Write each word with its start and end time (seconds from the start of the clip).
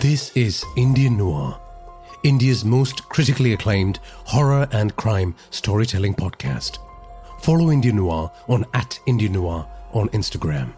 This 0.00 0.30
is 0.36 0.64
Indian 0.76 1.16
Noir, 1.16 1.58
India's 2.22 2.64
most 2.64 3.08
critically 3.08 3.52
acclaimed 3.52 3.98
horror 4.26 4.68
and 4.70 4.94
crime 4.94 5.34
storytelling 5.50 6.14
podcast. 6.14 6.78
Follow 7.40 7.72
Indian 7.72 7.96
Noir 7.96 8.30
on 8.46 8.64
at 8.74 9.00
Indian 9.06 9.32
Noir 9.32 9.66
on 9.92 10.08
Instagram. 10.10 10.72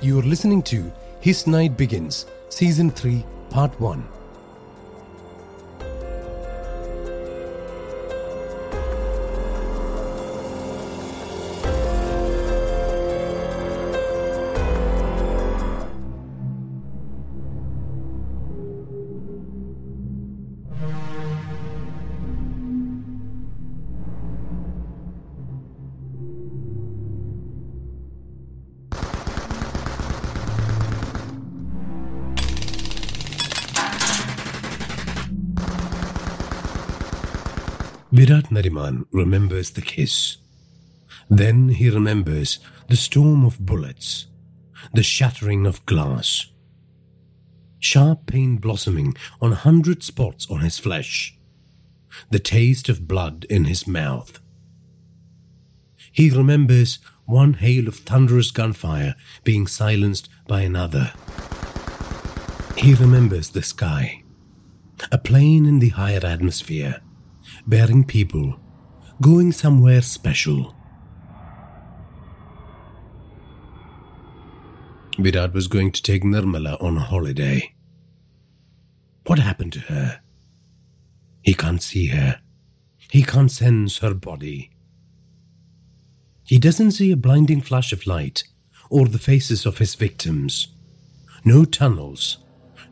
You 0.00 0.20
are 0.20 0.22
listening 0.22 0.62
to 0.62 0.92
His 1.18 1.48
Night 1.48 1.76
Begins, 1.76 2.26
Season 2.50 2.88
3, 2.88 3.24
Part 3.50 3.80
1. 3.80 4.15
Remembers 39.10 39.70
the 39.70 39.82
kiss. 39.82 40.36
Then 41.30 41.70
he 41.70 41.90
remembers 41.90 42.58
the 42.88 42.96
storm 42.96 43.44
of 43.44 43.64
bullets, 43.64 44.26
the 44.92 45.02
shattering 45.02 45.66
of 45.66 45.84
glass, 45.86 46.46
sharp 47.78 48.26
pain 48.26 48.58
blossoming 48.58 49.16
on 49.40 49.52
a 49.52 49.56
hundred 49.56 50.02
spots 50.02 50.46
on 50.50 50.60
his 50.60 50.78
flesh, 50.78 51.36
the 52.30 52.38
taste 52.38 52.88
of 52.88 53.08
blood 53.08 53.46
in 53.48 53.64
his 53.64 53.86
mouth. 53.86 54.40
He 56.12 56.30
remembers 56.30 56.98
one 57.24 57.54
hail 57.54 57.88
of 57.88 57.96
thunderous 57.96 58.50
gunfire 58.50 59.14
being 59.42 59.66
silenced 59.66 60.28
by 60.46 60.60
another. 60.62 61.12
He 62.76 62.94
remembers 62.94 63.50
the 63.50 63.62
sky, 63.62 64.22
a 65.10 65.18
plane 65.18 65.66
in 65.66 65.78
the 65.78 65.90
higher 65.90 66.24
atmosphere, 66.24 67.00
bearing 67.66 68.04
people, 68.04 68.60
going 69.20 69.52
somewhere 69.52 70.02
special. 70.02 70.74
Virat 75.18 75.54
was 75.54 75.68
going 75.68 75.92
to 75.92 76.02
take 76.02 76.22
Nirmala 76.22 76.80
on 76.82 76.96
holiday. 76.96 77.74
What 79.26 79.38
happened 79.38 79.72
to 79.72 79.80
her? 79.80 80.20
He 81.42 81.54
can't 81.54 81.82
see 81.82 82.08
her. 82.08 82.40
He 83.10 83.22
can't 83.22 83.50
sense 83.50 83.98
her 83.98 84.12
body. 84.12 84.70
He 86.44 86.58
doesn't 86.58 86.92
see 86.92 87.10
a 87.10 87.16
blinding 87.16 87.62
flash 87.62 87.92
of 87.92 88.06
light 88.06 88.44
or 88.90 89.06
the 89.06 89.18
faces 89.18 89.64
of 89.64 89.78
his 89.78 89.94
victims. 89.94 90.68
No 91.44 91.64
tunnels. 91.64 92.38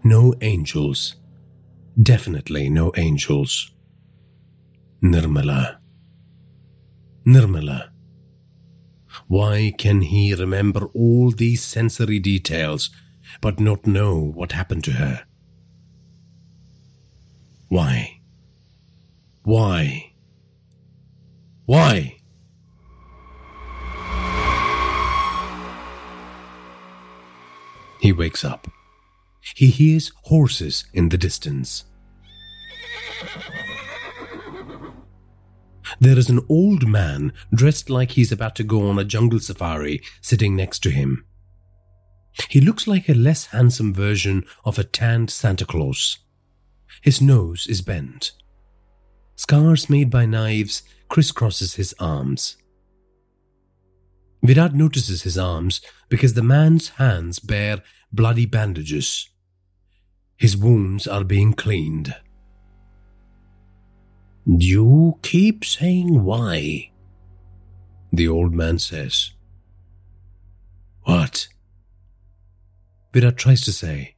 No 0.02 0.34
angels. 0.40 1.16
Definitely 2.00 2.70
no 2.70 2.92
angels. 2.96 3.70
Nirmala. 5.02 5.78
Nirmala. 7.26 7.88
Why 9.28 9.72
can 9.78 10.02
he 10.02 10.34
remember 10.34 10.86
all 10.94 11.30
these 11.30 11.62
sensory 11.62 12.18
details 12.18 12.90
but 13.40 13.58
not 13.58 13.86
know 13.86 14.20
what 14.20 14.52
happened 14.52 14.84
to 14.84 14.92
her? 14.92 15.24
Why? 17.68 18.20
Why? 19.42 20.12
Why? 21.64 22.18
He 28.00 28.12
wakes 28.12 28.44
up. 28.44 28.68
He 29.54 29.68
hears 29.68 30.12
horses 30.24 30.84
in 30.92 31.08
the 31.08 31.16
distance. 31.16 31.84
There 36.00 36.18
is 36.18 36.28
an 36.28 36.40
old 36.48 36.86
man 36.88 37.32
dressed 37.52 37.88
like 37.90 38.12
he's 38.12 38.32
about 38.32 38.56
to 38.56 38.64
go 38.64 38.88
on 38.88 38.98
a 38.98 39.04
jungle 39.04 39.40
safari 39.40 40.02
sitting 40.20 40.56
next 40.56 40.82
to 40.84 40.90
him. 40.90 41.24
He 42.48 42.60
looks 42.60 42.86
like 42.86 43.08
a 43.08 43.14
less 43.14 43.46
handsome 43.46 43.94
version 43.94 44.44
of 44.64 44.78
a 44.78 44.84
tanned 44.84 45.30
Santa 45.30 45.64
Claus. 45.64 46.18
His 47.00 47.20
nose 47.20 47.66
is 47.68 47.80
bent. 47.82 48.32
Scars 49.36 49.90
made 49.90 50.10
by 50.10 50.26
knives 50.26 50.82
crisscrosses 51.08 51.76
his 51.76 51.94
arms. 51.98 52.56
Virat 54.42 54.74
notices 54.74 55.22
his 55.22 55.38
arms 55.38 55.80
because 56.08 56.34
the 56.34 56.42
man's 56.42 56.90
hands 56.90 57.38
bear 57.38 57.82
bloody 58.12 58.46
bandages. 58.46 59.28
His 60.36 60.56
wounds 60.56 61.06
are 61.06 61.24
being 61.24 61.52
cleaned. 61.52 62.14
You 64.46 65.18
keep 65.22 65.64
saying 65.64 66.22
why, 66.22 66.90
the 68.12 68.28
old 68.28 68.52
man 68.52 68.78
says. 68.78 69.30
What? 71.04 71.48
Virat 73.14 73.38
tries 73.38 73.62
to 73.62 73.72
say, 73.72 74.16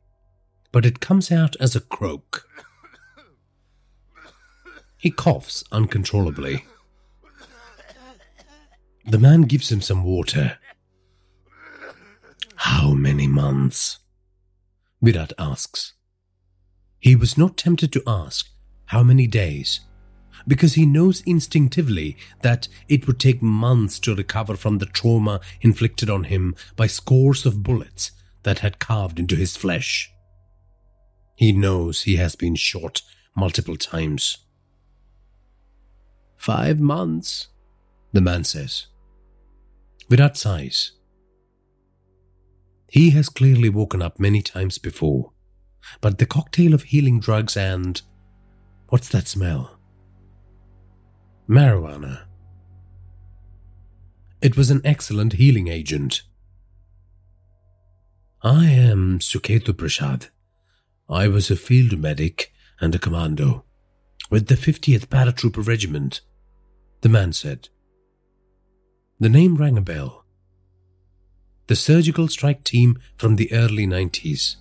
but 0.73 0.85
it 0.85 1.01
comes 1.01 1.31
out 1.31 1.55
as 1.61 1.77
a 1.77 1.81
croak. 1.81 2.49
He 4.99 5.11
coughs 5.11 5.63
uncontrollably. 5.71 6.65
The 9.05 9.19
man 9.19 9.43
gives 9.43 9.71
him 9.71 9.81
some 9.81 10.03
water. 10.03 10.59
How 12.57 12.95
many 12.95 13.29
months? 13.29 14.01
Virat 15.01 15.33
asks. 15.39 15.93
He 16.99 17.15
was 17.15 17.39
not 17.39 17.57
tempted 17.57 17.93
to 17.93 18.03
ask 18.07 18.49
how 18.87 19.05
many 19.05 19.29
days 19.29 19.81
because 20.47 20.75
he 20.75 20.87
knows 20.87 21.23
instinctively 21.23 22.17
that 22.43 22.69
it 22.89 23.07
would 23.07 23.19
take 23.19 23.43
months 23.43 23.99
to 24.01 24.15
recover 24.15 24.57
from 24.57 24.79
the 24.79 24.87
trauma 24.87 25.41
inflicted 25.61 26.09
on 26.09 26.25
him 26.25 26.55
by 26.77 26.87
scores 26.87 27.45
of 27.45 27.63
bullets 27.63 28.13
that 28.45 28.61
had 28.61 28.79
carved 28.79 29.19
into 29.19 29.35
his 29.35 29.57
flesh. 29.57 30.13
He 31.35 31.53
knows 31.53 32.03
he 32.03 32.17
has 32.17 32.37
been 32.37 32.55
shot 32.55 33.03
multiple 33.37 33.77
times. 33.77 34.39
Five 36.37 36.81
months, 36.81 37.49
the 38.13 38.21
man 38.21 38.45
says. 38.45 38.87
Virat 40.09 40.37
sighs. 40.37 40.93
He 42.89 43.11
has 43.11 43.29
clearly 43.29 43.69
woken 43.69 44.01
up 44.01 44.21
many 44.21 44.43
times 44.43 44.79
before, 44.79 45.33
but 46.01 46.19
the 46.19 46.27
cocktail 46.27 46.73
of 46.73 46.85
healing 46.85 47.21
drugs 47.21 47.57
and. 47.57 48.01
What's 48.89 49.09
that 49.09 49.27
smell? 49.27 49.76
Marijuana. 51.49 52.25
It 54.43 54.57
was 54.57 54.71
an 54.71 54.81
excellent 54.85 55.35
healing 55.35 55.69
agent. 55.69 56.23
I 58.43 58.67
am 58.67 59.19
Suketu 59.19 59.77
Prasad. 59.77 60.29
I 61.09 61.29
was 61.29 61.51
a 61.51 61.57
field 61.57 61.99
medic 61.99 62.53
and 62.81 62.95
a 62.95 62.99
commando 62.99 63.65
with 64.31 64.49
the 64.49 64.57
50th 64.57 65.07
Paratrooper 65.07 65.67
Regiment, 65.67 66.21
the 67.01 67.09
man 67.09 67.33
said. 67.33 67.69
The 69.21 69.29
name 69.29 69.57
rang 69.57 69.79
a 69.79 69.81
bell. 69.81 70.25
The 71.69 71.77
surgical 71.77 72.29
strike 72.29 72.65
team 72.65 72.99
from 73.17 73.37
the 73.37 73.53
early 73.53 73.87
90s. 73.87 74.57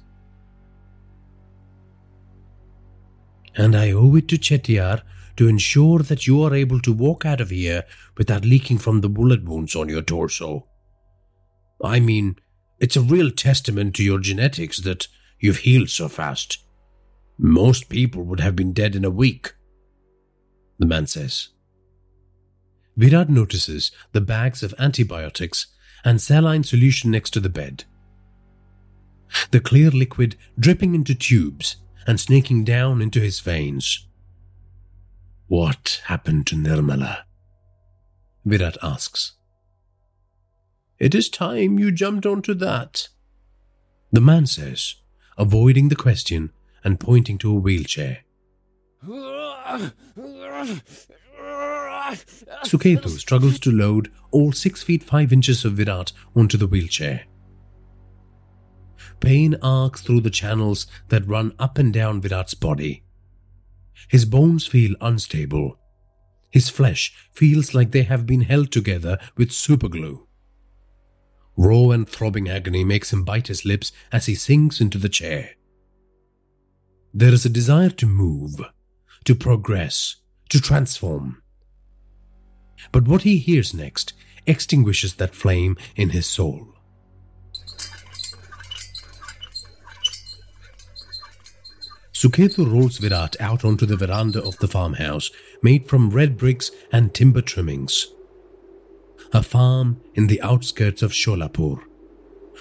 And 3.56 3.76
I 3.76 3.92
owe 3.92 4.16
it 4.16 4.28
to 4.30 4.38
Chettiar 4.38 5.02
to 5.38 5.48
ensure 5.48 6.00
that 6.00 6.28
you 6.28 6.42
are 6.44 6.54
able 6.54 6.80
to 6.82 6.94
walk 6.94 7.26
out 7.26 7.42
of 7.42 7.50
here 7.50 7.84
without 8.18 8.46
leaking 8.46 8.78
from 8.78 9.02
the 9.02 9.10
bullet 9.10 9.44
wounds 9.44 9.76
on 9.76 9.90
your 9.90 10.02
torso. 10.02 10.68
I 11.84 12.00
mean, 12.00 12.38
it's 12.80 12.96
a 12.96 13.02
real 13.02 13.32
testament 13.32 13.96
to 13.96 14.04
your 14.04 14.20
genetics 14.20 14.80
that 14.82 15.08
you've 15.40 15.60
healed 15.60 15.90
so 15.90 16.08
fast. 16.08 16.60
Most 17.38 17.90
people 17.90 18.24
would 18.24 18.40
have 18.40 18.56
been 18.56 18.74
dead 18.74 18.96
in 18.96 19.04
a 19.04 19.10
week. 19.10 19.54
The 20.80 20.86
man 20.86 21.08
says. 21.08 21.50
Virat 22.98 23.30
notices 23.30 23.92
the 24.14 24.22
bags 24.22 24.64
of 24.64 24.74
antibiotics 24.80 25.68
and 26.06 26.22
saline 26.22 26.64
solution 26.64 27.12
next 27.12 27.32
to 27.32 27.40
the 27.40 27.50
bed. 27.50 27.84
The 29.52 29.60
clear 29.60 29.92
liquid 29.92 30.38
dripping 30.58 30.96
into 30.96 31.14
tubes 31.14 31.78
and 32.08 32.20
snaking 32.20 32.64
down 32.64 33.02
into 33.02 33.20
his 33.20 33.40
veins. 33.40 34.08
What 35.48 36.02
happened 36.06 36.48
to 36.48 36.56
Nirmala? 36.56 37.24
Virat 38.46 38.78
asks. 38.82 39.34
It 40.98 41.14
is 41.14 41.30
time 41.30 41.78
you 41.78 41.92
jumped 41.92 42.26
onto 42.26 42.54
that. 42.56 43.10
The 44.12 44.22
man 44.22 44.48
says, 44.48 44.96
avoiding 45.38 45.90
the 45.90 45.96
question 45.96 46.52
and 46.84 47.00
pointing 47.00 47.38
to 47.40 47.52
a 47.52 47.60
wheelchair. 47.60 48.20
Suketu 52.64 53.10
struggles 53.20 53.60
to 53.60 53.72
load 53.72 54.12
all 54.32 54.52
6 54.52 54.84
feet 54.84 55.04
5 55.04 55.34
inches 55.34 55.64
of 55.66 55.74
Virat 55.74 56.12
onto 56.36 56.58
the 56.58 56.68
wheelchair. 56.68 57.26
Pain 59.20 59.56
arcs 59.62 60.02
through 60.02 60.22
the 60.22 60.30
channels 60.30 60.88
that 61.10 61.28
run 61.28 61.54
up 61.60 61.78
and 61.78 61.94
down 61.94 62.22
Virat's 62.22 62.54
body. 62.54 63.04
His 64.10 64.26
bones 64.26 64.68
feel 64.68 64.96
unstable. 65.02 65.78
His 66.52 66.70
flesh 66.70 67.14
feels 67.34 67.74
like 67.74 67.92
they 67.92 68.04
have 68.04 68.26
been 68.26 68.42
held 68.42 68.72
together 68.72 69.18
with 69.36 69.50
superglue. 69.50 70.26
Raw 71.58 71.92
and 71.92 72.08
throbbing 72.08 72.50
agony 72.50 72.84
makes 72.84 73.12
him 73.14 73.24
bite 73.24 73.48
his 73.48 73.66
lips 73.66 73.92
as 74.12 74.26
he 74.26 74.36
sinks 74.36 74.82
into 74.82 74.98
the 74.98 75.10
chair. 75.10 75.52
There 77.14 77.34
is 77.34 77.46
a 77.46 77.50
desire 77.50 77.90
to 77.92 78.06
move, 78.06 78.62
to 79.24 79.36
progress, 79.36 80.18
to 80.50 80.60
transform. 80.60 81.42
But 82.92 83.08
what 83.08 83.22
he 83.22 83.38
hears 83.38 83.74
next 83.74 84.14
extinguishes 84.46 85.16
that 85.16 85.34
flame 85.34 85.78
in 85.96 86.10
his 86.10 86.26
soul. 86.26 86.75
Suketu 92.16 92.66
rolls 92.66 92.98
Virat 92.98 93.36
out 93.42 93.66
onto 93.66 93.86
the 93.86 93.98
veranda 93.98 94.42
of 94.42 94.58
the 94.60 94.70
farmhouse, 94.70 95.32
made 95.62 95.90
from 95.90 96.12
red 96.12 96.38
bricks 96.38 96.72
and 96.90 97.14
timber 97.14 97.42
trimmings. 97.42 98.08
A 99.34 99.44
farm 99.44 100.00
in 100.14 100.28
the 100.28 100.42
outskirts 100.42 101.02
of 101.02 101.12
Sholapur. 101.12 101.84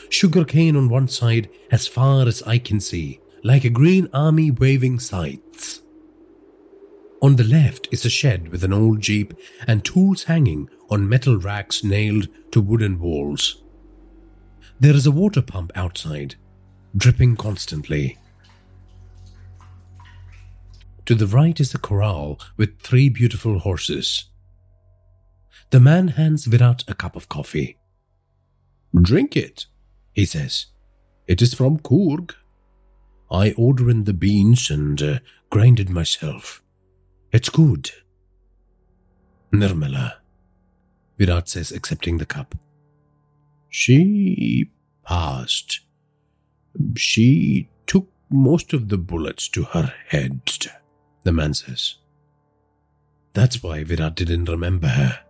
Sugarcane 0.08 0.74
on 0.74 0.88
one 0.88 1.06
side 1.06 1.48
as 1.70 1.86
far 1.86 2.26
as 2.26 2.42
I 2.42 2.58
can 2.58 2.80
see, 2.80 3.20
like 3.44 3.64
a 3.64 3.70
green 3.70 4.08
army 4.12 4.50
waving 4.50 4.98
scythes. 4.98 5.82
On 7.22 7.36
the 7.36 7.44
left 7.44 7.86
is 7.92 8.04
a 8.04 8.10
shed 8.10 8.48
with 8.48 8.64
an 8.64 8.72
old 8.72 9.00
jeep 9.00 9.34
and 9.68 9.84
tools 9.84 10.24
hanging 10.24 10.68
on 10.90 11.08
metal 11.08 11.38
racks 11.38 11.84
nailed 11.84 12.26
to 12.50 12.60
wooden 12.60 12.98
walls. 12.98 13.62
There 14.80 14.96
is 14.96 15.06
a 15.06 15.12
water 15.12 15.42
pump 15.42 15.70
outside, 15.76 16.34
dripping 16.96 17.36
constantly. 17.36 18.18
To 21.06 21.14
the 21.14 21.26
right 21.26 21.58
is 21.60 21.74
a 21.74 21.78
corral 21.78 22.40
with 22.56 22.80
three 22.80 23.10
beautiful 23.10 23.58
horses. 23.58 24.30
The 25.70 25.80
man 25.80 26.08
hands 26.08 26.46
Virat 26.46 26.84
a 26.88 26.94
cup 26.94 27.14
of 27.14 27.28
coffee. 27.28 27.76
Drink 28.94 29.36
it, 29.36 29.66
he 30.12 30.24
says. 30.24 30.66
It 31.26 31.42
is 31.42 31.52
from 31.52 31.78
Coorg. 31.78 32.34
I 33.30 33.52
order 33.52 33.90
in 33.90 34.04
the 34.04 34.14
beans 34.14 34.70
and 34.70 35.00
uh, 35.02 35.18
grind 35.50 35.78
it 35.80 35.90
myself. 35.90 36.62
It's 37.32 37.48
good. 37.48 37.90
Nirmala, 39.52 40.14
Virat 41.18 41.48
says, 41.48 41.70
accepting 41.70 42.18
the 42.18 42.26
cup. 42.26 42.54
She 43.68 44.70
passed. 45.04 45.80
She 46.96 47.68
took 47.86 48.08
most 48.30 48.72
of 48.72 48.88
the 48.88 48.98
bullets 48.98 49.48
to 49.48 49.64
her 49.64 49.92
head 50.08 50.40
the 51.24 51.32
man 51.32 51.54
says. 51.54 51.96
That's 53.32 53.62
why 53.62 53.82
Virat 53.82 54.14
didn't 54.14 54.48
remember 54.48 54.86
her. 54.88 55.20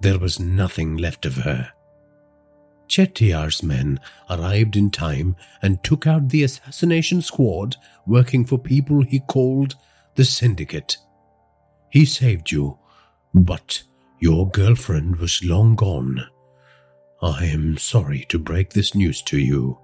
There 0.00 0.18
was 0.18 0.38
nothing 0.38 0.96
left 0.96 1.26
of 1.26 1.36
her. 1.36 1.72
Chettiar's 2.88 3.62
men 3.62 3.98
arrived 4.30 4.76
in 4.76 4.90
time 4.90 5.34
and 5.60 5.82
took 5.82 6.06
out 6.06 6.28
the 6.28 6.44
assassination 6.44 7.20
squad 7.20 7.76
working 8.06 8.44
for 8.44 8.58
people 8.58 9.02
he 9.02 9.20
called 9.20 9.74
the 10.14 10.24
Syndicate. 10.24 10.98
He 11.90 12.04
saved 12.04 12.52
you, 12.52 12.78
but 13.34 13.82
your 14.20 14.48
girlfriend 14.48 15.16
was 15.16 15.44
long 15.44 15.74
gone. 15.74 16.26
I 17.20 17.46
am 17.46 17.76
sorry 17.78 18.24
to 18.28 18.38
break 18.38 18.70
this 18.70 18.94
news 18.94 19.20
to 19.22 19.38
you. 19.38 19.78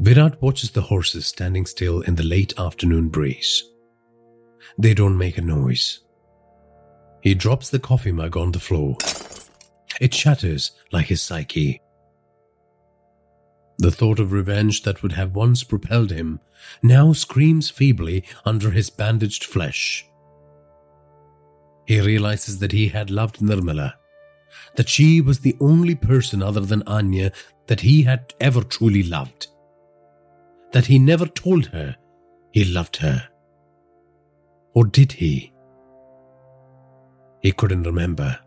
Virat 0.00 0.40
watches 0.40 0.70
the 0.70 0.80
horses 0.80 1.26
standing 1.26 1.66
still 1.66 2.00
in 2.00 2.14
the 2.14 2.22
late 2.22 2.58
afternoon 2.58 3.10
breeze. 3.10 3.62
They 4.78 4.94
don't 4.94 5.18
make 5.18 5.36
a 5.36 5.42
noise. 5.42 6.00
He 7.20 7.34
drops 7.34 7.68
the 7.68 7.78
coffee 7.78 8.10
mug 8.10 8.34
on 8.34 8.52
the 8.52 8.60
floor. 8.60 8.96
It 10.00 10.14
shatters 10.14 10.70
like 10.90 11.08
his 11.08 11.20
psyche. 11.20 11.82
The 13.76 13.90
thought 13.90 14.18
of 14.18 14.32
revenge 14.32 14.84
that 14.84 15.02
would 15.02 15.12
have 15.12 15.34
once 15.34 15.64
propelled 15.64 16.12
him 16.12 16.40
now 16.82 17.12
screams 17.12 17.68
feebly 17.68 18.24
under 18.46 18.70
his 18.70 18.88
bandaged 18.88 19.44
flesh. 19.44 20.06
He 21.86 22.00
realizes 22.00 22.58
that 22.60 22.72
he 22.72 22.88
had 22.88 23.10
loved 23.10 23.40
Nirmala, 23.40 23.92
that 24.76 24.88
she 24.88 25.20
was 25.20 25.40
the 25.40 25.58
only 25.60 25.94
person 25.94 26.42
other 26.42 26.60
than 26.60 26.82
Anya 26.86 27.32
that 27.66 27.80
he 27.80 28.04
had 28.04 28.32
ever 28.40 28.62
truly 28.62 29.02
loved 29.02 29.48
that 30.72 30.86
he 30.86 30.98
never 30.98 31.26
told 31.26 31.66
her 31.66 31.96
he 32.52 32.64
loved 32.64 32.96
her. 32.96 33.28
Or 34.74 34.84
did 34.84 35.12
he? 35.12 35.52
He 37.40 37.52
couldn't 37.52 37.84
remember. 37.84 38.38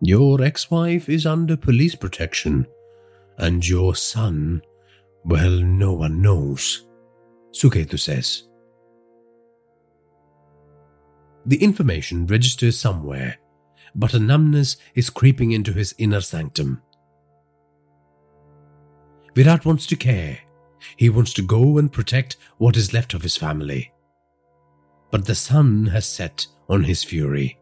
Your 0.00 0.42
ex 0.42 0.70
wife 0.70 1.08
is 1.08 1.26
under 1.26 1.56
police 1.56 1.94
protection, 1.94 2.66
and 3.36 3.66
your 3.66 3.94
son, 3.94 4.62
well, 5.24 5.50
no 5.50 5.92
one 5.92 6.22
knows, 6.22 6.86
Suketu 7.52 7.98
says. 7.98 8.44
The 11.46 11.62
information 11.62 12.26
registers 12.26 12.78
somewhere, 12.78 13.38
but 13.94 14.14
a 14.14 14.18
numbness 14.18 14.76
is 14.94 15.10
creeping 15.10 15.52
into 15.52 15.72
his 15.72 15.94
inner 15.98 16.20
sanctum. 16.20 16.82
Virat 19.38 19.64
wants 19.64 19.86
to 19.86 19.94
care. 19.94 20.36
He 20.96 21.08
wants 21.08 21.32
to 21.34 21.42
go 21.42 21.78
and 21.78 21.92
protect 21.92 22.36
what 22.56 22.76
is 22.76 22.92
left 22.92 23.14
of 23.14 23.22
his 23.22 23.36
family. 23.36 23.92
But 25.12 25.26
the 25.26 25.36
sun 25.36 25.86
has 25.86 26.06
set 26.06 26.48
on 26.68 26.82
his 26.82 27.04
fury. 27.04 27.56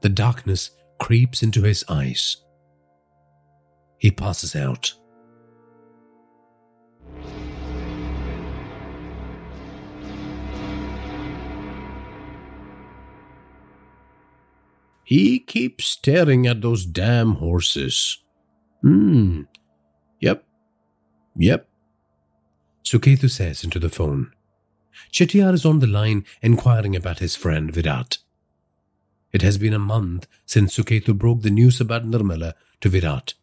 The 0.00 0.08
darkness 0.08 0.70
creeps 0.98 1.42
into 1.42 1.64
his 1.64 1.84
eyes. 1.90 2.38
He 3.98 4.10
passes 4.10 4.56
out. 4.56 4.94
He 15.04 15.40
keeps 15.40 15.84
staring 15.84 16.46
at 16.46 16.62
those 16.62 16.86
damn 16.86 17.32
horses. 17.32 18.16
Hmm. 18.80 19.42
Yep. 21.36 21.66
Suketu 22.84 23.30
says 23.30 23.62
into 23.64 23.78
the 23.78 23.88
phone. 23.88 24.32
Chettiar 25.12 25.54
is 25.54 25.64
on 25.64 25.78
the 25.78 25.86
line 25.86 26.24
inquiring 26.42 26.96
about 26.96 27.20
his 27.20 27.36
friend 27.36 27.72
Virat. 27.72 28.18
It 29.32 29.42
has 29.42 29.58
been 29.58 29.74
a 29.74 29.78
month 29.78 30.26
since 30.44 30.76
Suketu 30.76 31.16
broke 31.16 31.42
the 31.42 31.50
news 31.50 31.80
about 31.80 32.04
Nirmala 32.04 32.54
to 32.80 32.88
Virat. 32.88 33.34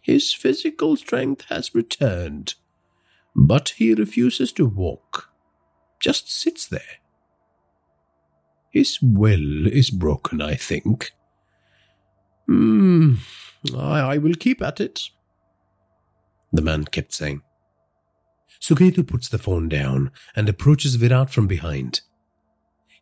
His 0.00 0.32
physical 0.32 0.96
strength 0.96 1.46
has 1.48 1.74
returned, 1.74 2.54
but 3.34 3.70
he 3.70 3.92
refuses 3.92 4.52
to 4.52 4.66
walk, 4.66 5.30
just 6.00 6.30
sits 6.30 6.66
there. 6.66 7.00
His 8.70 8.98
will 9.02 9.66
is 9.66 9.90
broken, 9.90 10.40
I 10.40 10.54
think. 10.54 11.12
Hmm, 12.46 13.14
I, 13.76 14.00
I 14.00 14.18
will 14.18 14.34
keep 14.34 14.62
at 14.62 14.80
it 14.80 15.10
the 16.52 16.62
man 16.62 16.84
kept 16.84 17.12
saying. 17.12 17.42
Suketu 18.60 19.06
puts 19.06 19.28
the 19.28 19.38
phone 19.38 19.68
down 19.68 20.10
and 20.34 20.48
approaches 20.48 20.96
Virat 20.96 21.30
from 21.30 21.46
behind. 21.46 22.00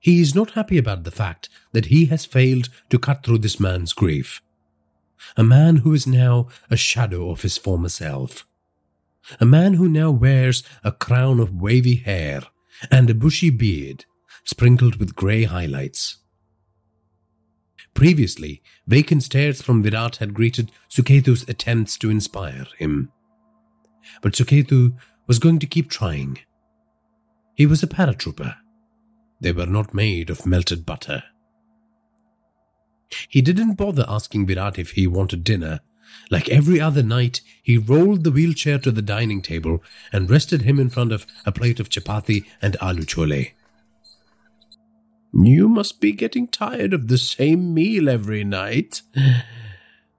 He 0.01 0.21
is 0.21 0.35
not 0.35 0.53
happy 0.53 0.79
about 0.79 1.05
the 1.05 1.11
fact 1.11 1.49
that 1.73 1.87
he 1.87 2.07
has 2.07 2.25
failed 2.25 2.69
to 2.91 2.99
cut 2.99 3.25
through 3.25 3.39
this 3.39 3.59
man's 3.59 3.93
grief. 3.93 4.43
A 5.37 5.43
man 5.43 5.77
who 5.77 5.95
is 5.95 6.07
now 6.07 6.49
a 6.71 6.77
shadow 6.77 7.31
of 7.31 7.43
his 7.43 7.57
former 7.57 7.89
self. 7.89 8.47
A 9.41 9.47
man 9.47 9.75
who 9.75 9.89
now 9.89 10.11
wears 10.11 10.63
a 10.85 10.93
crown 10.93 11.41
of 11.41 11.61
wavy 11.61 11.97
hair 11.97 12.43
and 12.91 13.09
a 13.09 13.15
bushy 13.15 13.51
beard 13.51 14.05
sprinkled 14.45 14.97
with 14.97 15.17
grey 15.17 15.45
highlights. 15.45 16.19
Previously, 17.95 18.63
vacant 18.87 19.23
stares 19.23 19.63
from 19.63 19.83
Virat 19.83 20.17
had 20.17 20.35
greeted 20.35 20.71
Suketu's 20.89 21.49
attempts 21.49 21.97
to 21.99 22.11
inspire 22.11 22.67
him. 22.79 23.11
But 24.23 24.33
Suketu 24.33 24.97
was 25.27 25.39
going 25.39 25.59
to 25.59 25.67
keep 25.67 25.91
trying. 25.91 26.39
He 27.55 27.67
was 27.67 27.83
a 27.83 27.87
paratrooper. 27.87 28.57
They 29.41 29.53
were 29.53 29.67
not 29.67 29.95
made 29.95 30.31
of 30.31 30.47
melted 30.47 30.87
butter. 30.87 31.25
He 33.29 33.41
didn't 33.41 33.75
bother 33.75 34.05
asking 34.09 34.47
Virat 34.47 34.79
if 34.79 34.93
he 34.93 35.07
wanted 35.07 35.45
dinner. 35.45 35.81
Like 36.31 36.49
every 36.49 36.81
other 36.81 37.03
night, 37.03 37.41
he 37.63 37.79
rolled 37.79 38.25
the 38.25 38.31
wheelchair 38.31 38.79
to 38.79 38.91
the 38.91 39.03
dining 39.03 39.43
table 39.43 39.83
and 40.13 40.31
rested 40.31 40.63
him 40.63 40.79
in 40.79 40.91
front 40.91 41.13
of 41.13 41.27
a 41.45 41.53
plate 41.53 41.81
of 41.81 41.89
chapati 41.89 42.45
and 42.63 42.77
aloo 42.81 43.05
chole. 43.05 43.53
You 45.33 45.69
must 45.69 46.01
be 46.01 46.13
getting 46.13 46.49
tired 46.49 46.95
of 46.95 47.09
the 47.09 47.19
same 47.19 47.75
meal 47.75 48.09
every 48.09 48.45
night. 48.45 49.03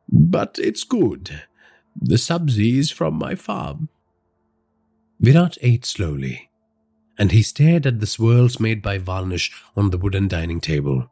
But 0.10 0.60
it's 0.60 0.84
good. 0.84 1.44
The 2.00 2.16
sabzi 2.16 2.78
is 2.78 2.92
from 2.92 3.16
my 3.16 3.36
farm. 3.36 3.90
Virat 5.20 5.58
ate 5.62 5.86
slowly, 5.86 6.50
and 7.18 7.32
he 7.32 7.42
stared 7.42 7.88
at 7.88 8.00
the 8.00 8.06
swirls 8.06 8.60
made 8.60 8.82
by 8.82 8.98
varnish 9.00 9.52
on 9.76 9.90
the 9.90 9.98
wooden 9.98 10.28
dining 10.28 10.62
table. 10.62 11.10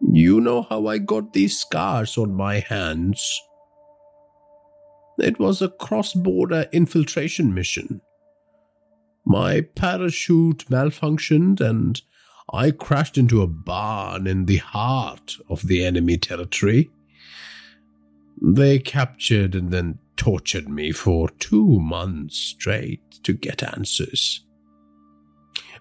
You 0.00 0.40
know 0.40 0.62
how 0.62 0.86
I 0.86 0.98
got 0.98 1.32
these 1.32 1.58
scars 1.58 2.16
on 2.16 2.34
my 2.34 2.60
hands. 2.60 3.40
It 5.18 5.38
was 5.38 5.60
a 5.60 5.68
cross 5.68 6.12
border 6.12 6.66
infiltration 6.72 7.54
mission. 7.54 8.00
My 9.26 9.62
parachute 9.62 10.66
malfunctioned 10.68 11.60
and 11.60 12.00
I 12.52 12.70
crashed 12.70 13.16
into 13.16 13.42
a 13.42 13.46
barn 13.46 14.26
in 14.26 14.44
the 14.44 14.58
heart 14.58 15.38
of 15.48 15.66
the 15.66 15.84
enemy 15.84 16.18
territory. 16.18 16.90
They 18.46 18.78
captured 18.78 19.54
and 19.54 19.70
then 19.70 19.98
tortured 20.16 20.68
me 20.68 20.92
for 20.92 21.30
two 21.30 21.80
months 21.80 22.36
straight 22.36 23.00
to 23.22 23.32
get 23.32 23.62
answers. 23.62 24.44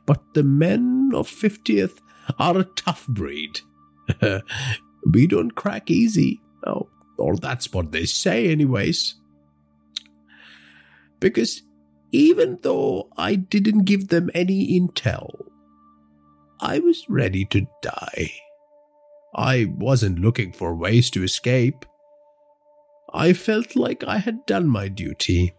But 0.06 0.22
the 0.34 0.44
men 0.44 1.12
of 1.14 1.28
50th 1.28 2.00
are 2.40 2.58
a 2.58 2.64
tough 2.64 3.06
breed. 3.08 3.60
we 5.14 5.28
don't 5.28 5.56
crack 5.56 5.92
easy. 5.92 6.42
Oh, 6.66 6.88
or 7.18 7.36
that's 7.36 7.72
what 7.74 7.92
they 7.92 8.06
say, 8.06 8.50
anyways. 8.50 9.16
Because 11.20 11.64
even 12.12 12.60
though 12.62 13.10
I 13.18 13.36
didn't 13.36 13.84
give 13.84 14.08
them 14.08 14.30
any 14.34 14.80
intel, 14.80 15.30
I 16.62 16.80
was 16.80 17.06
ready 17.10 17.44
to 17.46 17.68
die. 17.82 18.32
I 19.36 19.66
wasn't 19.78 20.20
looking 20.20 20.54
for 20.54 20.76
ways 20.76 21.10
to 21.12 21.24
escape. 21.24 21.86
I 23.14 23.34
felt 23.34 23.76
like 23.76 24.04
I 24.04 24.18
had 24.18 24.46
done 24.46 24.68
my 24.68 24.88
duty. 24.88 25.54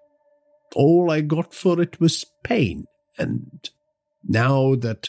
All 0.74 1.10
I 1.10 1.20
got 1.20 1.54
for 1.54 1.80
it 1.80 2.00
was 2.00 2.26
pain, 2.42 2.86
and 3.16 3.70
now 4.26 4.74
that 4.74 5.08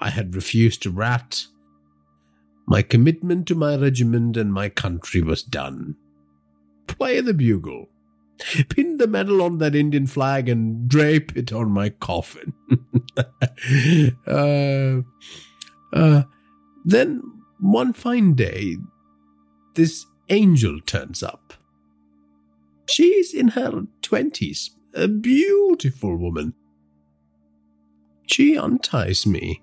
I 0.00 0.10
had 0.10 0.34
refused 0.34 0.82
to 0.82 0.90
rat, 0.90 1.46
my 2.66 2.82
commitment 2.82 3.46
to 3.48 3.54
my 3.54 3.76
regiment 3.76 4.36
and 4.36 4.52
my 4.52 4.68
country 4.68 5.22
was 5.22 5.42
done. 5.42 5.96
Play 6.88 7.20
the 7.20 7.34
bugle. 7.34 7.88
Pin 8.68 8.98
the 8.98 9.06
medal 9.06 9.40
on 9.40 9.58
that 9.58 9.74
Indian 9.74 10.06
flag 10.06 10.48
and 10.48 10.88
drape 10.88 11.36
it 11.36 11.52
on 11.52 11.70
my 11.70 11.88
coffin. 11.88 12.52
uh, 14.26 15.00
uh, 15.92 16.22
then 16.84 17.22
one 17.60 17.92
fine 17.92 18.34
day, 18.34 18.76
this 19.74 20.04
angel 20.28 20.80
turns 20.80 21.22
up. 21.22 21.54
She's 22.88 23.34
in 23.34 23.48
her 23.48 23.82
twenties, 24.02 24.70
a 24.94 25.08
beautiful 25.08 26.16
woman. 26.16 26.54
She 28.26 28.56
unties 28.56 29.26
me, 29.26 29.62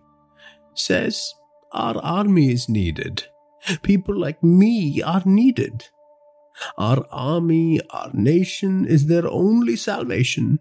says 0.73 1.33
our 1.71 1.97
army 1.97 2.51
is 2.51 2.69
needed. 2.69 3.25
People 3.81 4.19
like 4.19 4.43
me 4.43 5.01
are 5.01 5.23
needed. 5.25 5.85
Our 6.77 7.05
army, 7.11 7.79
our 7.89 8.11
nation 8.13 8.85
is 8.85 9.07
their 9.07 9.27
only 9.27 9.75
salvation. 9.75 10.59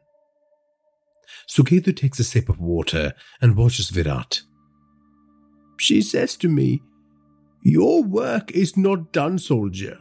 Suketu 1.48 1.94
takes 1.94 2.18
a 2.18 2.24
sip 2.24 2.48
of 2.48 2.60
water 2.60 3.12
and 3.40 3.56
watches 3.56 3.90
Virat. 3.90 4.42
She 5.78 6.00
says 6.00 6.36
to 6.36 6.48
me, 6.48 6.82
Your 7.62 8.02
work 8.02 8.50
is 8.52 8.76
not 8.76 9.12
done, 9.12 9.38
soldier. 9.38 9.98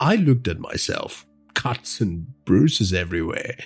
I 0.00 0.16
looked 0.16 0.48
at 0.48 0.58
myself, 0.58 1.26
cuts 1.54 2.00
and 2.00 2.26
bruises 2.46 2.94
everywhere, 2.94 3.56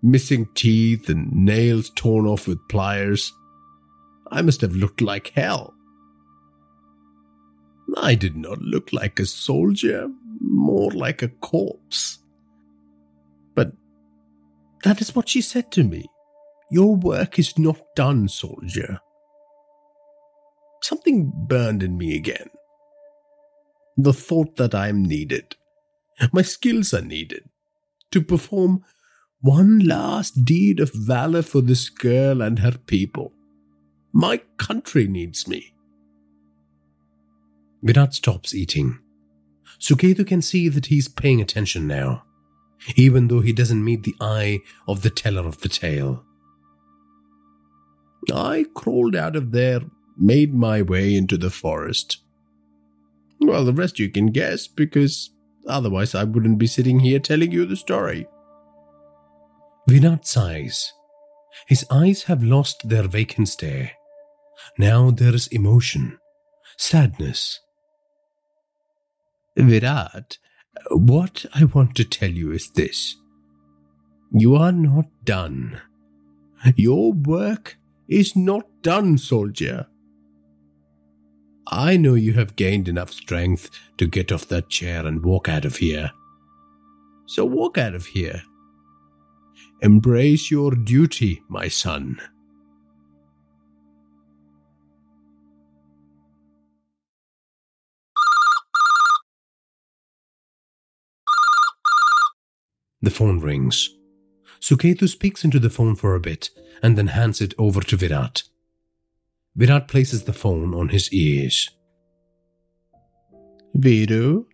missing 0.00 0.48
teeth 0.54 1.08
and 1.08 1.32
nails 1.32 1.90
torn 1.96 2.24
off 2.24 2.46
with 2.46 2.68
pliers. 2.68 3.32
I 4.30 4.42
must 4.42 4.60
have 4.60 4.76
looked 4.76 5.00
like 5.00 5.32
hell. 5.34 5.74
I 7.96 8.14
did 8.14 8.36
not 8.36 8.58
look 8.58 8.92
like 8.92 9.18
a 9.18 9.26
soldier, 9.26 10.08
more 10.40 10.92
like 10.92 11.20
a 11.20 11.28
corpse. 11.28 12.18
But 13.54 13.72
that 14.84 15.00
is 15.00 15.14
what 15.14 15.28
she 15.28 15.40
said 15.40 15.72
to 15.72 15.82
me. 15.82 16.06
Your 16.70 16.94
work 16.96 17.38
is 17.38 17.58
not 17.58 17.80
done, 17.96 18.28
soldier. 18.28 19.00
Something 20.80 21.32
burned 21.48 21.82
in 21.82 21.98
me 21.98 22.16
again. 22.16 22.50
The 23.96 24.12
thought 24.12 24.56
that 24.56 24.74
I 24.74 24.88
am 24.88 25.04
needed, 25.04 25.54
my 26.32 26.42
skills 26.42 26.92
are 26.92 27.02
needed, 27.02 27.48
to 28.10 28.20
perform 28.20 28.84
one 29.40 29.80
last 29.80 30.44
deed 30.44 30.78
of 30.80 30.92
valor 30.94 31.42
for 31.42 31.60
this 31.60 31.88
girl 31.88 32.40
and 32.40 32.60
her 32.60 32.78
people. 32.86 33.32
My 34.12 34.42
country 34.56 35.06
needs 35.08 35.48
me. 35.48 35.74
Virat 37.82 38.14
stops 38.14 38.54
eating. 38.54 38.98
Suketu 39.80 40.24
can 40.24 40.42
see 40.42 40.68
that 40.68 40.86
he's 40.86 41.08
paying 41.08 41.40
attention 41.40 41.88
now, 41.88 42.24
even 42.94 43.26
though 43.26 43.40
he 43.40 43.52
doesn't 43.52 43.84
meet 43.84 44.04
the 44.04 44.14
eye 44.20 44.60
of 44.86 45.02
the 45.02 45.10
teller 45.10 45.46
of 45.46 45.62
the 45.62 45.68
tale. 45.68 46.24
I 48.32 48.66
crawled 48.74 49.16
out 49.16 49.34
of 49.34 49.50
there, 49.50 49.80
made 50.16 50.54
my 50.54 50.82
way 50.82 51.16
into 51.16 51.36
the 51.36 51.50
forest. 51.50 52.18
Well, 53.40 53.64
the 53.64 53.72
rest 53.72 53.98
you 53.98 54.08
can 54.08 54.26
guess, 54.26 54.68
because 54.68 55.30
otherwise 55.68 56.14
I 56.14 56.24
wouldn't 56.24 56.58
be 56.58 56.66
sitting 56.66 57.00
here 57.00 57.18
telling 57.18 57.52
you 57.52 57.66
the 57.66 57.76
story. 57.76 58.26
Virat 59.88 60.26
sighs. 60.26 60.92
His 61.66 61.84
eyes 61.90 62.24
have 62.24 62.42
lost 62.42 62.88
their 62.88 63.08
vacant 63.08 63.48
stare. 63.48 63.92
Now 64.78 65.10
there 65.10 65.34
is 65.34 65.48
emotion, 65.48 66.18
sadness. 66.76 67.60
Virat, 69.56 70.38
what 70.90 71.44
I 71.54 71.64
want 71.64 71.94
to 71.96 72.04
tell 72.04 72.30
you 72.30 72.52
is 72.52 72.70
this. 72.70 73.16
You 74.32 74.56
are 74.56 74.72
not 74.72 75.06
done. 75.24 75.82
Your 76.76 77.12
work 77.12 77.76
is 78.08 78.34
not 78.34 78.64
done, 78.82 79.18
soldier. 79.18 79.88
I 81.72 81.96
know 81.96 82.12
you 82.12 82.34
have 82.34 82.54
gained 82.54 82.86
enough 82.86 83.10
strength 83.10 83.70
to 83.96 84.06
get 84.06 84.30
off 84.30 84.46
that 84.48 84.68
chair 84.68 85.06
and 85.06 85.24
walk 85.24 85.48
out 85.48 85.64
of 85.64 85.76
here. 85.76 86.10
So 87.24 87.46
walk 87.46 87.78
out 87.78 87.94
of 87.94 88.04
here. 88.04 88.42
Embrace 89.80 90.50
your 90.50 90.72
duty, 90.72 91.42
my 91.48 91.68
son. 91.68 92.20
The 103.00 103.10
phone 103.10 103.40
rings. 103.40 103.88
Suketu 104.60 105.08
speaks 105.08 105.42
into 105.42 105.58
the 105.58 105.70
phone 105.70 105.96
for 105.96 106.14
a 106.14 106.20
bit 106.20 106.50
and 106.82 106.98
then 106.98 107.06
hands 107.06 107.40
it 107.40 107.54
over 107.56 107.80
to 107.80 107.96
Virat. 107.96 108.42
Virat 109.54 109.88
places 109.88 110.24
the 110.24 110.32
phone 110.32 110.74
on 110.74 110.88
his 110.88 111.12
ears. 111.12 111.70
Viru, 113.76 114.46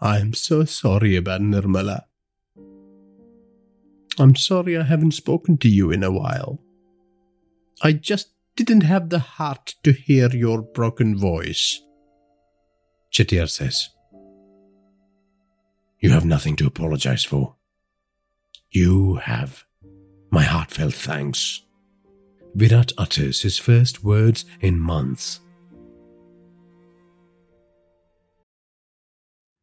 I'm 0.00 0.34
so 0.34 0.64
sorry 0.64 1.16
about 1.16 1.40
Nirmala. 1.40 2.04
I'm 4.18 4.36
sorry 4.36 4.76
I 4.76 4.82
haven't 4.82 5.12
spoken 5.12 5.58
to 5.58 5.68
you 5.68 5.90
in 5.90 6.02
a 6.02 6.10
while. 6.10 6.60
I 7.82 7.92
just 7.92 8.32
didn't 8.56 8.82
have 8.82 9.08
the 9.08 9.18
heart 9.18 9.74
to 9.82 9.92
hear 9.92 10.28
your 10.30 10.62
broken 10.62 11.16
voice. 11.16 11.80
Chettiar 13.12 13.48
says. 13.48 13.88
You 16.00 16.10
have 16.10 16.24
nothing 16.24 16.56
to 16.56 16.66
apologize 16.66 17.24
for. 17.24 17.56
You 18.70 19.16
have 19.16 19.64
my 20.30 20.42
heartfelt 20.42 20.94
thanks. 20.94 21.62
Virat 22.54 22.92
utters 22.98 23.42
his 23.42 23.58
first 23.58 24.02
words 24.02 24.44
in 24.60 24.78
months. 24.78 25.40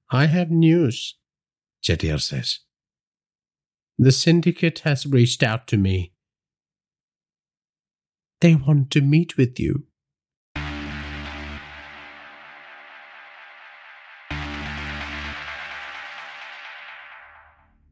I 0.10 0.27
have 0.27 0.50
news, 0.50 1.15
Chettiar 1.84 2.22
says. 2.22 2.60
The 3.98 4.12
syndicate 4.12 4.79
has 4.79 5.06
reached 5.06 5.44
out 5.44 5.67
to 5.67 5.77
me. 5.77 6.13
They 8.39 8.56
want 8.56 8.89
to 8.91 9.01
meet 9.01 9.36
with 9.36 9.60
you. 9.60 9.86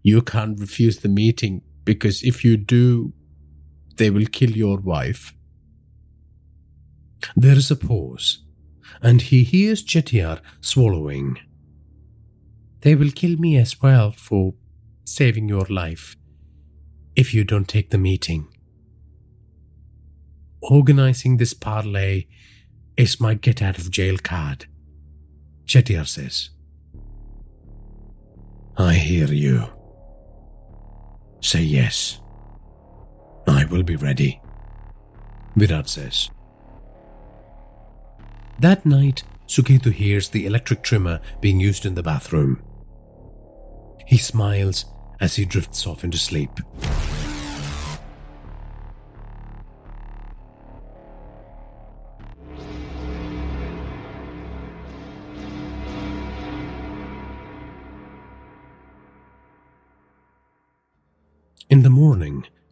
You 0.03 0.21
can't 0.21 0.59
refuse 0.59 0.99
the 0.99 1.09
meeting 1.09 1.63
because 1.83 2.21
if 2.21 2.45
you 2.45 2.57
do, 2.57 3.11
they 3.97 4.09
will 4.09 4.25
kill 4.25 4.51
your 4.51 4.77
wife. 4.77 5.33
There 7.35 7.55
is 7.55 7.71
a 7.71 7.75
pause, 7.75 8.43
and 9.01 9.21
he 9.21 9.43
hears 9.43 9.83
Chettiar 9.83 10.41
swallowing. 10.61 11.39
They 12.81 12.95
will 12.95 13.11
kill 13.11 13.37
me 13.37 13.57
as 13.57 13.81
well 13.81 14.11
for 14.11 14.53
saving 15.03 15.49
your 15.49 15.65
life 15.65 16.15
if 17.15 17.33
you 17.33 17.43
don't 17.43 17.67
take 17.67 17.89
the 17.89 17.97
meeting. 17.97 18.47
Organizing 20.61 21.37
this 21.37 21.53
parlay 21.53 22.25
is 22.97 23.19
my 23.19 23.33
get 23.33 23.61
out 23.61 23.77
of 23.77 23.91
jail 23.91 24.17
card, 24.17 24.65
Chettiar 25.65 26.07
says. 26.07 26.49
I 28.77 28.93
hear 28.95 29.27
you. 29.27 29.67
Say 31.41 31.61
yes. 31.61 32.19
I 33.47 33.65
will 33.65 33.83
be 33.83 33.95
ready, 33.95 34.41
Virat 35.55 35.89
says. 35.89 36.29
That 38.59 38.85
night, 38.85 39.23
Suketu 39.47 39.91
hears 39.91 40.29
the 40.29 40.45
electric 40.45 40.81
trimmer 40.81 41.19
being 41.41 41.59
used 41.59 41.85
in 41.85 41.95
the 41.95 42.03
bathroom. 42.03 42.63
He 44.05 44.17
smiles 44.17 44.85
as 45.19 45.35
he 45.35 45.45
drifts 45.45 45.85
off 45.85 46.03
into 46.03 46.17
sleep. 46.17 46.51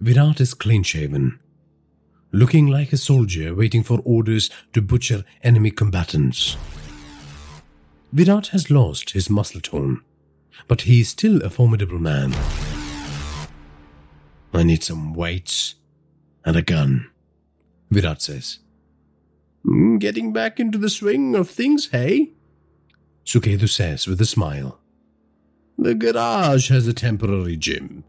Virat 0.04 0.42
is 0.42 0.54
clean 0.54 0.84
shaven, 0.84 1.40
looking 2.34 2.68
like 2.68 2.92
a 2.92 2.98
soldier 2.98 3.56
waiting 3.56 3.84
for 3.84 4.02
orders 4.04 4.50
to 4.74 4.82
butcher 4.82 5.24
enemy 5.44 5.72
combatants. 5.72 6.58
Virat 8.12 8.48
has 8.48 8.70
lost 8.70 9.12
his 9.12 9.30
muscle 9.30 9.62
tone, 9.62 10.02
but 10.68 10.82
he 10.82 11.00
is 11.00 11.08
still 11.08 11.42
a 11.42 11.50
formidable 11.50 12.00
man. 12.00 12.34
I 14.54 14.64
need 14.64 14.84
some 14.84 15.14
weights 15.14 15.76
and 16.44 16.58
a 16.58 16.62
gun, 16.62 17.10
Virat 17.90 18.22
says. 18.22 18.60
"Mm, 19.66 20.00
Getting 20.00 20.34
back 20.34 20.60
into 20.60 20.78
the 20.78 20.90
swing 20.90 21.34
of 21.34 21.50
things, 21.50 21.88
hey? 21.94 22.34
Suketu 23.26 23.70
says 23.70 24.06
with 24.06 24.20
a 24.20 24.26
smile. 24.26 24.82
The 25.78 25.96
garage 25.96 26.68
has 26.70 26.88
a 26.88 26.94
temporary 26.94 27.56
gym. 27.56 28.04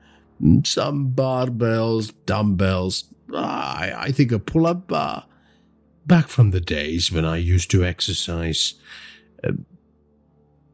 Some 0.65 1.13
barbells, 1.13 2.13
dumbbells, 2.27 3.05
I, 3.33 3.93
I 3.97 4.13
think 4.13 4.33
a 4.33 4.39
pull 4.39 4.67
up 4.67 4.89
bar. 4.89 5.27
Back 6.07 6.29
from 6.29 6.51
the 6.51 6.61
days 6.61 7.11
when 7.11 7.25
I 7.25 7.37
used 7.37 7.71
to 7.71 7.85
exercise. 7.85 8.75
Uh, 9.43 9.53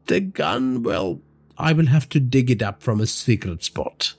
the 0.07 0.19
gun, 0.19 0.83
well, 0.83 1.21
I 1.57 1.73
will 1.73 1.87
have 1.87 2.09
to 2.09 2.19
dig 2.19 2.51
it 2.51 2.61
up 2.61 2.83
from 2.83 2.99
a 2.99 3.07
secret 3.07 3.63
spot. 3.63 4.15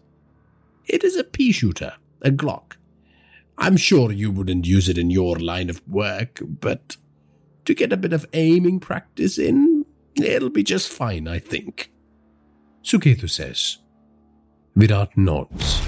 It 0.87 1.05
is 1.05 1.16
a 1.16 1.25
pea 1.25 1.53
shooter, 1.53 1.95
a 2.23 2.31
Glock. 2.31 2.77
I'm 3.59 3.77
sure 3.77 4.11
you 4.11 4.31
wouldn't 4.31 4.66
use 4.66 4.88
it 4.88 4.97
in 4.97 5.11
your 5.11 5.37
line 5.37 5.69
of 5.69 5.87
work, 5.87 6.40
but 6.43 6.97
to 7.64 7.75
get 7.75 7.93
a 7.93 7.97
bit 7.97 8.12
of 8.12 8.27
aiming 8.33 8.81
practice 8.81 9.38
in, 9.38 9.85
it'll 10.16 10.51
be 10.51 10.62
just 10.62 10.90
fine, 10.90 11.29
I 11.29 11.38
think. 11.38 11.93
Suketu 12.83 13.29
says. 13.29 13.79
Virat 14.75 15.17
nods. 15.17 15.83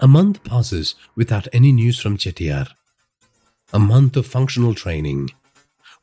A 0.00 0.06
month 0.06 0.44
passes 0.44 0.94
without 1.16 1.48
any 1.52 1.72
news 1.72 1.98
from 1.98 2.16
Chettiar. 2.16 2.68
A 3.72 3.78
month 3.78 4.16
of 4.16 4.26
functional 4.26 4.74
training 4.74 5.30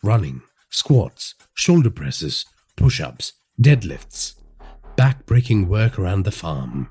running, 0.03 0.41
squats, 0.69 1.33
shoulder 1.53 1.89
presses, 1.89 2.45
push 2.75 2.99
ups, 2.99 3.33
deadlifts, 3.61 4.35
back 4.97 5.25
breaking 5.25 5.69
work 5.69 5.97
around 5.97 6.23
the 6.23 6.31
farm. 6.31 6.89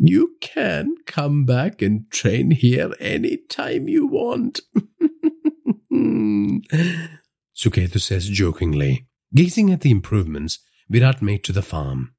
You 0.00 0.36
can 0.40 0.94
come 1.06 1.44
back 1.44 1.82
and 1.82 2.08
train 2.10 2.52
here 2.52 2.92
any 3.00 3.38
time 3.48 3.88
you 3.88 4.06
want. 4.06 4.60
Suketu 7.56 8.00
says 8.00 8.28
jokingly, 8.28 9.08
gazing 9.34 9.72
at 9.72 9.80
the 9.80 9.90
improvements 9.90 10.60
Virat 10.88 11.20
made 11.20 11.42
to 11.44 11.52
the 11.52 11.62
farm. 11.62 12.14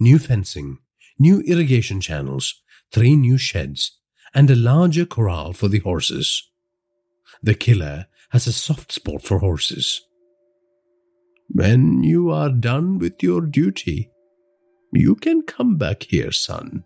New 0.00 0.18
fencing, 0.18 0.78
new 1.16 1.40
irrigation 1.42 2.00
channels, 2.00 2.60
three 2.92 3.14
new 3.14 3.38
sheds, 3.38 4.00
and 4.34 4.50
a 4.50 4.56
larger 4.56 5.06
corral 5.06 5.52
for 5.52 5.68
the 5.68 5.78
horses. 5.78 6.50
The 7.40 7.54
killer 7.54 8.06
has 8.30 8.48
a 8.48 8.52
soft 8.52 8.90
spot 8.90 9.22
for 9.22 9.38
horses. 9.38 10.00
When 11.48 12.02
you 12.02 12.30
are 12.30 12.50
done 12.50 12.98
with 12.98 13.22
your 13.22 13.42
duty, 13.42 14.10
you 14.92 15.14
can 15.14 15.42
come 15.42 15.76
back 15.76 16.02
here, 16.04 16.32
son, 16.32 16.84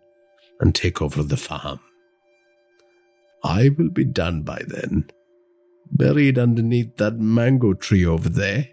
and 0.59 0.73
take 0.73 1.01
over 1.01 1.23
the 1.23 1.37
farm. 1.37 1.79
I 3.43 3.69
will 3.69 3.89
be 3.89 4.05
done 4.05 4.41
by 4.41 4.61
then, 4.67 5.09
buried 5.91 6.37
underneath 6.37 6.97
that 6.97 7.19
mango 7.19 7.73
tree 7.73 8.05
over 8.05 8.29
there, 8.29 8.69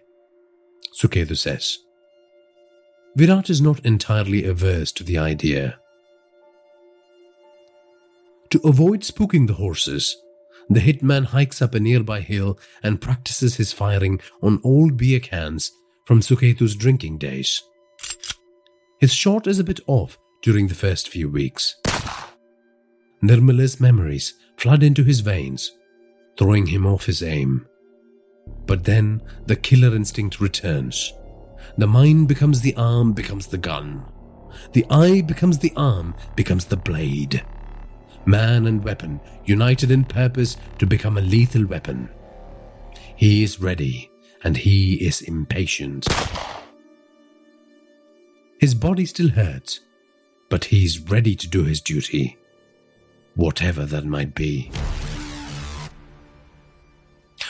Suketu 0.99 1.37
says. 1.37 1.79
Virat 3.17 3.51
is 3.51 3.61
not 3.61 3.85
entirely 3.85 4.45
averse 4.45 4.91
to 4.93 5.05
the 5.05 5.19
idea. 5.19 5.79
To 8.51 8.61
avoid 8.65 9.03
spooking 9.03 9.47
the 9.47 9.55
horses, 9.55 10.17
the 10.69 10.81
hitman 10.81 11.27
hikes 11.27 11.61
up 11.61 11.75
a 11.75 11.81
nearby 11.81 12.21
hill 12.21 12.59
and 12.83 13.01
practices 13.01 13.57
his 13.57 13.73
firing 13.73 14.21
on 14.43 14.61
old 14.65 14.97
beer 14.97 15.21
cans 15.21 15.71
from 16.07 16.21
Suketu's 16.21 16.75
drinking 16.75 17.19
days. 17.19 17.63
His 19.01 19.13
shot 19.13 19.47
is 19.47 19.59
a 19.59 19.65
bit 19.65 19.81
off 19.87 20.19
during 20.45 20.69
the 20.69 20.75
first 20.75 21.09
few 21.09 21.27
weeks. 21.27 21.77
Nirmala's 23.23 23.81
memories 23.81 24.35
flood 24.59 24.83
into 24.83 25.03
his 25.03 25.21
veins, 25.21 25.73
throwing 26.39 26.67
him 26.67 26.85
off 26.85 27.07
his 27.07 27.23
aim. 27.23 27.67
But 28.67 28.85
then 28.85 29.23
the 29.47 29.57
killer 29.57 29.97
instinct 29.97 30.43
returns. 30.43 31.15
The 31.79 31.87
mind 31.87 32.29
becomes 32.29 32.61
the 32.61 32.77
arm, 32.77 33.15
becomes 33.15 33.47
the 33.47 33.57
gun. 33.57 34.05
The 34.75 34.85
eye 34.91 35.23
becomes 35.23 35.61
the 35.61 35.73
arm, 35.77 36.15
becomes 36.37 36.67
the 36.67 36.77
blade. 36.77 37.43
Man 38.27 38.67
and 38.67 38.85
weapon 38.85 39.23
united 39.47 39.91
in 39.91 40.05
purpose 40.05 40.59
to 40.79 40.87
become 40.87 41.17
a 41.17 41.23
lethal 41.23 41.65
weapon. 41.65 42.11
He 43.17 43.43
is 43.43 43.63
ready, 43.63 44.11
and 44.43 44.59
he 44.59 44.97
is 44.97 45.23
impatient. 45.23 46.07
His 48.59 48.75
body 48.75 49.07
still 49.07 49.31
hurts, 49.31 49.81
but 50.55 50.67
he's 50.67 51.01
ready 51.01 51.35
to 51.35 51.49
do 51.49 51.65
his 51.65 51.81
duty, 51.81 52.39
whatever 53.35 53.85
that 53.85 54.05
might 54.05 54.37
be. 54.37 54.71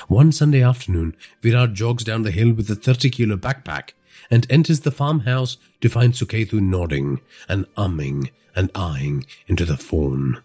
One 0.09 0.33
Sunday 0.33 0.63
afternoon, 0.63 1.15
Virat 1.43 1.75
jogs 1.75 2.03
down 2.03 2.23
the 2.23 2.31
hill 2.31 2.55
with 2.55 2.71
a 2.71 2.75
30 2.75 3.11
kilo 3.11 3.37
backpack 3.37 3.91
and 4.31 4.47
enters 4.49 4.81
the 4.81 4.91
farmhouse 4.91 5.59
to 5.83 5.91
find 5.91 6.15
Suketu 6.15 6.63
nodding 6.63 7.21
and 7.47 7.67
umming 7.75 8.31
and 8.57 8.71
eyeing 8.75 9.27
into 9.49 9.67
the 9.67 9.77
fawn. 9.77 10.43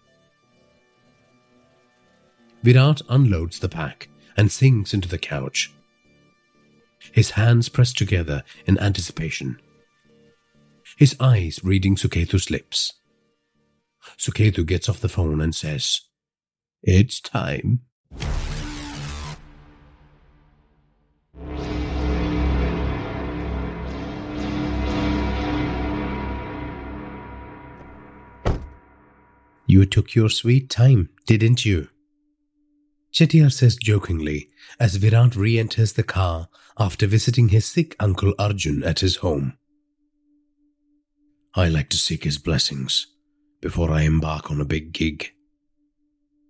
Virat 2.62 3.00
unloads 3.08 3.60
the 3.60 3.70
pack 3.70 4.10
and 4.36 4.52
sinks 4.52 4.92
into 4.92 5.08
the 5.08 5.16
couch. 5.16 5.72
His 7.10 7.30
hands 7.30 7.70
pressed 7.70 7.96
together 7.96 8.44
in 8.66 8.76
anticipation. 8.78 9.58
His 11.00 11.16
eyes 11.18 11.60
reading 11.64 11.96
Suketu's 11.96 12.50
lips. 12.50 12.92
Suketu 14.18 14.66
gets 14.66 14.86
off 14.86 15.00
the 15.00 15.08
phone 15.08 15.40
and 15.40 15.54
says, 15.54 16.02
It's 16.82 17.22
time. 17.22 17.80
You 29.66 29.86
took 29.86 30.14
your 30.14 30.28
sweet 30.28 30.68
time, 30.68 31.08
didn't 31.24 31.64
you? 31.64 31.88
Chettiar 33.10 33.50
says 33.50 33.76
jokingly 33.76 34.50
as 34.78 34.96
Virat 34.96 35.34
re 35.34 35.58
enters 35.58 35.94
the 35.94 36.02
car 36.02 36.50
after 36.78 37.06
visiting 37.06 37.48
his 37.48 37.64
sick 37.64 37.96
uncle 37.98 38.34
Arjun 38.38 38.84
at 38.84 39.00
his 39.00 39.16
home. 39.16 39.54
I 41.54 41.68
like 41.68 41.88
to 41.90 41.96
seek 41.96 42.24
his 42.24 42.38
blessings 42.38 43.08
before 43.60 43.90
I 43.90 44.02
embark 44.02 44.50
on 44.50 44.60
a 44.60 44.64
big 44.64 44.92
gig, 44.92 45.32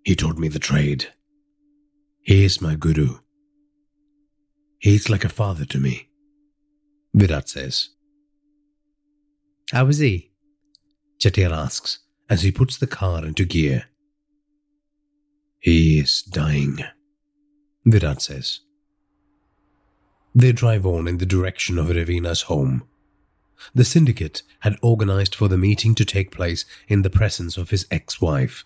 He 0.05 0.15
taught 0.15 0.39
me 0.39 0.49
the 0.49 0.59
trade. 0.59 1.09
He 2.23 2.45
is 2.45 2.61
my 2.61 2.75
guru. 2.75 3.19
He 4.79 4.95
is 4.95 5.11
like 5.11 5.25
a 5.25 5.29
father 5.29 5.65
to 5.67 5.81
me, 5.81 6.09
Virat 7.15 7.49
says. 7.49 7.91
How 9.73 9.87
is 9.89 9.99
he? 9.99 10.31
Chettiar 11.19 11.53
asks 11.53 11.99
as 12.29 12.43
he 12.43 12.53
puts 12.53 12.79
the 12.79 12.87
car 12.87 13.25
into 13.25 13.45
gear. 13.45 13.85
He 15.59 15.99
is 15.99 16.23
dying, 16.23 16.79
Virat 17.85 18.23
says. 18.23 18.61
They 20.35 20.53
drive 20.53 20.87
on 20.87 21.09
in 21.09 21.19
the 21.19 21.27
direction 21.27 21.77
of 21.79 21.91
Ravina's 21.91 22.43
home. 22.43 22.85
The 23.75 23.85
syndicate 23.85 24.43
had 24.61 24.79
organized 24.83 25.35
for 25.35 25.49
the 25.49 25.59
meeting 25.59 25.95
to 25.97 26.05
take 26.05 26.31
place 26.31 26.65
in 26.89 27.03
the 27.03 27.11
presence 27.11 27.57
of 27.57 27.71
his 27.71 27.87
ex 27.91 28.21
wife. 28.21 28.65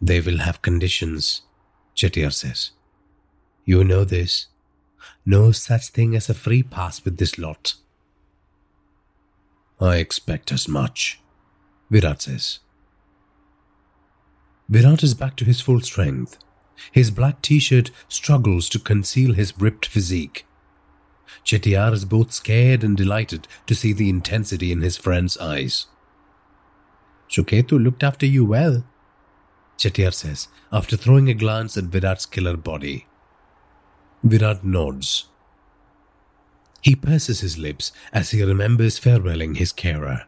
They 0.00 0.20
will 0.20 0.38
have 0.38 0.62
conditions, 0.62 1.42
Chettiar 1.94 2.32
says. 2.32 2.70
You 3.64 3.82
know 3.84 4.04
this. 4.04 4.46
No 5.24 5.52
such 5.52 5.88
thing 5.88 6.14
as 6.14 6.28
a 6.28 6.34
free 6.34 6.62
pass 6.62 7.04
with 7.04 7.18
this 7.18 7.38
lot. 7.38 7.74
I 9.80 9.96
expect 9.96 10.52
as 10.52 10.68
much, 10.68 11.20
Virat 11.90 12.22
says. 12.22 12.60
Virat 14.68 15.02
is 15.02 15.14
back 15.14 15.36
to 15.36 15.44
his 15.44 15.60
full 15.60 15.80
strength. 15.80 16.38
His 16.92 17.10
black 17.10 17.42
t 17.42 17.58
shirt 17.58 17.90
struggles 18.08 18.68
to 18.70 18.78
conceal 18.78 19.32
his 19.32 19.58
ripped 19.58 19.86
physique. 19.86 20.45
Chettiar 21.44 21.92
is 21.92 22.04
both 22.04 22.32
scared 22.32 22.82
and 22.82 22.96
delighted 22.96 23.46
to 23.66 23.74
see 23.74 23.92
the 23.92 24.08
intensity 24.08 24.72
in 24.72 24.82
his 24.82 24.96
friend's 24.96 25.36
eyes. 25.38 25.86
Suketu 27.28 27.82
looked 27.82 28.02
after 28.02 28.26
you 28.26 28.44
well, 28.44 28.84
Chettiar 29.78 30.12
says 30.12 30.48
after 30.72 30.96
throwing 30.96 31.28
a 31.28 31.34
glance 31.34 31.76
at 31.76 31.84
Virat's 31.84 32.26
killer 32.26 32.56
body. 32.56 33.06
Virat 34.22 34.64
nods. 34.64 35.26
He 36.80 36.94
purses 36.94 37.40
his 37.40 37.58
lips 37.58 37.92
as 38.12 38.30
he 38.30 38.42
remembers 38.42 38.98
farewelling 38.98 39.56
his 39.56 39.72
carer. 39.72 40.24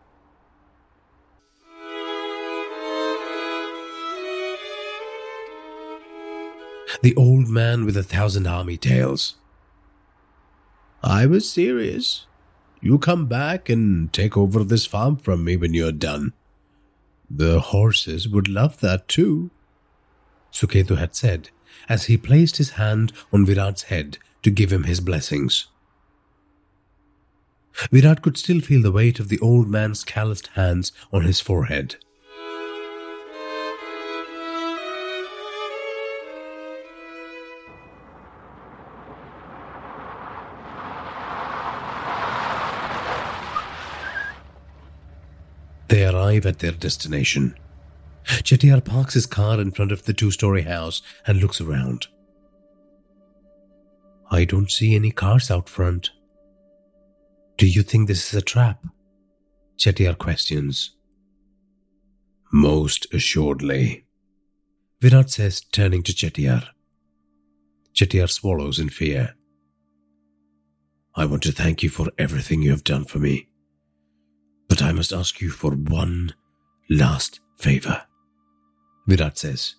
The 7.02 7.14
old 7.14 7.48
man 7.48 7.84
with 7.84 7.96
a 7.96 8.02
thousand 8.02 8.46
army 8.46 8.76
tales. 8.76 9.36
I 11.02 11.26
was 11.26 11.50
serious. 11.50 12.26
You 12.80 12.98
come 12.98 13.26
back 13.26 13.68
and 13.68 14.12
take 14.12 14.36
over 14.36 14.64
this 14.64 14.86
farm 14.86 15.16
from 15.16 15.44
me 15.44 15.56
when 15.56 15.74
you're 15.74 15.92
done. 15.92 16.32
The 17.30 17.60
horses 17.60 18.28
would 18.28 18.48
love 18.48 18.80
that 18.80 19.08
too, 19.08 19.50
Suketu 20.52 20.96
had 20.96 21.14
said 21.14 21.50
as 21.88 22.04
he 22.04 22.16
placed 22.16 22.56
his 22.56 22.70
hand 22.70 23.12
on 23.32 23.46
Virat's 23.46 23.84
head 23.84 24.18
to 24.42 24.50
give 24.50 24.72
him 24.72 24.84
his 24.84 25.00
blessings. 25.00 25.66
Virat 27.92 28.22
could 28.22 28.36
still 28.36 28.60
feel 28.60 28.82
the 28.82 28.92
weight 28.92 29.20
of 29.20 29.28
the 29.28 29.38
old 29.38 29.68
man's 29.68 30.04
calloused 30.04 30.48
hands 30.48 30.92
on 31.12 31.22
his 31.22 31.40
forehead. 31.40 31.96
Arrive 46.38 46.54
at 46.54 46.58
their 46.60 46.72
destination. 46.72 47.54
Chettiar 48.24 48.84
parks 48.84 49.14
his 49.14 49.26
car 49.26 49.60
in 49.60 49.72
front 49.72 49.92
of 49.92 50.04
the 50.04 50.12
two 50.12 50.30
story 50.30 50.62
house 50.62 51.02
and 51.26 51.40
looks 51.40 51.60
around. 51.60 52.08
I 54.30 54.44
don't 54.44 54.70
see 54.70 54.94
any 54.94 55.10
cars 55.10 55.50
out 55.50 55.68
front. 55.68 56.10
Do 57.56 57.66
you 57.66 57.82
think 57.82 58.06
this 58.06 58.32
is 58.32 58.38
a 58.38 58.44
trap? 58.44 58.84
Chettiar 59.78 60.16
questions. 60.18 60.94
Most 62.52 63.06
assuredly. 63.12 64.04
Virat 65.00 65.30
says, 65.30 65.60
turning 65.60 66.02
to 66.02 66.12
Chettiar. 66.12 66.68
Chettiar 67.94 68.28
swallows 68.28 68.78
in 68.78 68.90
fear. 68.90 69.34
I 71.14 71.24
want 71.24 71.42
to 71.44 71.52
thank 71.52 71.82
you 71.82 71.88
for 71.88 72.08
everything 72.18 72.62
you 72.62 72.70
have 72.70 72.84
done 72.84 73.04
for 73.04 73.18
me. 73.18 73.47
But 74.68 74.82
I 74.82 74.92
must 74.92 75.12
ask 75.12 75.40
you 75.40 75.50
for 75.50 75.72
one 75.72 76.34
last 76.90 77.40
favor. 77.56 78.02
Virat 79.06 79.38
says. 79.38 79.74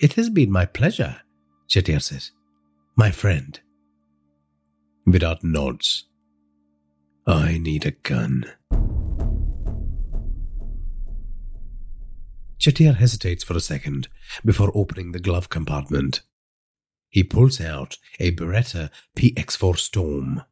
It 0.00 0.14
has 0.14 0.30
been 0.30 0.50
my 0.52 0.66
pleasure, 0.66 1.22
Chettiar 1.68 2.00
says. 2.02 2.30
My 2.96 3.10
friend. 3.10 3.58
Virat 5.06 5.42
nods. 5.42 6.04
I 7.26 7.58
need 7.58 7.84
a 7.84 7.90
gun. 7.90 8.44
Chettiar 12.58 12.96
hesitates 12.96 13.44
for 13.44 13.56
a 13.56 13.60
second 13.60 14.08
before 14.44 14.72
opening 14.74 15.12
the 15.12 15.20
glove 15.20 15.48
compartment. 15.48 16.22
He 17.10 17.22
pulls 17.22 17.60
out 17.60 17.98
a 18.18 18.32
Beretta 18.32 18.90
PX4 19.16 19.76
Storm. 19.78 20.42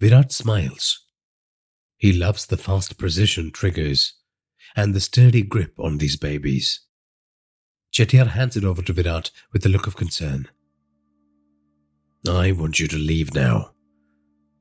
Virat 0.00 0.32
smiles. 0.32 1.04
He 1.98 2.14
loves 2.14 2.46
the 2.46 2.56
fast 2.56 2.96
precision 2.96 3.50
triggers 3.52 4.14
and 4.74 4.94
the 4.94 5.00
sturdy 5.00 5.42
grip 5.42 5.74
on 5.78 5.98
these 5.98 6.16
babies. 6.16 6.80
Chettiar 7.92 8.28
hands 8.28 8.56
it 8.56 8.64
over 8.64 8.80
to 8.80 8.94
Virat 8.94 9.30
with 9.52 9.66
a 9.66 9.68
look 9.68 9.86
of 9.86 9.96
concern. 9.96 10.48
I 12.26 12.52
want 12.52 12.80
you 12.80 12.88
to 12.88 12.96
leave 12.96 13.34
now. 13.34 13.72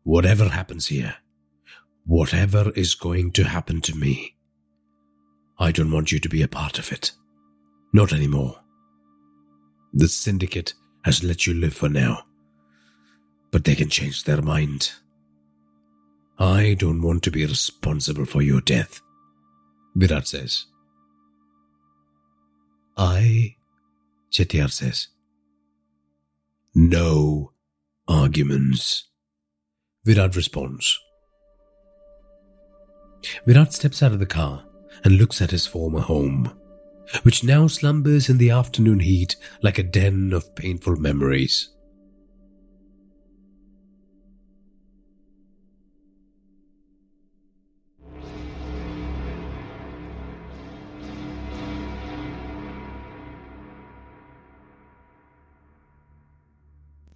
Whatever 0.03 0.49
happens 0.49 0.87
here, 0.87 1.15
whatever 2.05 2.71
is 2.75 2.93
going 2.93 3.31
to 3.31 3.45
happen 3.45 3.79
to 3.81 3.95
me, 3.95 4.35
I 5.57 5.71
don't 5.71 5.91
want 5.91 6.11
you 6.11 6.19
to 6.19 6.27
be 6.27 6.41
a 6.41 6.49
part 6.49 6.79
of 6.79 6.91
it. 6.91 7.13
Not 7.93 8.11
anymore. 8.11 8.59
The 9.93 10.09
syndicate 10.09 10.73
has 11.05 11.23
let 11.23 11.47
you 11.47 11.53
live 11.53 11.73
for 11.73 11.87
now, 11.87 12.23
but 13.51 13.63
they 13.63 13.75
can 13.75 13.89
change 13.89 14.25
their 14.25 14.41
mind. 14.41 14.91
I 16.39 16.75
don't 16.79 17.01
want 17.01 17.23
to 17.23 17.31
be 17.31 17.45
responsible 17.45 18.25
for 18.25 18.41
your 18.41 18.61
death, 18.61 19.01
Virat 19.95 20.25
says. 20.25 20.65
I, 22.97 23.55
Chettiar 24.31 24.71
says. 24.71 25.09
No 26.73 27.51
arguments, 28.07 29.09
Virat 30.05 30.35
responds. 30.37 30.97
Virat 33.45 33.73
steps 33.73 34.01
out 34.01 34.13
of 34.13 34.19
the 34.19 34.25
car 34.25 34.63
and 35.03 35.17
looks 35.17 35.41
at 35.41 35.51
his 35.51 35.67
former 35.67 35.99
home, 35.99 36.57
which 37.23 37.43
now 37.43 37.67
slumbers 37.67 38.29
in 38.29 38.37
the 38.37 38.49
afternoon 38.49 39.01
heat 39.01 39.35
like 39.61 39.77
a 39.77 39.83
den 39.83 40.31
of 40.31 40.55
painful 40.55 40.95
memories. 40.95 41.69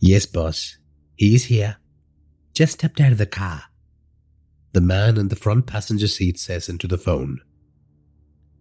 Yes, 0.06 0.26
boss. 0.26 0.78
He 1.16 1.34
is 1.34 1.46
here. 1.46 1.78
Just 2.54 2.74
stepped 2.74 3.00
out 3.00 3.14
of 3.14 3.18
the 3.18 3.26
car. 3.26 3.64
The 4.74 4.82
man 4.82 5.16
in 5.16 5.30
the 5.30 5.38
front 5.38 5.66
passenger 5.66 6.10
seat 6.10 6.38
says 6.38 6.68
into 6.68 6.90
the 6.90 6.98
phone. 6.98 7.40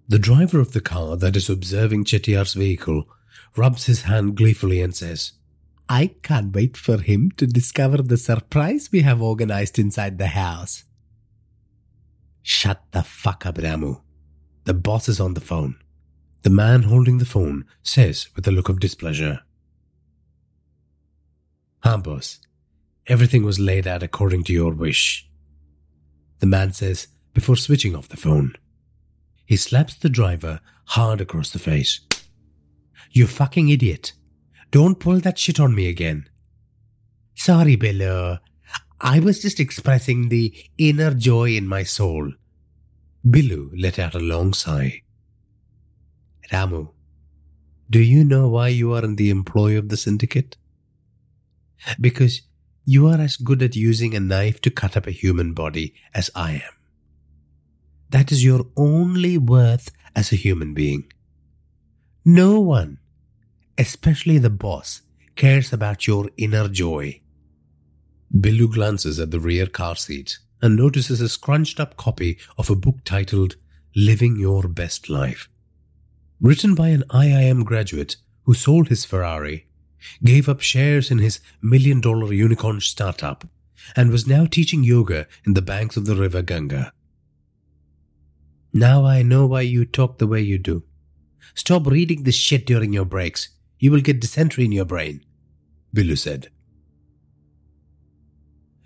The 0.06 0.20
driver 0.20 0.60
of 0.60 0.72
the 0.72 0.80
car 0.80 1.16
that 1.16 1.34
is 1.34 1.50
observing 1.50 2.04
Chettiar's 2.04 2.54
vehicle 2.54 3.08
rubs 3.56 3.86
his 3.86 4.02
hand 4.02 4.36
gleefully 4.36 4.80
and 4.80 4.94
says, 4.94 5.32
I 5.88 6.14
can't 6.22 6.54
wait 6.54 6.76
for 6.76 6.98
him 6.98 7.32
to 7.38 7.46
discover 7.48 7.96
the 7.96 8.18
surprise 8.18 8.90
we 8.92 9.00
have 9.00 9.20
organized 9.20 9.80
inside 9.80 10.18
the 10.18 10.28
house. 10.28 10.84
Shut 12.42 12.84
the 12.92 13.02
fuck 13.02 13.46
up, 13.46 13.56
Ramu. 13.56 14.00
The 14.62 14.74
boss 14.74 15.08
is 15.08 15.18
on 15.18 15.34
the 15.34 15.40
phone. 15.40 15.74
The 16.44 16.50
man 16.50 16.84
holding 16.84 17.18
the 17.18 17.24
phone 17.24 17.64
says 17.82 18.28
with 18.36 18.46
a 18.46 18.52
look 18.52 18.68
of 18.68 18.78
displeasure. 18.78 19.40
Ah. 21.84 22.00
Everything 23.06 23.44
was 23.44 23.58
laid 23.58 23.86
out 23.86 24.02
according 24.02 24.44
to 24.44 24.52
your 24.52 24.72
wish. 24.72 25.28
The 26.38 26.46
man 26.46 26.72
says 26.72 27.08
before 27.34 27.56
switching 27.56 27.96
off 27.96 28.08
the 28.08 28.16
phone. 28.16 28.54
He 29.44 29.56
slaps 29.56 29.94
the 29.94 30.08
driver 30.08 30.60
hard 30.86 31.20
across 31.20 31.50
the 31.50 31.58
face. 31.58 32.00
You 33.10 33.26
fucking 33.26 33.68
idiot. 33.68 34.12
Don't 34.70 35.00
pull 35.00 35.20
that 35.20 35.38
shit 35.38 35.60
on 35.60 35.74
me 35.74 35.88
again. 35.88 36.28
Sorry, 37.34 37.76
Billu. 37.76 38.38
I 39.00 39.18
was 39.18 39.42
just 39.42 39.58
expressing 39.58 40.28
the 40.28 40.54
inner 40.78 41.12
joy 41.12 41.56
in 41.56 41.66
my 41.66 41.82
soul. 41.82 42.32
Billu 43.26 43.70
let 43.76 43.98
out 43.98 44.14
a 44.14 44.20
long 44.20 44.54
sigh. 44.54 45.02
Ramu, 46.50 46.92
do 47.90 48.00
you 48.00 48.24
know 48.24 48.48
why 48.48 48.68
you 48.68 48.92
are 48.94 49.04
in 49.04 49.16
the 49.16 49.30
employ 49.30 49.76
of 49.76 49.88
the 49.88 49.96
syndicate? 49.96 50.56
Because 52.00 52.42
you 52.84 53.06
are 53.06 53.20
as 53.20 53.36
good 53.36 53.62
at 53.62 53.76
using 53.76 54.14
a 54.14 54.20
knife 54.20 54.60
to 54.62 54.70
cut 54.70 54.96
up 54.96 55.06
a 55.06 55.12
human 55.12 55.52
body 55.52 55.94
as 56.14 56.30
I 56.34 56.52
am. 56.52 56.74
That 58.10 58.32
is 58.32 58.44
your 58.44 58.66
only 58.76 59.38
worth 59.38 59.90
as 60.14 60.32
a 60.32 60.36
human 60.36 60.74
being. 60.74 61.10
No 62.24 62.60
one, 62.60 62.98
especially 63.78 64.38
the 64.38 64.50
boss, 64.50 65.02
cares 65.34 65.72
about 65.72 66.06
your 66.06 66.28
inner 66.36 66.68
joy. 66.68 67.20
Billu 68.34 68.72
glances 68.72 69.18
at 69.18 69.30
the 69.30 69.40
rear 69.40 69.66
car 69.66 69.96
seat 69.96 70.38
and 70.60 70.76
notices 70.76 71.20
a 71.20 71.28
scrunched 71.28 71.80
up 71.80 71.96
copy 71.96 72.38
of 72.56 72.70
a 72.70 72.76
book 72.76 72.98
titled 73.04 73.56
Living 73.96 74.36
Your 74.36 74.68
Best 74.68 75.10
Life. 75.10 75.48
Written 76.40 76.74
by 76.74 76.88
an 76.88 77.04
IIM 77.10 77.64
graduate 77.64 78.16
who 78.44 78.54
sold 78.54 78.88
his 78.88 79.04
Ferrari, 79.04 79.66
gave 80.22 80.48
up 80.48 80.60
shares 80.60 81.10
in 81.10 81.18
his 81.18 81.40
million 81.60 82.00
dollar 82.00 82.32
unicorn 82.32 82.80
startup, 82.80 83.44
and 83.96 84.10
was 84.10 84.26
now 84.26 84.46
teaching 84.46 84.84
yoga 84.84 85.26
in 85.44 85.54
the 85.54 85.62
banks 85.62 85.96
of 85.96 86.06
the 86.06 86.16
river 86.16 86.42
Ganga. 86.42 86.92
Now 88.72 89.04
I 89.04 89.22
know 89.22 89.46
why 89.46 89.62
you 89.62 89.84
talk 89.84 90.18
the 90.18 90.26
way 90.26 90.40
you 90.40 90.58
do. 90.58 90.84
Stop 91.54 91.86
reading 91.86 92.22
this 92.22 92.36
shit 92.36 92.64
during 92.66 92.92
your 92.92 93.04
breaks. 93.04 93.50
You 93.78 93.90
will 93.90 94.00
get 94.00 94.20
dysentery 94.20 94.64
in 94.64 94.72
your 94.72 94.84
brain, 94.84 95.24
Billu 95.94 96.16
said. 96.16 96.48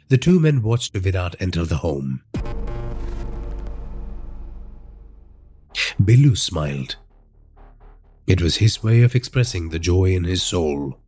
The 0.08 0.18
two 0.18 0.40
men 0.40 0.62
watched 0.62 0.96
Virat 0.96 1.36
enter 1.40 1.64
the 1.64 1.78
home. 1.78 2.22
Billu 6.02 6.36
smiled. 6.36 6.96
It 8.26 8.40
was 8.40 8.56
his 8.56 8.82
way 8.82 9.02
of 9.02 9.14
expressing 9.14 9.68
the 9.68 9.78
joy 9.78 10.06
in 10.06 10.24
his 10.24 10.42
soul. 10.42 10.98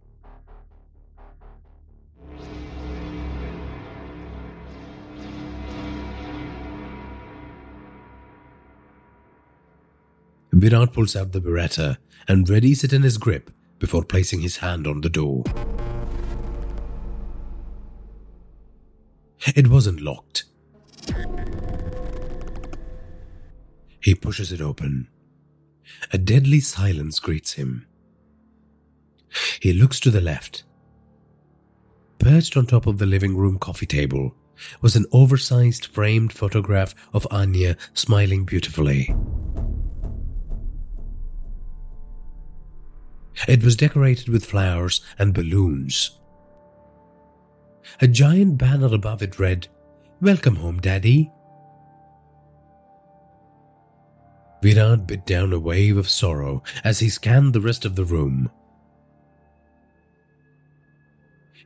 Virat 10.58 10.92
pulls 10.92 11.14
out 11.14 11.30
the 11.30 11.40
Beretta 11.40 11.98
and 12.26 12.48
readies 12.48 12.82
it 12.82 12.92
in 12.92 13.02
his 13.02 13.16
grip 13.16 13.52
before 13.78 14.02
placing 14.02 14.40
his 14.40 14.56
hand 14.56 14.88
on 14.88 15.02
the 15.02 15.08
door. 15.08 15.44
It 19.54 19.68
wasn't 19.68 20.00
locked. 20.00 20.46
He 24.00 24.16
pushes 24.16 24.50
it 24.50 24.60
open. 24.60 25.06
A 26.12 26.18
deadly 26.18 26.58
silence 26.58 27.20
greets 27.20 27.52
him. 27.52 27.86
He 29.60 29.72
looks 29.72 30.00
to 30.00 30.10
the 30.10 30.20
left. 30.20 30.64
Perched 32.18 32.56
on 32.56 32.66
top 32.66 32.88
of 32.88 32.98
the 32.98 33.06
living 33.06 33.36
room 33.36 33.60
coffee 33.60 33.86
table 33.86 34.34
was 34.80 34.96
an 34.96 35.06
oversized 35.12 35.86
framed 35.86 36.32
photograph 36.32 36.96
of 37.12 37.28
Anya 37.30 37.76
smiling 37.94 38.44
beautifully. 38.44 39.14
It 43.46 43.62
was 43.62 43.76
decorated 43.76 44.28
with 44.28 44.44
flowers 44.44 45.00
and 45.18 45.34
balloons. 45.34 46.18
A 48.00 48.08
giant 48.08 48.58
banner 48.58 48.92
above 48.92 49.22
it 49.22 49.38
read, 49.38 49.68
Welcome 50.20 50.56
home, 50.56 50.80
Daddy. 50.80 51.30
Virat 54.62 55.06
bit 55.06 55.24
down 55.24 55.52
a 55.52 55.58
wave 55.58 55.96
of 55.96 56.08
sorrow 56.08 56.62
as 56.82 56.98
he 56.98 57.08
scanned 57.08 57.52
the 57.52 57.60
rest 57.60 57.84
of 57.84 57.94
the 57.94 58.04
room. 58.04 58.50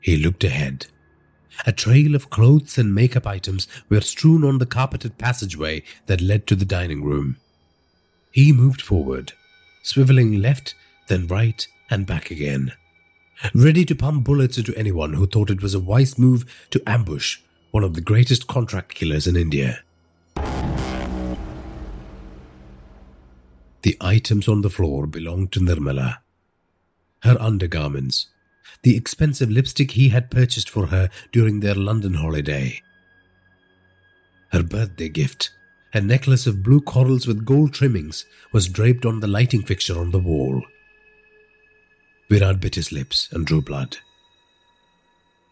He 0.00 0.16
looked 0.16 0.44
ahead. 0.44 0.86
A 1.66 1.72
trail 1.72 2.14
of 2.14 2.28
clothes 2.28 2.76
and 2.76 2.94
makeup 2.94 3.26
items 3.26 3.68
were 3.88 4.00
strewn 4.00 4.44
on 4.44 4.58
the 4.58 4.66
carpeted 4.66 5.16
passageway 5.16 5.82
that 6.06 6.20
led 6.20 6.46
to 6.48 6.56
the 6.56 6.64
dining 6.64 7.02
room. 7.02 7.36
He 8.32 8.52
moved 8.52 8.82
forward, 8.82 9.32
swiveling 9.84 10.40
left, 10.40 10.74
then 11.08 11.26
right, 11.26 11.66
and 11.90 12.06
back 12.06 12.30
again 12.30 12.72
ready 13.54 13.84
to 13.84 13.94
pump 13.94 14.24
bullets 14.24 14.58
into 14.58 14.76
anyone 14.76 15.14
who 15.14 15.26
thought 15.26 15.50
it 15.50 15.62
was 15.62 15.74
a 15.74 15.80
wise 15.80 16.18
move 16.18 16.44
to 16.70 16.82
ambush 16.86 17.38
one 17.70 17.84
of 17.84 17.94
the 17.94 18.00
greatest 18.00 18.46
contract 18.46 18.94
killers 18.94 19.26
in 19.26 19.36
India. 19.36 19.82
The 23.82 23.96
items 24.00 24.46
on 24.46 24.62
the 24.62 24.70
floor 24.70 25.06
belonged 25.06 25.52
to 25.52 25.60
Nirmala. 25.60 26.18
Her 27.22 27.36
undergarments, 27.40 28.28
the 28.82 28.96
expensive 28.96 29.50
lipstick 29.50 29.92
he 29.92 30.10
had 30.10 30.30
purchased 30.30 30.70
for 30.70 30.86
her 30.86 31.08
during 31.32 31.60
their 31.60 31.74
London 31.74 32.14
holiday, 32.14 32.80
her 34.52 34.62
birthday 34.62 35.08
gift, 35.08 35.50
a 35.94 36.00
necklace 36.00 36.46
of 36.46 36.62
blue 36.62 36.80
corals 36.80 37.26
with 37.26 37.44
gold 37.44 37.72
trimmings, 37.72 38.26
was 38.52 38.68
draped 38.68 39.06
on 39.06 39.20
the 39.20 39.26
lighting 39.26 39.62
fixture 39.62 39.98
on 39.98 40.10
the 40.10 40.18
wall. 40.18 40.62
Virat 42.32 42.60
bit 42.60 42.76
his 42.76 42.90
lips 42.90 43.28
and 43.30 43.44
drew 43.44 43.60
blood. 43.60 43.98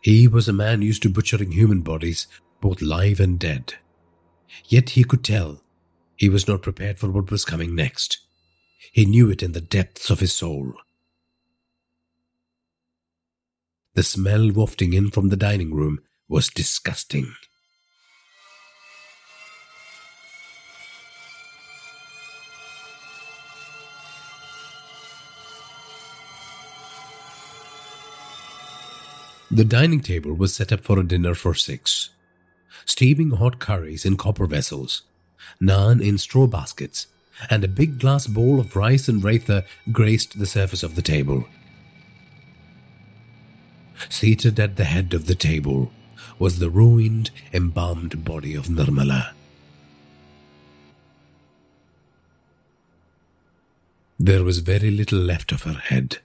He 0.00 0.26
was 0.26 0.48
a 0.48 0.52
man 0.54 0.80
used 0.80 1.02
to 1.02 1.10
butchering 1.10 1.52
human 1.52 1.82
bodies, 1.82 2.26
both 2.62 2.80
live 2.80 3.20
and 3.20 3.38
dead. 3.38 3.74
Yet 4.64 4.90
he 4.90 5.04
could 5.04 5.22
tell 5.22 5.62
he 6.16 6.30
was 6.30 6.48
not 6.48 6.62
prepared 6.62 6.98
for 6.98 7.10
what 7.10 7.30
was 7.30 7.44
coming 7.44 7.74
next. 7.74 8.20
He 8.92 9.04
knew 9.04 9.28
it 9.28 9.42
in 9.42 9.52
the 9.52 9.60
depths 9.60 10.08
of 10.08 10.20
his 10.20 10.32
soul. 10.32 10.72
The 13.92 14.02
smell 14.02 14.50
wafting 14.50 14.94
in 14.94 15.10
from 15.10 15.28
the 15.28 15.36
dining 15.36 15.74
room 15.74 16.00
was 16.30 16.48
disgusting. 16.48 17.34
The 29.50 29.64
dining 29.64 30.00
table 30.00 30.32
was 30.32 30.54
set 30.54 30.72
up 30.72 30.82
for 30.82 30.98
a 31.00 31.06
dinner 31.06 31.34
for 31.34 31.54
six. 31.54 32.10
Steaming 32.84 33.32
hot 33.32 33.58
curries 33.58 34.04
in 34.04 34.16
copper 34.16 34.46
vessels, 34.46 35.02
naan 35.60 36.00
in 36.00 36.18
straw 36.18 36.46
baskets, 36.46 37.08
and 37.48 37.64
a 37.64 37.68
big 37.68 37.98
glass 37.98 38.28
bowl 38.28 38.60
of 38.60 38.76
rice 38.76 39.08
and 39.08 39.22
raitha 39.22 39.64
graced 39.90 40.38
the 40.38 40.46
surface 40.46 40.84
of 40.84 40.94
the 40.94 41.02
table. 41.02 41.46
Seated 44.08 44.60
at 44.60 44.76
the 44.76 44.84
head 44.84 45.14
of 45.14 45.26
the 45.26 45.34
table 45.34 45.90
was 46.38 46.58
the 46.58 46.70
ruined, 46.70 47.30
embalmed 47.52 48.24
body 48.24 48.54
of 48.54 48.66
Nirmala. 48.66 49.32
There 54.18 54.44
was 54.44 54.58
very 54.58 54.90
little 54.90 55.18
left 55.18 55.50
of 55.50 55.62
her 55.62 55.72
head. 55.72 56.18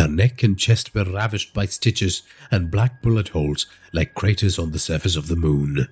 Her 0.00 0.08
neck 0.08 0.42
and 0.42 0.58
chest 0.58 0.94
were 0.94 1.04
ravished 1.04 1.52
by 1.52 1.66
stitches 1.66 2.22
and 2.50 2.70
black 2.70 3.02
bullet 3.02 3.28
holes 3.28 3.66
like 3.92 4.14
craters 4.14 4.58
on 4.58 4.70
the 4.70 4.78
surface 4.78 5.14
of 5.14 5.28
the 5.28 5.36
moon. 5.36 5.88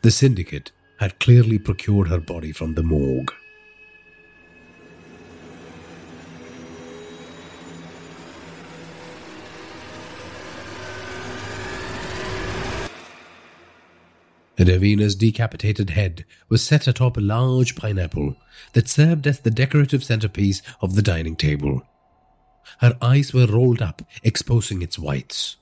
The 0.00 0.10
syndicate 0.10 0.72
had 1.00 1.18
clearly 1.18 1.58
procured 1.58 2.08
her 2.08 2.18
body 2.18 2.50
from 2.50 2.76
the 2.76 2.82
morgue. 2.82 3.30
Ravina's 14.64 15.14
decapitated 15.14 15.90
head 15.90 16.24
was 16.48 16.62
set 16.62 16.86
atop 16.86 17.16
a 17.16 17.20
large 17.20 17.76
pineapple 17.76 18.36
that 18.72 18.88
served 18.88 19.26
as 19.26 19.40
the 19.40 19.50
decorative 19.50 20.04
centerpiece 20.04 20.60
of 20.80 20.94
the 20.94 21.02
dining 21.02 21.36
table. 21.36 21.82
Her 22.78 22.96
eyes 23.00 23.32
were 23.32 23.46
rolled 23.46 23.82
up, 23.82 24.02
exposing 24.22 24.82
its 24.82 24.98
whites. 24.98 25.56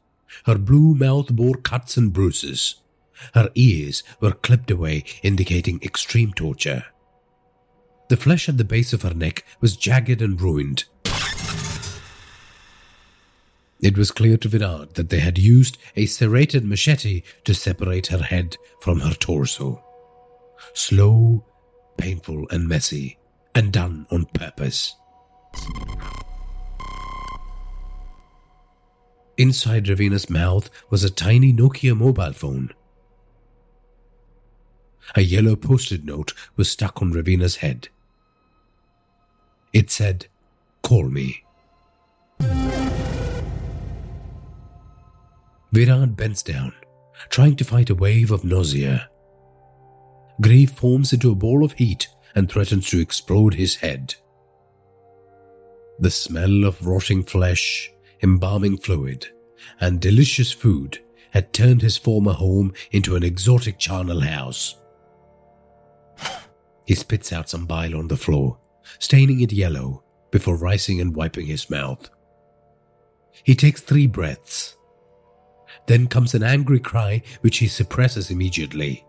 Her 0.46 0.58
blue 0.58 0.94
mouth 0.94 1.28
bore 1.30 1.56
cuts 1.56 1.96
and 1.96 2.12
bruises. 2.12 2.76
Her 3.34 3.50
ears 3.54 4.02
were 4.20 4.32
clipped 4.32 4.70
away, 4.70 5.04
indicating 5.22 5.80
extreme 5.82 6.32
torture. 6.32 6.84
The 8.08 8.16
flesh 8.16 8.48
at 8.48 8.56
the 8.56 8.64
base 8.64 8.92
of 8.92 9.02
her 9.02 9.14
neck 9.14 9.44
was 9.60 9.76
jagged 9.76 10.22
and 10.22 10.40
ruined, 10.40 10.84
it 13.80 13.96
was 13.96 14.10
clear 14.10 14.36
to 14.38 14.48
Virat 14.48 14.94
that 14.94 15.08
they 15.08 15.20
had 15.20 15.38
used 15.38 15.78
a 15.94 16.06
serrated 16.06 16.64
machete 16.64 17.22
to 17.44 17.54
separate 17.54 18.08
her 18.08 18.22
head 18.22 18.56
from 18.80 19.00
her 19.00 19.14
torso. 19.14 19.82
Slow, 20.74 21.44
painful, 21.96 22.48
and 22.50 22.68
messy, 22.68 23.18
and 23.54 23.72
done 23.72 24.06
on 24.10 24.24
purpose. 24.26 24.96
Inside 29.36 29.88
Ravina's 29.88 30.28
mouth 30.28 30.68
was 30.90 31.04
a 31.04 31.10
tiny 31.10 31.52
Nokia 31.52 31.96
mobile 31.96 32.32
phone. 32.32 32.74
A 35.14 35.20
yellow 35.20 35.54
post-it 35.54 36.04
note 36.04 36.34
was 36.56 36.70
stuck 36.70 37.00
on 37.00 37.12
Ravina's 37.12 37.56
head. 37.56 37.88
It 39.72 39.90
said, 39.92 40.26
Call 40.82 41.08
me. 41.08 41.44
Virat 45.72 46.16
bends 46.16 46.42
down, 46.42 46.72
trying 47.28 47.56
to 47.56 47.64
fight 47.64 47.90
a 47.90 47.94
wave 47.94 48.30
of 48.30 48.44
nausea. 48.44 49.08
Grief 50.40 50.70
forms 50.70 51.12
into 51.12 51.30
a 51.30 51.34
ball 51.34 51.64
of 51.64 51.72
heat 51.72 52.08
and 52.34 52.50
threatens 52.50 52.88
to 52.88 53.00
explode 53.00 53.54
his 53.54 53.76
head. 53.76 54.14
The 55.98 56.10
smell 56.10 56.64
of 56.64 56.86
rotting 56.86 57.24
flesh, 57.24 57.90
embalming 58.22 58.78
fluid, 58.78 59.26
and 59.80 60.00
delicious 60.00 60.52
food 60.52 61.00
had 61.32 61.52
turned 61.52 61.82
his 61.82 61.98
former 61.98 62.32
home 62.32 62.72
into 62.92 63.16
an 63.16 63.22
exotic 63.22 63.78
charnel 63.78 64.20
house. 64.20 64.76
He 66.86 66.94
spits 66.94 67.32
out 67.32 67.50
some 67.50 67.66
bile 67.66 67.96
on 67.96 68.08
the 68.08 68.16
floor, 68.16 68.58
staining 68.98 69.40
it 69.40 69.52
yellow 69.52 70.04
before 70.30 70.56
rising 70.56 71.00
and 71.02 71.14
wiping 71.14 71.46
his 71.46 71.68
mouth. 71.68 72.08
He 73.44 73.54
takes 73.54 73.82
three 73.82 74.06
breaths. 74.06 74.77
Then 75.88 76.06
comes 76.06 76.34
an 76.34 76.42
angry 76.42 76.78
cry, 76.78 77.22
which 77.40 77.58
he 77.58 77.66
suppresses 77.66 78.30
immediately. 78.30 79.04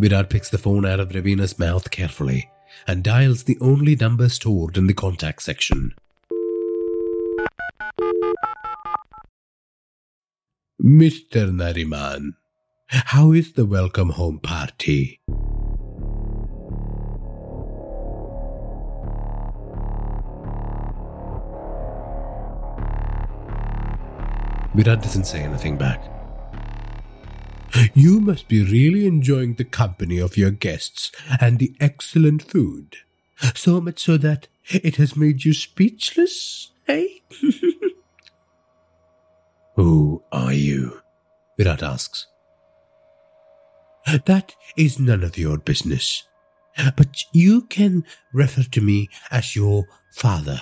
Virat 0.00 0.30
picks 0.30 0.48
the 0.48 0.58
phone 0.58 0.86
out 0.86 0.98
of 0.98 1.14
Ravina's 1.14 1.58
mouth 1.58 1.90
carefully 1.90 2.50
and 2.86 3.04
dials 3.04 3.44
the 3.44 3.58
only 3.60 3.94
number 3.94 4.28
stored 4.30 4.78
in 4.78 4.86
the 4.86 4.94
contact 4.94 5.42
section. 5.42 5.94
Mr. 10.82 11.52
Nariman, 11.52 12.32
how 12.88 13.32
is 13.32 13.52
the 13.52 13.66
welcome 13.66 14.10
home 14.10 14.40
party? 14.40 15.20
Virat 24.74 25.02
doesn't 25.02 25.24
say 25.24 25.40
anything 25.40 25.76
back. 25.76 26.02
You 27.94 28.20
must 28.20 28.48
be 28.48 28.64
really 28.64 29.06
enjoying 29.06 29.54
the 29.54 29.64
company 29.64 30.18
of 30.18 30.36
your 30.36 30.50
guests 30.50 31.10
and 31.40 31.58
the 31.58 31.74
excellent 31.80 32.42
food. 32.42 32.96
So 33.54 33.80
much 33.80 34.00
so 34.00 34.16
that 34.18 34.48
it 34.68 34.96
has 34.96 35.16
made 35.16 35.44
you 35.44 35.52
speechless, 35.52 36.70
eh? 36.86 37.06
Who 39.76 40.22
are 40.30 40.52
you? 40.52 41.00
Virat 41.58 41.82
asks. 41.82 42.26
That 44.26 44.54
is 44.76 44.98
none 44.98 45.22
of 45.22 45.38
your 45.38 45.58
business. 45.58 46.24
But 46.96 47.24
you 47.32 47.62
can 47.62 48.04
refer 48.32 48.62
to 48.62 48.80
me 48.80 49.08
as 49.30 49.54
your 49.54 49.86
father. 50.12 50.60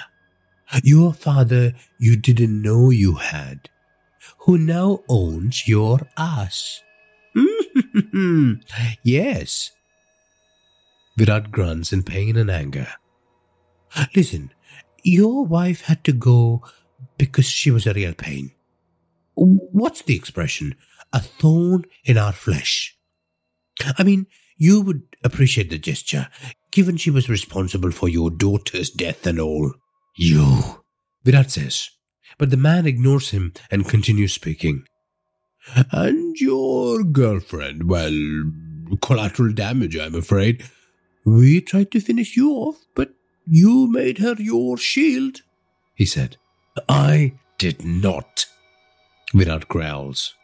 Your 0.82 1.12
father 1.12 1.72
you 1.98 2.16
didn't 2.16 2.62
know 2.62 2.90
you 2.90 3.14
had, 3.14 3.68
who 4.40 4.58
now 4.58 5.00
owns 5.08 5.68
your 5.68 6.00
ass. 6.16 6.82
Mm-hmm. 7.36 8.52
yes. 9.02 9.70
Virat 11.16 11.50
grunts 11.50 11.92
in 11.92 12.02
pain 12.02 12.36
and 12.36 12.50
anger. 12.50 12.88
Listen, 14.14 14.52
your 15.02 15.44
wife 15.44 15.82
had 15.82 16.04
to 16.04 16.12
go 16.12 16.62
because 17.18 17.46
she 17.46 17.70
was 17.70 17.86
a 17.86 17.92
real 17.92 18.14
pain. 18.14 18.52
What's 19.34 20.02
the 20.02 20.16
expression? 20.16 20.74
A 21.12 21.20
thorn 21.20 21.84
in 22.04 22.16
our 22.16 22.32
flesh. 22.32 22.96
I 23.98 24.02
mean, 24.02 24.26
you 24.56 24.80
would 24.82 25.02
appreciate 25.24 25.70
the 25.70 25.78
gesture, 25.78 26.28
given 26.70 26.96
she 26.96 27.10
was 27.10 27.28
responsible 27.28 27.90
for 27.90 28.08
your 28.08 28.30
daughter's 28.30 28.90
death 28.90 29.26
and 29.26 29.40
all. 29.40 29.72
You, 30.16 30.82
Virat 31.24 31.50
says. 31.50 31.90
But 32.38 32.50
the 32.50 32.56
man 32.56 32.86
ignores 32.86 33.30
him 33.30 33.52
and 33.70 33.88
continues 33.88 34.32
speaking. 34.32 34.84
And 35.92 36.36
your 36.40 37.04
girlfriend, 37.04 37.88
well, 37.88 38.14
collateral 39.02 39.52
damage, 39.52 39.96
I'm 39.96 40.14
afraid. 40.14 40.64
We 41.24 41.60
tried 41.60 41.90
to 41.92 42.00
finish 42.00 42.36
you 42.36 42.52
off, 42.52 42.76
but 42.94 43.10
you 43.46 43.86
made 43.90 44.18
her 44.18 44.34
your 44.38 44.78
shield, 44.78 45.42
he 45.94 46.06
said. 46.06 46.36
I 46.88 47.34
did 47.58 47.84
not. 47.84 48.46
Virat 49.34 49.68
growls. 49.68 50.34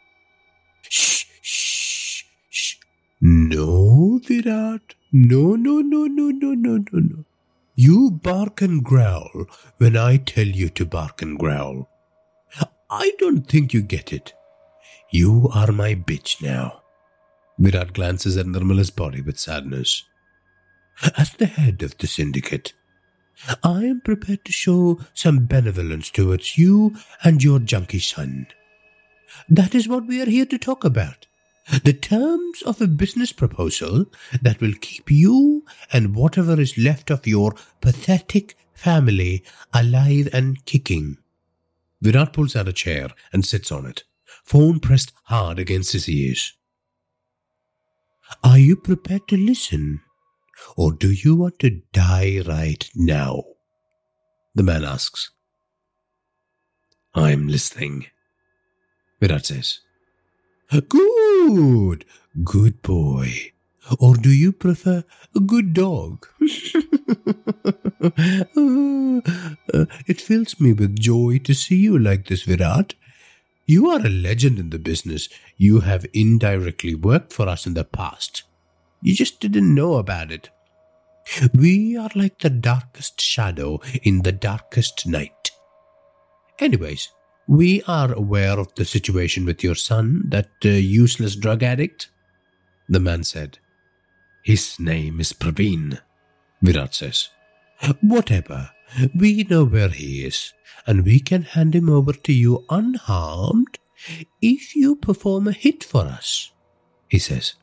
Shh, 0.89 1.25
shh, 1.41 2.23
shh. 2.49 2.75
No, 3.19 4.19
Virat. 4.23 4.93
No, 5.11 5.55
no, 5.55 5.81
no, 5.81 6.05
no, 6.05 6.29
no, 6.29 6.53
no, 6.53 6.77
no, 6.77 6.99
no. 6.99 7.25
You 7.79 8.09
bark 8.09 8.63
and 8.63 8.83
growl 8.83 9.45
when 9.77 9.95
I 9.95 10.17
tell 10.17 10.47
you 10.47 10.67
to 10.69 10.83
bark 10.83 11.21
and 11.21 11.37
growl. 11.37 11.87
I 12.89 13.11
don't 13.19 13.43
think 13.47 13.71
you 13.71 13.83
get 13.83 14.11
it. 14.11 14.33
You 15.11 15.47
are 15.53 15.71
my 15.71 15.93
bitch 15.93 16.41
now. 16.41 16.81
Virat 17.59 17.93
glances 17.93 18.35
at 18.35 18.47
Nirmala's 18.47 18.89
body 18.89 19.21
with 19.21 19.37
sadness. 19.37 20.03
As 21.15 21.33
the 21.33 21.45
head 21.45 21.83
of 21.83 21.95
the 21.99 22.07
syndicate, 22.07 22.73
I 23.63 23.83
am 23.83 24.01
prepared 24.01 24.43
to 24.45 24.51
show 24.51 24.99
some 25.13 25.45
benevolence 25.45 26.09
towards 26.09 26.57
you 26.57 26.95
and 27.23 27.43
your 27.43 27.59
junkie 27.59 27.99
son. 27.99 28.47
That 29.47 29.75
is 29.75 29.87
what 29.87 30.07
we 30.07 30.19
are 30.19 30.29
here 30.29 30.47
to 30.47 30.57
talk 30.57 30.83
about. 30.83 31.26
The 31.83 31.93
terms 31.93 32.61
of 32.61 32.81
a 32.81 32.87
business 32.87 33.31
proposal 33.31 34.05
that 34.41 34.61
will 34.61 34.73
keep 34.79 35.11
you 35.11 35.65
and 35.91 36.15
whatever 36.15 36.59
is 36.59 36.77
left 36.77 37.09
of 37.09 37.27
your 37.27 37.55
pathetic 37.81 38.55
family 38.73 39.43
alive 39.73 40.29
and 40.31 40.63
kicking. 40.65 41.17
Virat 42.01 42.33
pulls 42.33 42.55
out 42.55 42.67
a 42.67 42.73
chair 42.73 43.09
and 43.33 43.45
sits 43.45 43.71
on 43.71 43.85
it 43.85 44.03
phone 44.47 44.79
pressed 44.79 45.11
hard 45.23 45.59
against 45.59 45.91
his 45.91 46.07
ears. 46.07 46.53
Are 48.43 48.57
you 48.57 48.77
prepared 48.77 49.27
to 49.27 49.37
listen? 49.37 50.01
Or 50.75 50.91
do 50.91 51.11
you 51.11 51.35
want 51.35 51.59
to 51.59 51.81
die 51.91 52.41
right 52.45 52.89
now? 52.95 53.43
The 54.55 54.63
man 54.63 54.85
asks. 54.85 55.31
I'm 57.13 57.47
listening. 57.47 58.07
Virat 59.19 59.45
says. 59.45 59.79
Good, 60.69 62.03
good 62.43 62.81
boy. 62.81 63.53
Or 63.99 64.15
do 64.15 64.29
you 64.29 64.51
prefer 64.51 65.05
a 65.33 65.39
good 65.39 65.73
dog? 65.73 66.27
it 70.07 70.19
fills 70.19 70.59
me 70.59 70.73
with 70.73 70.99
joy 70.99 71.37
to 71.45 71.53
see 71.53 71.77
you 71.77 71.97
like 71.97 72.27
this, 72.27 72.43
Virat. 72.43 72.95
You 73.65 73.89
are 73.89 74.05
a 74.05 74.09
legend 74.09 74.59
in 74.59 74.71
the 74.71 74.79
business. 74.79 75.29
You 75.55 75.81
have 75.81 76.05
indirectly 76.13 76.95
worked 76.95 77.31
for 77.31 77.47
us 77.47 77.65
in 77.65 77.73
the 77.73 77.85
past. 77.85 78.43
You 79.01 79.15
just 79.15 79.39
didn't 79.39 79.73
know 79.73 79.93
about 79.95 80.31
it. 80.31 80.49
We 81.53 81.95
are 81.97 82.09
like 82.15 82.39
the 82.39 82.49
darkest 82.49 83.21
shadow 83.21 83.79
in 84.03 84.23
the 84.23 84.31
darkest 84.33 85.07
night. 85.07 85.51
Anyways, 86.59 87.09
we 87.47 87.81
are 87.83 88.11
aware 88.11 88.59
of 88.59 88.73
the 88.75 88.85
situation 88.85 89.45
with 89.45 89.63
your 89.63 89.75
son, 89.75 90.23
that 90.27 90.49
uh, 90.65 90.69
useless 90.69 91.35
drug 91.35 91.63
addict. 91.63 92.09
The 92.89 92.99
man 92.99 93.23
said. 93.23 93.59
His 94.43 94.79
name 94.79 95.19
is 95.19 95.33
Praveen, 95.33 95.99
Virat 96.61 96.93
says. 96.93 97.29
Whatever. 98.01 98.71
We 99.13 99.43
know 99.43 99.65
where 99.65 99.89
he 99.89 100.25
is 100.25 100.53
and 100.85 101.03
we 101.05 101.19
can 101.19 101.41
hand 101.41 101.75
him 101.75 101.89
over 101.89 102.13
to 102.13 102.33
you 102.33 102.65
unharmed 102.69 103.79
if 104.41 104.75
you 104.75 104.95
perform 104.95 105.47
a 105.47 105.51
hit 105.51 105.83
for 105.83 106.03
us, 106.05 106.51
he 107.09 107.19
says. 107.19 107.55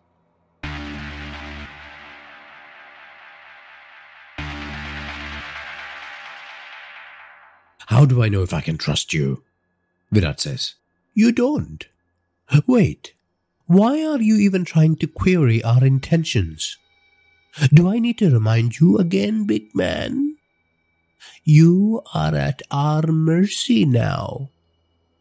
How 7.86 8.04
do 8.04 8.22
I 8.22 8.28
know 8.28 8.42
if 8.42 8.52
I 8.52 8.60
can 8.60 8.76
trust 8.76 9.12
you? 9.12 9.42
Virat 10.14 10.40
says. 10.40 10.74
You 11.12 11.32
don't. 11.32 11.86
Wait, 12.66 13.14
why 13.66 14.04
are 14.04 14.20
you 14.20 14.36
even 14.36 14.64
trying 14.64 14.96
to 14.96 15.06
query 15.06 15.62
our 15.62 15.84
intentions? 15.84 16.76
Do 17.72 17.88
I 17.88 17.98
need 17.98 18.18
to 18.18 18.30
remind 18.30 18.80
you 18.80 18.98
again, 18.98 19.46
big 19.46 19.74
man? 19.74 20.36
You 21.42 22.02
are 22.12 22.34
at 22.34 22.62
our 22.70 23.02
mercy 23.06 23.84
now. 23.84 24.50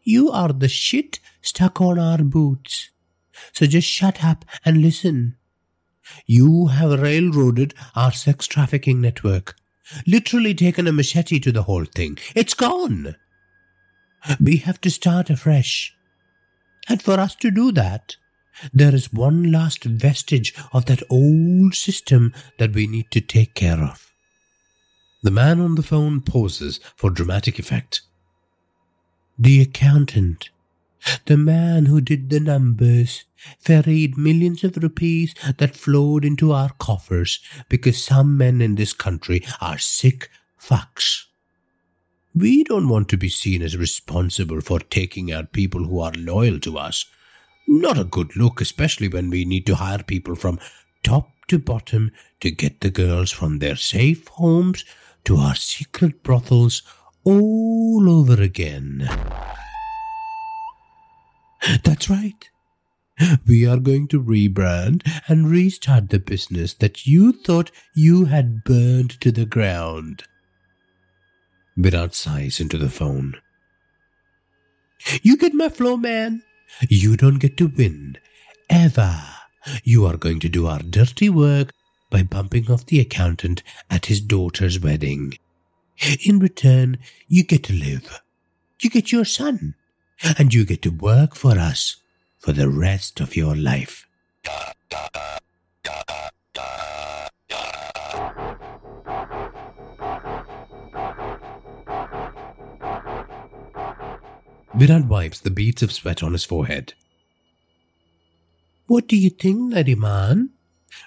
You 0.02 0.30
are 0.30 0.52
the 0.52 0.68
shit 0.68 1.20
stuck 1.42 1.80
on 1.80 1.98
our 1.98 2.18
boots. 2.18 2.90
So 3.52 3.66
just 3.66 3.88
shut 3.88 4.24
up 4.24 4.44
and 4.64 4.82
listen. 4.82 5.36
You 6.26 6.68
have 6.68 7.00
railroaded 7.00 7.74
our 7.94 8.12
sex 8.12 8.46
trafficking 8.46 9.00
network. 9.00 9.56
Literally 10.06 10.54
taken 10.54 10.86
a 10.86 10.92
machete 10.92 11.40
to 11.40 11.52
the 11.52 11.62
whole 11.62 11.84
thing. 11.84 12.18
It's 12.34 12.54
gone. 12.54 13.16
We 14.40 14.58
have 14.58 14.80
to 14.82 14.90
start 14.90 15.30
afresh. 15.30 15.94
And 16.88 17.02
for 17.02 17.18
us 17.20 17.34
to 17.36 17.50
do 17.50 17.72
that, 17.72 18.16
there 18.72 18.94
is 18.94 19.12
one 19.12 19.50
last 19.50 19.84
vestige 19.84 20.54
of 20.72 20.86
that 20.86 21.02
old 21.10 21.74
system 21.74 22.32
that 22.58 22.72
we 22.72 22.86
need 22.86 23.10
to 23.10 23.20
take 23.20 23.54
care 23.54 23.82
of. 23.82 24.12
The 25.22 25.30
man 25.30 25.60
on 25.60 25.74
the 25.74 25.82
phone 25.82 26.20
pauses 26.20 26.80
for 26.96 27.10
dramatic 27.10 27.58
effect. 27.58 28.02
The 29.38 29.62
accountant, 29.62 30.50
the 31.26 31.36
man 31.36 31.86
who 31.86 32.00
did 32.00 32.30
the 32.30 32.40
numbers, 32.40 33.24
ferried 33.58 34.16
millions 34.16 34.62
of 34.64 34.76
rupees 34.76 35.34
that 35.58 35.76
flowed 35.76 36.24
into 36.24 36.52
our 36.52 36.70
coffers 36.78 37.40
because 37.68 38.02
some 38.02 38.36
men 38.36 38.60
in 38.60 38.76
this 38.76 38.92
country 38.92 39.44
are 39.60 39.78
sick 39.78 40.30
fucks. 40.60 41.24
We 42.36 42.64
don't 42.64 42.88
want 42.88 43.08
to 43.10 43.16
be 43.16 43.28
seen 43.28 43.62
as 43.62 43.76
responsible 43.76 44.60
for 44.60 44.80
taking 44.80 45.30
out 45.30 45.52
people 45.52 45.84
who 45.84 46.00
are 46.00 46.12
loyal 46.16 46.58
to 46.60 46.78
us. 46.78 47.06
Not 47.68 47.96
a 47.96 48.04
good 48.04 48.34
look, 48.34 48.60
especially 48.60 49.06
when 49.06 49.30
we 49.30 49.44
need 49.44 49.66
to 49.66 49.76
hire 49.76 50.02
people 50.02 50.34
from 50.34 50.58
top 51.04 51.30
to 51.46 51.60
bottom 51.60 52.10
to 52.40 52.50
get 52.50 52.80
the 52.80 52.90
girls 52.90 53.30
from 53.30 53.58
their 53.60 53.76
safe 53.76 54.26
homes 54.28 54.84
to 55.24 55.36
our 55.36 55.54
secret 55.54 56.24
brothels 56.24 56.82
all 57.22 58.10
over 58.10 58.42
again. 58.42 59.08
That's 61.84 62.10
right. 62.10 62.50
We 63.46 63.64
are 63.64 63.78
going 63.78 64.08
to 64.08 64.20
rebrand 64.20 65.08
and 65.28 65.48
restart 65.48 66.10
the 66.10 66.18
business 66.18 66.74
that 66.74 67.06
you 67.06 67.32
thought 67.32 67.70
you 67.94 68.24
had 68.24 68.64
burned 68.64 69.20
to 69.20 69.30
the 69.30 69.46
ground. 69.46 70.24
Virat 71.76 72.14
sighs 72.14 72.60
into 72.60 72.78
the 72.78 72.90
phone. 72.90 73.36
You 75.22 75.36
get 75.36 75.54
my 75.54 75.68
flow, 75.68 75.96
man. 75.96 76.42
You 76.88 77.16
don't 77.16 77.38
get 77.38 77.56
to 77.58 77.66
win. 77.66 78.18
Ever. 78.70 79.20
You 79.82 80.06
are 80.06 80.16
going 80.16 80.40
to 80.40 80.48
do 80.48 80.66
our 80.66 80.80
dirty 80.80 81.28
work 81.28 81.70
by 82.10 82.22
bumping 82.22 82.70
off 82.70 82.86
the 82.86 83.00
accountant 83.00 83.62
at 83.90 84.06
his 84.06 84.20
daughter's 84.20 84.78
wedding. 84.78 85.38
In 86.24 86.38
return, 86.38 86.98
you 87.28 87.44
get 87.44 87.64
to 87.64 87.72
live. 87.72 88.20
You 88.80 88.90
get 88.90 89.12
your 89.12 89.24
son. 89.24 89.74
And 90.38 90.54
you 90.54 90.64
get 90.64 90.82
to 90.82 90.90
work 90.90 91.34
for 91.34 91.58
us 91.58 91.96
for 92.38 92.52
the 92.52 92.68
rest 92.68 93.20
of 93.20 93.36
your 93.36 93.56
life. 93.56 94.06
Virat 104.76 105.06
wipes 105.06 105.38
the 105.38 105.50
beads 105.50 105.82
of 105.84 105.92
sweat 105.92 106.22
on 106.22 106.32
his 106.32 106.44
forehead. 106.44 106.94
What 108.86 109.06
do 109.06 109.16
you 109.16 109.30
think, 109.30 109.72
Nariman? 109.72 110.48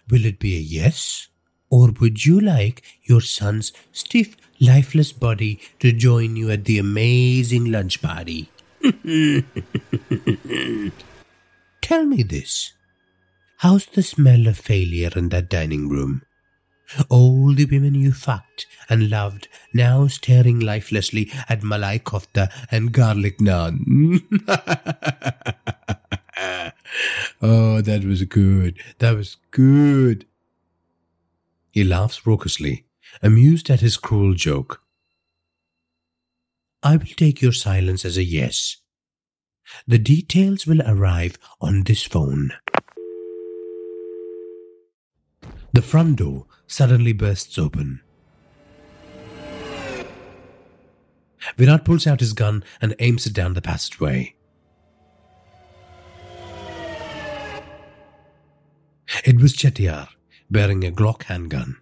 Will 0.10 0.26
it 0.26 0.40
be 0.40 0.56
a 0.56 0.60
yes? 0.60 1.28
Or 1.70 1.92
would 2.00 2.26
you 2.26 2.40
like 2.40 2.82
your 3.04 3.20
son's 3.20 3.74
stiff, 3.92 4.38
lifeless 4.62 5.12
body 5.12 5.60
to 5.80 5.92
join 5.92 6.38
you 6.38 6.50
at 6.50 6.64
the 6.64 6.80
amazing 6.80 7.66
lunch 7.66 8.02
party? 8.02 8.50
Tell 11.82 12.06
me 12.06 12.24
this. 12.24 12.72
How's 13.58 13.86
the 13.88 14.04
smell 14.04 14.48
of 14.48 14.58
failure 14.58 15.12
in 15.16 15.28
that 15.30 15.50
dining 15.50 15.90
room? 15.90 16.22
All 17.10 17.54
the 17.54 17.66
women 17.66 17.96
you 17.96 18.14
fucked 18.14 18.66
and 18.90 19.10
loved 19.10 19.48
now 19.74 20.08
staring 20.08 20.60
lifelessly 20.60 21.32
at 21.50 21.62
malai 21.62 22.02
kofta 22.02 22.52
and 22.72 22.92
garlic 22.92 23.40
naan. 23.40 24.22
oh, 27.42 27.82
that 27.82 28.04
was 28.06 28.24
good. 28.24 28.80
That 29.00 29.16
was 29.16 29.38
good. 29.52 30.26
He 31.72 31.84
laughs 31.84 32.26
raucously, 32.26 32.86
amused 33.22 33.70
at 33.70 33.82
his 33.82 33.98
cruel 33.98 34.34
joke. 34.34 34.82
I 36.82 36.96
will 36.96 37.06
take 37.06 37.42
your 37.42 37.52
silence 37.52 38.06
as 38.06 38.18
a 38.18 38.24
yes. 38.24 38.78
The 39.86 39.98
details 39.98 40.66
will 40.66 40.82
arrive 40.82 41.38
on 41.60 41.84
this 41.84 42.04
phone. 42.04 42.52
The 45.74 45.82
front 45.82 46.18
door 46.18 46.47
suddenly 46.68 47.14
bursts 47.14 47.58
open. 47.58 48.02
Virat 51.56 51.86
pulls 51.86 52.06
out 52.06 52.20
his 52.20 52.34
gun 52.34 52.64
and 52.82 52.96
aims 53.00 53.26
it 53.26 53.34
down 53.34 53.54
the 53.54 53.62
passageway. 53.62 54.36
It 59.24 59.42
was 59.42 59.56
Chettiar, 59.56 60.10
bearing 60.52 60.84
a 60.84 60.92
Glock 60.92 61.24
handgun. 61.24 61.78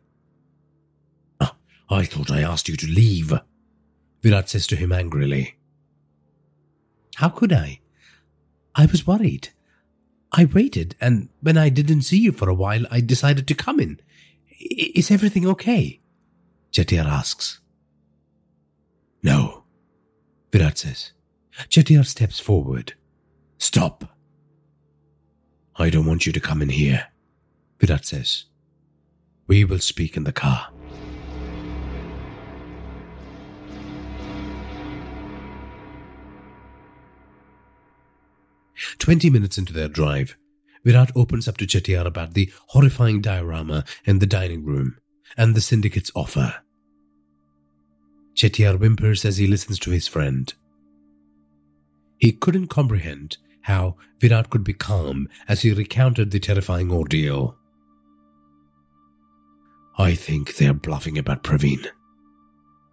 Oh, 1.42 1.56
I 1.90 2.06
thought 2.06 2.32
I 2.32 2.42
asked 2.42 2.70
you 2.70 2.78
to 2.78 2.88
leave, 2.88 3.34
Virat 4.22 4.50
says 4.50 4.68
to 4.68 4.76
him 4.76 4.92
angrily. 4.92 5.58
How 7.16 7.30
could 7.30 7.54
I? 7.54 7.80
I 8.76 8.86
was 8.86 9.08
worried. 9.08 9.50
I 10.32 10.46
waited, 10.46 10.96
and 11.00 11.30
when 11.42 11.58
I 11.58 11.70
didn't 11.70 12.02
see 12.02 12.18
you 12.18 12.32
for 12.32 12.50
a 12.50 12.56
while, 12.56 12.86
I 12.92 13.00
decided 13.02 13.48
to 13.48 13.54
come 13.54 13.80
in. 13.80 14.00
Is 14.60 15.12
everything 15.12 15.46
okay? 15.48 16.00
Chettiar 16.72 17.06
asks. 17.06 17.60
No, 19.24 19.64
Virat 20.52 20.78
says. 20.78 21.12
Chettiar 21.70 22.06
steps 22.06 22.40
forward. 22.40 22.94
Stop. 23.58 24.06
I 25.78 25.90
don't 25.90 26.06
want 26.06 26.26
you 26.26 26.34
to 26.34 26.40
come 26.40 26.62
in 26.62 26.70
here, 26.70 27.08
Virat 27.80 28.06
says. 28.06 28.46
We 29.48 29.64
will 29.66 29.80
speak 29.80 30.18
in 30.18 30.24
the 30.24 30.32
car. 30.32 30.70
Twenty 39.00 39.30
minutes 39.30 39.58
into 39.58 39.72
their 39.72 39.88
drive, 39.88 40.38
Virat 40.86 41.12
opens 41.16 41.48
up 41.48 41.58
to 41.58 41.66
Chettiar 41.66 42.06
about 42.06 42.36
the 42.36 42.52
horrifying 42.68 43.20
diorama 43.20 43.84
in 44.06 44.20
the 44.20 44.28
dining 44.28 44.64
room 44.64 44.98
and 45.36 45.56
the 45.56 45.62
syndicate's 45.62 46.12
offer. 46.16 46.56
Chettiar 48.36 48.78
whimpers 48.78 49.26
as 49.26 49.38
he 49.38 49.48
listens 49.48 49.80
to 49.80 49.92
his 49.92 50.08
friend. 50.08 50.54
He 52.18 52.32
couldn't 52.32 52.68
comprehend 52.68 53.38
how 53.62 53.96
Virat 54.20 54.50
could 54.52 54.64
be 54.64 54.74
calm 54.74 55.28
as 55.48 55.64
he 55.64 55.74
recounted 55.74 56.30
the 56.32 56.40
terrifying 56.40 56.92
ordeal. 56.92 57.58
I 59.98 60.14
think 60.14 60.58
they're 60.58 60.74
bluffing 60.74 61.18
about 61.18 61.44
Praveen. 61.44 61.88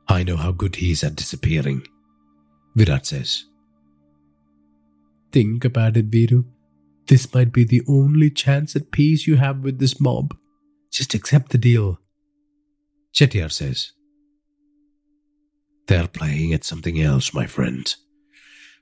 I 0.08 0.22
know 0.22 0.36
how 0.36 0.52
good 0.52 0.76
he 0.76 0.92
is 0.92 1.04
at 1.04 1.16
disappearing, 1.16 1.86
Virat 2.74 3.06
says. 3.06 3.44
Think 5.30 5.64
about 5.64 5.96
it, 5.96 6.10
Viru. 6.10 6.44
This 7.12 7.34
might 7.34 7.52
be 7.52 7.64
the 7.64 7.82
only 7.86 8.30
chance 8.30 8.74
at 8.74 8.90
peace 8.90 9.26
you 9.26 9.36
have 9.36 9.58
with 9.58 9.78
this 9.78 10.00
mob. 10.00 10.34
Just 10.90 11.12
accept 11.12 11.52
the 11.52 11.58
deal. 11.58 11.98
Chettiar 13.12 13.52
says. 13.52 13.92
They're 15.88 16.08
playing 16.08 16.54
at 16.54 16.64
something 16.64 16.98
else, 16.98 17.34
my 17.34 17.44
friend, 17.44 17.94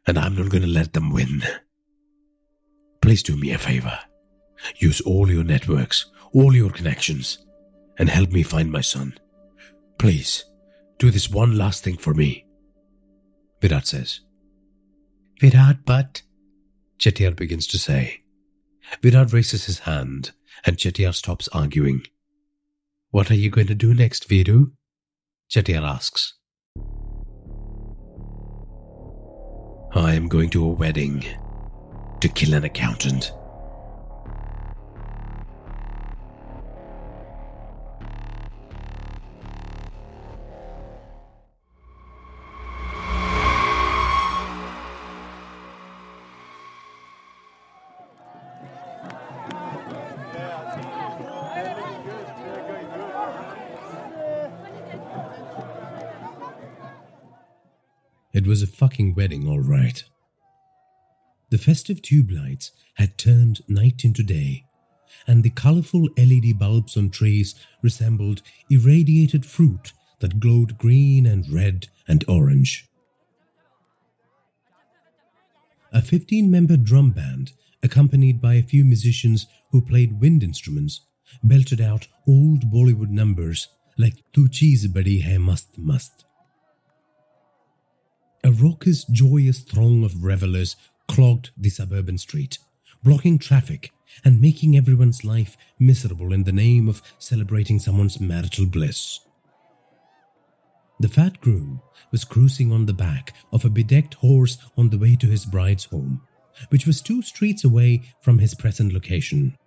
and 0.06 0.16
I'm 0.16 0.36
not 0.36 0.48
going 0.48 0.62
to 0.62 0.68
let 0.68 0.92
them 0.92 1.10
win. 1.10 1.42
Please 3.02 3.24
do 3.24 3.36
me 3.36 3.50
a 3.50 3.58
favor. 3.58 3.98
Use 4.76 5.00
all 5.00 5.28
your 5.28 5.42
networks, 5.42 6.06
all 6.32 6.54
your 6.54 6.70
connections, 6.70 7.44
and 7.98 8.08
help 8.08 8.30
me 8.30 8.44
find 8.44 8.70
my 8.70 8.80
son. 8.80 9.18
Please, 9.98 10.44
do 11.00 11.10
this 11.10 11.28
one 11.28 11.58
last 11.58 11.82
thing 11.82 11.96
for 11.96 12.14
me. 12.14 12.46
Virat 13.60 13.88
says. 13.88 14.20
Virat, 15.40 15.78
but 15.84 16.22
Chettiar 17.00 17.34
begins 17.34 17.66
to 17.68 17.78
say. 17.78 18.20
Virat 19.02 19.32
raises 19.32 19.64
his 19.64 19.80
hand, 19.80 20.32
and 20.66 20.76
Chettiar 20.76 21.14
stops 21.14 21.48
arguing. 21.48 22.02
What 23.10 23.30
are 23.30 23.36
you 23.36 23.48
going 23.48 23.68
to 23.68 23.74
do 23.74 23.94
next, 23.94 24.28
Viru? 24.28 24.72
Chettiar 25.50 25.82
asks. 25.82 26.34
I 29.92 30.14
am 30.14 30.28
going 30.28 30.50
to 30.50 30.64
a 30.64 30.72
wedding 30.72 31.24
to 32.20 32.28
kill 32.28 32.52
an 32.52 32.64
accountant. 32.64 33.32
Festive 61.60 62.02
tube 62.02 62.30
lights 62.30 62.72
had 62.94 63.18
turned 63.18 63.60
night 63.68 64.04
into 64.04 64.22
day, 64.22 64.64
and 65.26 65.42
the 65.42 65.50
colorful 65.50 66.08
LED 66.16 66.58
bulbs 66.58 66.96
on 66.96 67.10
trays 67.10 67.54
resembled 67.82 68.42
irradiated 68.68 69.46
fruit 69.46 69.92
that 70.20 70.40
glowed 70.40 70.78
green 70.78 71.26
and 71.26 71.48
red 71.50 71.88
and 72.08 72.24
orange. 72.28 72.86
A 75.92 76.00
15 76.00 76.50
member 76.50 76.76
drum 76.76 77.10
band, 77.10 77.52
accompanied 77.82 78.40
by 78.40 78.54
a 78.54 78.62
few 78.62 78.84
musicians 78.84 79.46
who 79.70 79.80
played 79.82 80.20
wind 80.20 80.42
instruments, 80.42 81.00
belted 81.42 81.80
out 81.80 82.06
old 82.28 82.70
Bollywood 82.70 83.08
numbers 83.10 83.68
like 83.98 84.22
Tu 84.32 84.48
Cheez 84.48 84.92
Badi 84.92 85.20
Hai 85.20 85.38
Mast 85.38 85.76
Mast. 85.76 86.24
A 88.42 88.50
raucous, 88.50 89.04
joyous 89.04 89.60
throng 89.60 90.02
of 90.02 90.24
revelers 90.24 90.76
clogged 91.10 91.50
the 91.56 91.70
suburban 91.70 92.16
street, 92.16 92.58
blocking 93.02 93.36
traffic 93.36 93.90
and 94.24 94.40
making 94.40 94.76
everyone's 94.76 95.24
life 95.24 95.56
miserable 95.76 96.32
in 96.32 96.44
the 96.44 96.52
name 96.52 96.88
of 96.88 97.02
celebrating 97.18 97.80
someone's 97.80 98.20
marital 98.20 98.64
bliss. 98.64 99.18
The 101.00 101.08
fat 101.08 101.40
groom 101.40 101.82
was 102.12 102.24
cruising 102.24 102.70
on 102.70 102.86
the 102.86 102.94
back 102.94 103.34
of 103.52 103.64
a 103.64 103.70
bedecked 103.70 104.14
horse 104.14 104.56
on 104.76 104.90
the 104.90 104.98
way 104.98 105.16
to 105.16 105.26
his 105.26 105.46
bride's 105.46 105.86
home, 105.86 106.22
which 106.68 106.86
was 106.86 107.00
two 107.00 107.22
streets 107.22 107.64
away 107.64 108.02
from 108.20 108.38
his 108.38 108.54
present 108.54 108.92
location. 108.92 109.58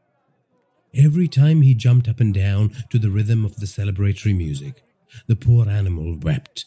Every 0.96 1.28
time 1.28 1.62
he 1.62 1.74
jumped 1.74 2.08
up 2.08 2.22
and 2.22 2.34
down 2.34 2.72
to 2.89 2.98
the 2.98 3.10
rhythm 3.10 3.44
of 3.44 3.58
the 3.58 3.66
celebratory 3.66 4.38
music, 4.38 4.82
the 5.28 5.36
poor 5.36 5.68
animal 5.68 6.18
wept. 6.22 6.66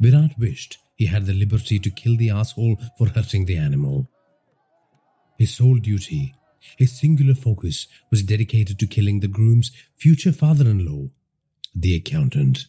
Virat 0.00 0.38
wished 0.38 0.78
he 0.96 1.06
had 1.06 1.26
the 1.26 1.34
liberty 1.34 1.78
to 1.78 1.90
kill 1.90 2.16
the 2.16 2.30
asshole 2.30 2.76
for 2.98 3.08
hurting 3.08 3.44
the 3.44 3.56
animal. 3.56 4.08
His 5.38 5.54
sole 5.54 5.76
duty, 5.76 6.34
his 6.78 6.98
singular 6.98 7.34
focus, 7.34 7.86
was 8.10 8.22
dedicated 8.22 8.78
to 8.78 8.86
killing 8.86 9.20
the 9.20 9.28
groom's 9.28 9.70
future 9.96 10.32
father 10.32 10.68
in 10.68 10.84
law, 10.86 11.08
the 11.74 11.94
accountant. 11.94 12.66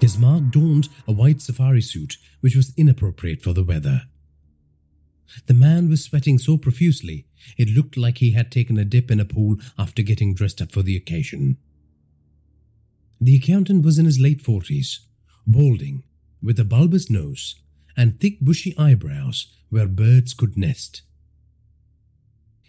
His 0.00 0.18
mark 0.18 0.50
donned 0.50 0.88
a 1.06 1.12
white 1.12 1.42
safari 1.42 1.82
suit, 1.82 2.16
which 2.40 2.56
was 2.56 2.72
inappropriate 2.76 3.42
for 3.42 3.52
the 3.52 3.64
weather. 3.64 4.02
The 5.46 5.54
man 5.54 5.88
was 5.88 6.04
sweating 6.04 6.38
so 6.38 6.56
profusely 6.56 7.26
it 7.56 7.68
looked 7.68 7.96
like 7.96 8.18
he 8.18 8.32
had 8.32 8.50
taken 8.50 8.78
a 8.78 8.84
dip 8.84 9.10
in 9.10 9.20
a 9.20 9.24
pool 9.24 9.56
after 9.78 10.02
getting 10.02 10.34
dressed 10.34 10.60
up 10.60 10.72
for 10.72 10.82
the 10.82 10.96
occasion. 10.96 11.56
The 13.20 13.36
accountant 13.36 13.84
was 13.84 13.98
in 13.98 14.06
his 14.06 14.18
late 14.18 14.40
forties, 14.40 15.00
balding, 15.46 16.04
with 16.42 16.58
a 16.58 16.64
bulbous 16.64 17.10
nose 17.10 17.54
and 17.96 18.18
thick 18.18 18.40
bushy 18.40 18.76
eyebrows 18.78 19.46
where 19.68 19.86
birds 19.86 20.32
could 20.34 20.56
nest. 20.56 21.02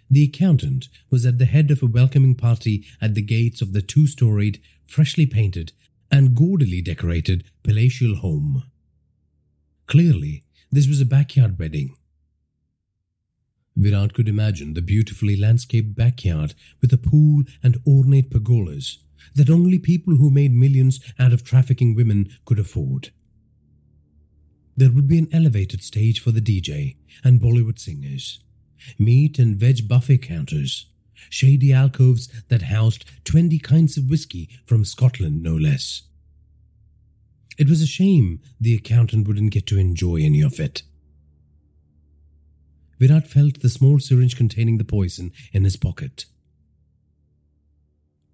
The 0.09 0.25
accountant 0.25 0.89
was 1.09 1.25
at 1.25 1.37
the 1.37 1.45
head 1.45 1.71
of 1.71 1.81
a 1.81 1.87
welcoming 1.87 2.35
party 2.35 2.85
at 3.01 3.15
the 3.15 3.21
gates 3.21 3.61
of 3.61 3.71
the 3.71 3.81
two 3.81 4.07
storied, 4.07 4.61
freshly 4.85 5.25
painted, 5.25 5.71
and 6.11 6.35
gaudily 6.35 6.81
decorated 6.81 7.45
palatial 7.63 8.15
home. 8.15 8.63
Clearly, 9.87 10.43
this 10.69 10.87
was 10.87 10.99
a 10.99 11.05
backyard 11.05 11.57
wedding, 11.57 11.95
Virat 13.81 14.13
could 14.13 14.27
imagine 14.27 14.73
the 14.75 14.81
beautifully 14.81 15.35
landscaped 15.35 15.95
backyard 15.95 16.53
with 16.81 16.93
a 16.93 16.97
pool 16.97 17.43
and 17.63 17.81
ornate 17.87 18.29
pergolas 18.29 18.97
that 19.33 19.49
only 19.49 19.79
people 19.79 20.17
who 20.17 20.29
made 20.29 20.53
millions 20.53 20.99
out 21.17 21.33
of 21.33 21.43
trafficking 21.43 21.95
women 21.95 22.29
could 22.45 22.59
afford. 22.59 23.09
There 24.77 24.91
would 24.91 25.07
be 25.07 25.17
an 25.17 25.29
elevated 25.33 25.83
stage 25.83 26.19
for 26.19 26.31
the 26.31 26.41
DJ 26.41 26.95
and 27.23 27.41
Bollywood 27.41 27.79
singers, 27.79 28.39
meat 28.99 29.39
and 29.39 29.57
veg 29.57 29.87
buffet 29.87 30.19
counters, 30.19 30.85
shady 31.29 31.73
alcoves 31.73 32.27
that 32.49 32.63
housed 32.63 33.05
20 33.25 33.57
kinds 33.59 33.97
of 33.97 34.09
whiskey 34.09 34.49
from 34.65 34.85
Scotland, 34.85 35.41
no 35.41 35.55
less. 35.55 36.03
It 37.57 37.67
was 37.67 37.81
a 37.81 37.87
shame 37.87 38.41
the 38.59 38.75
accountant 38.75 39.27
wouldn't 39.27 39.51
get 39.51 39.65
to 39.67 39.79
enjoy 39.79 40.17
any 40.17 40.41
of 40.41 40.59
it. 40.59 40.83
Virat 43.01 43.25
felt 43.25 43.61
the 43.61 43.69
small 43.69 43.97
syringe 43.97 44.37
containing 44.37 44.77
the 44.77 44.83
poison 44.85 45.31
in 45.51 45.63
his 45.63 45.75
pocket. 45.75 46.25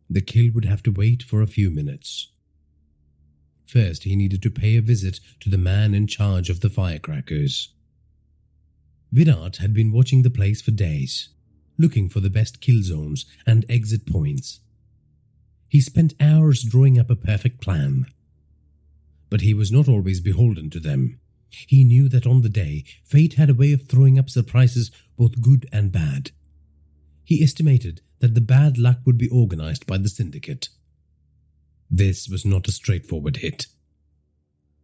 The 0.09 0.19
kill 0.19 0.51
would 0.53 0.65
have 0.65 0.83
to 0.83 0.91
wait 0.91 1.23
for 1.23 1.41
a 1.41 1.47
few 1.47 1.71
minutes. 1.71 2.33
First, 3.65 4.03
he 4.03 4.17
needed 4.17 4.41
to 4.41 4.49
pay 4.49 4.75
a 4.75 4.81
visit 4.81 5.21
to 5.39 5.49
the 5.49 5.57
man 5.57 5.93
in 5.93 6.05
charge 6.05 6.49
of 6.49 6.59
the 6.59 6.69
firecrackers. 6.69 7.69
Virat 9.13 9.55
had 9.57 9.73
been 9.73 9.93
watching 9.93 10.23
the 10.23 10.29
place 10.29 10.61
for 10.61 10.71
days, 10.71 11.29
looking 11.77 12.09
for 12.09 12.19
the 12.19 12.29
best 12.29 12.59
kill 12.59 12.83
zones 12.83 13.25
and 13.45 13.63
exit 13.69 14.05
points. 14.05 14.59
He 15.69 15.79
spent 15.79 16.13
hours 16.19 16.61
drawing 16.61 16.99
up 16.99 17.09
a 17.09 17.15
perfect 17.15 17.61
plan. 17.61 18.07
But 19.29 19.39
he 19.39 19.53
was 19.53 19.71
not 19.71 19.87
always 19.87 20.19
beholden 20.19 20.69
to 20.71 20.79
them. 20.81 21.21
He 21.49 21.83
knew 21.83 22.09
that 22.09 22.27
on 22.27 22.41
the 22.41 22.49
day, 22.49 22.83
fate 23.03 23.33
had 23.33 23.49
a 23.49 23.53
way 23.53 23.73
of 23.73 23.87
throwing 23.87 24.19
up 24.19 24.29
surprises 24.29 24.91
both 25.17 25.41
good 25.41 25.67
and 25.71 25.91
bad. 25.91 26.31
He 27.23 27.43
estimated 27.43 28.01
that 28.19 28.33
the 28.33 28.41
bad 28.41 28.77
luck 28.77 28.99
would 29.05 29.17
be 29.17 29.29
organized 29.29 29.85
by 29.85 29.97
the 29.97 30.09
syndicate. 30.09 30.69
This 31.89 32.27
was 32.27 32.45
not 32.45 32.67
a 32.67 32.71
straightforward 32.71 33.37
hit. 33.37 33.67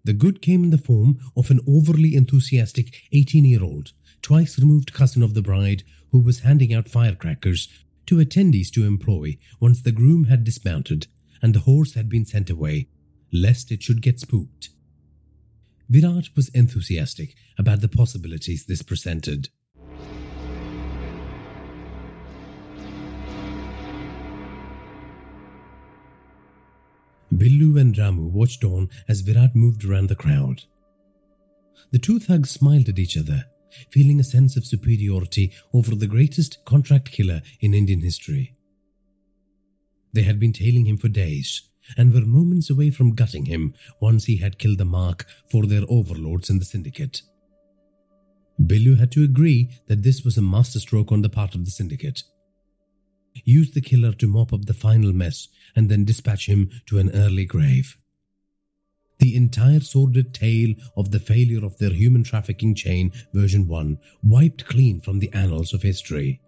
The 0.06 0.14
good 0.14 0.42
came 0.42 0.64
in 0.64 0.70
the 0.70 0.78
form 0.78 1.20
of 1.36 1.50
an 1.50 1.62
overly 1.68 2.16
enthusiastic 2.16 2.94
18 3.14 3.46
year 3.46 3.64
old, 3.64 3.94
twice 4.22 4.60
removed 4.60 4.94
cousin 4.94 5.24
of 5.24 5.34
the 5.34 5.42
bride 5.42 5.84
who 6.12 6.20
was 6.20 6.42
handing 6.42 6.74
out 6.74 6.90
firecrackers 6.90 7.68
to 8.06 8.18
attendees 8.18 8.70
to 8.72 8.86
employ 8.86 9.38
once 9.60 9.82
the 9.82 9.92
groom 9.92 10.26
had 10.26 10.44
dismounted 10.44 11.08
and 11.42 11.54
the 11.54 11.62
horse 11.62 11.94
had 11.94 12.10
been 12.10 12.26
sent 12.26 12.50
away, 12.50 12.88
lest 13.32 13.72
it 13.72 13.82
should 13.82 14.02
get 14.02 14.20
spooked. 14.20 14.70
Virat 15.90 16.30
was 16.36 16.50
enthusiastic 16.50 17.36
about 17.58 17.82
the 17.82 17.90
possibilities 17.90 18.66
this 18.66 18.82
presented. 18.82 19.50
Billu 27.34 27.80
and 27.80 27.96
Ramu 27.96 28.32
watched 28.32 28.64
on 28.64 28.90
as 29.08 29.22
Virat 29.22 29.56
moved 29.56 29.84
around 29.84 30.08
the 30.08 30.16
crowd. 30.16 30.64
The 31.92 32.00
two 32.00 32.20
thugs 32.20 32.52
smiled 32.52 32.90
at 32.90 33.00
each 33.00 33.18
other, 33.18 33.46
feeling 33.90 34.20
a 34.20 34.24
sense 34.24 34.56
of 34.56 34.66
superiority 34.66 35.52
over 35.74 35.96
the 35.96 36.08
greatest 36.08 36.64
contract 36.66 37.12
killer 37.12 37.42
in 37.60 37.74
Indian 37.74 38.02
history. 38.02 38.56
They 40.14 40.24
had 40.24 40.40
been 40.40 40.54
tailing 40.54 40.86
him 40.86 40.98
for 40.98 41.08
days, 41.08 41.64
and 41.98 42.14
were 42.14 42.22
moments 42.22 42.70
away 42.70 42.90
from 42.90 43.16
gutting 43.16 43.46
him 43.46 43.74
once 44.00 44.26
he 44.26 44.38
had 44.38 44.58
killed 44.58 44.78
the 44.78 44.86
mark 44.86 45.26
for 45.50 45.66
their 45.66 45.84
overlords 45.90 46.50
in 46.50 46.60
the 46.60 46.66
syndicate. 46.66 47.22
Billu 48.62 49.00
had 49.00 49.12
to 49.12 49.24
agree 49.24 49.70
that 49.88 50.04
this 50.04 50.24
was 50.24 50.38
a 50.38 50.42
masterstroke 50.42 51.12
on 51.12 51.22
the 51.22 51.30
part 51.30 51.56
of 51.56 51.66
the 51.66 51.72
syndicate. 51.72 52.24
Use 53.44 53.72
the 53.72 53.82
killer 53.82 54.14
to 54.14 54.28
mop 54.28 54.54
up 54.54 54.66
the 54.66 54.74
final 54.74 55.12
mess 55.12 55.48
and 55.76 55.90
then 55.90 56.06
dispatch 56.06 56.48
him 56.48 56.70
to 56.86 57.00
an 57.00 57.10
early 57.16 57.46
grave. 57.46 57.98
The 59.20 59.36
entire 59.36 59.80
sordid 59.80 60.34
tale 60.34 60.76
of 60.98 61.12
the 61.12 61.20
failure 61.20 61.66
of 61.66 61.78
their 61.78 61.92
human 61.92 62.24
trafficking 62.24 62.76
chain, 62.76 63.12
version 63.34 63.68
1, 63.68 63.98
wiped 64.24 64.66
clean 64.66 65.00
from 65.00 65.20
the 65.20 65.32
annals 65.34 65.74
of 65.74 65.82
history. 65.82 66.42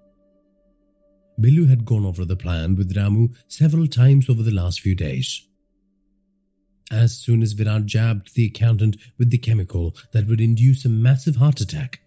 Billu 1.39 1.67
had 1.67 1.85
gone 1.85 2.05
over 2.05 2.23
the 2.23 2.35
plan 2.35 2.75
with 2.75 2.95
Ramu 2.95 3.35
several 3.47 3.87
times 3.87 4.29
over 4.29 4.41
the 4.41 4.51
last 4.51 4.81
few 4.81 4.95
days. 4.95 5.45
As 6.91 7.17
soon 7.17 7.41
as 7.41 7.53
Virat 7.53 7.85
jabbed 7.85 8.35
the 8.35 8.45
accountant 8.45 8.97
with 9.17 9.31
the 9.31 9.37
chemical 9.37 9.95
that 10.11 10.27
would 10.27 10.39
induce 10.39 10.85
a 10.85 10.89
massive 10.89 11.37
heart 11.37 11.59
attack, 11.59 11.99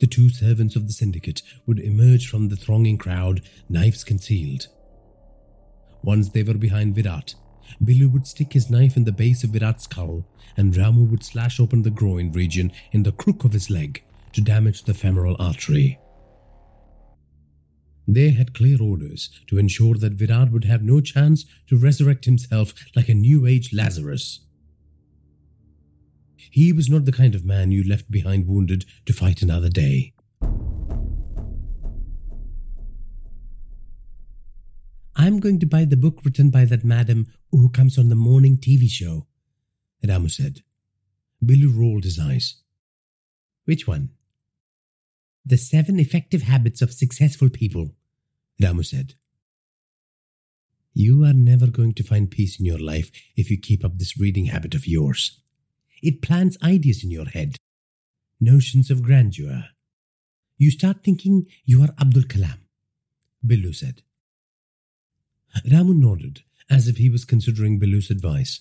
the 0.00 0.06
two 0.06 0.28
servants 0.28 0.76
of 0.76 0.86
the 0.86 0.92
syndicate 0.92 1.42
would 1.66 1.78
emerge 1.78 2.28
from 2.28 2.48
the 2.48 2.56
thronging 2.56 2.98
crowd, 2.98 3.42
knives 3.68 4.02
concealed. 4.02 4.66
Once 6.02 6.30
they 6.30 6.42
were 6.42 6.54
behind 6.54 6.94
Virat, 6.94 7.34
Billu 7.82 8.12
would 8.12 8.26
stick 8.26 8.52
his 8.52 8.70
knife 8.70 8.96
in 8.96 9.04
the 9.04 9.12
base 9.12 9.44
of 9.44 9.50
Virat's 9.50 9.84
skull, 9.84 10.26
and 10.56 10.74
Ramu 10.74 11.08
would 11.08 11.24
slash 11.24 11.58
open 11.58 11.82
the 11.82 11.90
groin 11.90 12.32
region 12.32 12.72
in 12.92 13.02
the 13.02 13.12
crook 13.12 13.44
of 13.44 13.52
his 13.52 13.70
leg 13.70 14.02
to 14.32 14.40
damage 14.40 14.82
the 14.82 14.94
femoral 14.94 15.36
artery. 15.38 15.98
They 18.06 18.30
had 18.30 18.54
clear 18.54 18.82
orders 18.82 19.30
to 19.48 19.58
ensure 19.58 19.94
that 19.94 20.14
Virat 20.14 20.50
would 20.50 20.64
have 20.64 20.82
no 20.82 21.00
chance 21.00 21.44
to 21.68 21.76
resurrect 21.76 22.26
himself 22.26 22.74
like 22.94 23.08
a 23.08 23.14
new 23.14 23.46
age 23.46 23.72
Lazarus. 23.72 24.40
He 26.50 26.72
was 26.72 26.88
not 26.88 27.04
the 27.04 27.12
kind 27.12 27.34
of 27.34 27.44
man 27.44 27.72
you 27.72 27.82
left 27.82 28.10
behind 28.10 28.46
wounded 28.46 28.84
to 29.06 29.12
fight 29.12 29.42
another 29.42 29.68
day. 29.68 30.12
I'm 35.16 35.40
going 35.40 35.58
to 35.60 35.66
buy 35.66 35.84
the 35.84 35.96
book 35.96 36.20
written 36.24 36.50
by 36.50 36.64
that 36.66 36.84
madam 36.84 37.26
who 37.50 37.70
comes 37.70 37.98
on 37.98 38.08
the 38.08 38.14
morning 38.14 38.58
TV 38.58 38.88
show, 38.90 39.26
Ramu 40.04 40.30
said. 40.30 40.62
Billu 41.42 41.76
rolled 41.76 42.04
his 42.04 42.18
eyes. 42.18 42.56
Which 43.64 43.86
one? 43.86 44.10
The 45.46 45.58
Seven 45.58 46.00
Effective 46.00 46.42
Habits 46.42 46.80
of 46.80 46.94
Successful 46.94 47.50
People, 47.50 47.90
Ramu 48.62 48.82
said. 48.82 49.12
You 50.94 51.22
are 51.24 51.34
never 51.34 51.66
going 51.66 51.92
to 51.94 52.02
find 52.02 52.30
peace 52.30 52.58
in 52.58 52.64
your 52.64 52.78
life 52.78 53.10
if 53.36 53.50
you 53.50 53.58
keep 53.60 53.84
up 53.84 53.98
this 53.98 54.18
reading 54.18 54.46
habit 54.46 54.74
of 54.74 54.86
yours. 54.86 55.40
It 56.02 56.22
plants 56.22 56.56
ideas 56.62 57.04
in 57.04 57.10
your 57.10 57.26
head, 57.26 57.56
notions 58.40 58.90
of 58.90 59.02
grandeur. 59.02 59.64
You 60.56 60.70
start 60.70 61.04
thinking 61.04 61.46
you 61.66 61.82
are 61.82 61.94
Abdul 62.00 62.22
Kalam, 62.22 62.60
Billu 63.46 63.74
said. 63.74 64.00
Ramu 65.66 65.94
nodded 65.94 66.40
as 66.70 66.88
if 66.88 66.96
he 66.96 67.10
was 67.10 67.26
considering 67.26 67.78
Billu's 67.78 68.10
advice. 68.10 68.60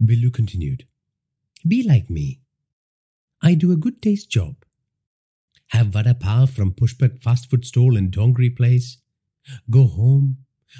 Billu 0.00 0.32
continued, 0.32 0.86
Be 1.66 1.82
like 1.82 2.08
me. 2.08 2.42
I 3.42 3.54
do 3.54 3.72
a 3.72 3.76
good 3.76 4.00
day's 4.00 4.24
job. 4.24 4.64
Have 5.68 5.88
vada 5.88 6.14
pav 6.14 6.50
from 6.50 6.72
Pushpak 6.72 7.20
fast 7.20 7.50
food 7.50 7.64
stall 7.64 7.96
in 7.96 8.10
Dongri 8.10 8.54
place. 8.56 8.98
Go 9.70 9.86
home, 9.86 10.38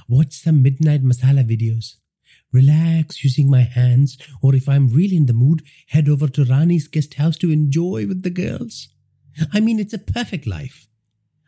watch 0.08 0.32
some 0.34 0.62
midnight 0.62 1.02
masala 1.02 1.44
videos, 1.44 1.96
relax 2.52 3.22
using 3.24 3.50
my 3.50 3.62
hands, 3.62 4.16
or 4.42 4.54
if 4.54 4.68
I'm 4.68 4.88
really 4.88 5.16
in 5.16 5.26
the 5.26 5.32
mood, 5.32 5.62
head 5.88 6.08
over 6.08 6.28
to 6.28 6.44
Rani's 6.44 6.88
guest 6.88 7.14
house 7.14 7.36
to 7.38 7.50
enjoy 7.50 8.06
with 8.06 8.22
the 8.22 8.30
girls. 8.30 8.88
I 9.52 9.60
mean, 9.60 9.78
it's 9.78 9.92
a 9.92 9.98
perfect 9.98 10.46
life. 10.46 10.86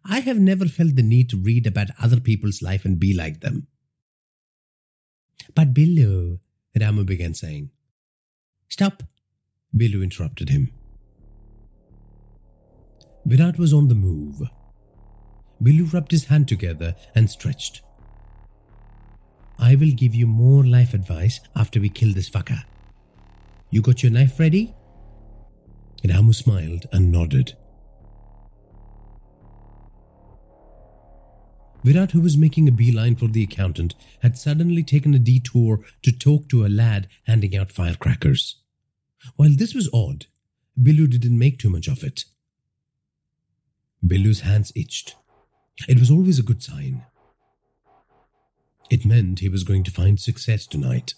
I 0.05 0.21
have 0.21 0.39
never 0.39 0.67
felt 0.67 0.97
the 0.97 1.03
need 1.03 1.29
to 1.31 1.37
read 1.37 1.67
about 1.67 1.89
other 2.03 2.21
people's 2.21 2.63
life 2.63 2.85
and 2.85 2.99
be 2.99 3.15
like 3.15 3.41
them. 3.41 3.67
But 5.55 5.75
Billu, 5.75 6.39
Ramu 6.79 7.05
began 7.05 7.35
saying. 7.35 7.71
Stop, 8.69 9.03
Billu 9.77 10.03
interrupted 10.03 10.51
him. 10.51 10.73
Virat 13.29 13.59
was 13.59 13.75
on 13.75 13.89
the 13.89 13.95
move. 13.95 14.41
Billu 15.63 15.93
rubbed 15.93 16.13
his 16.13 16.25
hand 16.25 16.49
together 16.49 16.95
and 17.15 17.29
stretched. 17.29 17.83
I 19.59 19.75
will 19.75 19.91
give 19.91 20.15
you 20.15 20.27
more 20.27 20.65
life 20.65 20.95
advice 20.95 21.39
after 21.55 21.79
we 21.79 21.91
kill 21.91 22.15
this 22.15 22.31
fucker. 22.31 22.63
You 23.69 23.83
got 23.83 24.03
your 24.03 24.13
knife 24.13 24.41
ready? 24.41 24.73
Ramu 26.03 26.35
smiled 26.35 26.87
and 26.91 27.13
nodded. 27.13 27.55
Virat, 31.85 32.13
who 32.13 32.23
was 32.23 32.39
making 32.39 32.67
a 32.67 32.73
beeline 32.73 33.15
for 33.15 33.29
the 33.29 33.43
accountant, 33.43 33.95
had 34.23 34.39
suddenly 34.39 34.83
taken 34.83 35.13
a 35.13 35.19
detour 35.19 35.81
to 36.03 36.13
talk 36.13 36.49
to 36.49 36.65
a 36.65 36.69
lad 36.69 37.09
handing 37.27 37.55
out 37.55 37.73
firecrackers. 37.73 38.63
While 39.37 39.53
this 39.55 39.75
was 39.75 39.91
odd, 39.93 40.27
Billu 40.81 41.11
didn't 41.11 41.39
make 41.39 41.59
too 41.59 41.69
much 41.69 41.89
of 41.89 42.03
it. 42.03 42.25
Billu's 44.07 44.41
hands 44.41 44.73
itched. 44.75 45.17
It 45.89 45.99
was 45.99 46.11
always 46.11 46.39
a 46.39 46.43
good 46.43 46.63
sign. 46.63 47.05
It 48.91 49.05
meant 49.05 49.41
he 49.41 49.49
was 49.49 49.65
going 49.65 49.85
to 49.85 49.91
find 49.91 50.19
success 50.19 50.67
tonight. 50.67 51.15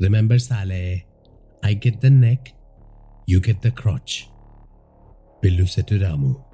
Remember, 0.00 0.38
Saleh, 0.38 1.02
I 1.62 1.74
get 1.74 2.00
the 2.00 2.10
neck, 2.10 2.54
you 3.26 3.40
get 3.40 3.62
the 3.62 3.70
crotch. 3.70 4.28
Billu 5.42 5.68
said 5.68 5.86
to 5.88 5.98
Ramu. 5.98 6.51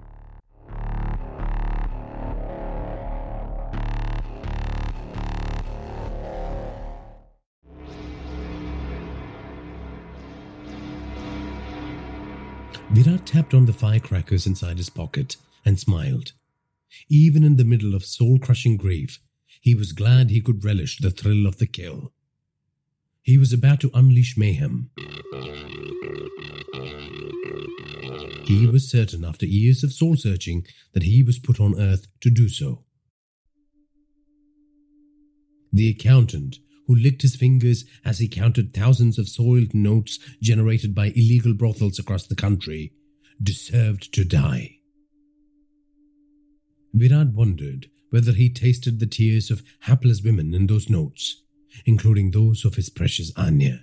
Virat 13.09 13.27
tapped 13.27 13.55
on 13.55 13.65
the 13.65 13.73
firecrackers 13.73 14.47
inside 14.47 14.77
his 14.77 14.91
pocket 14.91 15.37
and 15.65 15.81
smiled. 15.81 16.33
Even 17.09 17.43
in 17.43 17.57
the 17.57 17.65
middle 17.65 17.95
of 17.95 18.05
soul 18.05 18.39
crushing 18.39 18.77
grief, 18.77 19.19
he 19.63 19.75
was 19.75 19.93
glad 19.93 20.29
he 20.29 20.43
could 20.43 20.63
relish 20.63 20.99
the 20.99 21.11
thrill 21.11 21.47
of 21.47 21.57
the 21.57 21.67
kill. 21.67 22.13
He 23.23 23.39
was 23.39 23.51
about 23.51 23.81
to 23.81 23.91
unleash 23.95 24.37
mayhem. 24.37 24.91
He 28.45 28.67
was 28.67 28.91
certain 28.91 29.25
after 29.25 29.47
years 29.47 29.83
of 29.83 29.95
soul 29.95 30.17
searching 30.17 30.67
that 30.93 31.05
he 31.05 31.23
was 31.23 31.39
put 31.39 31.59
on 31.59 31.81
earth 31.81 32.09
to 32.21 32.29
do 32.29 32.51
so. 32.51 32.85
The 35.73 35.89
accountant, 35.89 36.59
who 36.87 36.95
licked 36.95 37.23
his 37.23 37.37
fingers 37.37 37.87
as 38.05 38.19
he 38.19 38.29
counted 38.29 38.75
thousands 38.75 39.19
of 39.19 39.29
soiled 39.29 39.73
notes 39.73 40.19
generated 40.43 40.95
by 40.95 41.07
illegal 41.17 41.55
brothels 41.55 41.99
across 41.99 42.27
the 42.27 42.37
country, 42.37 42.93
deserved 43.43 44.13
to 44.15 44.25
die. 44.25 44.79
Virat 46.95 47.29
wondered 47.29 47.91
whether 48.11 48.33
he 48.33 48.49
tasted 48.49 48.99
the 48.99 49.07
tears 49.07 49.51
of 49.51 49.63
hapless 49.81 50.23
women 50.23 50.55
in 50.55 50.67
those 50.67 50.89
notes 50.89 51.43
including 51.87 52.31
those 52.31 52.65
of 52.65 52.75
his 52.75 52.91
precious 52.91 53.33
Anya. 53.37 53.81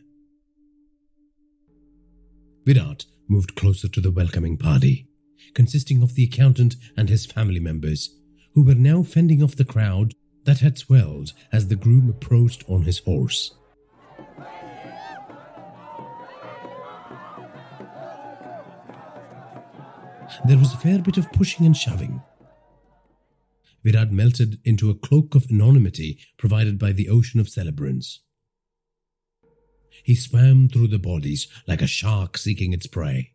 Virat 2.66 3.06
moved 3.28 3.56
closer 3.56 3.88
to 3.88 4.01
the 4.01 4.12
welcoming 4.12 4.58
party, 4.58 5.08
consisting 5.53 6.01
of 6.01 6.16
the 6.16 6.24
accountant 6.24 6.76
and 6.97 7.10
his 7.10 7.26
family 7.26 7.60
members, 7.60 8.16
who 8.53 8.64
were 8.64 8.76
now 8.76 9.03
fending 9.03 9.43
off 9.43 9.56
the 9.56 9.66
crowd 9.66 10.14
that 10.45 10.60
had 10.60 10.78
swelled 10.78 11.34
as 11.51 11.68
the 11.68 11.76
groom 11.76 12.10
approached 12.10 12.64
on 12.68 12.84
his 12.84 12.99
horse. 12.99 13.53
There 20.45 20.57
was 20.57 20.73
a 20.73 20.77
fair 20.77 20.99
bit 20.99 21.17
of 21.17 21.31
pushing 21.31 21.65
and 21.65 21.75
shoving, 21.75 22.21
Virat 23.86 24.11
melted 24.11 24.59
into 24.65 24.89
a 24.89 24.95
cloak 24.95 25.36
of 25.36 25.45
anonymity 25.51 26.17
provided 26.38 26.79
by 26.79 26.91
the 26.91 27.07
ocean 27.07 27.39
of 27.39 27.47
celebrants. 27.47 28.21
He 30.03 30.15
swam 30.15 30.69
through 30.69 30.88
the 30.88 30.97
bodies 30.97 31.47
like 31.67 31.83
a 31.83 31.88
shark 31.88 32.36
seeking 32.39 32.73
its 32.73 32.88
prey. 32.88 33.33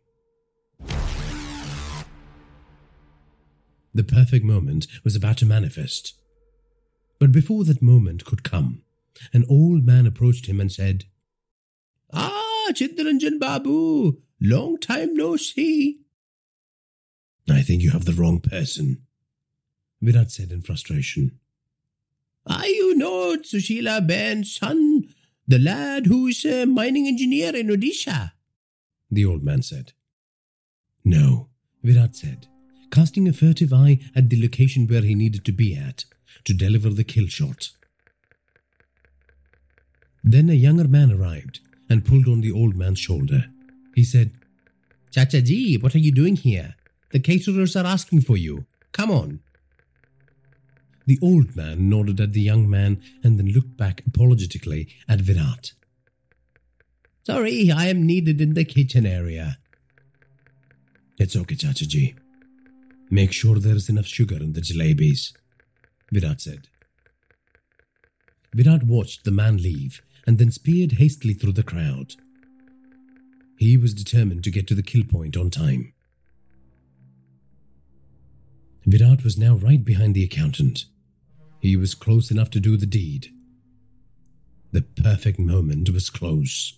The 3.93 4.03
perfect 4.03 4.43
moment 4.43 4.87
was 5.05 5.15
about 5.15 5.37
to 5.37 5.45
manifest. 5.45 6.15
But 7.17 7.31
before 7.31 7.63
that 7.63 7.81
moment 7.81 8.25
could 8.25 8.43
come, 8.43 8.83
an 9.31 9.45
old 9.49 9.85
man 9.85 10.05
approached 10.05 10.47
him 10.47 10.59
and 10.59 10.71
said, 10.71 11.05
Ah, 12.11 12.67
Chittaranjan 12.73 13.39
Babu, 13.39 14.17
long 14.41 14.77
time 14.77 15.13
no 15.13 15.37
see. 15.37 16.01
I 17.49 17.61
think 17.61 17.81
you 17.81 17.91
have 17.91 18.05
the 18.05 18.13
wrong 18.13 18.39
person, 18.39 19.01
Virat 20.01 20.31
said 20.31 20.51
in 20.51 20.61
frustration. 20.61 21.39
Are 22.45 22.67
you 22.67 22.95
not 22.95 23.43
Sushila 23.43 24.05
Ben's 24.05 24.55
son, 24.55 25.03
the 25.47 25.59
lad 25.59 26.07
who's 26.07 26.43
a 26.45 26.65
mining 26.65 27.07
engineer 27.07 27.55
in 27.55 27.67
Odisha? 27.67 28.31
The 29.09 29.25
old 29.25 29.43
man 29.43 29.61
said. 29.61 29.93
No, 31.03 31.49
Virat 31.83 32.15
said, 32.15 32.47
casting 32.91 33.27
a 33.27 33.33
furtive 33.33 33.73
eye 33.73 33.99
at 34.15 34.29
the 34.29 34.41
location 34.41 34.87
where 34.87 35.01
he 35.01 35.15
needed 35.15 35.43
to 35.45 35.51
be 35.51 35.75
at 35.75 36.05
to 36.45 36.53
deliver 36.53 36.89
the 36.89 37.03
kill 37.03 37.27
shot. 37.27 37.71
Then 40.23 40.49
a 40.49 40.53
younger 40.53 40.87
man 40.87 41.11
arrived 41.11 41.59
and 41.89 42.05
pulled 42.05 42.27
on 42.27 42.41
the 42.41 42.51
old 42.51 42.75
man's 42.75 42.99
shoulder. 42.99 43.45
He 43.95 44.03
said, 44.03 44.31
Chacha 45.11 45.41
ji, 45.41 45.77
what 45.77 45.95
are 45.95 45.99
you 45.99 46.11
doing 46.11 46.35
here? 46.35 46.75
The 47.11 47.19
caterers 47.19 47.75
are 47.75 47.85
asking 47.85 48.21
for 48.21 48.37
you. 48.37 48.65
Come 48.91 49.11
on. 49.11 49.39
The 51.05 51.19
old 51.21 51.55
man 51.55 51.89
nodded 51.89 52.19
at 52.19 52.33
the 52.33 52.41
young 52.41 52.69
man 52.69 53.01
and 53.23 53.37
then 53.37 53.47
looked 53.47 53.75
back 53.75 54.03
apologetically 54.05 54.87
at 55.09 55.19
Virat. 55.19 55.73
Sorry, 57.23 57.71
I 57.71 57.87
am 57.87 58.05
needed 58.05 58.39
in 58.39 58.53
the 58.53 58.65
kitchen 58.65 59.05
area. 59.05 59.57
It's 61.19 61.35
okay, 61.35 61.55
Chachaji. 61.55 62.15
Make 63.09 63.33
sure 63.33 63.57
there's 63.57 63.89
enough 63.89 64.05
sugar 64.05 64.37
in 64.37 64.53
the 64.53 64.61
jalebis, 64.61 65.33
Virat 66.11 66.41
said. 66.41 66.67
Virat 68.55 68.83
watched 68.83 69.23
the 69.23 69.31
man 69.31 69.57
leave 69.57 70.01
and 70.25 70.37
then 70.37 70.51
speared 70.51 70.93
hastily 70.93 71.33
through 71.33 71.53
the 71.53 71.63
crowd. 71.63 72.15
He 73.57 73.77
was 73.77 73.93
determined 73.93 74.43
to 74.45 74.51
get 74.51 74.65
to 74.67 74.75
the 74.75 74.83
kill 74.83 75.03
point 75.03 75.37
on 75.37 75.49
time. 75.49 75.93
Virat 78.85 79.23
was 79.23 79.37
now 79.37 79.55
right 79.55 79.83
behind 79.83 80.15
the 80.15 80.23
accountant. 80.23 80.85
He 81.59 81.77
was 81.77 81.93
close 81.93 82.31
enough 82.31 82.49
to 82.51 82.59
do 82.59 82.77
the 82.77 82.87
deed. 82.87 83.27
The 84.71 84.81
perfect 84.81 85.37
moment 85.37 85.89
was 85.89 86.09
close. 86.09 86.73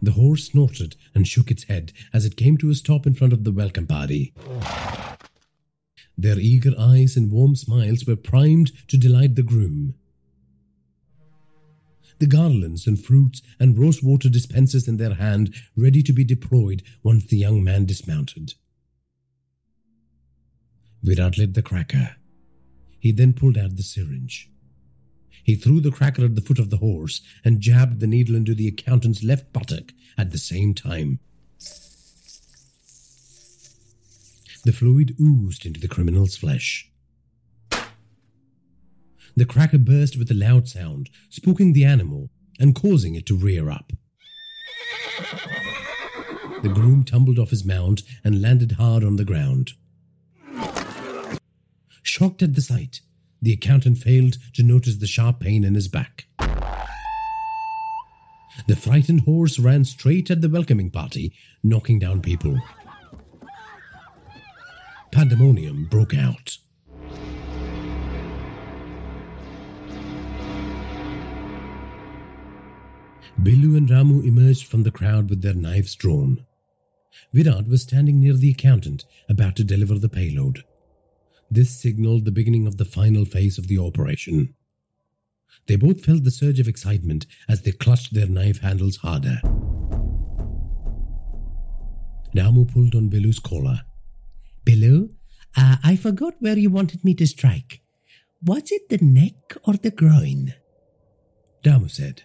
The 0.00 0.12
horse 0.12 0.44
snorted 0.44 0.94
and 1.14 1.26
shook 1.26 1.50
its 1.50 1.64
head 1.64 1.92
as 2.12 2.24
it 2.24 2.36
came 2.36 2.56
to 2.58 2.70
a 2.70 2.74
stop 2.74 3.06
in 3.06 3.14
front 3.14 3.32
of 3.32 3.42
the 3.42 3.50
welcome 3.50 3.86
party. 3.86 4.32
Their 6.16 6.38
eager 6.38 6.74
eyes 6.78 7.16
and 7.16 7.32
warm 7.32 7.56
smiles 7.56 8.04
were 8.06 8.16
primed 8.16 8.72
to 8.88 8.96
delight 8.96 9.34
the 9.34 9.42
groom. 9.42 9.94
The 12.18 12.26
garlands 12.26 12.86
and 12.86 13.02
fruits 13.02 13.42
and 13.60 13.78
rose 13.78 14.02
water 14.02 14.28
dispensers 14.28 14.88
in 14.88 14.96
their 14.96 15.14
hand, 15.14 15.54
ready 15.76 16.02
to 16.02 16.12
be 16.12 16.24
deployed 16.24 16.82
once 17.02 17.26
the 17.26 17.36
young 17.36 17.62
man 17.62 17.84
dismounted. 17.84 18.54
Virat 21.02 21.38
lit 21.38 21.54
the 21.54 21.62
cracker. 21.62 22.16
He 22.98 23.12
then 23.12 23.32
pulled 23.32 23.56
out 23.56 23.76
the 23.76 23.84
syringe. 23.84 24.50
He 25.44 25.54
threw 25.54 25.80
the 25.80 25.92
cracker 25.92 26.24
at 26.24 26.34
the 26.34 26.40
foot 26.40 26.58
of 26.58 26.70
the 26.70 26.78
horse 26.78 27.22
and 27.44 27.60
jabbed 27.60 28.00
the 28.00 28.06
needle 28.06 28.34
into 28.34 28.54
the 28.54 28.68
accountant's 28.68 29.22
left 29.22 29.52
buttock 29.52 29.92
at 30.18 30.32
the 30.32 30.38
same 30.38 30.74
time. 30.74 31.20
The 34.64 34.72
fluid 34.72 35.16
oozed 35.20 35.64
into 35.64 35.80
the 35.80 35.88
criminal's 35.88 36.36
flesh. 36.36 36.87
The 39.38 39.46
cracker 39.46 39.78
burst 39.78 40.18
with 40.18 40.32
a 40.32 40.34
loud 40.34 40.66
sound, 40.66 41.10
spooking 41.30 41.72
the 41.72 41.84
animal 41.84 42.30
and 42.58 42.74
causing 42.74 43.14
it 43.14 43.24
to 43.26 43.36
rear 43.36 43.70
up. 43.70 43.92
The 46.64 46.68
groom 46.68 47.04
tumbled 47.04 47.38
off 47.38 47.50
his 47.50 47.64
mount 47.64 48.02
and 48.24 48.42
landed 48.42 48.72
hard 48.72 49.04
on 49.04 49.14
the 49.14 49.24
ground. 49.24 49.74
Shocked 52.02 52.42
at 52.42 52.56
the 52.56 52.60
sight, 52.60 53.00
the 53.40 53.52
accountant 53.52 53.98
failed 53.98 54.38
to 54.54 54.64
notice 54.64 54.96
the 54.96 55.06
sharp 55.06 55.38
pain 55.38 55.62
in 55.62 55.76
his 55.76 55.86
back. 55.86 56.26
The 58.66 58.74
frightened 58.74 59.20
horse 59.20 59.60
ran 59.60 59.84
straight 59.84 60.32
at 60.32 60.40
the 60.40 60.48
welcoming 60.48 60.90
party, 60.90 61.32
knocking 61.62 62.00
down 62.00 62.22
people. 62.22 62.58
Pandemonium 65.12 65.84
broke 65.84 66.16
out. 66.16 66.58
Bilu 73.42 73.76
and 73.76 73.88
Ramu 73.88 74.26
emerged 74.26 74.66
from 74.66 74.82
the 74.82 74.90
crowd 74.90 75.30
with 75.30 75.42
their 75.42 75.54
knives 75.54 75.94
drawn. 75.94 76.44
Virat 77.32 77.68
was 77.68 77.82
standing 77.82 78.20
near 78.20 78.34
the 78.34 78.50
accountant, 78.50 79.04
about 79.28 79.54
to 79.56 79.64
deliver 79.64 79.94
the 79.94 80.08
payload. 80.08 80.64
This 81.50 81.80
signaled 81.80 82.24
the 82.24 82.32
beginning 82.32 82.66
of 82.66 82.78
the 82.78 82.84
final 82.84 83.24
phase 83.24 83.56
of 83.56 83.68
the 83.68 83.78
operation. 83.78 84.54
They 85.66 85.76
both 85.76 86.04
felt 86.04 86.24
the 86.24 86.32
surge 86.32 86.58
of 86.58 86.66
excitement 86.66 87.26
as 87.48 87.62
they 87.62 87.72
clutched 87.72 88.12
their 88.12 88.26
knife 88.26 88.60
handles 88.60 88.96
harder. 88.98 89.40
Ramu 92.34 92.70
pulled 92.72 92.94
on 92.94 93.08
Bilu's 93.08 93.38
collar. 93.38 93.82
Bilu, 94.64 95.10
uh, 95.56 95.76
I 95.84 95.94
forgot 95.96 96.34
where 96.40 96.58
you 96.58 96.70
wanted 96.70 97.04
me 97.04 97.14
to 97.14 97.26
strike. 97.26 97.82
Was 98.44 98.70
it 98.72 98.88
the 98.88 98.98
neck 98.98 99.56
or 99.62 99.74
the 99.74 99.90
groin? 99.90 100.54
Ramu 101.64 101.90
said. 101.90 102.22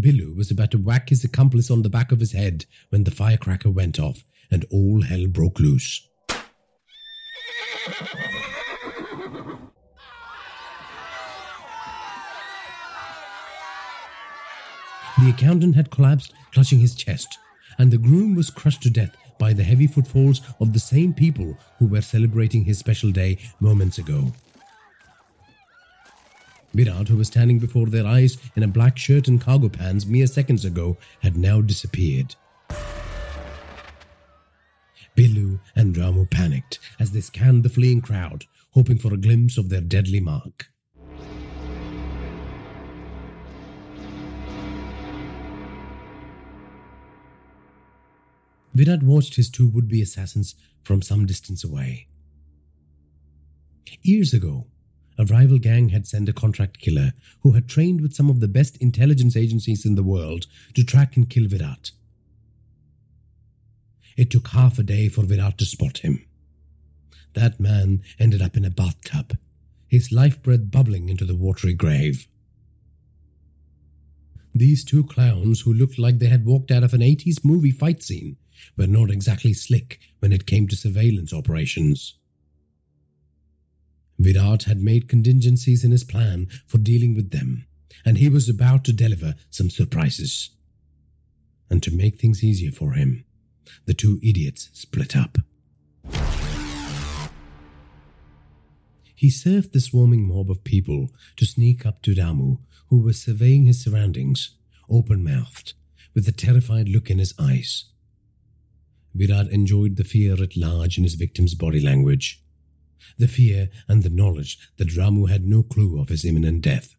Bilu 0.00 0.36
was 0.36 0.50
about 0.50 0.70
to 0.72 0.78
whack 0.78 1.08
his 1.08 1.24
accomplice 1.24 1.70
on 1.70 1.82
the 1.82 1.90
back 1.90 2.12
of 2.12 2.20
his 2.20 2.32
head 2.32 2.66
when 2.90 3.04
the 3.04 3.10
firecracker 3.10 3.70
went 3.70 3.98
off 3.98 4.24
and 4.50 4.64
all 4.70 5.02
hell 5.02 5.26
broke 5.26 5.58
loose. 5.60 6.08
The 15.18 15.30
accountant 15.30 15.74
had 15.74 15.90
collapsed, 15.90 16.32
clutching 16.52 16.78
his 16.78 16.94
chest, 16.94 17.38
and 17.76 17.90
the 17.90 17.98
groom 17.98 18.36
was 18.36 18.50
crushed 18.50 18.82
to 18.82 18.90
death 18.90 19.16
by 19.38 19.52
the 19.52 19.64
heavy 19.64 19.86
footfalls 19.86 20.40
of 20.60 20.72
the 20.72 20.78
same 20.78 21.12
people 21.12 21.56
who 21.78 21.86
were 21.88 22.02
celebrating 22.02 22.64
his 22.64 22.78
special 22.78 23.10
day 23.10 23.38
moments 23.60 23.98
ago. 23.98 24.32
Virat, 26.74 27.08
who 27.08 27.16
was 27.16 27.28
standing 27.28 27.58
before 27.58 27.86
their 27.86 28.06
eyes 28.06 28.38
in 28.54 28.62
a 28.62 28.68
black 28.68 28.98
shirt 28.98 29.26
and 29.26 29.40
cargo 29.40 29.68
pants 29.68 30.06
mere 30.06 30.26
seconds 30.26 30.64
ago, 30.64 30.96
had 31.22 31.36
now 31.36 31.60
disappeared. 31.60 32.36
Bilu 35.16 35.58
and 35.74 35.96
Ramu 35.96 36.30
panicked 36.30 36.78
as 37.00 37.10
they 37.10 37.20
scanned 37.20 37.64
the 37.64 37.68
fleeing 37.68 38.00
crowd, 38.00 38.44
hoping 38.72 38.98
for 38.98 39.12
a 39.12 39.16
glimpse 39.16 39.58
of 39.58 39.68
their 39.68 39.80
deadly 39.80 40.20
mark. 40.20 40.68
Virat 48.74 49.02
watched 49.02 49.34
his 49.34 49.50
two 49.50 49.66
would 49.66 49.88
be 49.88 50.00
assassins 50.00 50.54
from 50.82 51.02
some 51.02 51.26
distance 51.26 51.64
away. 51.64 52.06
Years 54.02 54.32
ago, 54.32 54.68
a 55.18 55.24
rival 55.24 55.58
gang 55.58 55.88
had 55.88 56.06
sent 56.06 56.28
a 56.28 56.32
contract 56.32 56.80
killer 56.80 57.12
who 57.42 57.52
had 57.52 57.68
trained 57.68 58.00
with 58.00 58.14
some 58.14 58.30
of 58.30 58.40
the 58.40 58.48
best 58.48 58.76
intelligence 58.76 59.36
agencies 59.36 59.84
in 59.84 59.96
the 59.96 60.02
world 60.02 60.46
to 60.74 60.84
track 60.84 61.16
and 61.16 61.28
kill 61.28 61.48
Virat. 61.48 61.90
It 64.16 64.30
took 64.30 64.48
half 64.48 64.78
a 64.78 64.82
day 64.82 65.08
for 65.08 65.22
Virat 65.22 65.58
to 65.58 65.64
spot 65.64 65.98
him. 65.98 66.24
That 67.34 67.60
man 67.60 68.02
ended 68.18 68.42
up 68.42 68.56
in 68.56 68.64
a 68.64 68.70
bathtub, 68.70 69.36
his 69.88 70.12
life 70.12 70.42
breath 70.42 70.70
bubbling 70.70 71.08
into 71.08 71.24
the 71.24 71.36
watery 71.36 71.74
grave. 71.74 72.26
These 74.54 74.84
two 74.84 75.04
clowns, 75.04 75.60
who 75.60 75.72
looked 75.72 75.98
like 75.98 76.18
they 76.18 76.26
had 76.26 76.44
walked 76.44 76.70
out 76.70 76.82
of 76.82 76.94
an 76.94 77.00
80s 77.00 77.44
movie 77.44 77.70
fight 77.70 78.02
scene, 78.02 78.36
were 78.76 78.86
not 78.86 79.10
exactly 79.10 79.52
slick 79.52 80.00
when 80.18 80.32
it 80.32 80.46
came 80.46 80.66
to 80.68 80.76
surveillance 80.76 81.32
operations. 81.32 82.17
Virat 84.18 84.64
had 84.64 84.82
made 84.82 85.08
contingencies 85.08 85.84
in 85.84 85.92
his 85.92 86.04
plan 86.04 86.48
for 86.66 86.78
dealing 86.78 87.14
with 87.14 87.30
them, 87.30 87.66
and 88.04 88.18
he 88.18 88.28
was 88.28 88.48
about 88.48 88.84
to 88.84 88.92
deliver 88.92 89.34
some 89.50 89.70
surprises. 89.70 90.50
And 91.70 91.82
to 91.82 91.94
make 91.94 92.18
things 92.18 92.42
easier 92.42 92.72
for 92.72 92.92
him, 92.92 93.24
the 93.84 93.94
two 93.94 94.18
idiots 94.22 94.70
split 94.72 95.16
up. 95.16 95.38
He 99.14 99.30
served 99.30 99.72
the 99.72 99.80
swarming 99.80 100.26
mob 100.26 100.50
of 100.50 100.64
people 100.64 101.10
to 101.36 101.44
sneak 101.44 101.84
up 101.84 102.02
to 102.02 102.14
Ramu, 102.14 102.58
who 102.88 103.00
was 103.00 103.20
surveying 103.20 103.66
his 103.66 103.82
surroundings, 103.82 104.54
open 104.88 105.22
mouthed, 105.22 105.74
with 106.14 106.26
a 106.26 106.32
terrified 106.32 106.88
look 106.88 107.10
in 107.10 107.18
his 107.18 107.34
eyes. 107.38 107.84
Virat 109.14 109.48
enjoyed 109.48 109.96
the 109.96 110.04
fear 110.04 110.40
at 110.42 110.56
large 110.56 110.98
in 110.98 111.04
his 111.04 111.14
victim's 111.14 111.54
body 111.54 111.80
language 111.80 112.42
the 113.18 113.28
fear 113.28 113.68
and 113.88 114.02
the 114.02 114.10
knowledge 114.10 114.58
that 114.76 114.88
Ramu 114.88 115.28
had 115.28 115.44
no 115.44 115.62
clue 115.62 116.00
of 116.00 116.08
his 116.08 116.24
imminent 116.24 116.62
death. 116.62 116.94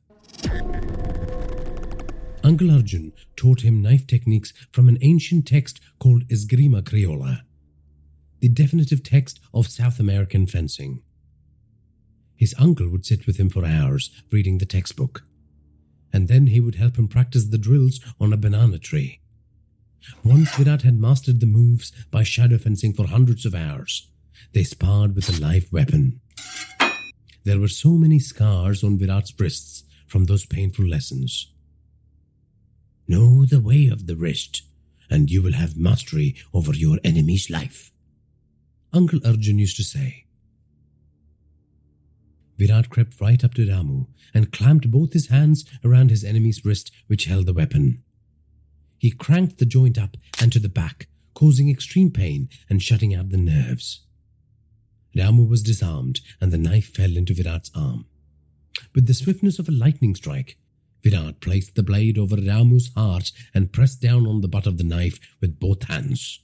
Uncle 2.43 2.71
Arjun 2.71 3.11
taught 3.35 3.61
him 3.61 3.81
knife 3.81 4.07
techniques 4.07 4.53
from 4.71 4.87
an 4.87 4.97
ancient 5.01 5.45
text 5.45 5.79
called 5.99 6.27
Esgrima 6.29 6.81
Criolla, 6.81 7.41
the 8.39 8.49
definitive 8.49 9.03
text 9.03 9.39
of 9.53 9.67
South 9.67 9.99
American 9.99 10.47
fencing. 10.47 11.01
His 12.35 12.55
uncle 12.57 12.89
would 12.89 13.05
sit 13.05 13.27
with 13.27 13.37
him 13.37 13.49
for 13.49 13.65
hours 13.65 14.09
reading 14.31 14.57
the 14.57 14.65
textbook, 14.65 15.23
and 16.13 16.27
then 16.27 16.47
he 16.47 16.59
would 16.59 16.75
help 16.75 16.97
him 16.97 17.07
practice 17.07 17.45
the 17.45 17.57
drills 17.57 17.99
on 18.19 18.31
a 18.31 18.37
banana 18.37 18.79
tree. 18.79 19.19
Once 20.23 20.55
Virat 20.55 20.83
had 20.83 20.99
mastered 20.99 21.41
the 21.41 21.45
moves 21.45 21.91
by 22.09 22.23
shadow 22.23 22.57
fencing 22.57 22.93
for 22.93 23.07
hundreds 23.07 23.45
of 23.45 23.53
hours, 23.53 24.08
they 24.53 24.63
sparred 24.63 25.15
with 25.15 25.29
a 25.29 25.41
live 25.41 25.71
weapon. 25.71 26.21
There 27.43 27.59
were 27.59 27.67
so 27.67 27.91
many 27.91 28.19
scars 28.19 28.83
on 28.83 28.97
Virat's 28.99 29.33
wrists 29.39 29.83
from 30.07 30.25
those 30.25 30.45
painful 30.45 30.85
lessons. 30.85 31.51
Know 33.07 33.45
the 33.45 33.59
way 33.59 33.87
of 33.87 34.07
the 34.07 34.15
wrist, 34.15 34.63
and 35.09 35.31
you 35.31 35.41
will 35.41 35.53
have 35.53 35.77
mastery 35.77 36.35
over 36.53 36.73
your 36.73 36.99
enemy's 37.03 37.49
life. 37.49 37.91
Uncle 38.93 39.19
Arjun 39.25 39.59
used 39.59 39.77
to 39.77 39.83
say. 39.83 40.25
Virat 42.57 42.89
crept 42.89 43.21
right 43.21 43.43
up 43.43 43.53
to 43.53 43.65
Ramu 43.65 44.07
and 44.33 44.51
clamped 44.51 44.91
both 44.91 45.13
his 45.13 45.29
hands 45.29 45.65
around 45.83 46.09
his 46.09 46.23
enemy's 46.23 46.65
wrist, 46.65 46.91
which 47.07 47.25
held 47.25 47.45
the 47.45 47.53
weapon. 47.53 48.03
He 48.97 49.11
cranked 49.11 49.59
the 49.59 49.65
joint 49.65 49.97
up 49.97 50.17
and 50.41 50.51
to 50.51 50.59
the 50.59 50.69
back, 50.69 51.07
causing 51.33 51.69
extreme 51.69 52.11
pain 52.11 52.49
and 52.69 52.83
shutting 52.83 53.15
out 53.15 53.29
the 53.29 53.37
nerves. 53.37 54.01
Ramu 55.15 55.47
was 55.47 55.63
disarmed 55.63 56.21
and 56.39 56.51
the 56.51 56.57
knife 56.57 56.93
fell 56.93 57.15
into 57.17 57.33
Virat's 57.33 57.71
arm. 57.75 58.05
With 58.95 59.07
the 59.07 59.13
swiftness 59.13 59.59
of 59.59 59.67
a 59.67 59.73
lightning 59.73 60.15
strike, 60.15 60.57
Virat 61.03 61.39
placed 61.39 61.75
the 61.75 61.83
blade 61.83 62.17
over 62.17 62.35
Ramu's 62.35 62.91
heart 62.95 63.31
and 63.53 63.71
pressed 63.71 64.01
down 64.01 64.27
on 64.27 64.41
the 64.41 64.47
butt 64.47 64.67
of 64.67 64.77
the 64.77 64.83
knife 64.83 65.19
with 65.41 65.59
both 65.59 65.83
hands. 65.83 66.39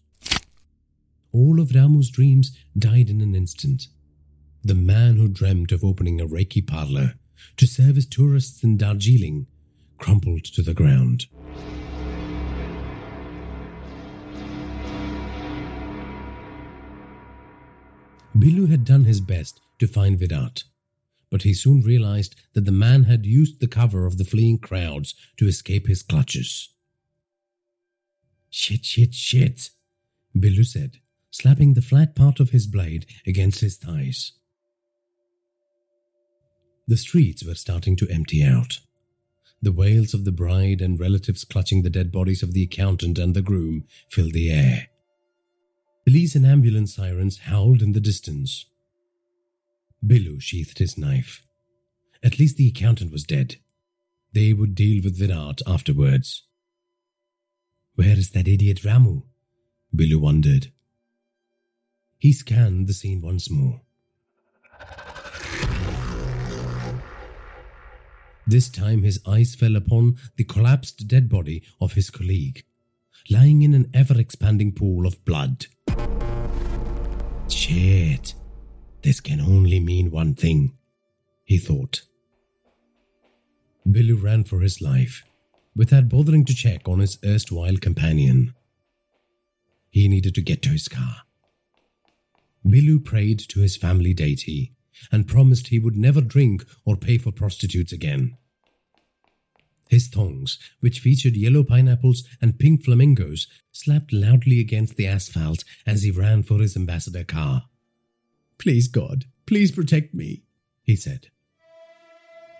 All 1.31 1.59
of 1.59 1.69
Ramu's 1.69 2.09
dreams 2.09 2.57
died 2.77 3.09
in 3.09 3.19
an 3.21 3.35
instant. 3.35 3.87
The 4.63 4.75
man 4.75 5.17
who 5.17 5.27
dreamt 5.27 5.71
of 5.71 5.83
opening 5.83 6.21
a 6.21 6.25
Reiki 6.25 6.65
parlor 6.65 7.15
to 7.57 7.67
service 7.67 8.05
tourists 8.05 8.63
in 8.63 8.77
Darjeeling 8.77 9.47
crumpled 9.97 10.45
to 10.45 10.61
the 10.61 10.73
ground. 10.73 11.25
Bilu 18.45 18.69
had 18.69 18.85
done 18.85 19.05
his 19.05 19.21
best 19.21 19.59
to 19.79 19.87
find 19.87 20.19
Virat, 20.19 20.65
but 21.31 21.41
he 21.41 21.53
soon 21.55 21.81
realized 21.81 22.35
that 22.53 22.65
the 22.65 22.71
man 22.71 23.05
had 23.05 23.25
used 23.25 23.59
the 23.59 23.67
cover 23.67 24.05
of 24.05 24.19
the 24.19 24.23
fleeing 24.23 24.59
crowds 24.59 25.15
to 25.37 25.47
escape 25.47 25.87
his 25.87 26.03
clutches. 26.03 26.69
Shit, 28.51 28.85
shit, 28.85 29.15
shit, 29.15 29.71
Bilu 30.37 30.63
said, 30.63 30.99
slapping 31.31 31.73
the 31.73 31.81
flat 31.81 32.15
part 32.15 32.39
of 32.39 32.51
his 32.51 32.67
blade 32.67 33.07
against 33.25 33.61
his 33.61 33.77
thighs. 33.77 34.33
The 36.87 36.97
streets 36.97 37.43
were 37.43 37.55
starting 37.55 37.95
to 37.95 38.09
empty 38.09 38.43
out. 38.43 38.77
The 39.59 39.71
wails 39.71 40.13
of 40.13 40.23
the 40.23 40.31
bride 40.31 40.81
and 40.81 40.99
relatives 40.99 41.45
clutching 41.45 41.81
the 41.81 41.89
dead 41.89 42.11
bodies 42.11 42.43
of 42.43 42.53
the 42.53 42.61
accountant 42.61 43.17
and 43.17 43.33
the 43.33 43.41
groom 43.41 43.85
filled 44.07 44.33
the 44.33 44.51
air. 44.51 44.89
Police 46.05 46.35
and 46.35 46.45
ambulance 46.45 46.95
sirens 46.95 47.39
howled 47.39 47.81
in 47.81 47.93
the 47.93 47.99
distance. 47.99 48.65
Billu 50.05 50.39
sheathed 50.39 50.77
his 50.77 50.99
knife. 50.99 51.41
At 52.21 52.37
least 52.37 52.57
the 52.57 52.67
accountant 52.67 53.11
was 53.11 53.23
dead. 53.23 53.55
They 54.31 54.53
would 54.53 54.75
deal 54.75 55.03
with 55.03 55.17
Virat 55.17 55.63
afterwards. 55.65 56.43
Where 57.95 58.15
is 58.17 58.29
that 58.31 58.47
idiot 58.47 58.83
Ramu? 58.83 59.23
Billu 59.95 60.21
wondered. 60.21 60.71
He 62.19 62.33
scanned 62.33 62.85
the 62.87 62.93
scene 62.93 63.21
once 63.21 63.49
more. 63.49 63.81
This 68.45 68.69
time 68.69 69.01
his 69.01 69.19
eyes 69.25 69.55
fell 69.55 69.75
upon 69.75 70.17
the 70.35 70.43
collapsed 70.43 71.07
dead 71.07 71.29
body 71.29 71.63
of 71.81 71.93
his 71.93 72.11
colleague, 72.11 72.63
lying 73.27 73.63
in 73.63 73.73
an 73.73 73.89
ever 73.91 74.19
expanding 74.19 74.71
pool 74.71 75.07
of 75.07 75.25
blood. 75.25 75.65
Shit, 77.65 78.35
this 79.01 79.19
can 79.19 79.41
only 79.41 79.79
mean 79.79 80.11
one 80.11 80.35
thing, 80.35 80.77
he 81.45 81.57
thought. 81.57 82.03
Bilu 83.89 84.21
ran 84.21 84.43
for 84.43 84.59
his 84.59 84.81
life, 84.81 85.23
without 85.75 86.07
bothering 86.07 86.45
to 86.45 86.53
check 86.53 86.87
on 86.87 86.99
his 86.99 87.17
erstwhile 87.25 87.77
companion. 87.77 88.53
He 89.89 90.07
needed 90.07 90.35
to 90.35 90.43
get 90.43 90.61
to 90.61 90.69
his 90.69 90.87
car. 90.87 91.23
Billu 92.63 93.03
prayed 93.03 93.39
to 93.49 93.61
his 93.61 93.77
family 93.77 94.13
deity 94.13 94.75
and 95.11 95.27
promised 95.27 95.69
he 95.69 95.79
would 95.79 95.97
never 95.97 96.21
drink 96.21 96.65
or 96.85 96.95
pay 96.95 97.17
for 97.17 97.31
prostitutes 97.31 97.91
again. 97.91 98.37
His 99.89 100.07
thongs, 100.07 100.57
which 100.79 100.99
featured 100.99 101.35
yellow 101.35 101.63
pineapples 101.63 102.23
and 102.41 102.59
pink 102.59 102.83
flamingos, 102.83 103.47
slapped 103.71 104.11
loudly 104.11 104.59
against 104.59 104.95
the 104.95 105.07
asphalt 105.07 105.63
as 105.85 106.03
he 106.03 106.11
ran 106.11 106.43
for 106.43 106.59
his 106.59 106.75
ambassador 106.75 107.23
car. 107.23 107.65
Please, 108.57 108.87
God, 108.87 109.25
please 109.45 109.71
protect 109.71 110.13
me, 110.13 110.43
he 110.81 110.95
said. 110.95 111.29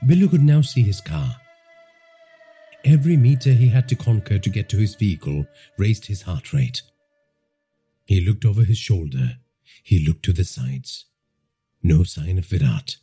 Billu 0.06 0.30
could 0.30 0.44
now 0.44 0.62
see 0.62 0.84
his 0.84 1.02
car. 1.02 1.38
Every 2.84 3.18
meter 3.18 3.54
he 3.54 3.70
had 3.70 3.90
to 3.90 3.96
conquer 3.96 4.38
to 4.38 4.50
get 4.50 4.70
to 4.70 4.78
his 4.78 4.94
vehicle 4.94 5.48
raised 5.78 6.06
his 6.06 6.24
heart 6.24 6.54
rate. 6.54 6.84
He 8.06 8.22
looked 8.22 8.46
over 8.46 8.64
his 8.64 8.78
shoulder. 8.78 9.38
He 9.82 10.06
looked 10.06 10.24
to 10.26 10.34
the 10.34 10.46
sides. 10.46 11.06
No 11.82 12.04
sign 12.04 12.38
of 12.38 12.46
Virat. 12.46 12.98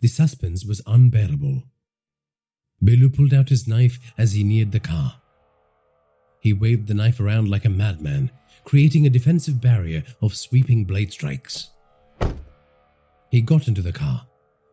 The 0.00 0.06
suspense 0.08 0.64
was 0.64 0.82
unbearable. 0.86 1.64
Bilu 2.82 3.14
pulled 3.14 3.34
out 3.34 3.50
his 3.50 3.68
knife 3.68 3.98
as 4.16 4.32
he 4.32 4.44
neared 4.44 4.72
the 4.72 4.80
car. 4.80 5.20
He 6.40 6.52
waved 6.52 6.88
the 6.88 6.94
knife 6.94 7.20
around 7.20 7.48
like 7.48 7.64
a 7.64 7.70
madman, 7.70 8.30
creating 8.64 9.06
a 9.06 9.10
defensive 9.10 9.60
barrier 9.60 10.02
of 10.22 10.34
sweeping 10.34 10.84
blade 10.84 11.12
strikes. 11.12 11.70
He 13.30 13.42
got 13.42 13.68
into 13.68 13.82
the 13.82 13.92
car, 13.92 14.26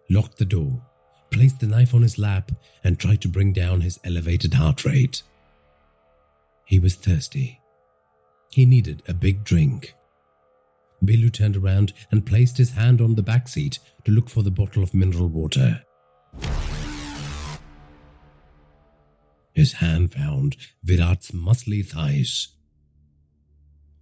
locked 0.09 0.37
the 0.37 0.45
door, 0.45 0.85
placed 1.31 1.59
the 1.59 1.67
knife 1.67 1.93
on 1.93 2.01
his 2.01 2.17
lap, 2.17 2.51
and 2.83 2.97
tried 2.97 3.21
to 3.21 3.27
bring 3.27 3.51
down 3.51 3.81
his 3.81 3.99
elevated 4.03 4.53
heart 4.53 4.85
rate. 4.85 5.21
He 6.65 6.79
was 6.79 6.95
thirsty. 6.95 7.61
He 8.49 8.65
needed 8.65 9.03
a 9.07 9.13
big 9.13 9.43
drink. 9.43 9.93
Bilu 11.03 11.31
turned 11.31 11.57
around 11.57 11.93
and 12.09 12.25
placed 12.25 12.57
his 12.57 12.71
hand 12.71 13.01
on 13.01 13.15
the 13.15 13.21
back 13.21 13.47
seat 13.47 13.79
to 14.05 14.11
look 14.11 14.29
for 14.29 14.41
the 14.41 14.51
bottle 14.51 14.81
of 14.81 14.93
mineral 14.93 15.27
water. 15.27 15.83
His 19.57 19.73
hand 19.73 20.13
found 20.13 20.55
Virat's 20.83 21.31
muscly 21.31 21.83
thighs. 21.83 22.49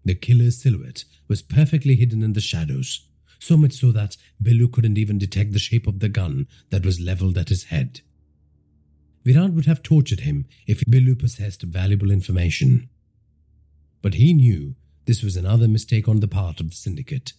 The 0.03 0.13
killer's 0.13 0.61
silhouette 0.61 1.05
was 1.29 1.41
perfectly 1.41 1.95
hidden 1.95 2.21
in 2.21 2.33
the 2.33 2.41
shadows, 2.41 3.07
so 3.39 3.55
much 3.55 3.71
so 3.71 3.93
that 3.93 4.17
Billu 4.43 4.69
couldn't 4.69 4.97
even 4.97 5.17
detect 5.17 5.53
the 5.53 5.59
shape 5.59 5.87
of 5.87 5.99
the 5.99 6.09
gun 6.09 6.47
that 6.71 6.85
was 6.85 6.99
leveled 6.99 7.37
at 7.37 7.47
his 7.47 7.63
head. 7.65 8.01
Virat 9.23 9.53
would 9.53 9.65
have 9.65 9.81
tortured 9.81 10.19
him 10.19 10.45
if 10.67 10.81
Billu 10.81 11.17
possessed 11.17 11.61
valuable 11.61 12.11
information. 12.11 12.89
But 14.01 14.15
he 14.15 14.33
knew 14.33 14.75
this 15.05 15.23
was 15.23 15.37
another 15.37 15.69
mistake 15.69 16.09
on 16.09 16.19
the 16.19 16.27
part 16.27 16.59
of 16.59 16.71
the 16.71 16.75
syndicate. 16.75 17.31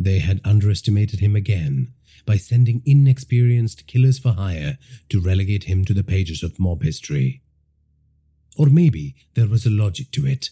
They 0.00 0.20
had 0.20 0.40
underestimated 0.46 1.20
him 1.20 1.36
again 1.36 1.92
by 2.24 2.36
sending 2.36 2.82
inexperienced 2.86 3.86
killers 3.86 4.18
for 4.18 4.32
hire 4.32 4.78
to 5.10 5.20
relegate 5.20 5.64
him 5.64 5.84
to 5.84 5.92
the 5.92 6.02
pages 6.02 6.42
of 6.42 6.58
mob 6.58 6.82
history. 6.82 7.42
Or 8.56 8.66
maybe 8.66 9.14
there 9.34 9.46
was 9.46 9.66
a 9.66 9.70
logic 9.70 10.10
to 10.12 10.26
it. 10.26 10.48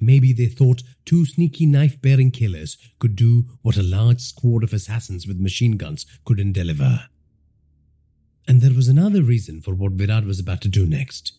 Maybe 0.00 0.32
they 0.32 0.46
thought 0.46 0.84
two 1.04 1.26
sneaky 1.26 1.66
knife 1.66 2.00
bearing 2.00 2.30
killers 2.30 2.78
could 3.00 3.16
do 3.16 3.46
what 3.62 3.76
a 3.76 3.82
large 3.82 4.20
squad 4.20 4.62
of 4.62 4.72
assassins 4.72 5.26
with 5.26 5.40
machine 5.40 5.76
guns 5.76 6.06
couldn't 6.24 6.52
deliver. 6.52 7.08
And 8.46 8.60
there 8.60 8.74
was 8.74 8.86
another 8.86 9.22
reason 9.22 9.60
for 9.60 9.74
what 9.74 9.92
Virat 9.92 10.24
was 10.24 10.38
about 10.38 10.60
to 10.62 10.68
do 10.68 10.86
next. 10.86 11.32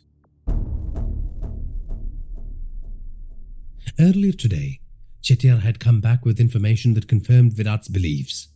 Earlier 3.97 4.33
today, 4.33 4.79
Chettiar 5.23 5.61
had 5.61 5.79
come 5.79 6.01
back 6.01 6.25
with 6.25 6.39
information 6.39 6.95
that 6.95 7.07
confirmed 7.07 7.53
Virat's 7.53 7.87
beliefs. 7.87 8.49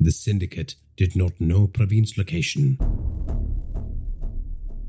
The 0.00 0.10
syndicate 0.10 0.74
did 0.96 1.14
not 1.14 1.40
know 1.40 1.68
Praveen's 1.68 2.18
location. 2.18 2.78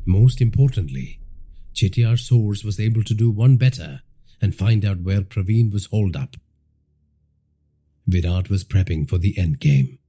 Most 0.07 0.41
importantly, 0.41 1.19
Chettiar's 1.75 2.27
source 2.27 2.63
was 2.63 2.79
able 2.79 3.03
to 3.03 3.13
do 3.13 3.29
one 3.29 3.57
better 3.57 4.01
and 4.41 4.55
find 4.55 4.83
out 4.83 5.01
where 5.01 5.21
Praveen 5.21 5.71
was 5.71 5.85
holed 5.87 6.15
up. 6.15 6.35
Virat 8.07 8.49
was 8.49 8.63
prepping 8.63 9.07
for 9.07 9.19
the 9.19 9.35
endgame. 9.35 9.99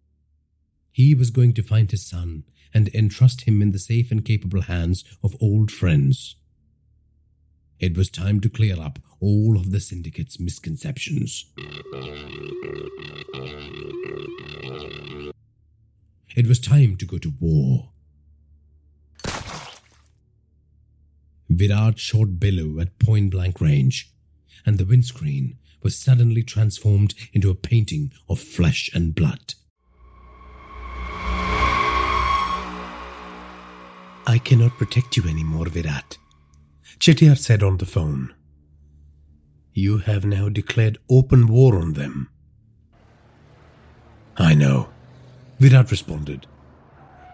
He 0.93 1.15
was 1.15 1.31
going 1.31 1.53
to 1.55 1.63
find 1.63 1.91
his 1.91 2.07
son 2.07 2.45
and 2.73 2.89
entrust 2.95 3.43
him 3.43 3.61
in 3.61 3.73
the 3.73 3.79
safe 3.79 4.11
and 4.11 4.25
capable 4.25 4.63
hands 4.63 5.05
of 5.23 5.37
old 5.43 5.71
friends. 5.71 6.37
It 7.79 7.97
was 7.97 8.09
time 8.09 8.41
to 8.41 8.49
clear 8.49 8.81
up 8.81 8.99
all 9.21 9.57
of 9.59 9.71
the 9.71 9.81
syndicate's 9.81 10.41
misconceptions. 10.41 11.47
It 16.35 16.47
was 16.47 16.59
time 16.59 16.97
to 16.97 17.07
go 17.07 17.19
to 17.19 17.33
war. 17.39 17.91
Virat 21.51 21.99
shot 21.99 22.39
Bilu 22.39 22.81
at 22.81 22.99
point 22.99 23.31
blank 23.31 23.61
range, 23.61 24.11
and 24.65 24.79
the 24.79 24.85
windscreen 24.85 25.59
was 25.83 25.97
suddenly 25.97 26.43
transformed 26.43 27.15
into 27.33 27.51
a 27.51 27.55
painting 27.55 28.13
of 28.29 28.41
flesh 28.41 28.91
and 28.95 29.15
blood. 29.15 29.55
I 34.29 34.41
cannot 34.43 34.77
protect 34.77 35.17
you 35.17 35.29
anymore, 35.29 35.67
Virat. 35.67 36.19
Chettiar 36.99 37.37
said 37.37 37.63
on 37.63 37.77
the 37.77 37.87
phone. 37.87 38.35
You 39.73 39.99
have 39.99 40.25
now 40.25 40.49
declared 40.49 40.99
open 41.11 41.47
war 41.47 41.79
on 41.79 41.93
them. 41.93 42.31
I 44.37 44.55
know, 44.55 44.89
Virat 45.59 45.91
responded, 45.91 46.47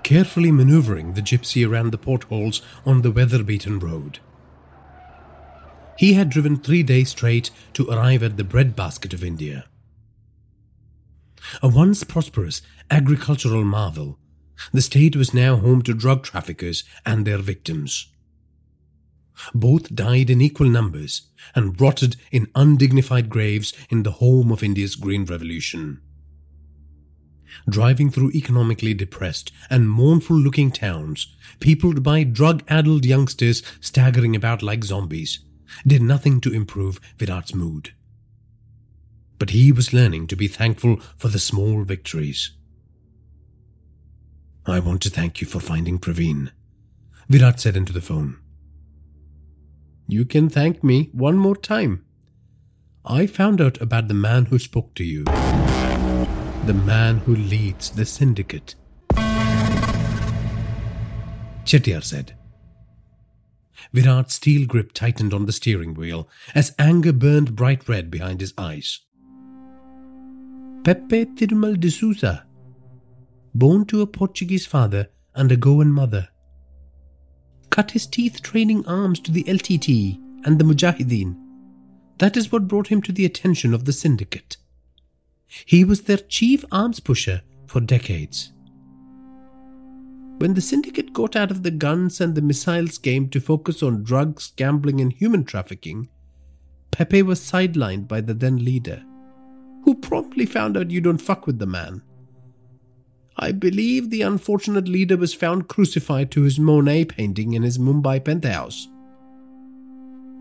carefully 0.03 0.51
maneuvering 0.51 1.15
the 1.15 1.23
gypsy 1.23 1.69
around 1.69 1.91
the 1.91 1.99
potholes 1.99 2.63
on 2.85 3.03
the 3.03 3.11
weather 3.11 3.43
beaten 3.43 3.79
road. 3.79 4.19
He 5.97 6.15
had 6.15 6.31
driven 6.31 6.57
three 6.57 6.83
days 6.83 7.11
straight 7.11 7.51
to 7.75 7.89
arrive 7.89 8.23
at 8.23 8.37
the 8.37 8.45
breadbasket 8.45 9.13
of 9.13 9.23
India. 9.23 9.67
A 11.63 11.69
once 11.69 12.05
prosperous 12.05 12.63
agricultural 12.91 13.65
marvel, 13.65 14.19
the 14.73 14.83
state 14.83 15.17
was 15.17 15.35
now 15.35 15.57
home 15.57 15.83
to 15.83 15.95
drug 15.95 16.25
traffickers 16.25 16.85
and 17.05 17.27
their 17.27 17.39
victims. 17.39 18.12
Both 19.55 19.95
died 19.95 20.31
in 20.31 20.41
equal 20.41 20.69
numbers 20.69 21.23
and 21.55 21.81
rotted 21.81 22.17
in 22.31 22.51
undignified 22.55 23.29
graves 23.29 23.73
in 23.91 24.03
the 24.03 24.13
home 24.13 24.53
of 24.53 24.63
India's 24.63 24.97
Green 24.97 25.25
Revolution. 25.25 26.01
Driving 27.69 28.11
through 28.11 28.31
economically 28.33 28.95
depressed 28.95 29.53
and 29.69 29.91
mournful 29.91 30.37
looking 30.37 30.71
towns, 30.73 31.35
peopled 31.61 32.03
by 32.03 32.25
drug 32.25 32.63
addled 32.69 33.05
youngsters 33.05 33.63
staggering 33.81 34.35
about 34.35 34.63
like 34.63 34.85
zombies, 34.85 35.41
did 35.87 36.03
nothing 36.03 36.41
to 36.41 36.53
improve 36.53 37.01
Virat's 37.19 37.55
mood. 37.55 37.93
but 39.43 39.51
he 39.51 39.73
was 39.73 39.93
learning 39.93 40.29
to 40.29 40.37
be 40.37 40.47
thankful 40.47 40.99
for 41.17 41.27
the 41.27 41.39
small 41.41 41.83
victories. 41.83 42.53
I 44.67 44.79
want 44.79 45.03
to 45.03 45.11
thank 45.11 45.41
you 45.41 45.49
for 45.49 45.59
finding 45.59 45.99
Praveen, 45.99 46.53
Virat 47.29 47.59
said 47.59 47.77
into 47.77 47.93
the 47.93 48.01
phone. 48.01 48.39
You 50.07 50.25
can 50.25 50.49
thank 50.49 50.83
me 50.85 51.11
one 51.13 51.37
more 51.37 51.57
time. 51.57 52.05
I 53.05 53.27
found 53.27 53.61
out 53.61 53.81
about 53.81 54.09
the 54.09 54.15
man 54.15 54.47
who 54.47 54.59
spoke 54.59 54.95
to 54.95 55.05
you. 55.05 55.25
The 55.25 56.75
man 56.87 57.19
who 57.19 57.35
leads 57.35 57.91
the 57.91 58.05
syndicate. 58.05 58.75
Chettiar 61.65 62.03
said. 62.03 62.37
Virat's 63.93 64.35
steel 64.35 64.67
grip 64.67 64.93
tightened 64.93 65.35
on 65.35 65.47
the 65.47 65.53
steering 65.53 65.95
wheel 65.95 66.29
as 66.55 66.75
anger 66.79 67.13
burned 67.13 67.57
bright 67.57 67.89
red 67.89 68.11
behind 68.11 68.41
his 68.41 68.55
eyes. 68.57 69.01
Pepe 70.85 71.27
Thirumal 71.27 71.79
de 71.79 71.91
Souza, 71.91 72.45
born 73.55 73.85
to 73.87 74.01
a 74.01 74.07
Portuguese 74.07 74.67
father 74.67 75.09
and 75.35 75.53
a 75.53 75.57
Goan 75.57 75.93
mother, 75.93 76.29
cut 77.73 77.93
his 77.93 78.07
teeth 78.07 78.43
training 78.43 78.87
arms 78.87 79.19
to 79.19 79.33
the 79.33 79.45
LTT 79.45 80.21
and 80.45 80.59
the 80.59 80.65
Mujahideen. 80.65 81.35
That 82.19 82.37
is 82.37 82.53
what 82.53 82.69
brought 82.69 82.89
him 82.89 83.01
to 83.03 83.13
the 83.13 83.25
attention 83.25 83.73
of 83.73 83.87
the 83.87 83.95
syndicate. 83.95 84.59
He 85.65 85.83
was 85.83 86.03
their 86.03 86.19
chief 86.19 86.65
arms 86.71 87.01
pusher 87.01 87.41
for 87.67 87.81
decades. 87.81 88.53
When 90.39 90.55
the 90.55 90.61
syndicate 90.61 91.15
got 91.15 91.35
out 91.35 91.51
of 91.51 91.63
the 91.63 91.71
guns 91.71 92.21
and 92.21 92.35
the 92.35 92.43
missiles 92.43 92.99
game 92.99 93.29
to 93.31 93.41
focus 93.41 93.83
on 93.83 94.03
drugs, 94.03 94.53
gambling, 94.57 95.01
and 95.01 95.13
human 95.13 95.45
trafficking, 95.45 96.09
Pepe 96.91 97.23
was 97.23 97.41
sidelined 97.41 98.07
by 98.07 98.21
the 98.21 98.35
then 98.35 98.63
leader, 98.63 99.03
who 99.85 99.95
promptly 99.95 100.45
found 100.45 100.77
out 100.77 100.91
you 100.91 101.01
don't 101.01 101.19
fuck 101.23 101.47
with 101.47 101.59
the 101.59 101.67
man 101.67 102.03
I 103.37 103.53
believe 103.53 104.11
the 104.11 104.23
unfortunate 104.23 104.89
leader 104.89 105.17
was 105.17 105.35
found 105.35 105.69
crucified 105.69 106.31
to 106.33 106.43
his 106.43 106.59
Monet 106.59 107.07
painting 107.07 107.55
in 107.55 107.63
his 107.63 107.79
Mumbai 107.79 108.23
penthouse. 108.23 108.89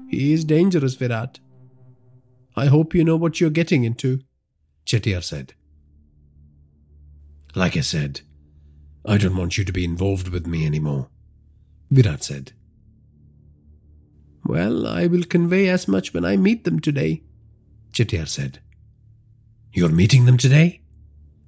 He 0.09 0.33
is 0.33 0.43
dangerous, 0.43 0.95
Virat. 0.95 1.39
I 2.55 2.65
hope 2.65 2.93
you 2.93 3.05
know 3.05 3.15
what 3.15 3.39
you're 3.39 3.49
getting 3.49 3.85
into, 3.85 4.19
Chettiar 4.85 5.23
said. 5.23 5.53
Like 7.55 7.77
I 7.77 7.81
said, 7.81 8.21
I 9.05 9.17
don't 9.17 9.37
want 9.37 9.57
you 9.57 9.63
to 9.63 9.71
be 9.71 9.85
involved 9.85 10.27
with 10.27 10.45
me 10.45 10.65
anymore, 10.65 11.07
Virat 11.89 12.23
said. 12.25 12.51
Well, 14.45 14.85
I 14.85 15.07
will 15.07 15.23
convey 15.23 15.69
as 15.69 15.87
much 15.87 16.13
when 16.13 16.25
I 16.25 16.35
meet 16.35 16.65
them 16.65 16.79
today, 16.79 17.23
Chettiar 17.93 18.27
said. 18.27 18.59
You're 19.71 19.89
meeting 19.89 20.25
them 20.25 20.37
today? 20.37 20.81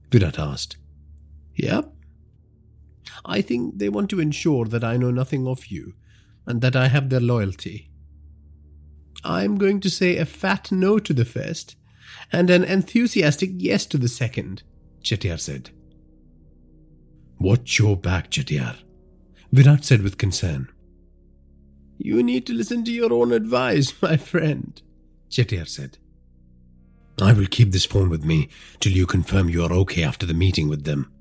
Virat 0.09 0.39
asked. 0.39 0.77
Yep. 1.55 1.93
I 3.25 3.41
think 3.41 3.77
they 3.77 3.89
want 3.89 4.09
to 4.09 4.19
ensure 4.19 4.65
that 4.65 4.83
I 4.83 4.97
know 4.97 5.11
nothing 5.11 5.47
of 5.47 5.67
you 5.67 5.93
and 6.45 6.61
that 6.61 6.75
I 6.75 6.87
have 6.87 7.09
their 7.09 7.19
loyalty. 7.19 7.89
I'm 9.23 9.57
going 9.57 9.79
to 9.81 9.89
say 9.89 10.17
a 10.17 10.25
fat 10.25 10.71
no 10.71 10.99
to 10.99 11.13
the 11.13 11.25
first 11.25 11.75
and 12.31 12.49
an 12.49 12.63
enthusiastic 12.63 13.51
yes 13.57 13.85
to 13.87 13.97
the 13.97 14.07
second, 14.09 14.63
Chettiar 15.01 15.39
said. 15.39 15.69
Watch 17.39 17.79
your 17.79 17.95
back, 17.97 18.29
Chettiar, 18.29 18.77
Virat 19.51 19.85
said 19.85 20.01
with 20.01 20.17
concern. 20.17 20.69
You 21.97 22.23
need 22.23 22.45
to 22.47 22.53
listen 22.53 22.83
to 22.85 22.91
your 22.91 23.13
own 23.13 23.31
advice, 23.31 23.93
my 24.01 24.17
friend, 24.17 24.81
Chettiar 25.29 25.67
said. 25.67 25.97
I 27.21 27.31
will 27.31 27.45
keep 27.45 27.71
this 27.71 27.85
phone 27.85 28.09
with 28.09 28.25
me 28.25 28.49
till 28.79 28.91
you 28.91 29.05
confirm 29.05 29.49
you 29.49 29.63
are 29.63 29.71
okay 29.71 30.03
after 30.03 30.25
the 30.25 30.33
meeting 30.33 30.67
with 30.67 30.83
them, 30.83 31.11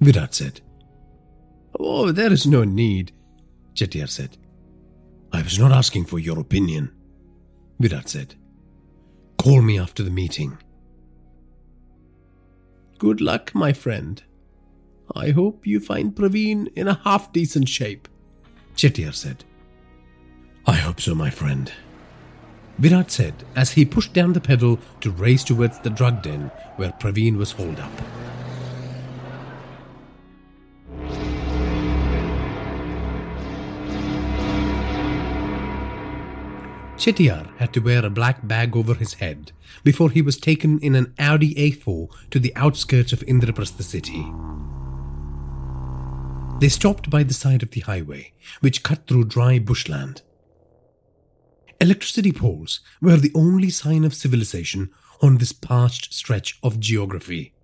Virat 0.00 0.34
said. 0.34 0.60
Oh, 1.78 2.10
there 2.10 2.32
is 2.32 2.46
no 2.46 2.64
need, 2.64 3.12
Chettiar 3.74 4.08
said. 4.08 4.36
I 5.32 5.42
was 5.42 5.58
not 5.58 5.72
asking 5.72 6.06
for 6.06 6.18
your 6.18 6.40
opinion, 6.40 6.90
Virat 7.78 8.08
said. 8.08 8.34
Call 9.38 9.62
me 9.62 9.78
after 9.78 10.02
the 10.02 10.10
meeting. 10.10 10.58
Good 12.98 13.20
luck, 13.20 13.54
my 13.54 13.72
friend. 13.72 14.22
I 15.14 15.30
hope 15.30 15.66
you 15.66 15.80
find 15.80 16.14
Praveen 16.14 16.68
in 16.76 16.88
a 16.88 17.00
half 17.04 17.32
decent 17.32 17.68
shape, 17.68 18.08
Chettiar 18.74 19.14
said. 19.14 19.44
I 20.66 20.74
hope 20.74 21.00
so, 21.00 21.14
my 21.14 21.30
friend. 21.30 21.72
Virat 22.78 23.10
said 23.10 23.34
as 23.56 23.72
he 23.72 23.84
pushed 23.84 24.14
down 24.14 24.32
the 24.32 24.40
pedal 24.40 24.78
to 25.00 25.10
race 25.10 25.44
towards 25.44 25.78
the 25.80 25.90
drug 25.90 26.22
den 26.22 26.50
where 26.76 26.92
Praveen 26.92 27.36
was 27.36 27.52
holed 27.52 27.78
up. 27.78 27.92
Chettiar 37.00 37.56
had 37.56 37.72
to 37.72 37.80
wear 37.80 38.04
a 38.04 38.10
black 38.10 38.46
bag 38.46 38.76
over 38.76 38.92
his 38.92 39.14
head 39.14 39.52
before 39.82 40.10
he 40.10 40.20
was 40.20 40.36
taken 40.36 40.78
in 40.80 40.94
an 40.94 41.14
Audi 41.18 41.54
A4 41.54 42.10
to 42.30 42.38
the 42.38 42.54
outskirts 42.54 43.14
of 43.14 43.20
Indraprastha 43.20 43.82
city. 43.82 44.22
They 46.60 46.68
stopped 46.68 47.08
by 47.08 47.22
the 47.22 47.32
side 47.32 47.62
of 47.62 47.70
the 47.70 47.80
highway, 47.80 48.34
which 48.60 48.82
cut 48.82 49.06
through 49.06 49.24
dry 49.24 49.58
bushland. 49.58 50.20
Electricity 51.80 52.32
poles 52.32 52.80
were 53.00 53.16
the 53.16 53.32
only 53.34 53.70
sign 53.70 54.04
of 54.04 54.12
civilization 54.12 54.90
on 55.22 55.38
this 55.38 55.54
parched 55.54 56.12
stretch 56.12 56.58
of 56.62 56.80
geography. 56.80 57.54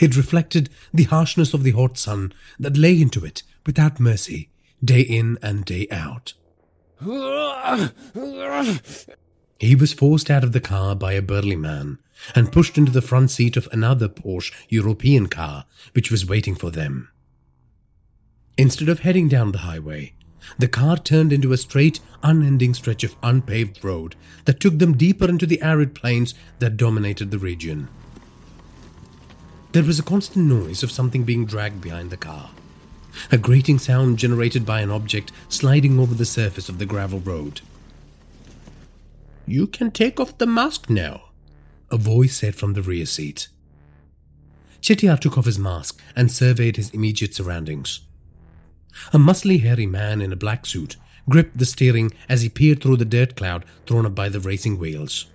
It 0.00 0.16
reflected 0.16 0.70
the 0.94 1.04
harshness 1.04 1.52
of 1.52 1.62
the 1.62 1.72
hot 1.72 1.98
sun 1.98 2.32
that 2.58 2.78
lay 2.78 2.98
into 3.02 3.22
it 3.22 3.42
without 3.66 4.00
mercy, 4.00 4.48
day 4.82 5.02
in 5.02 5.36
and 5.42 5.66
day 5.66 5.86
out. 5.90 6.32
He 9.58 9.74
was 9.74 9.92
forced 9.92 10.30
out 10.30 10.44
of 10.44 10.52
the 10.52 10.60
car 10.60 10.94
by 10.94 11.12
a 11.12 11.22
burly 11.22 11.56
man 11.56 11.98
and 12.34 12.52
pushed 12.52 12.78
into 12.78 12.92
the 12.92 13.02
front 13.02 13.30
seat 13.30 13.56
of 13.56 13.68
another 13.72 14.08
Porsche 14.08 14.52
European 14.68 15.26
car 15.28 15.66
which 15.92 16.10
was 16.10 16.26
waiting 16.26 16.54
for 16.54 16.70
them. 16.70 17.08
Instead 18.56 18.88
of 18.88 19.00
heading 19.00 19.28
down 19.28 19.52
the 19.52 19.58
highway, 19.58 20.14
the 20.58 20.68
car 20.68 20.96
turned 20.96 21.32
into 21.32 21.52
a 21.52 21.56
straight, 21.56 22.00
unending 22.22 22.74
stretch 22.74 23.02
of 23.02 23.16
unpaved 23.22 23.82
road 23.82 24.14
that 24.44 24.60
took 24.60 24.78
them 24.78 24.96
deeper 24.96 25.28
into 25.28 25.46
the 25.46 25.62
arid 25.62 25.94
plains 25.94 26.34
that 26.58 26.76
dominated 26.76 27.30
the 27.30 27.38
region. 27.38 27.88
There 29.72 29.82
was 29.82 29.98
a 29.98 30.04
constant 30.04 30.46
noise 30.46 30.82
of 30.82 30.92
something 30.92 31.24
being 31.24 31.46
dragged 31.46 31.80
behind 31.80 32.10
the 32.10 32.16
car 32.16 32.50
a 33.30 33.38
grating 33.38 33.78
sound 33.78 34.18
generated 34.18 34.64
by 34.64 34.80
an 34.80 34.90
object 34.90 35.32
sliding 35.48 35.98
over 35.98 36.14
the 36.14 36.24
surface 36.24 36.68
of 36.68 36.78
the 36.78 36.86
gravel 36.86 37.20
road. 37.20 37.60
You 39.46 39.66
can 39.66 39.90
take 39.90 40.18
off 40.18 40.38
the 40.38 40.46
mask 40.46 40.88
now, 40.88 41.30
a 41.90 41.96
voice 41.96 42.36
said 42.36 42.54
from 42.54 42.72
the 42.72 42.82
rear 42.82 43.06
seat. 43.06 43.48
Chettiar 44.80 45.18
took 45.18 45.38
off 45.38 45.46
his 45.46 45.58
mask 45.58 46.00
and 46.16 46.30
surveyed 46.30 46.76
his 46.76 46.90
immediate 46.90 47.34
surroundings. 47.34 48.00
A 49.12 49.18
muscly, 49.18 49.62
hairy 49.62 49.86
man 49.86 50.20
in 50.20 50.32
a 50.32 50.36
black 50.36 50.66
suit 50.66 50.96
gripped 51.28 51.58
the 51.58 51.64
steering 51.64 52.12
as 52.28 52.42
he 52.42 52.48
peered 52.48 52.82
through 52.82 52.98
the 52.98 53.04
dirt 53.04 53.36
cloud 53.36 53.64
thrown 53.86 54.06
up 54.06 54.14
by 54.14 54.28
the 54.28 54.40
racing 54.40 54.78
wheels. 54.78 55.26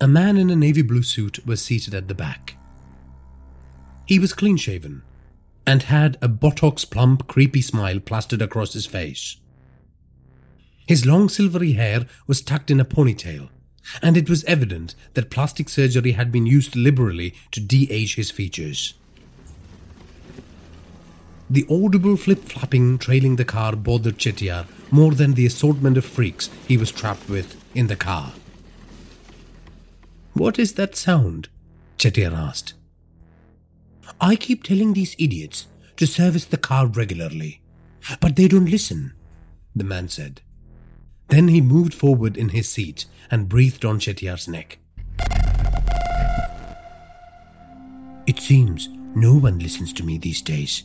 A 0.00 0.08
man 0.08 0.36
in 0.36 0.50
a 0.50 0.56
navy 0.56 0.82
blue 0.82 1.02
suit 1.02 1.44
was 1.46 1.62
seated 1.62 1.94
at 1.94 2.08
the 2.08 2.14
back. 2.14 2.56
He 4.06 4.18
was 4.18 4.32
clean 4.32 4.56
shaven 4.56 5.02
and 5.66 5.84
had 5.84 6.16
a 6.20 6.28
Botox 6.28 6.88
plump, 6.88 7.26
creepy 7.26 7.62
smile 7.62 8.00
plastered 8.00 8.42
across 8.42 8.72
his 8.72 8.86
face. 8.86 9.36
His 10.86 11.06
long 11.06 11.28
silvery 11.28 11.72
hair 11.72 12.06
was 12.26 12.40
tucked 12.40 12.70
in 12.70 12.80
a 12.80 12.84
ponytail, 12.84 13.48
and 14.02 14.16
it 14.16 14.28
was 14.28 14.44
evident 14.44 14.94
that 15.14 15.30
plastic 15.30 15.68
surgery 15.68 16.12
had 16.12 16.32
been 16.32 16.46
used 16.46 16.76
liberally 16.76 17.34
to 17.52 17.60
de 17.60 17.90
age 17.90 18.16
his 18.16 18.30
features. 18.30 18.94
The 21.48 21.66
audible 21.70 22.16
flip 22.16 22.44
flapping 22.44 22.98
trailing 22.98 23.36
the 23.36 23.44
car 23.44 23.76
bothered 23.76 24.18
Chettiar 24.18 24.66
more 24.90 25.12
than 25.12 25.34
the 25.34 25.46
assortment 25.46 25.98
of 25.98 26.04
freaks 26.04 26.48
he 26.66 26.76
was 26.76 26.90
trapped 26.90 27.28
with 27.28 27.62
in 27.74 27.88
the 27.88 27.96
car. 27.96 28.32
What 30.32 30.58
is 30.58 30.74
that 30.74 30.96
sound? 30.96 31.48
Chettiar 31.98 32.32
asked. 32.32 32.72
I 34.20 34.36
keep 34.36 34.62
telling 34.62 34.92
these 34.92 35.16
idiots 35.18 35.66
to 35.96 36.06
service 36.06 36.44
the 36.44 36.56
car 36.56 36.86
regularly, 36.86 37.60
but 38.20 38.36
they 38.36 38.48
don't 38.48 38.70
listen, 38.70 39.12
the 39.74 39.84
man 39.84 40.08
said. 40.08 40.40
Then 41.28 41.48
he 41.48 41.60
moved 41.60 41.94
forward 41.94 42.36
in 42.36 42.50
his 42.50 42.68
seat 42.68 43.06
and 43.30 43.48
breathed 43.48 43.84
on 43.84 43.98
Chettiar's 43.98 44.48
neck. 44.48 44.78
It 48.26 48.38
seems 48.38 48.88
no 49.14 49.34
one 49.34 49.58
listens 49.58 49.92
to 49.94 50.04
me 50.04 50.18
these 50.18 50.42
days, 50.42 50.84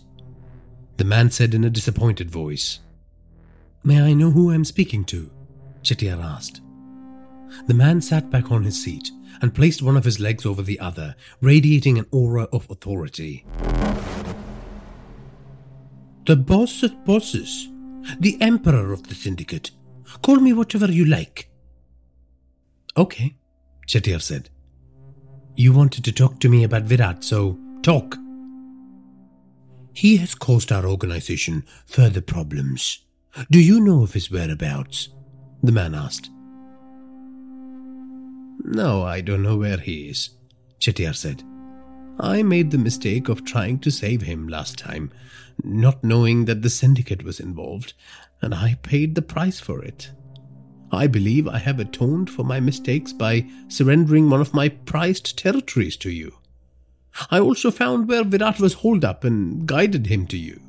the 0.98 1.06
man 1.06 1.30
said 1.30 1.54
in 1.54 1.64
a 1.64 1.70
disappointed 1.70 2.32
voice. 2.32 2.80
May 3.84 4.02
I 4.02 4.14
know 4.14 4.32
who 4.32 4.52
I'm 4.52 4.66
speaking 4.66 5.06
to? 5.06 5.30
Chettiar 5.84 6.22
asked. 6.22 6.62
The 7.68 7.74
man 7.74 8.02
sat 8.02 8.30
back 8.30 8.52
on 8.52 8.64
his 8.64 8.82
seat 8.82 9.12
and 9.42 9.54
placed 9.54 9.82
one 9.82 9.98
of 9.98 10.06
his 10.06 10.20
legs 10.20 10.46
over 10.46 10.62
the 10.62 10.80
other, 10.80 11.16
radiating 11.42 11.98
an 11.98 12.06
aura 12.12 12.44
of 12.54 12.70
authority. 12.70 13.46
The 16.26 16.36
boss 16.36 16.84
of 16.84 17.06
bosses, 17.06 17.70
the 18.20 18.38
emperor 18.42 18.92
of 18.92 19.08
the 19.08 19.16
syndicate. 19.16 19.72
Call 20.22 20.38
me 20.38 20.54
whatever 20.54 20.92
you 20.92 21.06
like. 21.06 21.50
Okay, 22.98 23.38
Chettiar 23.88 24.22
said. 24.22 24.50
You 25.56 25.74
wanted 25.74 26.04
to 26.06 26.12
talk 26.12 26.40
to 26.40 26.50
me 26.50 26.64
about 26.64 26.84
Virat, 26.84 27.24
so 27.24 27.58
talk. 27.82 28.18
He 29.94 30.18
has 30.18 30.36
caused 30.36 30.72
our 30.72 30.86
organization 30.86 31.66
further 31.86 32.22
problems. 32.22 33.06
Do 33.50 33.60
you 33.60 33.80
know 33.80 34.04
of 34.04 34.14
his 34.14 34.30
whereabouts? 34.30 35.10
The 35.64 35.72
man 35.72 35.96
asked. 35.96 36.30
No, 38.64 39.04
I 39.04 39.22
don't 39.22 39.44
know 39.44 39.58
where 39.58 39.78
he 39.78 40.10
is, 40.10 40.32
Chettiar 40.80 41.16
said. 41.16 41.44
I 42.20 42.42
made 42.42 42.72
the 42.72 42.78
mistake 42.78 43.30
of 43.30 43.46
trying 43.46 43.80
to 43.80 43.92
save 43.92 44.24
him 44.24 44.48
last 44.48 44.78
time, 44.78 45.12
not 45.64 46.04
knowing 46.04 46.46
that 46.46 46.64
the 46.64 46.70
syndicate 46.70 47.24
was 47.24 47.40
involved, 47.40 47.94
and 48.42 48.54
I 48.54 48.80
paid 48.82 49.16
the 49.16 49.22
price 49.22 49.60
for 49.60 49.84
it. 49.84 50.12
I 50.92 51.08
believe 51.08 51.48
I 51.48 51.60
have 51.60 51.80
atoned 51.80 52.30
for 52.30 52.44
my 52.44 52.60
mistakes 52.60 53.14
by 53.14 53.46
surrendering 53.68 54.30
one 54.30 54.42
of 54.42 54.54
my 54.54 54.70
prized 54.70 55.38
territories 55.38 55.98
to 55.98 56.10
you. 56.10 56.38
I 57.30 57.40
also 57.40 57.72
found 57.72 58.08
where 58.08 58.24
Virat 58.24 58.60
was 58.60 58.74
holed 58.74 59.04
up 59.04 59.24
and 59.24 59.68
guided 59.68 60.08
him 60.08 60.28
to 60.28 60.38
you. 60.38 60.62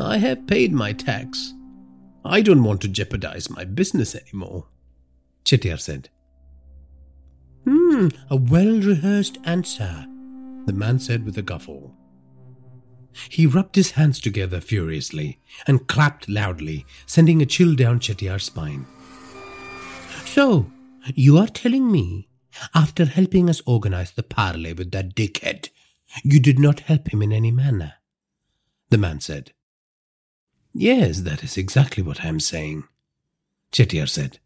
I 0.00 0.18
have 0.18 0.46
paid 0.46 0.72
my 0.72 0.92
tax. 0.92 1.52
I 2.24 2.40
don't 2.40 2.64
want 2.64 2.80
to 2.82 2.88
jeopardize 2.88 3.50
my 3.50 3.64
business 3.64 4.14
anymore, 4.14 4.66
Chettiar 5.44 5.78
said. 5.78 6.08
Hmm, 7.64 8.08
a 8.30 8.36
well 8.36 8.80
rehearsed 8.80 9.38
answer, 9.44 10.06
the 10.66 10.72
man 10.72 10.98
said 10.98 11.24
with 11.24 11.38
a 11.38 11.42
guffaw. 11.42 11.90
He 13.28 13.46
rubbed 13.46 13.76
his 13.76 13.92
hands 13.92 14.20
together 14.20 14.60
furiously 14.60 15.40
and 15.66 15.86
clapped 15.86 16.28
loudly, 16.28 16.86
sending 17.06 17.42
a 17.42 17.46
chill 17.46 17.74
down 17.74 18.00
Chettiar's 18.00 18.44
spine. 18.44 18.86
So, 20.24 20.70
you 21.14 21.36
are 21.38 21.46
telling 21.46 21.92
me, 21.92 22.28
after 22.74 23.04
helping 23.04 23.50
us 23.50 23.62
organize 23.66 24.12
the 24.12 24.22
parley 24.22 24.72
with 24.72 24.90
that 24.92 25.14
dickhead, 25.14 25.68
you 26.24 26.40
did 26.40 26.58
not 26.58 26.80
help 26.80 27.12
him 27.12 27.22
in 27.22 27.32
any 27.32 27.50
manner? 27.50 27.94
The 28.90 28.98
man 28.98 29.20
said. 29.20 29.52
Yes, 30.74 31.20
that 31.20 31.42
is 31.44 31.56
exactly 31.56 32.02
what 32.02 32.24
I 32.24 32.28
am 32.28 32.40
saying, 32.40 32.84
Chettiar 33.72 34.08
said. 34.08 34.38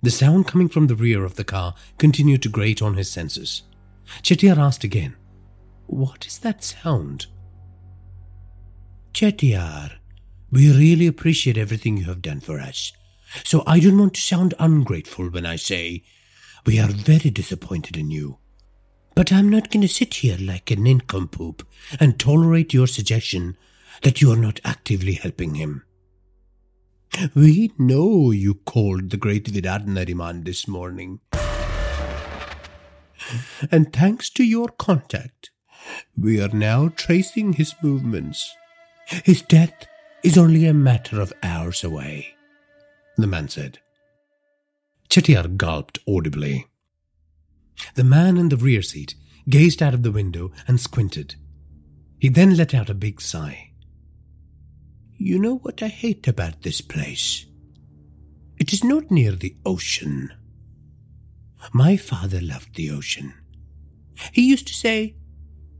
The 0.00 0.10
sound 0.10 0.46
coming 0.46 0.68
from 0.68 0.86
the 0.86 0.94
rear 0.94 1.24
of 1.24 1.34
the 1.34 1.44
car 1.44 1.74
continued 1.98 2.42
to 2.42 2.48
grate 2.48 2.80
on 2.80 2.94
his 2.94 3.10
senses. 3.10 3.62
Chettiar 4.22 4.56
asked 4.56 4.84
again, 4.84 5.16
What 5.86 6.26
is 6.26 6.38
that 6.38 6.62
sound? 6.62 7.26
Chettiar, 9.12 9.98
we 10.50 10.70
really 10.70 11.06
appreciate 11.06 11.58
everything 11.58 11.96
you 11.96 12.04
have 12.04 12.22
done 12.22 12.40
for 12.40 12.60
us. 12.60 12.92
So 13.44 13.64
I 13.66 13.80
don't 13.80 13.98
want 13.98 14.14
to 14.14 14.20
sound 14.20 14.54
ungrateful 14.58 15.28
when 15.30 15.44
I 15.44 15.56
say 15.56 16.04
we 16.64 16.78
are 16.78 16.88
very 16.88 17.30
disappointed 17.30 17.96
in 17.96 18.10
you. 18.10 18.38
But 19.14 19.32
I'm 19.32 19.48
not 19.48 19.70
going 19.70 19.82
to 19.82 19.88
sit 19.88 20.14
here 20.14 20.36
like 20.40 20.70
a 20.70 20.76
nincompoop 20.76 21.66
and 21.98 22.18
tolerate 22.18 22.72
your 22.72 22.86
suggestion 22.86 23.56
that 24.02 24.20
you 24.22 24.30
are 24.30 24.36
not 24.36 24.60
actively 24.64 25.14
helping 25.14 25.56
him. 25.56 25.82
We 27.34 27.72
know 27.78 28.30
you 28.30 28.54
called 28.54 29.10
the 29.10 29.16
great 29.16 29.48
Virat 29.48 29.86
Nariman 29.86 30.44
this 30.44 30.68
morning. 30.68 31.20
And 33.70 33.92
thanks 33.92 34.30
to 34.30 34.44
your 34.44 34.68
contact, 34.68 35.50
we 36.16 36.40
are 36.40 36.48
now 36.48 36.88
tracing 36.88 37.54
his 37.54 37.74
movements. 37.82 38.54
His 39.24 39.42
death 39.42 39.86
is 40.22 40.38
only 40.38 40.66
a 40.66 40.74
matter 40.74 41.20
of 41.20 41.32
hours 41.42 41.82
away, 41.82 42.34
the 43.16 43.26
man 43.26 43.48
said. 43.48 43.78
Chettiar 45.08 45.56
gulped 45.56 45.98
audibly. 46.06 46.66
The 47.94 48.04
man 48.04 48.36
in 48.36 48.48
the 48.48 48.56
rear 48.56 48.82
seat 48.82 49.14
gazed 49.48 49.82
out 49.82 49.94
of 49.94 50.02
the 50.02 50.12
window 50.12 50.52
and 50.66 50.80
squinted. 50.80 51.36
He 52.18 52.28
then 52.28 52.56
let 52.56 52.74
out 52.74 52.90
a 52.90 52.94
big 52.94 53.20
sigh. 53.20 53.67
You 55.20 55.40
know 55.40 55.56
what 55.56 55.82
I 55.82 55.88
hate 55.88 56.28
about 56.28 56.62
this 56.62 56.80
place? 56.80 57.44
It 58.56 58.72
is 58.72 58.84
not 58.84 59.10
near 59.10 59.32
the 59.32 59.56
ocean. 59.66 60.32
My 61.72 61.96
father 61.96 62.40
loved 62.40 62.76
the 62.76 62.92
ocean. 62.92 63.34
He 64.32 64.48
used 64.48 64.68
to 64.68 64.74
say, 64.74 65.16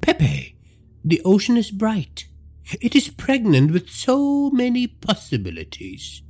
Pepe, 0.00 0.56
the 1.04 1.22
ocean 1.24 1.56
is 1.56 1.70
bright. 1.70 2.26
It 2.80 2.96
is 2.96 3.10
pregnant 3.10 3.70
with 3.70 3.88
so 3.88 4.50
many 4.50 4.88
possibilities. 4.88 6.22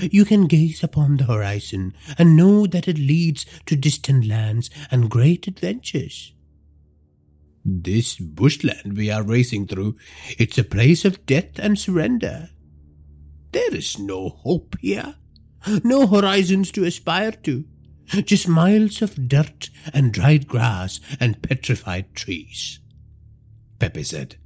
You 0.00 0.24
can 0.24 0.46
gaze 0.46 0.84
upon 0.84 1.16
the 1.16 1.24
horizon 1.24 1.92
and 2.16 2.36
know 2.36 2.68
that 2.68 2.86
it 2.86 2.98
leads 2.98 3.46
to 3.66 3.74
distant 3.74 4.26
lands 4.26 4.70
and 4.92 5.10
great 5.10 5.48
adventures. 5.48 6.32
This 7.68 8.14
bushland 8.14 8.96
we 8.96 9.10
are 9.10 9.24
racing 9.24 9.66
through, 9.66 9.96
it's 10.38 10.56
a 10.56 10.62
place 10.62 11.04
of 11.04 11.26
death 11.26 11.58
and 11.58 11.76
surrender. 11.76 12.50
There 13.50 13.74
is 13.74 13.98
no 13.98 14.28
hope 14.28 14.76
here, 14.80 15.16
no 15.82 16.06
horizons 16.06 16.70
to 16.72 16.84
aspire 16.84 17.32
to, 17.32 17.64
just 18.24 18.46
miles 18.46 19.02
of 19.02 19.28
dirt 19.28 19.70
and 19.92 20.12
dried 20.12 20.46
grass 20.46 21.00
and 21.18 21.42
petrified 21.42 22.14
trees. 22.14 22.78
Pepe 23.80 24.04
said. 24.04 24.36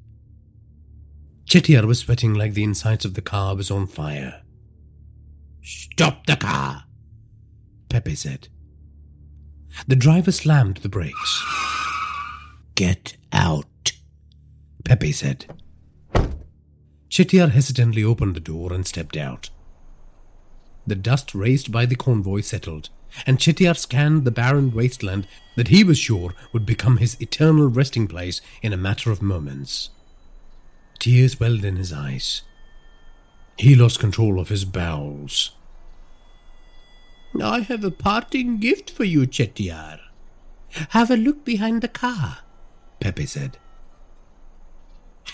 Chettiar 1.45 1.85
was 1.85 1.99
sweating 1.99 2.33
like 2.33 2.55
the 2.55 2.65
insides 2.65 3.05
of 3.05 3.13
the 3.13 3.21
car 3.21 3.55
was 3.55 3.71
on 3.71 3.87
fire. 3.87 4.41
Stop 5.63 6.25
the 6.25 6.37
car, 6.37 6.85
Pepe 7.91 8.15
said. 8.15 8.49
The 9.87 9.97
driver 9.97 10.33
slammed 10.33 10.79
the 10.79 10.89
brakes. 10.89 11.45
Get 12.77 13.19
out, 13.33 13.93
Pepe 14.85 15.13
said. 15.13 15.47
Chettiar 17.09 17.51
hesitantly 17.51 18.05
opened 18.05 18.37
the 18.37 18.41
door 18.41 18.73
and 18.73 18.87
stepped 18.87 19.17
out. 19.17 19.51
The 20.87 20.95
dust 20.95 21.35
raised 21.35 21.71
by 21.71 21.87
the 21.87 21.97
convoy 21.97 22.41
settled, 22.41 22.89
and 23.27 23.39
Chettiar 23.39 23.77
scanned 23.77 24.25
the 24.25 24.31
barren 24.31 24.73
wasteland 24.73 25.27
that 25.57 25.69
he 25.69 25.85
was 25.85 25.99
sure 25.99 26.35
would 26.53 26.65
become 26.65 26.97
his 26.97 27.21
eternal 27.21 27.69
resting 27.69 28.07
place 28.07 28.41
in 28.63 28.73
a 28.73 28.79
matter 28.79 29.11
of 29.11 29.21
moments. 29.21 29.91
Tears 30.99 31.41
welled 31.41 31.65
in 31.65 31.77
his 31.77 31.93
eyes. 31.93 32.43
He 33.57 33.75
lost 33.75 33.99
control 33.99 34.41
of 34.41 34.49
his 34.49 34.65
bowels. 34.65 35.51
I 37.43 37.61
have 37.61 37.85
a 37.85 37.91
parting 37.91 38.59
gift 38.59 38.91
for 38.91 39.05
you, 39.05 39.27
Chettiar. 39.27 40.01
Have 40.91 41.11
a 41.11 41.17
look 41.17 41.45
behind 41.45 41.83
the 41.83 41.89
car. 41.89 42.39
Pepe 43.01 43.27
said. 43.27 43.59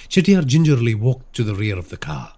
Chettiar 0.09 0.47
gingerly 0.47 0.95
walked 0.95 1.35
to 1.35 1.45
the 1.45 1.55
rear 1.55 1.77
of 1.77 1.91
the 1.91 1.97
car. 1.97 2.33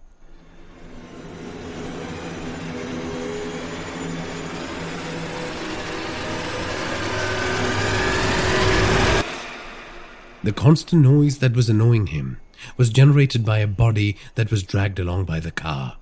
The 10.42 10.52
constant 10.52 11.02
noise 11.02 11.38
that 11.38 11.54
was 11.54 11.68
annoying 11.68 12.06
him 12.06 12.40
was 12.76 12.88
generated 12.88 13.44
by 13.44 13.58
a 13.58 13.66
body 13.66 14.16
that 14.34 14.50
was 14.50 14.62
dragged 14.62 14.98
along 14.98 15.26
by 15.26 15.40
the 15.40 15.50
car. 15.50 15.98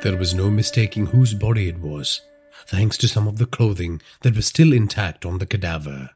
There 0.00 0.16
was 0.16 0.32
no 0.32 0.48
mistaking 0.48 1.06
whose 1.06 1.34
body 1.34 1.68
it 1.68 1.78
was, 1.78 2.22
thanks 2.66 2.96
to 2.98 3.08
some 3.08 3.26
of 3.26 3.38
the 3.38 3.46
clothing 3.46 4.00
that 4.20 4.36
was 4.36 4.46
still 4.46 4.72
intact 4.72 5.26
on 5.26 5.38
the 5.38 5.46
cadaver. 5.46 6.10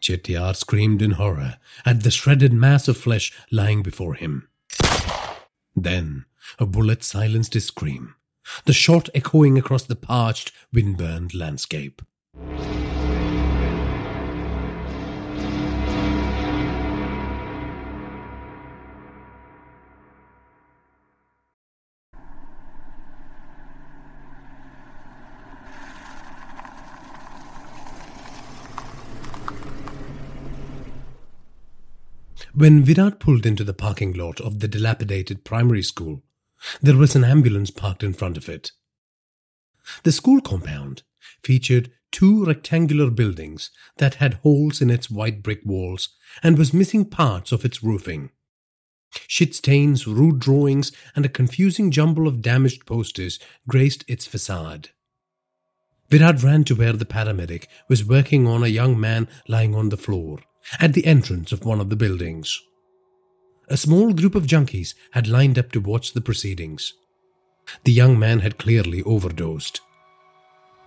Chettiar 0.00 0.54
screamed 0.54 1.02
in 1.02 1.12
horror 1.12 1.58
at 1.84 2.04
the 2.04 2.12
shredded 2.12 2.52
mass 2.52 2.86
of 2.86 2.96
flesh 2.96 3.32
lying 3.50 3.82
before 3.82 4.14
him. 4.14 4.48
Then 5.74 6.26
a 6.60 6.66
bullet 6.66 7.02
silenced 7.02 7.54
his 7.54 7.66
scream, 7.66 8.14
the 8.64 8.72
shot 8.72 9.08
echoing 9.12 9.58
across 9.58 9.82
the 9.82 9.96
parched, 9.96 10.52
wind-burned 10.72 11.34
landscape. 11.34 12.00
When 32.56 32.84
Virat 32.84 33.18
pulled 33.18 33.46
into 33.46 33.64
the 33.64 33.74
parking 33.74 34.12
lot 34.12 34.40
of 34.40 34.60
the 34.60 34.68
dilapidated 34.68 35.44
primary 35.44 35.82
school, 35.82 36.22
there 36.80 36.96
was 36.96 37.16
an 37.16 37.24
ambulance 37.24 37.72
parked 37.72 38.04
in 38.04 38.12
front 38.12 38.36
of 38.36 38.48
it. 38.48 38.70
The 40.04 40.12
school 40.12 40.40
compound 40.40 41.02
featured 41.42 41.90
two 42.12 42.44
rectangular 42.44 43.10
buildings 43.10 43.72
that 43.96 44.16
had 44.16 44.34
holes 44.44 44.80
in 44.80 44.88
its 44.88 45.10
white 45.10 45.42
brick 45.42 45.62
walls 45.64 46.10
and 46.44 46.56
was 46.56 46.72
missing 46.72 47.06
parts 47.06 47.50
of 47.50 47.64
its 47.64 47.82
roofing. 47.82 48.30
Shit 49.26 49.56
stains, 49.56 50.06
rude 50.06 50.38
drawings, 50.38 50.92
and 51.16 51.26
a 51.26 51.28
confusing 51.28 51.90
jumble 51.90 52.28
of 52.28 52.40
damaged 52.40 52.86
posters 52.86 53.40
graced 53.66 54.04
its 54.06 54.26
facade. 54.26 54.90
Virat 56.08 56.44
ran 56.44 56.62
to 56.64 56.76
where 56.76 56.92
the 56.92 57.04
paramedic 57.04 57.66
was 57.88 58.04
working 58.04 58.46
on 58.46 58.62
a 58.62 58.68
young 58.68 58.98
man 58.98 59.26
lying 59.48 59.74
on 59.74 59.88
the 59.88 59.96
floor 59.96 60.38
at 60.80 60.92
the 60.92 61.06
entrance 61.06 61.52
of 61.52 61.64
one 61.64 61.80
of 61.80 61.90
the 61.90 61.96
buildings. 61.96 62.60
A 63.68 63.76
small 63.76 64.12
group 64.12 64.34
of 64.34 64.46
junkies 64.46 64.94
had 65.12 65.26
lined 65.26 65.58
up 65.58 65.72
to 65.72 65.80
watch 65.80 66.12
the 66.12 66.20
proceedings. 66.20 66.94
The 67.84 67.92
young 67.92 68.18
man 68.18 68.40
had 68.40 68.58
clearly 68.58 69.02
overdosed. 69.02 69.80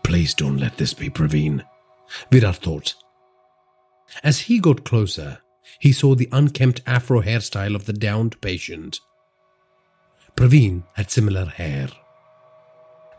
Please 0.03 0.33
don't 0.33 0.57
let 0.57 0.77
this 0.77 0.93
be 0.93 1.09
Praveen, 1.09 1.63
Virat 2.31 2.57
thought. 2.57 2.93
As 4.23 4.41
he 4.41 4.59
got 4.59 4.85
closer, 4.85 5.39
he 5.79 5.91
saw 5.91 6.15
the 6.15 6.29
unkempt 6.31 6.81
afro 6.85 7.21
hairstyle 7.21 7.75
of 7.75 7.85
the 7.85 7.93
downed 7.93 8.39
patient. 8.41 8.99
Praveen 10.35 10.83
had 10.93 11.11
similar 11.11 11.45
hair. 11.45 11.89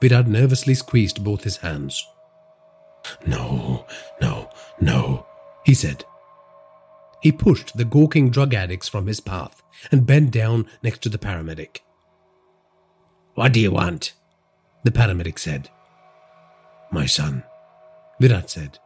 Virat 0.01 0.29
nervously 0.29 0.75
squeezed 0.75 1.25
both 1.25 1.43
his 1.43 1.57
hands. 1.59 2.07
No, 3.27 3.87
no, 4.21 4.51
no, 4.81 5.27
he 5.65 5.75
said. 5.75 6.05
He 7.21 7.33
pushed 7.33 7.77
the 7.77 7.85
gawking 7.85 8.31
drug 8.31 8.55
addicts 8.55 8.89
from 8.89 9.07
his 9.07 9.21
path 9.21 9.63
and 9.91 10.07
bent 10.07 10.31
down 10.31 10.67
next 10.83 11.03
to 11.03 11.09
the 11.09 11.19
paramedic. 11.19 11.81
What 13.35 13.53
do 13.53 13.61
you 13.61 13.73
want? 13.73 14.15
The 14.85 14.91
paramedic 14.91 15.39
said. 15.39 15.71
My 16.91 17.07
son, 17.07 17.43
Virat 18.21 18.51
said. 18.51 18.79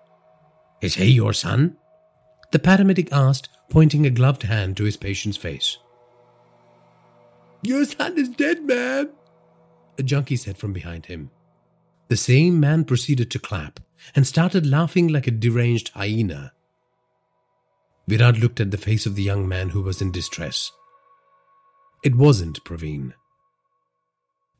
Is 0.81 0.95
he 0.95 1.11
your 1.11 1.33
son? 1.33 1.77
The 2.51 2.59
paramedic 2.59 3.09
asked, 3.13 3.49
pointing 3.71 4.05
a 4.05 4.11
gloved 4.11 4.43
hand 4.43 4.77
to 4.77 4.85
his 4.85 4.97
patient's 4.97 5.39
face. 5.39 5.79
Your 7.63 7.85
son 7.85 8.19
is 8.19 8.29
dead, 8.29 8.65
man, 8.65 9.11
a 9.99 10.03
junkie 10.03 10.37
said 10.37 10.59
from 10.59 10.73
behind 10.73 11.07
him. 11.07 11.31
The 12.09 12.17
same 12.17 12.59
man 12.59 12.85
proceeded 12.85 13.31
to 13.31 13.39
clap 13.39 13.81
and 14.17 14.27
started 14.27 14.67
laughing 14.67 15.09
like 15.09 15.27
a 15.27 15.31
deranged 15.31 15.91
hyena. 15.91 16.53
Virat 18.09 18.39
looked 18.39 18.61
at 18.61 18.71
the 18.71 18.77
face 18.77 19.07
of 19.07 19.15
the 19.15 19.23
young 19.23 19.49
man 19.49 19.71
who 19.71 19.83
was 19.83 20.03
in 20.03 20.11
distress. 20.11 20.73
It 22.03 22.17
wasn't 22.17 22.65
Praveen. 22.65 23.15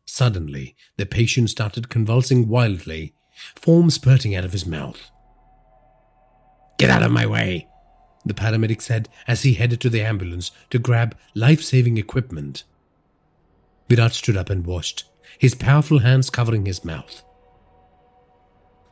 Suddenly, 0.05 0.77
the 0.97 1.07
patient 1.07 1.51
started 1.51 1.89
convulsing 1.89 2.49
wildly, 2.49 3.15
foam 3.57 3.91
spurting 3.91 4.35
out 4.35 4.45
of 4.45 4.53
his 4.53 4.67
mouth. 4.67 5.11
Get 6.79 6.91
out 6.91 7.03
of 7.03 7.11
my 7.11 7.27
way, 7.27 7.69
the 8.25 8.35
paramedic 8.35 8.81
said 8.81 9.09
as 9.27 9.43
he 9.43 9.55
headed 9.55 9.81
to 9.81 9.91
the 9.91 10.03
ambulance 10.03 10.51
to 10.71 10.79
grab 10.79 11.17
life 11.35 11.63
saving 11.63 11.97
equipment. 11.97 12.65
Virat 13.89 14.13
stood 14.13 14.37
up 14.37 14.51
and 14.51 14.65
watched, 14.65 15.05
his 15.39 15.55
powerful 15.55 16.01
hands 16.01 16.31
covering 16.31 16.67
his 16.67 16.85
mouth. 16.85 17.23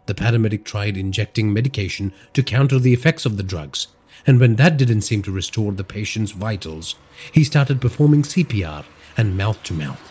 The 0.06 0.14
paramedic 0.14 0.64
tried 0.64 0.96
injecting 0.96 1.52
medication 1.52 2.12
to 2.32 2.42
counter 2.42 2.78
the 2.78 2.92
effects 2.92 3.24
of 3.24 3.36
the 3.36 3.42
drugs, 3.42 3.88
and 4.26 4.38
when 4.38 4.56
that 4.56 4.76
didn't 4.76 5.02
seem 5.02 5.22
to 5.22 5.32
restore 5.32 5.72
the 5.72 5.84
patient's 5.84 6.32
vitals, 6.32 6.96
he 7.32 7.44
started 7.44 7.80
performing 7.80 8.22
CPR 8.22 8.84
and 9.16 9.36
mouth 9.36 9.62
to 9.64 9.74
mouth. 9.74 10.10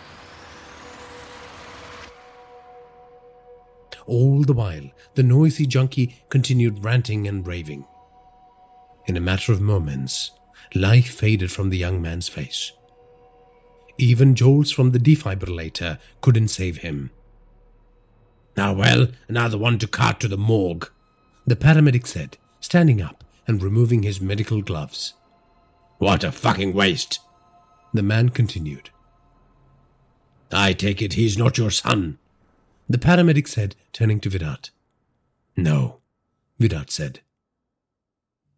All 4.05 4.41
the 4.41 4.53
while, 4.53 4.89
the 5.13 5.23
noisy 5.23 5.67
junkie 5.67 6.23
continued 6.29 6.83
ranting 6.83 7.27
and 7.27 7.45
raving. 7.45 7.85
In 9.05 9.15
a 9.15 9.21
matter 9.21 9.51
of 9.51 9.61
moments, 9.61 10.31
life 10.73 11.13
faded 11.13 11.51
from 11.51 11.69
the 11.69 11.77
young 11.77 12.01
man's 12.01 12.27
face. 12.27 12.71
Even 13.97 14.33
jolts 14.33 14.71
from 14.71 14.91
the 14.91 14.99
defibrillator 14.99 15.99
couldn't 16.21 16.47
save 16.47 16.77
him. 16.77 17.11
Now, 18.57 18.73
well, 18.73 19.07
another 19.27 19.57
one 19.57 19.77
to 19.79 19.87
cart 19.87 20.19
to 20.21 20.27
the 20.27 20.37
morgue, 20.37 20.89
the 21.45 21.55
paramedic 21.55 22.07
said, 22.07 22.37
standing 22.59 23.01
up 23.01 23.23
and 23.49 23.63
removing 23.63 24.03
his 24.03 24.21
medical 24.21 24.61
gloves. 24.61 25.15
What 25.97 26.23
a 26.23 26.31
fucking 26.31 26.71
waste, 26.71 27.19
the 27.91 28.03
man 28.03 28.29
continued. 28.29 28.91
I 30.51 30.73
take 30.73 31.01
it 31.01 31.13
he's 31.13 31.35
not 31.35 31.57
your 31.57 31.71
son, 31.71 32.19
the 32.87 32.99
paramedic 32.99 33.47
said, 33.47 33.75
turning 33.91 34.19
to 34.19 34.29
Virat. 34.29 34.69
No, 35.57 35.99
Virat 36.59 36.91
said. 36.91 37.21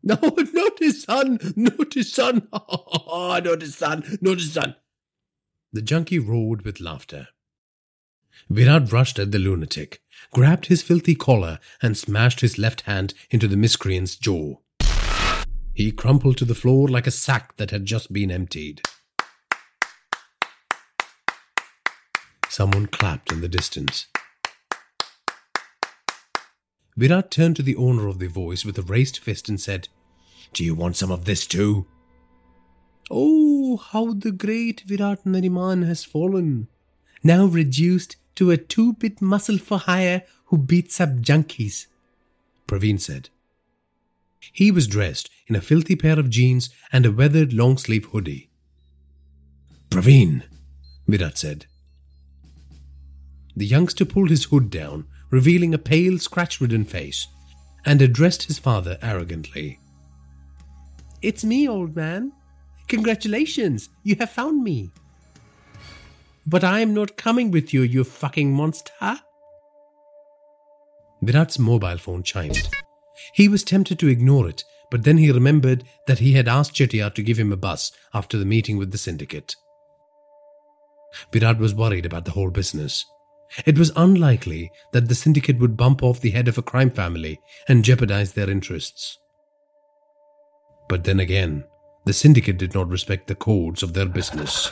No, 0.03 0.17
not 0.53 0.79
his 0.79 1.03
son, 1.03 1.39
not 1.55 1.93
his 1.93 2.11
son, 2.11 2.49
oh, 2.53 3.39
not 3.41 3.61
his 3.61 3.75
son, 3.75 4.17
not 4.19 4.39
his 4.39 4.51
son. 4.51 4.75
The 5.71 5.81
junkie 5.81 6.19
roared 6.19 6.65
with 6.65 6.81
laughter. 6.81 7.29
Virat 8.49 8.91
rushed 8.91 9.19
at 9.19 9.31
the 9.31 9.39
lunatic, 9.39 10.01
grabbed 10.33 10.65
his 10.65 10.81
filthy 10.81 11.15
collar, 11.15 11.59
and 11.81 11.97
smashed 11.97 12.41
his 12.41 12.57
left 12.57 12.81
hand 12.81 13.13
into 13.29 13.47
the 13.47 13.55
miscreant's 13.55 14.17
jaw. 14.17 14.57
He 15.81 15.91
crumpled 15.91 16.37
to 16.37 16.45
the 16.45 16.53
floor 16.53 16.87
like 16.87 17.07
a 17.07 17.17
sack 17.25 17.57
that 17.57 17.71
had 17.71 17.85
just 17.87 18.13
been 18.13 18.29
emptied. 18.29 18.83
Someone 22.47 22.85
clapped 22.85 23.31
in 23.31 23.41
the 23.41 23.47
distance. 23.47 24.05
Virat 26.95 27.31
turned 27.31 27.55
to 27.55 27.63
the 27.63 27.75
owner 27.77 28.07
of 28.07 28.19
the 28.19 28.27
voice 28.27 28.63
with 28.63 28.77
a 28.77 28.83
raised 28.83 29.17
fist 29.17 29.49
and 29.49 29.59
said, 29.59 29.87
Do 30.53 30.63
you 30.63 30.75
want 30.75 30.97
some 30.97 31.09
of 31.09 31.25
this 31.25 31.47
too? 31.47 31.87
Oh, 33.09 33.77
how 33.77 34.13
the 34.13 34.31
great 34.31 34.81
Virat 34.81 35.23
Nariman 35.25 35.87
has 35.87 36.03
fallen, 36.03 36.67
now 37.23 37.45
reduced 37.45 38.17
to 38.35 38.51
a 38.51 38.57
two 38.57 38.93
bit 38.93 39.19
muscle 39.19 39.57
for 39.57 39.79
hire 39.79 40.21
who 40.45 40.59
beats 40.59 41.01
up 41.01 41.09
junkies, 41.21 41.87
Praveen 42.67 42.99
said. 42.99 43.31
He 44.53 44.71
was 44.71 44.87
dressed 44.87 45.29
in 45.47 45.55
a 45.55 45.61
filthy 45.61 45.95
pair 45.95 46.19
of 46.19 46.29
jeans 46.29 46.69
and 46.91 47.05
a 47.05 47.11
weathered 47.11 47.53
long 47.53 47.77
sleeve 47.77 48.05
hoodie. 48.05 48.49
Praveen, 49.89 50.43
Virat 51.07 51.37
said. 51.37 51.65
The 53.55 53.65
youngster 53.65 54.05
pulled 54.05 54.29
his 54.29 54.45
hood 54.45 54.69
down, 54.69 55.05
revealing 55.29 55.73
a 55.73 55.77
pale, 55.77 56.17
scratch 56.17 56.61
ridden 56.61 56.85
face, 56.85 57.27
and 57.85 58.01
addressed 58.01 58.43
his 58.43 58.57
father 58.57 58.97
arrogantly. 59.01 59.79
It's 61.21 61.43
me, 61.43 61.67
old 61.67 61.95
man. 61.95 62.31
Congratulations, 62.87 63.89
you 64.03 64.15
have 64.19 64.31
found 64.31 64.63
me. 64.63 64.91
But 66.45 66.63
I 66.63 66.79
am 66.79 66.93
not 66.93 67.17
coming 67.17 67.51
with 67.51 67.73
you, 67.73 67.81
you 67.81 68.03
fucking 68.03 68.51
monster. 68.51 69.19
Virat's 71.21 71.59
mobile 71.59 71.97
phone 71.97 72.23
chimed. 72.23 72.67
He 73.33 73.47
was 73.47 73.63
tempted 73.63 73.99
to 73.99 74.07
ignore 74.07 74.47
it, 74.47 74.63
but 74.89 75.03
then 75.03 75.17
he 75.17 75.31
remembered 75.31 75.83
that 76.07 76.19
he 76.19 76.33
had 76.33 76.47
asked 76.47 76.73
Chettiar 76.73 77.13
to 77.15 77.23
give 77.23 77.39
him 77.39 77.51
a 77.51 77.57
bus 77.57 77.91
after 78.13 78.37
the 78.37 78.45
meeting 78.45 78.77
with 78.77 78.91
the 78.91 78.97
syndicate. 78.97 79.55
Virat 81.31 81.57
was 81.57 81.75
worried 81.75 82.05
about 82.05 82.25
the 82.25 82.31
whole 82.31 82.51
business. 82.51 83.05
It 83.65 83.77
was 83.77 83.91
unlikely 83.95 84.71
that 84.93 85.09
the 85.09 85.15
syndicate 85.15 85.59
would 85.59 85.75
bump 85.75 86.03
off 86.03 86.21
the 86.21 86.31
head 86.31 86.47
of 86.47 86.57
a 86.57 86.61
crime 86.61 86.89
family 86.89 87.39
and 87.67 87.83
jeopardize 87.83 88.33
their 88.33 88.49
interests. 88.49 89.17
But 90.87 91.03
then 91.03 91.19
again, 91.19 91.65
the 92.05 92.13
syndicate 92.13 92.57
did 92.57 92.73
not 92.73 92.89
respect 92.89 93.27
the 93.27 93.35
codes 93.35 93.83
of 93.83 93.93
their 93.93 94.05
business. 94.05 94.69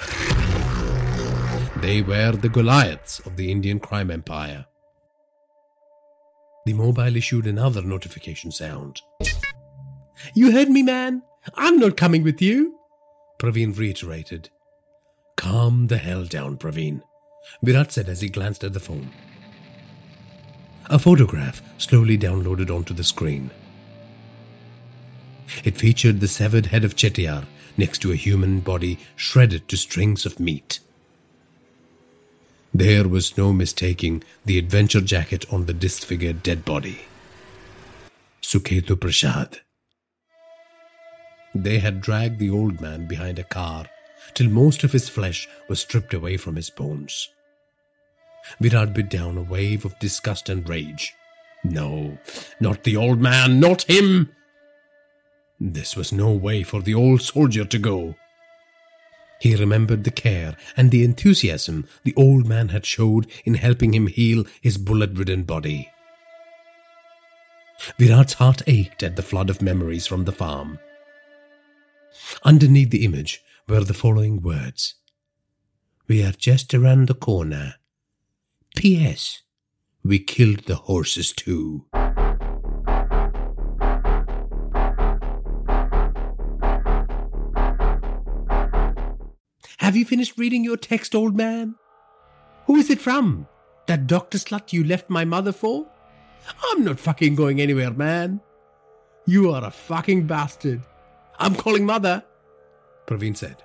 They 1.78 2.02
were 2.02 2.32
the 2.32 2.50
Goliaths 2.50 3.20
of 3.20 3.38
the 3.38 3.52
Indian 3.52 3.80
crime 3.80 4.12
empire. 4.12 4.66
The 6.70 6.76
mobile 6.76 7.16
issued 7.16 7.48
another 7.48 7.82
notification 7.82 8.52
sound. 8.52 9.02
You 10.36 10.52
heard 10.52 10.70
me, 10.70 10.84
man. 10.84 11.24
I'm 11.56 11.80
not 11.80 11.98
coming 11.98 12.22
with 12.22 12.44
you. 12.44 12.76
Praveen 13.40 13.76
reiterated. 13.76 14.52
Calm 15.36 15.88
the 15.88 15.98
hell 15.98 16.26
down, 16.26 16.58
Praveen, 16.58 17.02
Virat 17.64 17.92
said 17.92 18.08
as 18.08 18.22
he 18.22 18.30
glanced 18.30 18.64
at 18.64 18.74
the 18.74 18.80
phone. 18.80 19.10
A 20.92 21.00
photograph 21.00 21.64
slowly 21.80 22.20
downloaded 22.20 22.70
onto 22.70 22.94
the 22.94 23.04
screen. 23.04 23.50
It 25.64 25.76
featured 25.76 26.20
the 26.20 26.28
severed 26.28 26.68
head 26.68 26.86
of 26.86 26.96
Chettiar 26.96 27.48
next 27.78 27.98
to 28.04 28.12
a 28.12 28.16
human 28.16 28.60
body 28.60 29.00
shredded 29.16 29.68
to 29.70 29.76
strings 29.76 30.24
of 30.24 30.40
meat. 30.40 30.82
There 32.74 33.08
was 33.08 33.38
no 33.38 33.52
mistaking 33.52 34.24
the 34.46 34.58
adventure 34.58 35.02
jacket 35.02 35.46
on 35.52 35.66
the 35.66 35.74
disfigured 35.74 36.44
dead 36.44 36.66
body. 36.66 37.00
Suketu 38.42 39.00
Prasad. 39.00 39.60
They 41.56 41.80
had 41.80 42.02
dragged 42.02 42.40
the 42.40 42.52
old 42.52 42.80
man 42.80 43.08
behind 43.08 43.40
a 43.40 43.44
car 43.44 43.88
till 44.36 44.50
most 44.50 44.84
of 44.84 44.92
his 44.92 45.10
flesh 45.10 45.48
was 45.68 45.80
stripped 45.80 46.14
away 46.14 46.38
from 46.38 46.56
his 46.56 46.70
bones. 46.70 47.30
Virat 48.60 48.94
bit 48.94 49.10
down 49.10 49.38
a 49.38 49.42
wave 49.42 49.84
of 49.86 49.98
disgust 50.00 50.50
and 50.50 50.68
rage. 50.70 51.14
No, 51.64 52.18
not 52.60 52.84
the 52.84 52.96
old 52.96 53.20
man, 53.20 53.60
not 53.60 53.84
him! 53.84 54.32
This 55.60 55.96
was 55.96 56.14
no 56.14 56.32
way 56.32 56.64
for 56.64 56.82
the 56.82 56.94
old 56.94 57.22
soldier 57.22 57.66
to 57.66 57.80
go. 57.80 58.16
He 59.40 59.56
remembered 59.56 60.04
the 60.04 60.12
care 60.12 60.58
and 60.76 60.92
the 60.92 61.04
enthusiasm 61.04 61.88
the 62.04 62.14
old 62.16 62.48
man 62.48 62.70
had 62.70 62.86
showed 62.86 63.28
in 63.46 63.54
helping 63.56 63.94
him 63.94 64.08
heal 64.08 64.46
his 64.62 64.78
bullet 64.78 65.12
ridden 65.14 65.44
body. 65.44 65.90
Virat's 67.98 68.34
heart 68.34 68.62
ached 68.68 69.04
at 69.04 69.16
the 69.16 69.22
flood 69.22 69.50
of 69.50 69.62
memories 69.62 70.06
from 70.06 70.26
the 70.26 70.34
farm. 70.34 70.80
Underneath 72.44 72.90
the 72.90 73.06
image 73.06 73.42
were 73.68 73.84
the 73.84 73.94
following 73.94 74.42
words 74.42 74.96
We 76.08 76.22
are 76.24 76.34
just 76.34 76.74
around 76.74 77.08
the 77.08 77.14
corner. 77.14 77.76
P.S. 78.76 79.42
We 80.04 80.20
killed 80.20 80.66
the 80.66 80.76
horses 80.76 81.32
too. 81.32 81.86
Have 89.80 89.96
you 89.96 90.06
finished 90.06 90.38
reading 90.38 90.64
your 90.64 90.78
text, 90.78 91.16
old 91.16 91.36
man? 91.36 91.76
Who 92.66 92.76
is 92.76 92.90
it 92.90 93.00
from? 93.00 93.48
That 93.88 94.08
doctor 94.08 94.38
slut 94.38 94.74
you 94.74 94.84
left 94.84 95.10
my 95.10 95.26
mother 95.26 95.52
for? 95.52 95.88
I'm 96.66 96.84
not 96.84 97.00
fucking 97.00 97.36
going 97.36 97.62
anywhere, 97.62 97.92
man. 97.92 98.42
You 99.26 99.52
are 99.52 99.64
a 99.64 99.72
fucking 99.72 100.28
bastard. 100.28 100.82
I'm 101.38 101.56
calling 101.56 101.86
mother, 101.86 102.24
Praveen 103.08 103.38
said. 103.38 103.64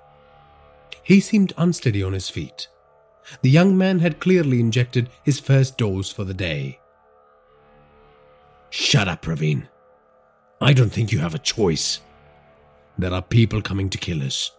He 1.03 1.19
seemed 1.19 1.53
unsteady 1.57 2.01
on 2.01 2.13
his 2.13 2.29
feet. 2.29 2.67
The 3.41 3.49
young 3.49 3.77
man 3.77 3.99
had 3.99 4.19
clearly 4.19 4.59
injected 4.59 5.09
his 5.23 5.39
first 5.39 5.77
dose 5.77 6.11
for 6.11 6.23
the 6.23 6.33
day. 6.33 6.79
Shut 8.69 9.07
up, 9.07 9.23
Praveen. 9.23 9.67
I 10.61 10.73
don't 10.73 10.91
think 10.91 11.11
you 11.11 11.19
have 11.19 11.35
a 11.35 11.39
choice. 11.39 11.99
There 12.97 13.13
are 13.13 13.21
people 13.21 13.61
coming 13.61 13.89
to 13.89 13.97
kill 13.97 14.23
us, 14.23 14.51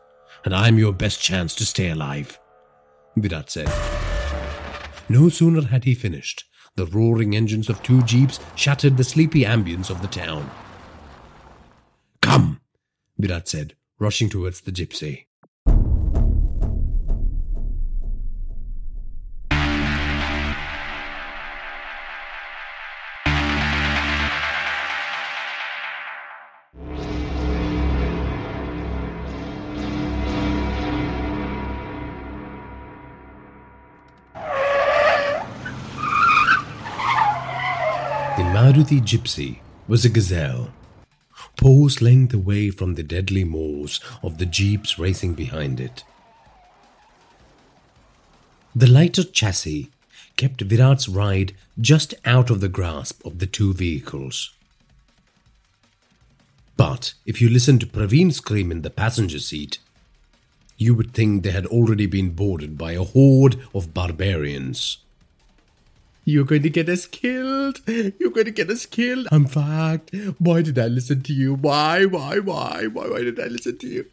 and 0.46 0.54
I'm 0.54 0.78
your 0.78 0.92
best 0.92 1.20
chance 1.20 1.56
to 1.56 1.66
stay 1.66 1.90
alive, 1.90 2.38
Virat 3.16 3.50
said. 3.50 3.68
No 5.08 5.28
sooner 5.28 5.62
had 5.62 5.82
he 5.82 5.92
finished, 5.92 6.44
the 6.76 6.86
roaring 6.86 7.34
engines 7.34 7.68
of 7.68 7.82
two 7.82 8.00
jeeps 8.04 8.38
shattered 8.54 8.96
the 8.96 9.02
sleepy 9.02 9.42
ambience 9.42 9.90
of 9.90 10.02
the 10.02 10.08
town. 10.08 10.48
Come, 12.22 12.60
Virat 13.18 13.48
said, 13.48 13.74
rushing 13.98 14.28
towards 14.28 14.60
the 14.60 14.70
gypsy. 14.70 15.26
Maruti 38.66 39.00
Gypsy 39.00 39.60
was 39.86 40.04
a 40.04 40.08
gazelle, 40.08 40.72
paws 41.56 42.02
length 42.02 42.34
away 42.34 42.70
from 42.70 42.94
the 42.94 43.04
deadly 43.04 43.44
maws 43.44 44.00
of 44.24 44.38
the 44.38 44.44
jeeps 44.44 44.98
racing 44.98 45.34
behind 45.34 45.78
it. 45.78 46.02
The 48.74 48.88
lighter 48.88 49.22
chassis 49.22 49.92
kept 50.36 50.62
Virat's 50.62 51.08
ride 51.08 51.52
just 51.80 52.12
out 52.24 52.50
of 52.50 52.60
the 52.60 52.68
grasp 52.68 53.24
of 53.24 53.38
the 53.38 53.46
two 53.46 53.72
vehicles. 53.72 54.52
But 56.76 57.14
if 57.24 57.40
you 57.40 57.48
listened 57.48 57.82
to 57.82 57.86
Praveen 57.86 58.32
scream 58.32 58.72
in 58.72 58.82
the 58.82 58.90
passenger 58.90 59.38
seat, 59.38 59.78
you 60.76 60.92
would 60.96 61.12
think 61.12 61.44
they 61.44 61.52
had 61.52 61.66
already 61.66 62.06
been 62.06 62.30
boarded 62.30 62.76
by 62.76 62.94
a 62.94 63.04
horde 63.04 63.60
of 63.72 63.94
barbarians. 63.94 64.98
You're 66.28 66.44
going 66.44 66.62
to 66.62 66.70
get 66.70 66.88
us 66.88 67.06
killed. 67.06 67.80
You're 67.86 68.32
going 68.32 68.46
to 68.46 68.50
get 68.50 68.68
us 68.68 68.84
killed. 68.84 69.28
I'm 69.30 69.46
fucked. 69.46 70.12
Why 70.38 70.60
did 70.60 70.76
I 70.76 70.88
listen 70.88 71.22
to 71.22 71.32
you? 71.32 71.54
Why, 71.54 72.04
why, 72.04 72.40
why, 72.40 72.88
why, 72.88 73.08
why 73.08 73.20
did 73.20 73.38
I 73.38 73.44
listen 73.44 73.78
to 73.78 73.86
you? 73.86 74.06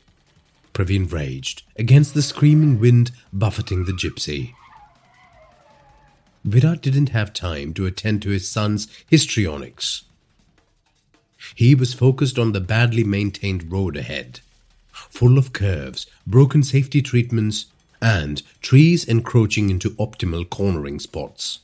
Praveen 0.76 1.12
raged 1.12 1.64
against 1.76 2.14
the 2.14 2.22
screaming 2.22 2.80
wind 2.80 3.10
buffeting 3.34 3.86
the 3.86 3.94
gypsy. 3.94 4.54
Virat 6.46 6.84
didn't 6.84 7.10
have 7.10 7.34
time 7.34 7.74
to 7.74 7.88
attend 7.88 8.22
to 8.22 8.30
his 8.30 8.48
son's 8.48 8.88
histrionics. 9.08 10.04
He 11.56 11.74
was 11.74 11.96
focused 11.96 12.38
on 12.38 12.52
the 12.52 12.62
badly 12.62 13.04
maintained 13.04 13.72
road 13.72 13.98
ahead, 13.98 14.42
full 14.92 15.40
of 15.40 15.52
curves, 15.52 16.06
broken 16.28 16.62
safety 16.62 17.02
treatments, 17.02 17.66
and 18.00 18.44
trees 18.62 19.04
encroaching 19.04 19.72
into 19.72 19.92
optimal 19.92 20.48
cornering 20.48 21.00
spots. 21.00 21.63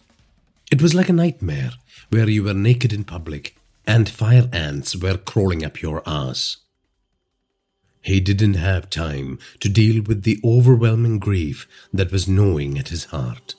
It 0.72 0.84
was 0.84 0.94
like 0.94 1.10
a 1.10 1.14
nightmare 1.14 1.72
where 2.10 2.30
you 2.30 2.44
were 2.44 2.54
naked 2.54 2.94
in 2.94 3.04
public 3.04 3.56
and 3.88 4.08
fire 4.08 4.48
ants 4.54 4.96
were 4.96 5.18
crawling 5.18 5.66
up 5.66 5.82
your 5.82 6.04
ass. 6.06 6.58
He 8.02 8.20
didn't 8.20 8.54
have 8.54 8.90
time 8.90 9.40
to 9.62 9.68
deal 9.70 10.04
with 10.04 10.24
the 10.24 10.40
overwhelming 10.44 11.18
grief 11.18 11.68
that 11.92 12.12
was 12.12 12.28
gnawing 12.28 12.78
at 12.78 12.90
his 12.90 13.06
heart. 13.06 13.56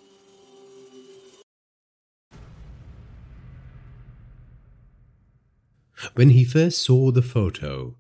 When 6.15 6.31
he 6.31 6.45
first 6.45 6.81
saw 6.81 7.11
the 7.11 7.23
photo, 7.23 7.97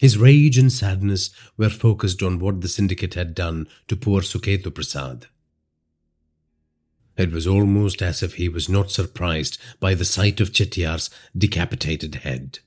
his 0.00 0.18
rage 0.18 0.58
and 0.58 0.72
sadness 0.72 1.30
were 1.56 1.70
focused 1.70 2.24
on 2.24 2.40
what 2.40 2.60
the 2.60 2.68
syndicate 2.68 3.14
had 3.14 3.34
done 3.36 3.68
to 3.86 3.96
poor 3.96 4.20
Suketu 4.20 4.74
Prasad. 4.74 5.28
It 7.18 7.32
was 7.32 7.48
almost 7.48 8.00
as 8.00 8.22
if 8.22 8.34
he 8.34 8.48
was 8.48 8.68
not 8.68 8.92
surprised 8.92 9.58
by 9.80 9.94
the 9.94 10.04
sight 10.04 10.40
of 10.40 10.52
Chettiar's 10.52 11.10
decapitated 11.36 12.14
head. 12.16 12.60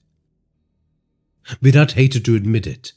Virat 1.61 1.94
hated 1.94 2.26
to 2.26 2.36
admit 2.36 2.68
it, 2.68 2.91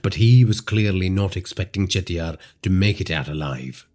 but 0.00 0.14
he 0.14 0.42
was 0.42 0.62
clearly 0.62 1.10
not 1.10 1.36
expecting 1.36 1.86
Chettiar 1.86 2.38
to 2.62 2.70
make 2.70 3.00
it 3.00 3.10
out 3.10 3.28
alive. 3.28 3.86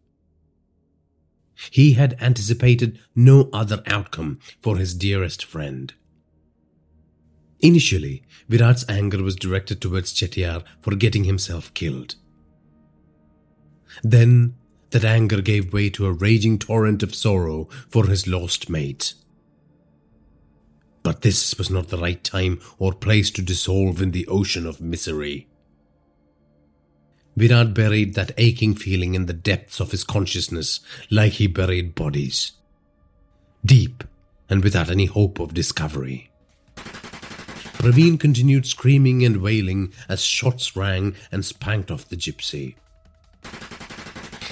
He 1.72 1.94
had 1.94 2.22
anticipated 2.22 3.00
no 3.16 3.50
other 3.52 3.82
outcome 3.88 4.40
for 4.62 4.78
his 4.78 4.94
dearest 4.94 5.44
friend. 5.44 5.94
Initially, 7.62 8.24
Virat's 8.48 8.86
anger 8.88 9.22
was 9.24 9.36
directed 9.36 9.82
towards 9.82 10.14
Chettiar 10.14 10.64
for 10.82 10.96
getting 10.96 11.24
himself 11.24 11.74
killed. 11.74 12.16
Then, 14.04 14.56
that 14.92 15.06
anger 15.06 15.42
gave 15.42 15.74
way 15.74 15.90
to 15.90 16.06
a 16.06 16.14
raging 16.14 16.60
torrent 16.60 17.02
of 17.02 17.16
sorrow 17.16 17.68
for 17.90 18.08
his 18.08 18.28
lost 18.28 18.70
mate. 18.70 19.14
But 21.04 21.22
this 21.22 21.58
was 21.58 21.70
not 21.70 21.88
the 21.88 21.98
right 21.98 22.24
time 22.24 22.62
or 22.78 22.94
place 22.94 23.32
to 23.32 23.42
dissolve 23.42 24.02
in 24.02 24.12
the 24.12 24.28
ocean 24.28 24.68
of 24.68 24.82
misery. 24.82 25.48
Virat 27.36 27.74
buried 27.74 28.14
that 28.14 28.34
aching 28.38 28.76
feeling 28.76 29.16
in 29.16 29.26
the 29.26 29.34
depths 29.34 29.80
of 29.80 29.92
his 29.92 30.04
consciousness 30.04 30.82
like 31.10 31.34
he 31.34 31.48
buried 31.48 31.96
bodies. 31.96 32.52
Deep 33.66 34.04
and 34.50 34.64
without 34.64 34.92
any 34.92 35.06
hope 35.06 35.40
of 35.40 35.54
discovery. 35.54 36.30
Praveen 36.76 38.20
continued 38.20 38.68
screaming 38.68 39.26
and 39.26 39.42
wailing 39.42 39.92
as 40.08 40.22
shots 40.22 40.76
rang 40.76 41.16
and 41.32 41.44
spanked 41.44 41.90
off 41.90 42.08
the 42.08 42.18
gypsy. 42.18 42.76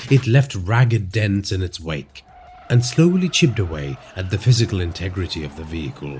It 0.09 0.25
left 0.25 0.55
ragged 0.55 1.11
dents 1.11 1.51
in 1.51 1.61
its 1.61 1.79
wake 1.79 2.23
and 2.69 2.83
slowly 2.83 3.29
chipped 3.29 3.59
away 3.59 3.97
at 4.15 4.31
the 4.31 4.39
physical 4.39 4.81
integrity 4.81 5.43
of 5.43 5.55
the 5.55 5.63
vehicle. 5.63 6.19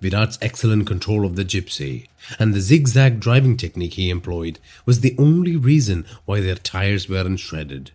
Virat's 0.00 0.36
excellent 0.42 0.86
control 0.86 1.24
of 1.24 1.36
the 1.36 1.44
gypsy 1.44 2.08
and 2.40 2.52
the 2.52 2.60
zigzag 2.60 3.20
driving 3.20 3.56
technique 3.56 3.94
he 3.94 4.10
employed 4.10 4.58
was 4.84 5.00
the 5.00 5.14
only 5.16 5.54
reason 5.54 6.04
why 6.24 6.40
their 6.40 6.56
tires 6.56 7.08
weren't 7.08 7.38
shredded. 7.38 7.92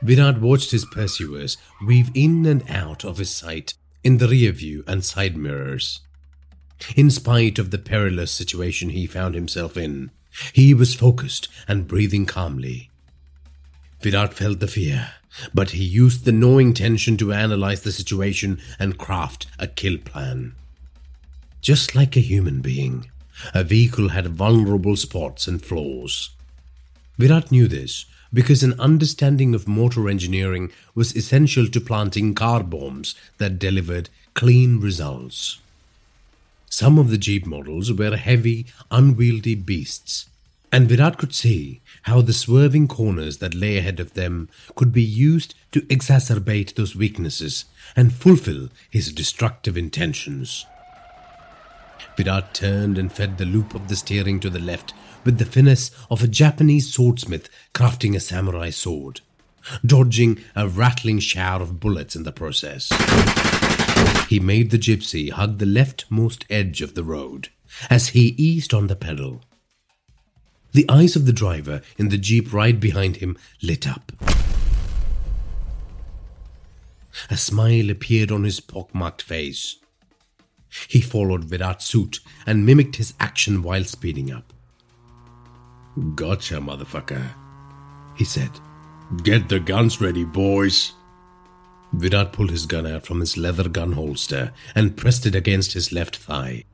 Virat 0.00 0.40
watched 0.40 0.70
his 0.70 0.84
pursuers 0.84 1.56
weave 1.84 2.10
in 2.14 2.46
and 2.46 2.62
out 2.70 3.04
of 3.04 3.18
his 3.18 3.30
sight 3.30 3.74
in 4.04 4.18
the 4.18 4.28
rear 4.28 4.52
view 4.52 4.84
and 4.86 5.04
side 5.04 5.36
mirrors. 5.36 6.02
In 6.94 7.10
spite 7.10 7.58
of 7.58 7.72
the 7.72 7.78
perilous 7.78 8.30
situation 8.30 8.90
he 8.90 9.06
found 9.06 9.34
himself 9.34 9.76
in, 9.76 10.12
he 10.52 10.74
was 10.74 10.94
focused 10.94 11.48
and 11.68 11.88
breathing 11.88 12.26
calmly. 12.26 12.90
Virat 14.00 14.34
felt 14.34 14.60
the 14.60 14.66
fear, 14.66 15.12
but 15.52 15.70
he 15.70 15.84
used 15.84 16.24
the 16.24 16.32
gnawing 16.32 16.74
tension 16.74 17.16
to 17.16 17.32
analyze 17.32 17.82
the 17.82 17.92
situation 17.92 18.60
and 18.78 18.98
craft 18.98 19.46
a 19.58 19.66
kill 19.66 19.98
plan. 19.98 20.54
Just 21.60 21.94
like 21.94 22.16
a 22.16 22.20
human 22.20 22.60
being, 22.60 23.10
a 23.52 23.64
vehicle 23.64 24.10
had 24.10 24.28
vulnerable 24.28 24.96
spots 24.96 25.46
and 25.46 25.64
flaws. 25.64 26.30
Virat 27.18 27.50
knew 27.50 27.66
this 27.66 28.04
because 28.32 28.62
an 28.62 28.78
understanding 28.80 29.54
of 29.54 29.68
motor 29.68 30.08
engineering 30.08 30.70
was 30.94 31.16
essential 31.16 31.68
to 31.68 31.80
planting 31.80 32.34
car 32.34 32.62
bombs 32.62 33.14
that 33.38 33.58
delivered 33.58 34.10
clean 34.34 34.80
results. 34.80 35.60
Some 36.76 36.98
of 36.98 37.08
the 37.08 37.18
Jeep 37.18 37.46
models 37.46 37.92
were 37.92 38.16
heavy, 38.16 38.66
unwieldy 38.90 39.54
beasts, 39.54 40.28
and 40.72 40.88
Virat 40.88 41.18
could 41.18 41.32
see 41.32 41.82
how 42.02 42.20
the 42.20 42.32
swerving 42.32 42.88
corners 42.88 43.38
that 43.38 43.54
lay 43.54 43.78
ahead 43.78 44.00
of 44.00 44.14
them 44.14 44.48
could 44.74 44.90
be 44.90 45.00
used 45.00 45.54
to 45.70 45.82
exacerbate 45.82 46.74
those 46.74 46.96
weaknesses 46.96 47.66
and 47.94 48.12
fulfill 48.12 48.70
his 48.90 49.12
destructive 49.12 49.76
intentions. 49.76 50.66
Virat 52.16 52.52
turned 52.52 52.98
and 52.98 53.12
fed 53.12 53.38
the 53.38 53.44
loop 53.44 53.72
of 53.76 53.86
the 53.86 53.94
steering 53.94 54.40
to 54.40 54.50
the 54.50 54.58
left 54.58 54.92
with 55.24 55.38
the 55.38 55.44
finesse 55.44 55.92
of 56.10 56.24
a 56.24 56.26
Japanese 56.26 56.92
swordsmith 56.92 57.48
crafting 57.72 58.16
a 58.16 58.20
samurai 58.20 58.70
sword, 58.70 59.20
dodging 59.86 60.42
a 60.56 60.66
rattling 60.66 61.20
shower 61.20 61.62
of 61.62 61.78
bullets 61.78 62.16
in 62.16 62.24
the 62.24 62.32
process. 62.32 62.90
He 64.28 64.40
made 64.40 64.70
the 64.70 64.78
gypsy 64.78 65.30
hug 65.30 65.58
the 65.58 65.64
leftmost 65.64 66.44
edge 66.50 66.82
of 66.82 66.94
the 66.94 67.04
road 67.04 67.48
as 67.90 68.08
he 68.08 68.34
eased 68.36 68.72
on 68.74 68.86
the 68.86 68.96
pedal. 68.96 69.42
The 70.72 70.88
eyes 70.88 71.14
of 71.14 71.26
the 71.26 71.32
driver 71.32 71.82
in 71.98 72.08
the 72.08 72.18
jeep 72.18 72.52
right 72.52 72.78
behind 72.78 73.16
him 73.16 73.38
lit 73.62 73.86
up. 73.86 74.12
A 77.30 77.36
smile 77.36 77.90
appeared 77.90 78.32
on 78.32 78.44
his 78.44 78.60
pockmarked 78.60 79.22
face. 79.22 79.76
He 80.88 81.00
followed 81.00 81.44
Virat's 81.44 81.84
suit 81.84 82.18
and 82.46 82.66
mimicked 82.66 82.96
his 82.96 83.14
action 83.20 83.62
while 83.62 83.84
speeding 83.84 84.32
up. 84.32 84.52
Gotcha, 86.16 86.56
motherfucker, 86.56 87.24
he 88.16 88.24
said. 88.24 88.50
Get 89.22 89.48
the 89.48 89.60
guns 89.60 90.00
ready, 90.00 90.24
boys. 90.24 90.92
Virat 91.96 92.32
pulled 92.32 92.50
his 92.50 92.66
gun 92.66 92.86
out 92.86 93.06
from 93.06 93.20
his 93.20 93.36
leather 93.36 93.68
gun 93.68 93.92
holster 93.92 94.52
and 94.74 94.96
pressed 94.96 95.26
it 95.26 95.34
against 95.34 95.72
his 95.72 95.92
left 95.92 96.16
thigh. 96.16 96.64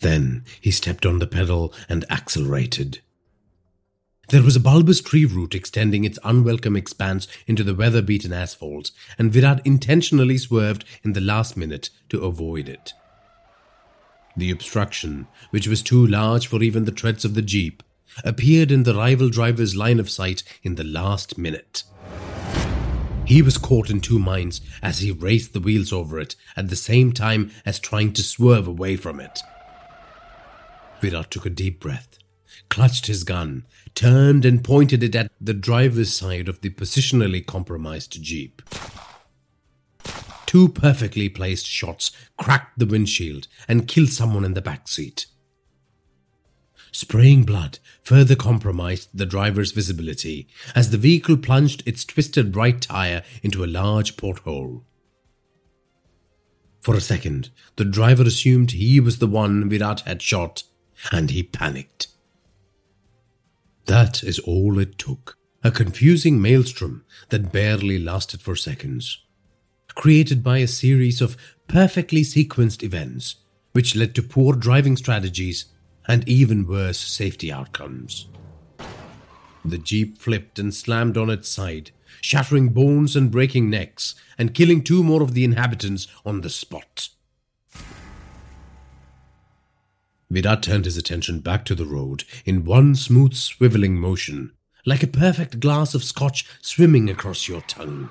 Then 0.00 0.44
he 0.60 0.70
stepped 0.70 1.04
on 1.04 1.18
the 1.18 1.26
pedal 1.26 1.72
and 1.88 2.04
accelerated. 2.10 3.00
There 4.30 4.42
was 4.42 4.56
a 4.56 4.60
bulbous 4.60 5.00
tree 5.00 5.24
root 5.24 5.54
extending 5.54 6.04
its 6.04 6.18
unwelcome 6.22 6.76
expanse 6.76 7.26
into 7.46 7.64
the 7.64 7.74
weather 7.74 8.02
beaten 8.02 8.32
asphalt, 8.32 8.90
and 9.18 9.32
Virat 9.32 9.62
intentionally 9.64 10.36
swerved 10.36 10.84
in 11.02 11.14
the 11.14 11.20
last 11.20 11.56
minute 11.56 11.88
to 12.10 12.24
avoid 12.24 12.68
it. 12.68 12.92
The 14.36 14.50
obstruction, 14.50 15.26
which 15.50 15.66
was 15.66 15.82
too 15.82 16.06
large 16.06 16.46
for 16.46 16.62
even 16.62 16.84
the 16.84 16.92
treads 16.92 17.24
of 17.24 17.34
the 17.34 17.42
jeep, 17.42 17.82
appeared 18.24 18.70
in 18.70 18.82
the 18.82 18.94
rival 18.94 19.30
driver's 19.30 19.74
line 19.74 19.98
of 19.98 20.10
sight 20.10 20.42
in 20.62 20.74
the 20.74 20.84
last 20.84 21.38
minute. 21.38 21.84
He 23.28 23.42
was 23.42 23.58
caught 23.58 23.90
in 23.90 24.00
two 24.00 24.18
minds 24.18 24.62
as 24.82 25.00
he 25.00 25.10
raced 25.12 25.52
the 25.52 25.60
wheels 25.60 25.92
over 25.92 26.18
it 26.18 26.34
at 26.56 26.70
the 26.70 26.76
same 26.76 27.12
time 27.12 27.50
as 27.66 27.78
trying 27.78 28.14
to 28.14 28.22
swerve 28.22 28.66
away 28.66 28.96
from 28.96 29.20
it. 29.20 29.40
Virat 31.02 31.30
took 31.30 31.44
a 31.44 31.50
deep 31.50 31.78
breath, 31.78 32.16
clutched 32.70 33.06
his 33.06 33.24
gun, 33.24 33.66
turned 33.94 34.46
and 34.46 34.64
pointed 34.64 35.02
it 35.02 35.14
at 35.14 35.30
the 35.38 35.52
driver's 35.52 36.10
side 36.10 36.48
of 36.48 36.62
the 36.62 36.70
positionally 36.70 37.44
compromised 37.44 38.22
Jeep. 38.22 38.62
Two 40.46 40.70
perfectly 40.70 41.28
placed 41.28 41.66
shots 41.66 42.10
cracked 42.38 42.78
the 42.78 42.86
windshield 42.86 43.46
and 43.68 43.86
killed 43.86 44.08
someone 44.08 44.46
in 44.46 44.54
the 44.54 44.62
back 44.62 44.88
seat. 44.88 45.26
Spraying 46.92 47.44
blood 47.44 47.78
further 48.02 48.34
compromised 48.34 49.10
the 49.12 49.26
driver's 49.26 49.72
visibility 49.72 50.48
as 50.74 50.90
the 50.90 50.98
vehicle 50.98 51.36
plunged 51.36 51.82
its 51.86 52.04
twisted 52.04 52.56
right 52.56 52.80
tire 52.80 53.22
into 53.42 53.64
a 53.64 53.66
large 53.66 54.16
porthole. 54.16 54.84
For 56.80 56.94
a 56.94 57.00
second, 57.00 57.50
the 57.76 57.84
driver 57.84 58.22
assumed 58.22 58.70
he 58.70 59.00
was 59.00 59.18
the 59.18 59.26
one 59.26 59.68
Virat 59.68 60.00
had 60.00 60.22
shot, 60.22 60.62
and 61.12 61.30
he 61.30 61.42
panicked. 61.42 62.08
That 63.86 64.22
is 64.22 64.38
all 64.38 64.78
it 64.78 64.98
took. 64.98 65.36
A 65.64 65.70
confusing 65.70 66.40
maelstrom 66.40 67.04
that 67.30 67.52
barely 67.52 67.98
lasted 67.98 68.40
for 68.40 68.54
seconds. 68.54 69.24
Created 69.94 70.44
by 70.44 70.58
a 70.58 70.68
series 70.68 71.20
of 71.20 71.36
perfectly 71.66 72.22
sequenced 72.22 72.82
events, 72.82 73.36
which 73.72 73.96
led 73.96 74.14
to 74.14 74.22
poor 74.22 74.54
driving 74.54 74.96
strategies 74.96 75.66
and 76.08 76.26
even 76.26 76.66
worse 76.66 76.98
safety 76.98 77.52
outcomes. 77.52 78.26
The 79.64 79.78
jeep 79.78 80.18
flipped 80.18 80.58
and 80.58 80.74
slammed 80.74 81.18
on 81.18 81.28
its 81.28 81.48
side, 81.48 81.90
shattering 82.22 82.70
bones 82.70 83.14
and 83.14 83.30
breaking 83.30 83.68
necks, 83.68 84.14
and 84.38 84.54
killing 84.54 84.82
two 84.82 85.04
more 85.04 85.22
of 85.22 85.34
the 85.34 85.44
inhabitants 85.44 86.08
on 86.24 86.40
the 86.40 86.50
spot. 86.50 87.10
Virat 90.30 90.62
turned 90.62 90.84
his 90.84 90.96
attention 90.96 91.40
back 91.40 91.64
to 91.66 91.74
the 91.74 91.86
road 91.86 92.24
in 92.44 92.64
one 92.64 92.94
smooth 92.94 93.32
swiveling 93.32 93.92
motion, 93.92 94.52
like 94.84 95.02
a 95.02 95.06
perfect 95.06 95.60
glass 95.60 95.94
of 95.94 96.04
scotch 96.04 96.46
swimming 96.60 97.10
across 97.10 97.48
your 97.48 97.62
tongue. 97.62 98.10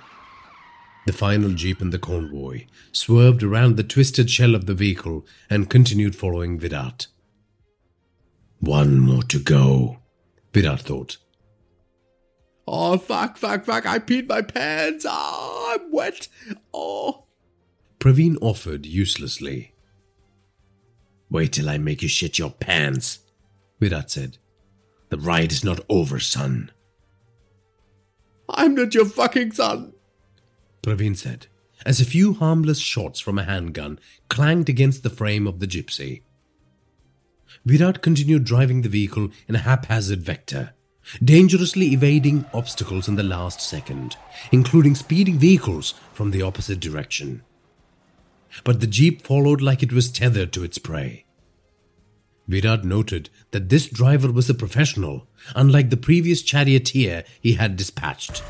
The 1.06 1.14
final 1.14 1.52
jeep 1.52 1.82
in 1.82 1.92
the 1.92 2.00
convoy 2.00 2.66
swerved 2.92 3.42
around 3.42 3.78
the 3.78 3.84
twisted 3.84 4.30
shell 4.30 4.56
of 4.56 4.66
the 4.66 4.74
vehicle 4.74 5.26
and 5.50 5.70
continued 5.70 6.16
following 6.16 6.60
Virat. 6.60 7.08
One 8.60 9.00
more 9.00 9.24
to 9.24 9.40
go, 9.40 10.00
Virat 10.54 10.82
thought. 10.82 11.18
Oh, 12.68 12.98
fuck, 12.98 13.38
fuck, 13.38 13.66
fuck, 13.66 13.86
I 13.86 14.00
peed 14.00 14.28
my 14.28 14.42
pants. 14.42 15.06
Oh, 15.08 15.78
I'm 15.78 15.92
wet. 15.92 16.28
Oh. 16.74 17.26
Praveen 18.00 18.38
offered 18.42 18.86
uselessly. 18.86 19.74
Wait 21.30 21.54
till 21.54 21.70
I 21.70 21.78
make 21.78 22.02
you 22.02 22.08
shit 22.08 22.38
your 22.38 22.52
pants, 22.52 23.20
Virat 23.80 24.12
said. 24.12 24.38
The 25.10 25.18
ride 25.18 25.52
is 25.52 25.64
not 25.64 25.80
over, 25.90 26.20
son. 26.20 26.72
I'm 28.50 28.76
not 28.76 28.94
your 28.94 29.06
fucking 29.06 29.52
son, 29.54 29.94
Praveen 30.82 31.18
said, 31.18 31.48
as 31.86 32.00
a 32.00 32.06
few 32.06 32.34
harmless 32.34 32.80
shots 32.80 33.20
from 33.20 33.38
a 33.38 33.44
handgun 33.44 34.00
clanged 34.30 34.70
against 34.70 35.04
the 35.04 35.10
frame 35.10 35.48
of 35.48 35.60
the 35.60 35.68
gypsy. 35.68 36.22
Virat 37.66 38.02
continued 38.02 38.44
driving 38.44 38.82
the 38.82 38.90
vehicle 38.90 39.30
in 39.48 39.56
a 39.56 39.60
haphazard 39.60 40.22
vector, 40.22 40.74
dangerously 41.24 41.88
evading 41.94 42.46
obstacles 42.54 43.08
in 43.08 43.16
the 43.16 43.24
last 43.24 43.62
second, 43.62 44.16
including 44.52 44.96
speeding 44.96 45.38
vehicles 45.38 45.94
from 46.14 46.32
the 46.32 46.42
opposite 46.42 46.80
direction. 46.80 47.44
But 48.64 48.80
the 48.80 48.88
jeep 48.88 49.26
followed 49.26 49.62
like 49.62 49.84
it 49.84 49.94
was 49.94 50.12
tethered 50.12 50.52
to 50.54 50.64
its 50.64 50.78
prey. 50.78 51.26
Virat 52.48 52.86
noted 52.86 53.30
that 53.52 53.70
this 53.70 53.88
driver 53.88 54.32
was 54.32 54.50
a 54.50 54.54
professional, 54.54 55.28
unlike 55.56 55.90
the 55.90 55.98
previous 55.98 56.42
charioteer 56.42 57.24
he 57.42 57.54
had 57.54 57.76
dispatched. 57.76 58.42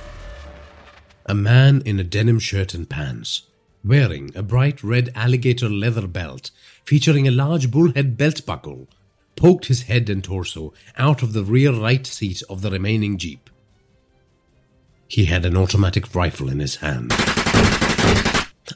A 1.26 1.34
man 1.34 1.82
in 1.84 2.00
a 2.00 2.04
denim 2.04 2.40
shirt 2.40 2.74
and 2.74 2.88
pants, 2.88 3.44
wearing 3.84 4.32
a 4.36 4.44
bright 4.44 4.84
red 4.84 5.12
alligator 5.16 5.70
leather 5.70 6.08
belt 6.08 6.52
featuring 6.86 7.28
a 7.28 7.32
large 7.32 7.72
bullhead 7.72 8.18
belt 8.18 8.46
buckle 8.46 8.88
poked 9.38 9.68
his 9.68 9.84
head 9.84 10.10
and 10.10 10.24
torso 10.24 10.74
out 10.98 11.24
of 11.24 11.32
the 11.32 11.44
rear 11.44 11.72
right 11.72 12.06
seat 12.06 12.44
of 12.50 12.62
the 12.62 12.72
remaining 12.72 13.18
Jeep. 13.18 13.50
He 15.08 15.26
had 15.26 15.46
an 15.46 15.56
automatic 15.56 16.14
rifle 16.14 16.50
in 16.50 16.60
his 16.60 16.78
hand. 16.78 17.14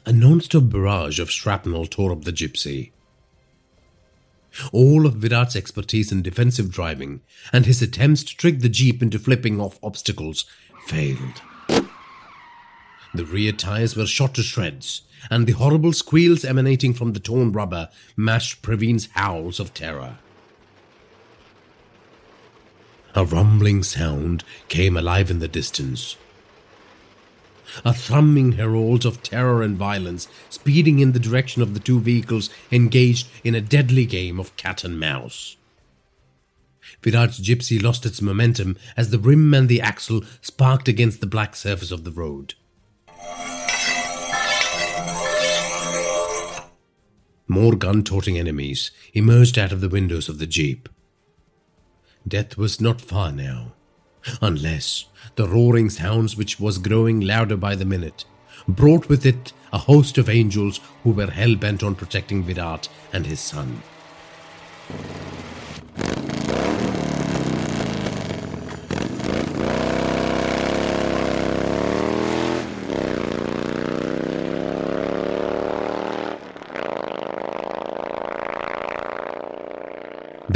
A 0.06 0.12
non-stop 0.12 0.70
barrage 0.70 1.18
of 1.18 1.30
shrapnel 1.30 1.86
tore 1.86 2.12
up 2.12 2.24
the 2.24 2.32
gypsy. 2.32 2.92
All 4.72 5.04
of 5.06 5.16
Virat's 5.16 5.56
expertise 5.56 6.10
in 6.10 6.22
defensive 6.22 6.70
driving 6.70 7.20
and 7.52 7.66
his 7.66 7.82
attempts 7.82 8.22
to 8.24 8.36
trick 8.36 8.60
the 8.60 8.68
Jeep 8.70 9.02
into 9.02 9.18
flipping 9.18 9.60
off 9.60 9.78
obstacles 9.82 10.46
failed. 10.86 11.42
The 13.14 13.26
rear 13.26 13.52
tires 13.52 13.94
were 13.94 14.06
shot 14.06 14.34
to 14.34 14.42
shreds, 14.42 15.02
and 15.30 15.46
the 15.46 15.52
horrible 15.52 15.92
squeals 15.92 16.44
emanating 16.44 16.94
from 16.94 17.12
the 17.12 17.20
torn 17.20 17.52
rubber 17.52 17.90
matched 18.16 18.62
Praveen's 18.62 19.08
howls 19.12 19.60
of 19.60 19.74
terror. 19.74 20.18
A 23.14 23.26
rumbling 23.26 23.82
sound 23.82 24.42
came 24.68 24.96
alive 24.96 25.30
in 25.30 25.38
the 25.38 25.48
distance. 25.48 26.16
A 27.84 27.92
thrumming 27.92 28.52
herald 28.52 29.04
of 29.04 29.22
terror 29.22 29.62
and 29.62 29.76
violence 29.76 30.28
speeding 30.48 30.98
in 30.98 31.12
the 31.12 31.18
direction 31.18 31.60
of 31.60 31.74
the 31.74 31.80
two 31.80 32.00
vehicles 32.00 32.48
engaged 32.70 33.28
in 33.44 33.54
a 33.54 33.60
deadly 33.60 34.06
game 34.06 34.40
of 34.40 34.56
cat 34.56 34.82
and 34.82 34.98
mouse. 34.98 35.56
Virat's 37.02 37.38
gypsy 37.38 37.82
lost 37.82 38.06
its 38.06 38.22
momentum 38.22 38.78
as 38.96 39.10
the 39.10 39.18
rim 39.18 39.52
and 39.52 39.68
the 39.68 39.80
axle 39.80 40.22
sparked 40.40 40.88
against 40.88 41.20
the 41.20 41.26
black 41.26 41.54
surface 41.54 41.90
of 41.90 42.04
the 42.04 42.10
road. 42.10 42.54
More 47.46 47.76
gun 47.76 48.04
toting 48.04 48.38
enemies 48.38 48.90
emerged 49.12 49.58
out 49.58 49.72
of 49.72 49.82
the 49.82 49.88
windows 49.90 50.30
of 50.30 50.38
the 50.38 50.46
jeep. 50.46 50.88
Death 52.26 52.56
was 52.56 52.80
not 52.80 53.00
far 53.00 53.32
now, 53.32 53.72
unless 54.40 55.06
the 55.34 55.48
roaring 55.48 55.90
sounds, 55.90 56.36
which 56.36 56.60
was 56.60 56.78
growing 56.78 57.20
louder 57.20 57.56
by 57.56 57.74
the 57.74 57.84
minute, 57.84 58.24
brought 58.68 59.08
with 59.08 59.26
it 59.26 59.52
a 59.72 59.78
host 59.78 60.18
of 60.18 60.28
angels 60.28 60.80
who 61.02 61.10
were 61.10 61.30
hell 61.30 61.56
bent 61.56 61.82
on 61.82 61.94
protecting 61.94 62.44
Virat 62.44 62.88
and 63.12 63.26
his 63.26 63.40
son. 63.40 63.82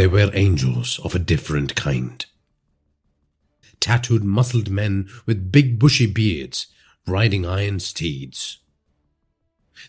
They 0.06 0.12
were 0.12 0.30
angels 0.34 1.00
of 1.02 1.16
a 1.16 1.18
different 1.18 1.74
kind. 1.74 2.24
Tattooed, 3.80 4.22
muscled 4.22 4.70
men 4.70 5.08
with 5.26 5.50
big 5.50 5.80
bushy 5.80 6.06
beards, 6.06 6.68
riding 7.08 7.44
iron 7.44 7.80
steeds. 7.80 8.58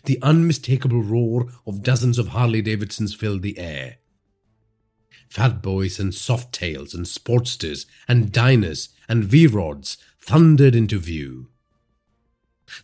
The 0.06 0.18
unmistakable 0.20 1.04
roar 1.04 1.52
of 1.68 1.84
dozens 1.84 2.18
of 2.18 2.28
Harley 2.30 2.62
Davidsons 2.62 3.14
filled 3.14 3.42
the 3.42 3.60
air. 3.60 3.98
Fat 5.30 5.62
boys 5.62 6.00
and 6.00 6.12
soft 6.12 6.52
tails 6.52 6.94
and 6.94 7.06
sportsters 7.06 7.86
and 8.08 8.32
Dynas 8.32 8.88
and 9.08 9.22
V-rods 9.22 9.98
thundered 10.20 10.74
into 10.74 10.98
view. 10.98 11.50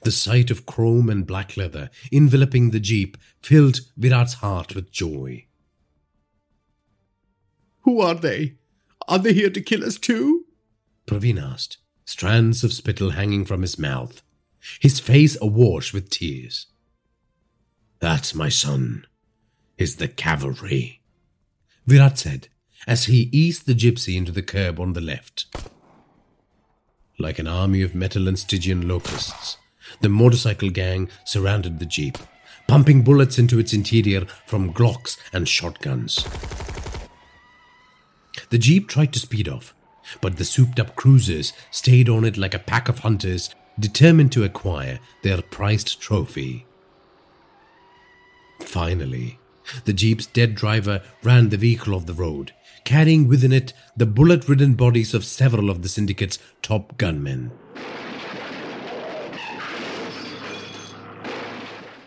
The 0.02 0.12
sight 0.12 0.52
of 0.52 0.66
chrome 0.66 1.10
and 1.10 1.26
black 1.26 1.56
leather 1.56 1.90
enveloping 2.12 2.70
the 2.70 2.78
jeep 2.78 3.16
filled 3.42 3.80
Virat's 3.96 4.34
heart 4.34 4.76
with 4.76 4.92
joy. 4.92 5.46
Who 7.84 8.00
are 8.00 8.14
they? 8.14 8.56
Are 9.08 9.18
they 9.18 9.32
here 9.32 9.50
to 9.50 9.60
kill 9.60 9.84
us 9.84 9.98
too? 9.98 10.46
Praveen 11.06 11.40
asked, 11.40 11.78
strands 12.04 12.64
of 12.64 12.72
spittle 12.72 13.10
hanging 13.10 13.44
from 13.44 13.62
his 13.62 13.78
mouth, 13.78 14.22
his 14.80 14.98
face 14.98 15.36
awash 15.40 15.92
with 15.92 16.10
tears. 16.10 16.66
That, 18.00 18.34
my 18.34 18.48
son, 18.48 19.06
is 19.76 19.96
the 19.96 20.08
cavalry, 20.08 21.02
Virat 21.86 22.18
said 22.18 22.48
as 22.86 23.04
he 23.04 23.28
eased 23.32 23.66
the 23.66 23.74
gypsy 23.74 24.16
into 24.16 24.32
the 24.32 24.42
curb 24.42 24.78
on 24.78 24.92
the 24.92 25.00
left. 25.00 25.46
Like 27.18 27.38
an 27.38 27.46
army 27.46 27.82
of 27.82 27.94
metal 27.94 28.28
and 28.28 28.38
Stygian 28.38 28.86
locusts, 28.88 29.56
the 30.00 30.08
motorcycle 30.08 30.70
gang 30.70 31.08
surrounded 31.24 31.78
the 31.78 31.86
jeep, 31.86 32.18
pumping 32.66 33.02
bullets 33.02 33.38
into 33.38 33.58
its 33.58 33.72
interior 33.72 34.26
from 34.46 34.72
Glocks 34.72 35.16
and 35.32 35.48
shotguns. 35.48 36.24
The 38.54 38.58
jeep 38.58 38.86
tried 38.86 39.12
to 39.14 39.18
speed 39.18 39.48
off, 39.48 39.74
but 40.20 40.36
the 40.36 40.44
souped 40.44 40.78
up 40.78 40.94
cruisers 40.94 41.52
stayed 41.72 42.08
on 42.08 42.24
it 42.24 42.36
like 42.36 42.54
a 42.54 42.60
pack 42.60 42.88
of 42.88 43.00
hunters 43.00 43.52
determined 43.80 44.30
to 44.30 44.44
acquire 44.44 45.00
their 45.24 45.42
prized 45.42 46.00
trophy. 46.00 46.64
Finally, 48.60 49.40
the 49.86 49.92
jeep's 49.92 50.26
dead 50.26 50.54
driver 50.54 51.02
ran 51.24 51.48
the 51.48 51.56
vehicle 51.56 51.96
off 51.96 52.06
the 52.06 52.14
road, 52.14 52.52
carrying 52.84 53.26
within 53.26 53.50
it 53.52 53.72
the 53.96 54.06
bullet 54.06 54.48
ridden 54.48 54.74
bodies 54.74 55.14
of 55.14 55.24
several 55.24 55.68
of 55.68 55.82
the 55.82 55.88
syndicate's 55.88 56.38
top 56.62 56.96
gunmen. 56.96 57.50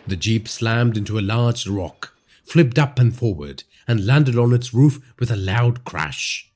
The 0.06 0.16
jeep 0.16 0.48
slammed 0.48 0.96
into 0.96 1.18
a 1.18 1.20
large 1.20 1.66
rock, 1.66 2.14
flipped 2.42 2.78
up 2.78 2.98
and 2.98 3.14
forward, 3.14 3.64
and 3.88 4.06
landed 4.06 4.38
on 4.38 4.52
its 4.52 4.72
roof 4.72 5.00
with 5.18 5.30
a 5.30 5.36
loud 5.36 5.84
crash. 5.84 6.48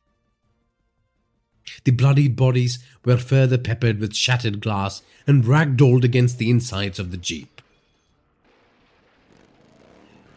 The 1.84 1.90
bloodied 1.90 2.36
bodies 2.36 2.78
were 3.04 3.16
further 3.16 3.58
peppered 3.58 3.98
with 3.98 4.14
shattered 4.14 4.60
glass 4.60 5.02
and 5.26 5.44
ragdolled 5.44 6.04
against 6.04 6.38
the 6.38 6.50
insides 6.50 6.98
of 6.98 7.10
the 7.10 7.16
jeep. 7.16 7.60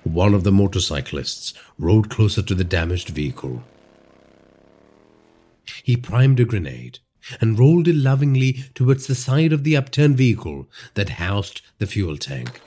One 0.03 0.33
of 0.33 0.43
the 0.43 0.51
motorcyclists 0.51 1.53
rode 1.77 2.09
closer 2.09 2.41
to 2.43 2.55
the 2.55 2.63
damaged 2.63 3.09
vehicle. 3.09 3.63
He 5.83 5.97
primed 5.97 6.39
a 6.39 6.45
grenade 6.45 6.99
and 7.41 7.57
rolled 7.57 7.87
it 7.87 7.95
lovingly 7.95 8.63
towards 8.75 9.07
the 9.07 9.15
side 9.15 9.51
of 9.51 9.63
the 9.63 9.75
upturned 9.75 10.15
vehicle 10.15 10.67
that 10.93 11.09
housed 11.09 11.61
the 11.79 11.87
fuel 11.87 12.17
tank. 12.17 12.61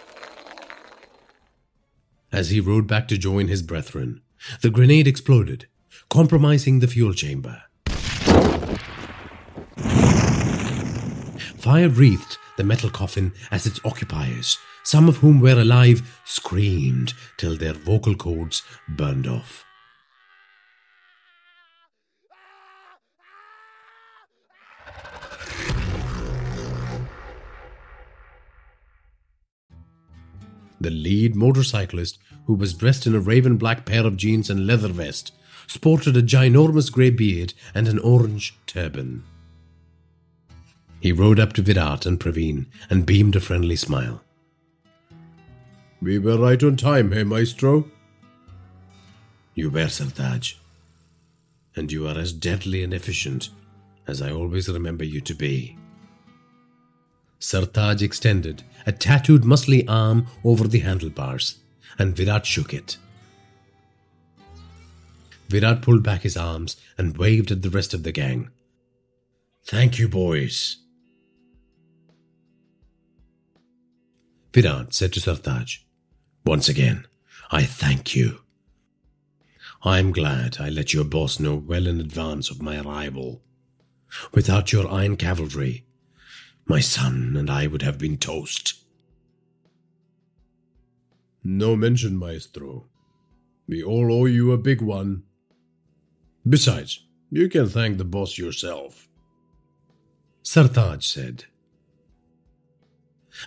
As 2.31 2.51
he 2.51 2.61
rode 2.61 2.87
back 2.87 3.09
to 3.09 3.19
join 3.19 3.49
his 3.49 3.63
brethren, 3.63 4.21
the 4.61 4.71
grenade 4.71 5.07
exploded, 5.07 5.67
compromising 6.11 6.81
the 6.81 6.87
fuel 6.87 7.15
chamber. 7.15 7.63
Fire 11.57 11.89
wreathed 11.89 12.37
the 12.57 12.65
metal 12.65 12.91
coffin 12.91 13.33
as 13.51 13.67
its 13.67 13.81
occupiers, 13.85 14.59
some 14.85 15.09
of 15.09 15.19
whom 15.19 15.41
were 15.41 15.59
alive, 15.61 16.21
screamed 16.25 17.15
till 17.37 17.57
their 17.57 17.73
vocal 17.73 18.15
cords 18.15 18.63
burned 18.89 19.27
off. 19.27 19.65
The 30.81 30.91
lead 30.91 31.35
motorcyclist, 31.35 32.19
who 32.47 32.55
was 32.55 32.75
dressed 32.75 33.07
in 33.07 33.15
a 33.15 33.21
raven 33.21 33.57
black 33.57 33.85
pair 33.85 34.07
of 34.07 34.17
jeans 34.17 34.49
and 34.49 34.67
leather 34.67 34.89
vest, 34.89 35.33
sported 35.67 36.17
a 36.17 36.23
ginormous 36.23 36.91
grey 36.91 37.11
beard 37.11 37.55
and 37.75 37.89
an 37.89 37.99
orange 37.99 38.57
turban. 38.67 39.25
He 41.01 41.13
rode 41.13 41.39
up 41.39 41.53
to 41.55 41.63
Virat 41.63 42.07
and 42.07 42.19
Praveen 42.19 42.67
and 42.91 43.07
beamed 43.07 43.37
a 43.37 43.41
friendly 43.41 43.77
smile. 43.77 44.23
We 46.01 46.19
were 46.19 46.39
right 46.39 46.63
on 46.63 46.77
time, 46.77 47.13
hey, 47.13 47.25
Maestro? 47.25 47.91
You 49.55 49.71
were, 49.71 49.87
Sartaj. 49.87 50.55
And 51.77 51.93
you 51.93 52.07
are 52.09 52.19
as 52.19 52.33
deadly 52.33 52.83
and 52.83 52.95
efficient 52.95 53.51
as 54.09 54.23
I 54.23 54.33
always 54.33 54.69
remember 54.69 55.05
you 55.05 55.21
to 55.21 55.35
be. 55.35 55.78
Sartaj 57.41 58.03
extended 58.03 58.63
a 58.87 58.93
tattooed 58.93 59.43
muscly 59.43 59.85
arm 59.89 60.27
over 60.45 60.67
the 60.67 60.81
handlebars, 60.81 61.59
and 61.99 62.17
Virat 62.17 62.47
shook 62.47 62.73
it. 62.75 62.97
Virat 65.49 65.83
pulled 65.83 66.03
back 66.03 66.23
his 66.23 66.37
arms 66.37 66.77
and 66.97 67.17
waved 67.17 67.51
at 67.51 67.63
the 67.63 67.71
rest 67.71 67.95
of 67.95 68.03
the 68.03 68.13
gang. 68.13 68.51
Thank 69.65 69.99
you, 69.99 70.09
boys. 70.09 70.79
Virat 74.53 74.93
said 74.95 75.13
to 75.13 75.21
Sartaj, 75.21 75.79
Once 76.45 76.69
again, 76.69 77.07
I 77.51 77.65
thank 77.65 78.15
you. 78.15 78.41
I'm 79.85 80.11
glad 80.11 80.57
I 80.59 80.69
let 80.69 80.93
your 80.93 81.05
boss 81.05 81.39
know 81.39 81.55
well 81.55 81.87
in 81.87 82.01
advance 82.01 82.51
of 82.51 82.61
my 82.61 82.81
arrival. 82.81 83.43
Without 84.33 84.73
your 84.73 84.91
iron 84.91 85.17
cavalry, 85.17 85.85
my 86.69 86.81
son 86.81 87.35
and 87.37 87.51
I 87.51 87.67
would 87.67 87.83
have 87.83 87.99
been 87.99 88.19
toast. 88.19 88.75
No 91.43 91.75
mention, 91.75 92.17
Maestro. 92.17 92.87
We 93.67 93.83
all 93.83 94.13
owe 94.13 94.27
you 94.27 94.53
a 94.53 94.59
big 94.59 94.83
one. 94.83 95.23
Besides, 96.47 97.05
you 97.31 97.49
can 97.49 97.69
thank 97.69 97.97
the 97.97 98.05
boss 98.05 98.39
yourself. 98.39 99.09
Sartaj 100.45 101.03
said. 101.03 101.45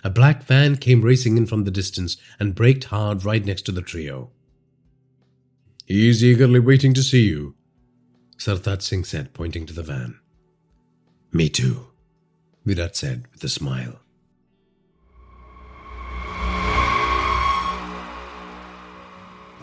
A 0.02 0.10
black 0.10 0.42
van 0.44 0.76
came 0.76 1.02
racing 1.02 1.36
in 1.36 1.46
from 1.46 1.64
the 1.64 1.70
distance 1.70 2.16
and 2.40 2.54
braked 2.54 2.84
hard 2.84 3.24
right 3.24 3.44
next 3.44 3.62
to 3.62 3.72
the 3.72 3.82
trio. 3.82 4.30
He's 5.86 6.24
eagerly 6.24 6.60
waiting 6.60 6.94
to 6.94 7.02
see 7.02 7.22
you, 7.22 7.54
Sartaj 8.36 8.82
Singh 8.82 9.04
said, 9.04 9.34
pointing 9.34 9.66
to 9.66 9.74
the 9.74 9.82
van. 9.82 10.18
Me 11.32 11.48
too, 11.48 11.91
Virat 12.64 12.96
said 12.96 13.26
with 13.32 13.42
a 13.44 13.48
smile. 13.48 14.00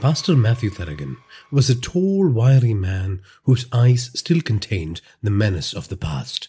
Pastor 0.01 0.35
Matthew 0.35 0.69
Tharagan 0.69 1.17
was 1.51 1.69
a 1.69 1.75
tall, 1.75 2.29
wiry 2.29 2.73
man 2.73 3.21
whose 3.43 3.65
eyes 3.73 4.11
still 4.13 4.39
contained 4.41 5.01
the 5.21 5.29
menace 5.29 5.73
of 5.73 5.89
the 5.89 5.97
past. 5.97 6.47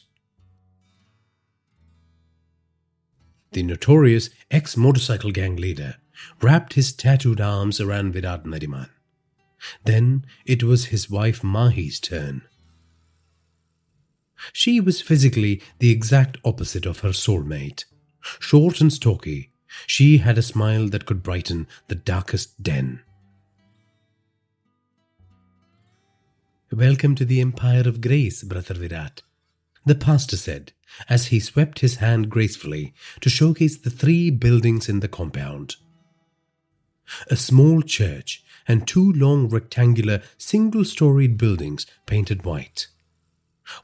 The 3.53 3.65
notorious 3.65 4.31
ex 4.53 4.77
motorcycle 4.77 5.33
gang 5.33 5.57
leader 5.57 5.97
wrapped 6.41 6.75
his 6.75 6.93
tattooed 6.93 7.41
arms 7.41 7.81
around 7.81 8.13
Virat 8.13 8.45
Nariman. 8.45 8.89
Then 9.85 10.25
it 10.47 10.63
was 10.63 10.87
his 10.87 11.11
wife 11.11 11.43
Mahi's 11.43 11.99
turn. 11.99 12.43
She 14.53 14.81
was 14.81 15.01
physically 15.01 15.62
the 15.79 15.91
exact 15.91 16.39
opposite 16.45 16.87
of 16.87 17.01
her 17.01 17.11
soulmate. 17.11 17.85
Short 18.39 18.81
and 18.81 18.93
stocky, 18.93 19.51
She 19.87 20.19
had 20.19 20.39
a 20.39 20.43
smile 20.43 20.89
that 20.89 21.07
could 21.07 21.23
brighten 21.23 21.67
the 21.89 21.95
darkest 21.95 22.62
den. 22.62 23.01
Welcome 26.73 27.15
to 27.17 27.25
the 27.25 27.41
Empire 27.41 27.89
of 27.89 28.01
Grace, 28.01 28.43
Brother 28.45 28.75
Virat, 28.75 29.23
the 29.85 29.95
pastor 29.95 30.37
said 30.37 30.73
as 31.09 31.27
he 31.27 31.41
swept 31.41 31.81
his 31.81 31.97
hand 31.97 32.31
gracefully 32.31 32.95
to 33.21 33.29
showcase 33.29 33.77
the 33.77 33.91
three 33.91 34.31
buildings 34.31 34.89
in 34.89 35.01
the 35.01 35.09
compound. 35.09 35.77
A 37.29 37.37
small 37.37 37.83
church 37.83 38.45
and 38.69 38.87
two 38.87 39.12
long 39.12 39.49
rectangular 39.49 40.23
single 40.39 40.85
storied 40.85 41.37
buildings 41.37 41.87
painted 42.07 42.45
white. 42.45 42.87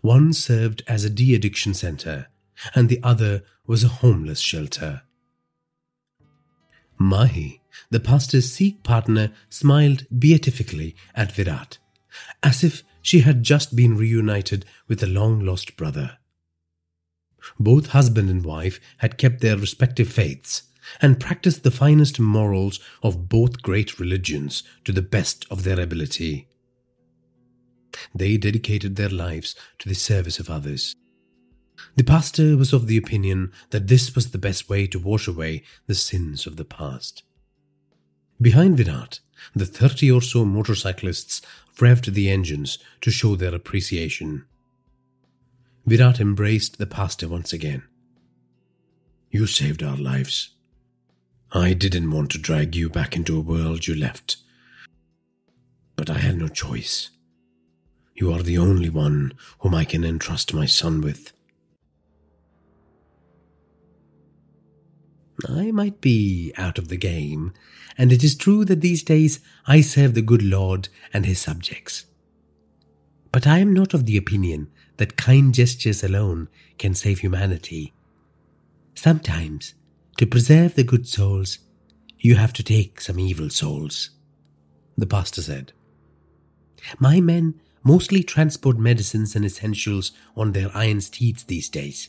One 0.01 0.33
served 0.33 0.83
as 0.87 1.05
a 1.05 1.11
de 1.11 1.35
addiction 1.35 1.75
center, 1.75 2.29
and 2.75 2.89
the 2.89 3.01
other 3.03 3.43
was 3.67 3.85
a 3.85 3.89
homeless 3.89 4.41
shelter. 4.41 5.03
Mahi, 6.99 7.61
the 7.91 8.01
pastor's 8.01 8.51
Sikh 8.51 8.83
partner, 8.83 9.33
smiled 9.51 10.07
beatifically 10.19 10.97
at 11.15 11.33
Virat 11.33 11.79
as 12.43 12.65
if 12.65 12.83
she 13.03 13.21
had 13.21 13.43
just 13.43 13.77
been 13.77 13.97
reunited 13.97 14.65
with 14.89 15.03
a 15.03 15.07
long 15.07 15.41
lost 15.41 15.77
brother. 15.77 16.19
Both 17.59 17.89
husband 17.89 18.29
and 18.29 18.45
wife 18.45 18.81
had 18.99 19.19
kept 19.19 19.41
their 19.41 19.57
respective 19.57 20.09
faiths 20.09 20.65
and 21.01 21.21
practiced 21.21 21.63
the 21.63 21.71
finest 21.71 22.19
morals 22.19 22.81
of 23.03 23.29
both 23.29 23.63
great 23.63 23.99
religions 23.99 24.63
to 24.85 24.93
the 24.93 25.03
best 25.03 25.47
of 25.51 25.63
their 25.63 25.81
ability. 25.81 26.49
They 28.15 28.37
dedicated 28.37 28.97
their 28.97 29.09
lives 29.09 29.55
to 29.79 29.89
the 29.89 29.95
service 29.95 30.39
of 30.39 30.51
others. 30.51 30.95
The 31.95 32.05
pastor 32.05 32.57
was 32.57 32.73
of 32.73 32.87
the 32.87 32.97
opinion 32.97 33.53
that 33.71 33.89
this 33.89 34.15
was 34.15 34.31
the 34.31 34.39
best 34.39 34.69
way 34.69 34.87
to 34.89 34.99
wash 34.99 35.29
away 35.29 35.63
the 35.87 35.95
sins 35.95 36.47
of 36.47 36.57
the 36.57 36.65
past. 36.65 37.23
Behind 38.41 38.77
Virat, 38.77 39.21
the 39.55 39.67
30 39.67 40.11
or 40.11 40.21
so 40.21 40.45
motorcyclists 40.45 41.41
revved 41.79 42.13
the 42.13 42.31
engines 42.31 42.79
to 43.01 43.11
show 43.11 43.37
their 43.37 43.55
appreciation. 43.55 44.45
Virat 45.87 46.21
embraced 46.21 46.79
the 46.79 46.87
pastor 46.87 47.29
once 47.29 47.53
again. 47.53 47.83
You 49.31 49.47
saved 49.47 49.83
our 49.83 49.97
lives. 49.97 50.51
I 51.53 51.73
didn't 51.75 52.11
want 52.11 52.31
to 52.33 52.39
drag 52.39 52.75
you 52.75 52.89
back 52.89 53.17
into 53.17 53.37
a 53.37 53.43
world 53.43 53.87
you 53.87 53.95
left. 53.95 54.37
But 55.95 56.11
I 56.11 56.19
had 56.19 56.37
no 56.37 56.49
choice. 56.49 57.11
You 58.17 58.33
are 58.33 58.43
the 58.43 58.59
only 58.59 58.89
one 58.89 59.35
whom 59.61 59.75
I 59.75 59.85
can 59.85 60.05
entrust 60.05 60.55
my 60.55 60.67
son 60.67 61.03
with. 61.03 61.33
I 65.47 65.71
might 65.71 66.01
be 66.01 66.53
out 66.57 66.79
of 66.79 66.89
the 66.89 66.97
game, 66.97 67.53
and 67.99 68.11
it 68.11 68.25
is 68.25 68.35
true 68.35 68.65
that 68.65 68.81
these 68.81 69.03
days 69.03 69.41
I 69.67 69.83
serve 69.83 70.15
the 70.15 70.23
good 70.23 70.43
Lord 70.43 70.89
and 71.13 71.27
his 71.27 71.39
subjects. 71.39 72.07
But 73.33 73.47
I 73.47 73.59
am 73.59 73.75
not 73.75 73.93
of 73.93 74.07
the 74.07 74.17
opinion 74.17 74.71
that 74.97 75.19
kind 75.19 75.53
gestures 75.53 76.03
alone 76.03 76.49
can 76.79 76.95
save 76.95 77.19
humanity. 77.19 77.93
Sometimes, 78.95 79.75
to 80.17 80.27
preserve 80.27 80.75
the 80.75 80.85
good 80.85 81.07
souls, 81.07 81.59
you 82.19 82.37
have 82.37 82.55
to 82.55 82.63
take 82.63 83.03
some 83.03 83.21
evil 83.21 83.51
souls, 83.51 84.11
the 84.97 85.07
pastor 85.07 85.43
said. 85.43 85.75
My 86.99 87.21
men 87.21 87.61
mostly 87.87 88.21
transport 88.25 88.77
medicines 88.77 89.37
and 89.37 89.45
essentials 89.45 90.11
on 90.37 90.51
their 90.51 90.69
iron 90.75 91.01
steeds 91.01 91.45
these 91.45 91.69
days. 91.69 92.09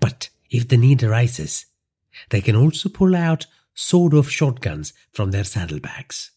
But 0.00 0.30
if 0.50 0.66
the 0.66 0.76
need 0.76 1.04
arises, 1.04 1.66
they 2.30 2.40
can 2.40 2.56
also 2.56 2.88
pull 2.88 3.14
out 3.14 3.46
sawed 3.72 4.12
off 4.12 4.28
shotguns 4.28 4.92
from 5.12 5.30
their 5.30 5.44
saddlebags. 5.44 6.32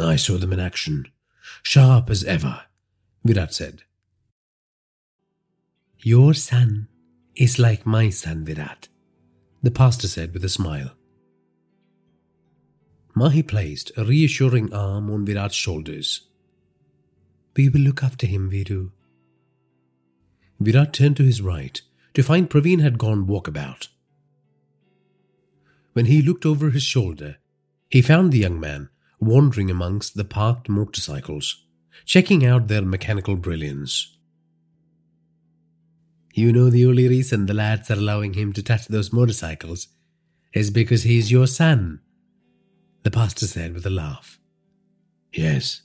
I 0.00 0.16
saw 0.16 0.38
them 0.38 0.54
in 0.54 0.58
action, 0.58 1.04
sharp 1.62 2.08
as 2.08 2.24
ever, 2.24 2.62
Virat 3.24 3.52
said. 3.52 3.82
Your 5.98 6.32
son 6.32 6.88
is 7.36 7.58
like 7.58 7.84
my 7.84 8.08
son, 8.08 8.46
Virat, 8.46 8.88
the 9.62 9.70
pastor 9.70 10.08
said 10.08 10.32
with 10.32 10.44
a 10.46 10.48
smile. 10.48 10.92
Mahi 13.14 13.42
placed 13.42 13.92
a 13.98 14.04
reassuring 14.04 14.72
arm 14.72 15.10
on 15.10 15.26
Virat's 15.26 15.54
shoulders. 15.54 16.22
We 17.56 17.68
will 17.68 17.80
look 17.80 18.02
after 18.02 18.26
him, 18.26 18.50
Viru. 18.50 18.90
Virat 20.60 20.92
turned 20.92 21.16
to 21.18 21.24
his 21.24 21.42
right 21.42 21.80
to 22.14 22.22
find 22.22 22.50
Praveen 22.50 22.80
had 22.80 22.98
gone 22.98 23.26
walkabout. 23.26 23.88
When 25.92 26.06
he 26.06 26.22
looked 26.22 26.46
over 26.46 26.70
his 26.70 26.82
shoulder, 26.82 27.36
he 27.88 28.02
found 28.02 28.32
the 28.32 28.38
young 28.38 28.58
man 28.58 28.88
wandering 29.20 29.70
amongst 29.70 30.16
the 30.16 30.24
parked 30.24 30.68
motorcycles, 30.68 31.64
checking 32.04 32.44
out 32.44 32.66
their 32.66 32.82
mechanical 32.82 33.36
brilliance. 33.36 34.16
You 36.34 36.52
know 36.52 36.68
the 36.68 36.86
only 36.86 37.08
reason 37.08 37.46
the 37.46 37.54
lads 37.54 37.90
are 37.90 37.94
allowing 37.94 38.34
him 38.34 38.52
to 38.54 38.62
touch 38.62 38.88
those 38.88 39.12
motorcycles 39.12 39.86
is 40.52 40.70
because 40.70 41.04
he's 41.04 41.30
your 41.30 41.46
son, 41.46 42.00
the 43.04 43.10
pastor 43.10 43.46
said 43.46 43.74
with 43.74 43.86
a 43.86 43.90
laugh. 43.90 44.40
Yes, 45.32 45.82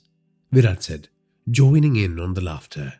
Virat 0.50 0.82
said, 0.82 1.08
joining 1.50 1.96
in 1.96 2.20
on 2.20 2.34
the 2.34 2.40
laughter. 2.40 2.94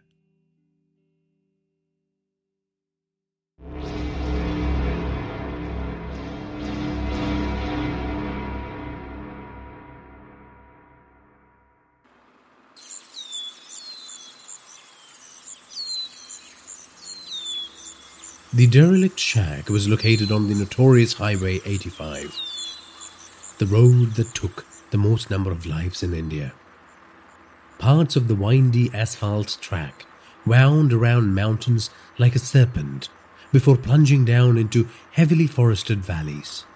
The 18.53 18.67
derelict 18.67 19.19
shack 19.19 19.69
was 19.69 19.89
located 19.89 20.33
on 20.33 20.49
the 20.49 20.57
notorious 20.57 21.13
Highway 21.13 21.61
85, 21.65 22.35
the 23.59 23.67
road 23.67 24.17
that 24.17 24.35
took 24.35 24.67
the 24.91 24.99
most 24.99 25.31
number 25.31 25.53
of 25.53 25.67
lives 25.67 26.03
in 26.03 26.13
India. 26.13 26.53
Parts 27.81 28.15
of 28.15 28.29
the 28.29 28.35
windy 28.35 28.91
asphalt 28.93 29.57
track 29.63 30.05
wound 30.45 30.93
around 30.93 31.35
mountains 31.35 31.89
like 32.19 32.37
a 32.37 32.39
serpent 32.39 33.09
before 33.53 33.79
plunging 33.79 34.27
down 34.27 34.59
into 34.59 34.87
heavily 35.13 35.47
forested 35.47 36.01
valleys. 36.01 36.67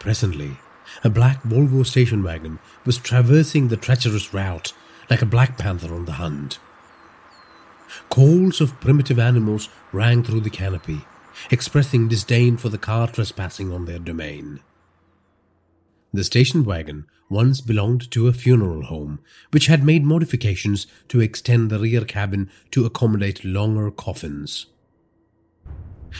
Presently, 0.00 0.58
a 1.04 1.08
black 1.08 1.44
Volvo 1.44 1.86
station 1.86 2.24
wagon 2.24 2.58
was 2.84 2.98
traversing 2.98 3.68
the 3.68 3.76
treacherous 3.76 4.34
route 4.34 4.72
like 5.08 5.22
a 5.22 5.26
black 5.26 5.56
panther 5.56 5.94
on 5.94 6.04
the 6.04 6.18
hunt. 6.18 6.58
Calls 8.08 8.60
of 8.60 8.80
primitive 8.80 9.20
animals 9.20 9.68
rang 9.92 10.24
through 10.24 10.40
the 10.40 10.50
canopy, 10.50 11.02
expressing 11.48 12.08
disdain 12.08 12.56
for 12.56 12.70
the 12.70 12.78
car 12.78 13.06
trespassing 13.06 13.72
on 13.72 13.84
their 13.84 14.00
domain. 14.00 14.58
The 16.12 16.24
station 16.24 16.64
wagon 16.64 17.06
once 17.30 17.60
belonged 17.60 18.10
to 18.10 18.26
a 18.26 18.32
funeral 18.32 18.82
home, 18.82 19.20
which 19.52 19.66
had 19.66 19.84
made 19.84 20.04
modifications 20.04 20.86
to 21.08 21.20
extend 21.20 21.70
the 21.70 21.78
rear 21.78 22.04
cabin 22.04 22.50
to 22.72 22.84
accommodate 22.84 23.44
longer 23.44 23.90
coffins. 23.90 24.66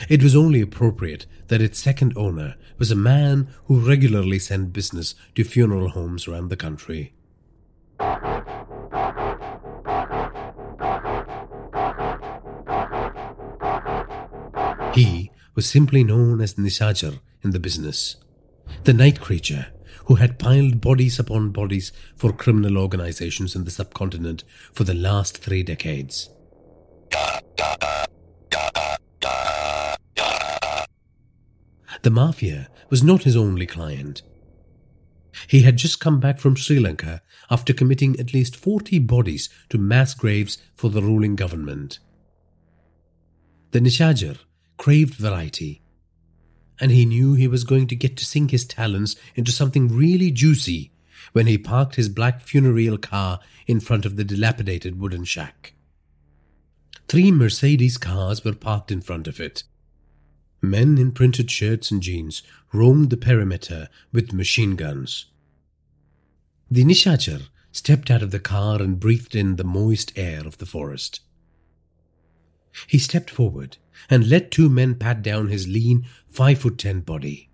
It 0.07 0.23
was 0.23 0.35
only 0.35 0.61
appropriate 0.61 1.25
that 1.49 1.61
its 1.61 1.77
second 1.77 2.13
owner 2.15 2.55
was 2.77 2.91
a 2.91 2.95
man 2.95 3.49
who 3.65 3.85
regularly 3.85 4.39
sent 4.39 4.71
business 4.71 5.13
to 5.35 5.43
funeral 5.43 5.89
homes 5.89 6.27
around 6.27 6.47
the 6.47 6.55
country. 6.55 7.13
He 14.95 15.31
was 15.55 15.69
simply 15.69 16.03
known 16.03 16.41
as 16.41 16.55
Nishachar 16.55 17.19
in 17.43 17.51
the 17.51 17.59
business, 17.59 18.15
the 18.83 18.93
night 18.93 19.19
creature 19.19 19.67
who 20.11 20.15
had 20.15 20.37
piled 20.37 20.81
bodies 20.81 21.19
upon 21.19 21.51
bodies 21.51 21.93
for 22.17 22.33
criminal 22.33 22.77
organizations 22.77 23.55
in 23.55 23.63
the 23.63 23.71
subcontinent 23.71 24.43
for 24.73 24.83
the 24.83 24.93
last 24.93 25.37
three 25.37 25.63
decades. 25.63 26.29
The 32.01 32.09
mafia 32.09 32.67
was 32.89 33.01
not 33.01 33.23
his 33.23 33.37
only 33.37 33.65
client. 33.65 34.21
He 35.47 35.61
had 35.61 35.77
just 35.77 36.01
come 36.01 36.19
back 36.19 36.39
from 36.39 36.57
Sri 36.57 36.77
Lanka 36.77 37.21
after 37.49 37.71
committing 37.71 38.19
at 38.19 38.33
least 38.33 38.57
40 38.57 38.99
bodies 38.99 39.47
to 39.69 39.77
mass 39.77 40.13
graves 40.13 40.57
for 40.75 40.89
the 40.89 41.01
ruling 41.01 41.37
government. 41.37 41.99
The 43.71 43.79
Nishachar 43.79 44.39
craved 44.75 45.13
variety, 45.13 45.80
and 46.81 46.91
he 46.91 47.05
knew 47.05 47.35
he 47.35 47.47
was 47.47 47.63
going 47.63 47.85
to 47.87 47.95
get 47.95 48.17
to 48.17 48.25
sink 48.25 48.49
his 48.49 48.65
talons 48.65 49.15
into 49.35 49.51
something 49.51 49.87
really 49.87 50.31
juicy 50.31 50.91
when 51.31 51.45
he 51.45 51.57
parked 51.57 51.95
his 51.95 52.09
black 52.09 52.41
funereal 52.41 52.97
car 52.97 53.39
in 53.67 53.79
front 53.79 54.03
of 54.03 54.15
the 54.15 54.23
dilapidated 54.23 54.99
wooden 54.99 55.23
shack. 55.23 55.73
Three 57.07 57.31
Mercedes 57.31 57.97
cars 57.97 58.43
were 58.43 58.55
parked 58.55 58.91
in 58.91 59.01
front 59.01 59.27
of 59.27 59.39
it. 59.39 59.63
Men 60.59 60.97
in 60.97 61.11
printed 61.11 61.51
shirts 61.51 61.91
and 61.91 62.01
jeans 62.01 62.41
roamed 62.73 63.11
the 63.11 63.17
perimeter 63.17 63.87
with 64.11 64.33
machine 64.33 64.75
guns. 64.75 65.25
The 66.69 66.83
Nishachar 66.83 67.43
stepped 67.71 68.09
out 68.09 68.23
of 68.23 68.31
the 68.31 68.39
car 68.39 68.81
and 68.81 68.99
breathed 68.99 69.35
in 69.35 69.57
the 69.57 69.63
moist 69.63 70.13
air 70.15 70.45
of 70.47 70.57
the 70.57 70.65
forest. 70.65 71.19
He 72.87 72.97
stepped 72.97 73.29
forward 73.29 73.77
and 74.09 74.29
let 74.29 74.51
two 74.51 74.69
men 74.69 74.95
pat 74.95 75.21
down 75.21 75.47
his 75.47 75.67
lean, 75.67 76.05
five 76.27 76.59
foot 76.59 76.77
ten 76.77 77.01
body. 77.01 77.49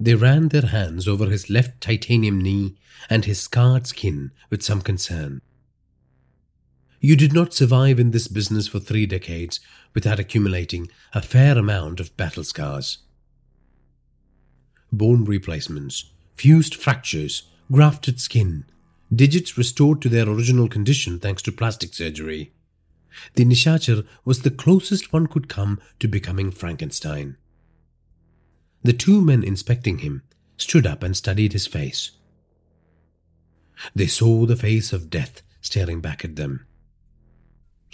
They 0.00 0.14
ran 0.14 0.48
their 0.48 0.66
hands 0.66 1.06
over 1.06 1.26
his 1.26 1.48
left 1.48 1.80
titanium 1.80 2.40
knee 2.40 2.76
and 3.08 3.24
his 3.24 3.40
scarred 3.40 3.86
skin 3.86 4.32
with 4.50 4.62
some 4.62 4.82
concern. 4.82 5.40
You 7.00 7.16
did 7.16 7.32
not 7.32 7.52
survive 7.54 8.00
in 8.00 8.10
this 8.10 8.28
business 8.28 8.66
for 8.66 8.80
three 8.80 9.06
decades 9.06 9.60
without 9.94 10.18
accumulating 10.18 10.88
a 11.12 11.20
fair 11.20 11.56
amount 11.58 12.00
of 12.00 12.16
battle 12.16 12.44
scars. 12.44 12.98
Bone 14.90 15.24
replacements, 15.24 16.10
fused 16.34 16.74
fractures, 16.74 17.44
grafted 17.70 18.20
skin, 18.20 18.64
digits 19.14 19.58
restored 19.58 20.00
to 20.02 20.08
their 20.08 20.28
original 20.28 20.68
condition 20.68 21.18
thanks 21.18 21.42
to 21.42 21.52
plastic 21.52 21.94
surgery. 21.94 22.52
The 23.34 23.44
Nishachar 23.44 24.04
was 24.24 24.42
the 24.42 24.50
closest 24.50 25.12
one 25.12 25.26
could 25.26 25.48
come 25.48 25.80
to 26.00 26.08
becoming 26.08 26.50
Frankenstein. 26.50 27.36
The 28.82 28.92
two 28.92 29.20
men 29.20 29.42
inspecting 29.42 29.98
him 29.98 30.22
stood 30.56 30.86
up 30.86 31.02
and 31.02 31.16
studied 31.16 31.52
his 31.52 31.66
face. 31.66 32.12
They 33.94 34.06
saw 34.06 34.46
the 34.46 34.56
face 34.56 34.92
of 34.92 35.10
death 35.10 35.42
staring 35.60 36.00
back 36.00 36.24
at 36.24 36.36
them. 36.36 36.66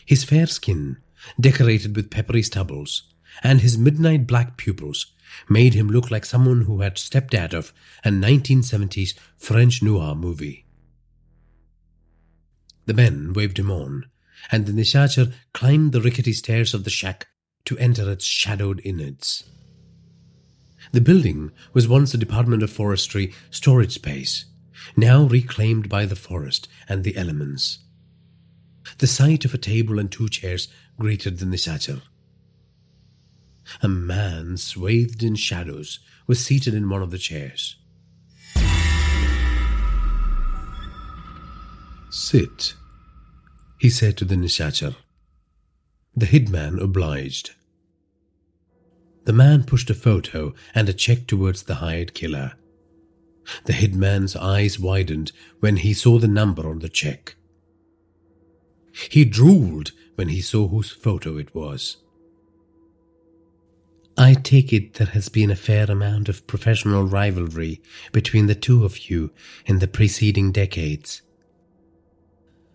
His 0.05 0.25
fair 0.25 0.47
skin, 0.47 0.99
decorated 1.39 1.95
with 1.95 2.11
peppery 2.11 2.43
stubbles, 2.43 3.05
and 3.43 3.61
his 3.61 3.79
midnight 3.79 4.27
black 4.27 4.57
pupils 4.57 5.07
made 5.49 5.75
him 5.75 5.89
look 5.89 6.11
like 6.11 6.25
someone 6.25 6.63
who 6.63 6.81
had 6.81 6.99
stepped 6.99 7.35
out 7.35 7.55
of 7.55 7.73
a 8.05 8.11
1970s 8.11 9.15
French 9.37 9.83
noir 9.83 10.15
movie. 10.15 10.67
The 12.87 12.95
men 12.95 13.33
waved 13.33 13.59
him 13.59 13.71
on, 13.71 14.07
and 14.51 14.67
the 14.67 14.73
Nishachar 14.73 15.33
climbed 15.53 15.93
the 15.93 16.01
rickety 16.01 16.33
stairs 16.33 16.75
of 16.75 16.85
the 16.85 16.91
shack 16.91 17.29
to 17.65 17.79
enter 17.79 18.11
its 18.11 18.25
shadowed 18.25 18.81
innards. 18.85 19.45
The 20.93 21.01
building 21.01 21.53
was 21.73 21.87
once 21.87 22.15
a 22.15 22.19
Department 22.19 22.63
of 22.63 22.71
Forestry 22.71 23.33
storage 23.51 23.93
space, 23.93 24.47
now 24.97 25.25
reclaimed 25.25 25.89
by 25.89 26.07
the 26.07 26.17
forest 26.17 26.69
and 26.89 27.05
the 27.05 27.17
elements. 27.17 27.79
The 28.99 29.07
sight 29.07 29.45
of 29.45 29.55
a 29.55 29.59
table 29.59 29.99
and 29.99 30.11
two 30.11 30.29
chairs 30.29 30.69
greeted 30.99 31.39
the 31.39 31.47
Nishachar. 31.47 32.03
A 33.83 33.89
man 33.89 34.57
swathed 34.57 35.23
in 35.23 35.37
shadows 35.37 36.01
was 36.27 36.45
seated 36.45 36.75
in 36.75 36.89
one 36.89 37.03
of 37.03 37.11
the 37.11 37.19
chairs. 37.19 37.77
Sit, 42.11 42.75
he 43.81 43.89
said 43.89 44.17
to 44.19 44.27
the 44.27 44.37
Nishachar. 44.37 44.95
The 46.15 46.27
hitman 46.27 46.81
obliged. 46.81 47.53
The 49.25 49.33
man 49.33 49.65
pushed 49.65 49.89
a 49.89 49.95
photo 49.95 50.55
and 50.75 50.89
a 50.89 50.93
check 50.93 51.27
towards 51.27 51.63
the 51.63 51.77
hired 51.77 52.13
killer. 52.13 52.53
The 53.65 53.73
hitman's 53.73 54.37
eyes 54.37 54.79
widened 54.79 55.33
when 55.61 55.79
he 55.79 55.95
saw 55.95 56.19
the 56.19 56.29
number 56.29 56.69
on 56.69 56.81
the 56.81 56.91
check. 56.91 57.37
He 59.11 59.25
drooled 59.25 59.93
when 60.15 60.29
he 60.29 60.43
saw 60.43 60.69
whose 60.69 60.91
photo 60.91 61.39
it 61.39 61.55
was. 61.55 61.97
I 64.19 64.35
take 64.35 64.75
it 64.75 64.95
there 64.95 65.07
has 65.07 65.31
been 65.31 65.51
a 65.51 65.57
fair 65.57 65.91
amount 65.91 66.29
of 66.29 66.47
professional 66.47 67.05
rivalry 67.05 67.81
between 68.13 68.47
the 68.47 68.55
two 68.55 68.85
of 68.85 69.09
you 69.09 69.33
in 69.65 69.79
the 69.79 69.89
preceding 69.89 70.53
decades. 70.53 71.23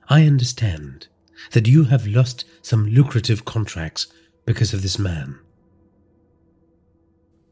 I 0.07 0.25
understand 0.25 1.07
that 1.51 1.67
you 1.67 1.85
have 1.85 2.05
lost 2.05 2.45
some 2.61 2.87
lucrative 2.87 3.45
contracts 3.45 4.07
because 4.45 4.73
of 4.73 4.81
this 4.81 4.99
man. 4.99 5.39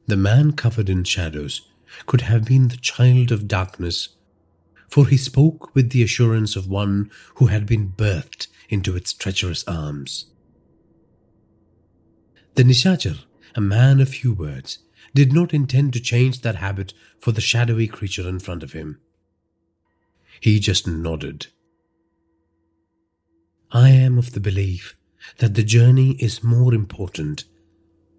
The 0.05 0.17
man 0.17 0.53
covered 0.53 0.89
in 0.89 1.03
shadows 1.03 1.67
could 2.05 2.21
have 2.21 2.45
been 2.45 2.67
the 2.67 2.77
child 2.77 3.31
of 3.31 3.47
darkness, 3.47 4.09
for 4.89 5.07
he 5.07 5.17
spoke 5.17 5.73
with 5.73 5.91
the 5.91 6.03
assurance 6.03 6.55
of 6.55 6.67
one 6.67 7.09
who 7.35 7.47
had 7.47 7.65
been 7.65 7.89
birthed 7.89 8.47
into 8.69 8.95
its 8.95 9.13
treacherous 9.13 9.63
arms. 9.67 10.27
The 12.55 12.63
Nishachar, 12.63 13.23
a 13.55 13.61
man 13.61 13.99
of 13.99 14.09
few 14.09 14.33
words, 14.33 14.79
did 15.15 15.33
not 15.33 15.53
intend 15.53 15.93
to 15.93 15.99
change 15.99 16.41
that 16.41 16.55
habit 16.55 16.93
for 17.19 17.31
the 17.31 17.41
shadowy 17.41 17.87
creature 17.87 18.27
in 18.27 18.39
front 18.39 18.61
of 18.61 18.73
him. 18.73 18.99
He 20.39 20.59
just 20.59 20.87
nodded. 20.87 21.47
I 23.75 23.89
am 23.89 24.19
of 24.19 24.33
the 24.33 24.39
belief 24.39 24.95
that 25.39 25.55
the 25.55 25.63
journey 25.63 26.11
is 26.19 26.43
more 26.43 26.75
important 26.75 27.45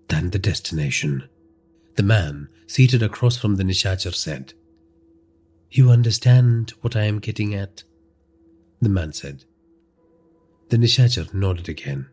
than 0.08 0.30
the 0.30 0.38
destination. 0.38 1.28
The 1.94 2.02
man, 2.02 2.48
seated 2.66 3.04
across 3.04 3.36
from 3.36 3.54
the 3.54 3.62
Nishachar, 3.62 4.12
said, 4.16 4.54
You 5.70 5.90
understand 5.90 6.72
what 6.80 6.96
I 6.96 7.04
am 7.04 7.20
getting 7.20 7.54
at? 7.54 7.84
The 8.82 8.88
man 8.88 9.12
said. 9.12 9.44
The 10.70 10.76
Nishachar 10.76 11.32
nodded 11.32 11.68
again. 11.68 12.08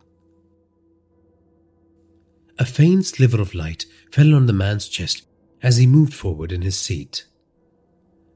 A 2.59 2.65
faint 2.65 3.07
sliver 3.07 3.41
of 3.41 3.55
light 3.55 3.87
fell 4.11 4.35
on 4.35 4.45
the 4.45 4.53
man's 4.53 4.87
chest 4.87 5.25
as 5.63 5.77
he 5.77 5.87
moved 5.87 6.13
forward 6.13 6.51
in 6.51 6.61
his 6.61 6.77
seat. 6.77 7.25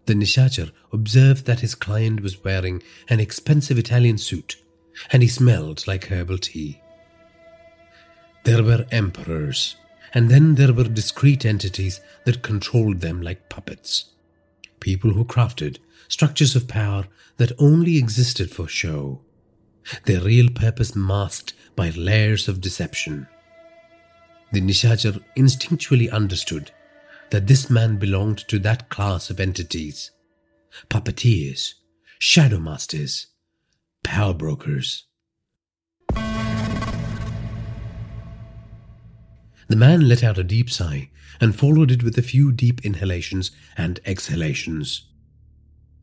The 0.08 0.16
Nishachar 0.16 0.72
observed 0.92 1.46
that 1.46 1.60
his 1.60 1.76
client 1.76 2.22
was 2.22 2.44
wearing 2.44 2.82
an 3.08 3.20
expensive 3.20 3.78
Italian 3.78 4.18
suit 4.18 4.56
and 5.12 5.22
he 5.22 5.28
smelled 5.28 5.88
like 5.88 6.06
herbal 6.06 6.38
tea. 6.40 6.82
There 8.44 8.64
were 8.64 8.86
emperors, 8.92 9.76
and 10.14 10.30
then 10.30 10.56
there 10.56 10.74
were 10.74 10.86
discrete 10.86 11.46
entities 11.46 12.00
that 12.26 12.44
controlled 12.44 13.02
them 13.02 13.22
like 13.22 13.50
puppets. 13.50 14.12
People 14.80 15.12
who 15.14 15.26
crafted 15.26 15.80
structures 16.08 16.56
of 16.56 16.68
power 16.68 17.06
that 17.38 17.52
only 17.58 17.98
existed 17.98 18.52
for 18.52 18.68
show, 18.68 19.22
their 20.06 20.22
real 20.22 20.50
purpose 20.50 20.96
masked 20.96 21.54
by 21.76 21.90
layers 21.90 22.48
of 22.48 22.62
deception. 22.62 23.28
The 24.52 24.62
Nishachar 24.62 25.22
instinctually 25.36 26.12
understood 26.12 26.72
that 27.32 27.48
this 27.48 27.70
man 27.70 27.98
belonged 27.98 28.48
to 28.48 28.60
that 28.60 28.90
class 28.90 29.30
of 29.30 29.40
entities 29.40 30.12
puppeteers, 30.90 31.74
shadow 32.20 32.60
masters, 32.60 33.28
power 34.06 34.34
brokers. 34.34 35.08
The 39.68 39.76
man 39.76 40.08
let 40.08 40.24
out 40.24 40.38
a 40.38 40.44
deep 40.44 40.70
sigh 40.70 41.10
and 41.42 41.58
followed 41.58 41.92
it 41.92 42.04
with 42.04 42.18
a 42.18 42.22
few 42.22 42.52
deep 42.52 42.86
inhalations 42.86 43.52
and 43.76 44.00
exhalations. 44.06 45.10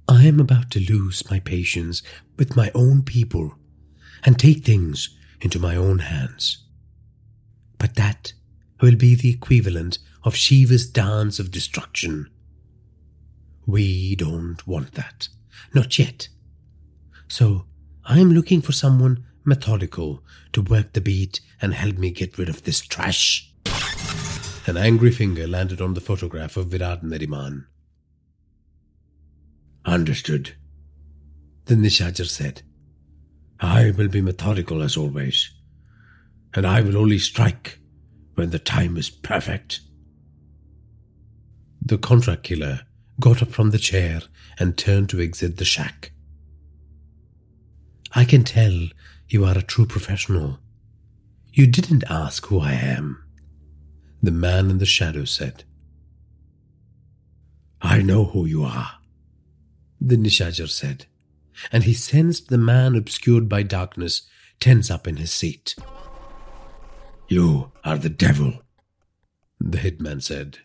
I 0.08 0.24
am 0.24 0.40
about 0.40 0.70
to 0.72 0.80
lose 0.80 1.30
my 1.30 1.38
patience 1.38 2.02
with 2.36 2.56
my 2.56 2.70
own 2.74 3.02
people 3.02 3.54
and 4.24 4.38
take 4.38 4.64
things 4.64 5.16
into 5.40 5.58
my 5.58 5.76
own 5.76 6.00
hands. 6.00 6.64
But 7.78 7.94
that 7.94 8.32
will 8.80 8.96
be 8.96 9.14
the 9.14 9.30
equivalent 9.30 9.98
of 10.24 10.34
Shiva's 10.36 10.86
dance 10.88 11.38
of 11.38 11.50
destruction. 11.50 12.28
We 13.64 14.16
don't 14.16 14.66
want 14.66 14.92
that. 14.94 15.28
Not 15.72 15.98
yet. 15.98 16.28
So 17.28 17.66
I 18.04 18.18
am 18.18 18.32
looking 18.32 18.60
for 18.62 18.72
someone 18.72 19.24
methodical 19.44 20.22
to 20.52 20.62
work 20.62 20.92
the 20.92 21.00
beat 21.00 21.40
and 21.60 21.74
help 21.74 21.98
me 21.98 22.10
get 22.10 22.36
rid 22.38 22.48
of 22.48 22.64
this 22.64 22.80
trash. 22.80 23.52
An 24.66 24.76
angry 24.76 25.10
finger 25.10 25.46
landed 25.46 25.80
on 25.80 25.94
the 25.94 26.00
photograph 26.00 26.56
of 26.56 26.68
Virat 26.68 27.02
Neriman. 27.02 27.66
Understood. 29.84 30.54
The 31.66 31.74
Nishachar 31.74 32.28
said, 32.28 32.62
I 33.60 33.92
will 33.92 34.08
be 34.08 34.20
methodical 34.20 34.82
as 34.82 34.96
always, 34.96 35.50
and 36.54 36.66
I 36.66 36.80
will 36.80 36.96
only 36.96 37.18
strike 37.18 37.78
when 38.34 38.50
the 38.50 38.58
time 38.58 38.96
is 38.96 39.10
perfect. 39.10 39.80
The 41.84 41.98
contract 41.98 42.42
killer 42.44 42.82
got 43.20 43.42
up 43.42 43.50
from 43.50 43.70
the 43.70 43.78
chair 43.78 44.22
and 44.58 44.76
turned 44.76 45.08
to 45.10 45.20
exit 45.20 45.56
the 45.56 45.64
shack. 45.64 46.11
I 48.14 48.24
can 48.24 48.44
tell 48.44 48.89
you 49.28 49.44
are 49.44 49.56
a 49.56 49.62
true 49.62 49.86
professional. 49.86 50.59
You 51.52 51.66
didn't 51.66 52.05
ask 52.10 52.47
who 52.47 52.60
I 52.60 52.72
am. 52.72 53.24
The 54.22 54.30
man 54.30 54.70
in 54.70 54.78
the 54.78 54.86
shadow 54.86 55.24
said. 55.24 55.64
I 57.80 58.02
know 58.02 58.26
who 58.26 58.47
you 58.47 58.62
are, 58.62 58.93
the 60.01 60.16
Nishachar 60.16 60.68
said, 60.68 61.06
and 61.72 61.84
he 61.84 61.94
sensed 61.94 62.48
the 62.48 62.59
man 62.59 62.94
obscured 62.94 63.48
by 63.48 63.64
darkness 63.64 64.22
tense 64.60 64.90
up 64.90 65.09
in 65.09 65.16
his 65.16 65.32
seat. 65.32 65.74
You 67.28 67.72
are 67.84 67.98
the 67.98 68.09
devil, 68.09 68.62
the 69.59 69.78
hitman 69.78 70.22
said. 70.22 70.59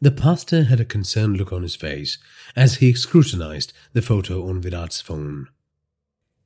The 0.00 0.10
pastor 0.10 0.64
had 0.64 0.80
a 0.80 0.84
concerned 0.84 1.36
look 1.36 1.52
on 1.52 1.62
his 1.62 1.76
face 1.76 2.18
as 2.54 2.76
he 2.76 2.92
scrutinized 2.94 3.72
the 3.92 4.02
photo 4.02 4.48
on 4.48 4.60
Virat's 4.60 5.00
phone. 5.00 5.48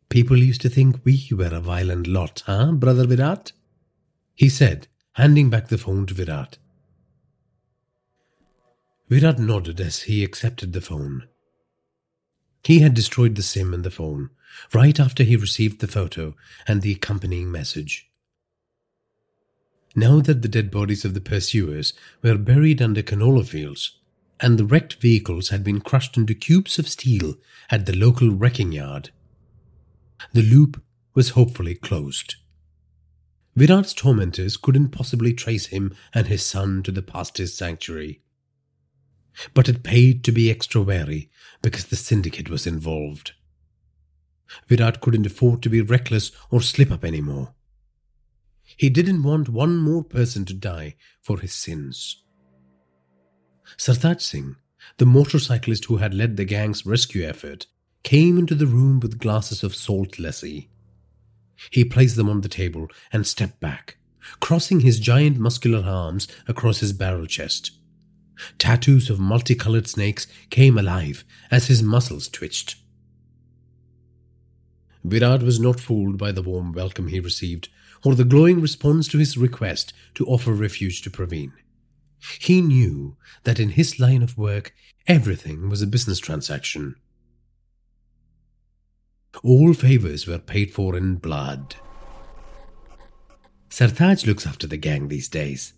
People 0.09 0.39
used 0.39 0.61
to 0.63 0.69
think 0.69 1.05
we 1.05 1.29
were 1.33 1.55
a 1.55 1.61
violent 1.61 2.07
lot, 2.07 2.43
huh, 2.47 2.73
brother 2.73 3.07
Virat? 3.07 3.53
He 4.35 4.49
said, 4.49 4.89
handing 5.13 5.51
back 5.51 5.69
the 5.69 5.79
phone 5.79 6.07
to 6.07 6.15
Virat. 6.15 6.59
Virat 9.09 9.39
nodded 9.39 9.81
as 9.81 10.03
he 10.03 10.25
accepted 10.25 10.73
the 10.73 10.81
phone. 10.81 11.29
He 12.65 12.81
had 12.81 12.95
destroyed 12.95 13.37
the 13.37 13.43
SIM 13.43 13.73
and 13.73 13.85
the 13.85 13.91
phone 13.91 14.31
right 14.73 14.99
after 14.99 15.23
he 15.23 15.37
received 15.37 15.81
the 15.81 15.87
photo 15.87 16.35
and 16.67 16.83
the 16.83 16.93
accompanying 16.93 17.51
message. 17.51 18.06
Now 19.97 20.20
that 20.20 20.43
the 20.43 20.48
dead 20.48 20.70
bodies 20.70 21.05
of 21.05 21.14
the 21.14 21.20
pursuers 21.20 21.93
were 22.23 22.39
buried 22.39 22.81
under 22.81 23.02
canola 23.02 23.44
fields, 23.44 23.98
and 24.39 24.59
the 24.59 24.64
wrecked 24.64 25.01
vehicles 25.01 25.48
had 25.48 25.64
been 25.64 25.81
crushed 25.81 26.16
into 26.16 26.35
cubes 26.35 26.78
of 26.78 26.86
steel 26.89 27.35
at 27.70 27.86
the 27.86 27.97
local 27.97 28.31
wrecking 28.31 28.70
yard, 28.70 29.10
the 30.32 30.43
loop 30.43 30.82
was 31.14 31.31
hopefully 31.31 31.74
closed. 31.74 32.36
Virat's 33.56 33.94
tormentors 33.94 34.56
couldn't 34.56 34.90
possibly 34.90 35.32
trace 35.32 35.66
him 35.66 35.94
and 36.14 36.27
his 36.27 36.44
son 36.44 36.82
to 36.82 36.93
the 36.93 37.02
pastor's 37.02 37.55
sanctuary 37.55 38.20
but 39.55 39.68
it 39.68 39.82
paid 39.82 40.24
to 40.24 40.32
be 40.32 40.51
extra 40.51 40.81
wary 40.81 41.31
because 41.62 41.86
the 41.86 41.97
syndicate 41.97 42.51
was 42.51 42.66
involved. 42.66 43.32
Virat 44.68 45.01
couldn't 45.01 45.27
afford 45.27 45.62
to 45.62 45.68
be 45.68 45.81
reckless 45.81 46.31
or 46.51 46.60
slip 46.60 46.90
up 46.90 47.05
anymore. 47.05 47.55
He 48.77 48.90
didn't 48.90 49.23
want 49.23 49.48
one 49.48 49.78
more 49.78 50.05
person 50.05 50.44
to 50.44 50.55
die 50.55 50.97
for 51.23 51.40
his 51.40 51.55
sins. 51.55 52.23
Sartaj 53.78 54.20
Singh, 54.20 54.57
the 54.98 55.07
motorcyclist 55.07 55.86
who 55.86 55.97
had 55.97 56.15
led 56.15 56.36
the 56.36 56.44
gang's 56.44 56.85
rescue 56.85 57.24
effort, 57.27 57.66
came 58.03 58.39
into 58.39 58.55
the 58.55 58.66
room 58.66 59.01
with 59.01 59.19
glasses 59.19 59.65
of 59.65 59.74
salt 59.74 60.12
lassi. 60.19 60.69
He 61.70 61.85
placed 61.85 62.16
them 62.16 62.28
on 62.28 62.43
the 62.43 62.48
table 62.48 62.89
and 63.11 63.27
stepped 63.27 63.61
back, 63.61 63.97
crossing 64.40 64.81
his 64.81 65.01
giant 65.01 65.39
muscular 65.39 65.82
arms 65.89 66.28
across 66.47 66.81
his 66.81 66.93
barrel 66.93 67.27
chest. 67.27 67.73
Tattoos 68.59 69.09
of 69.09 69.19
multicolored 69.19 69.89
snakes 69.89 70.27
came 70.51 70.77
alive 70.77 71.24
as 71.51 71.69
his 71.69 71.82
muscles 71.82 72.28
twitched. 72.28 72.77
Virat 75.03 75.43
was 75.43 75.59
not 75.59 75.81
fooled 75.81 76.19
by 76.19 76.31
the 76.31 76.43
warm 76.43 76.73
welcome 76.73 77.09
he 77.09 77.20
received 77.20 77.69
or 78.05 78.14
the 78.14 78.24
glowing 78.24 78.60
response 78.60 79.09
to 79.09 79.18
his 79.18 79.36
request 79.36 79.93
to 80.14 80.27
offer 80.27 80.52
refuge 80.52 81.02
to 81.02 81.10
Praveen. 81.10 81.52
He 82.40 82.60
knew 82.60 83.16
that 83.44 83.60
in 83.60 83.70
his 83.70 84.01
line 84.01 84.23
of 84.23 84.39
work, 84.39 84.74
everything 85.06 85.68
was 85.68 85.82
a 85.82 85.86
business 85.86 86.18
transaction. 86.18 86.97
All 89.43 89.74
favors 89.74 90.27
were 90.27 90.39
paid 90.39 90.73
for 90.73 90.97
in 90.97 91.16
blood. 91.16 91.77
Sartaj 93.68 94.27
looks 94.27 94.47
after 94.47 94.66
the 94.66 94.78
gang 94.78 95.09
these 95.09 95.28
days, 95.28 95.74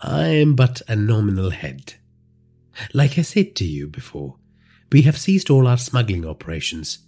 I 0.00 0.26
am 0.28 0.54
but 0.54 0.80
a 0.88 0.96
nominal 0.96 1.50
head. 1.50 1.94
Like 2.94 3.18
I 3.18 3.22
said 3.22 3.54
to 3.56 3.66
you 3.66 3.86
before, 3.86 4.36
we 4.90 5.02
have 5.02 5.18
ceased 5.18 5.50
all 5.50 5.66
our 5.66 5.76
smuggling 5.76 6.24
operations. 6.24 7.00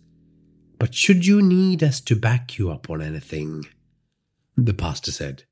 But 0.79 0.95
should 0.95 1.25
you 1.25 1.41
need 1.41 1.83
us 1.83 2.01
to 2.03 2.17
back 2.17 2.59
you 2.59 2.71
up 2.71 2.91
on 2.91 3.01
anything, 3.01 3.65
the 4.67 4.75
pastor 4.75 5.13
said. 5.13 5.45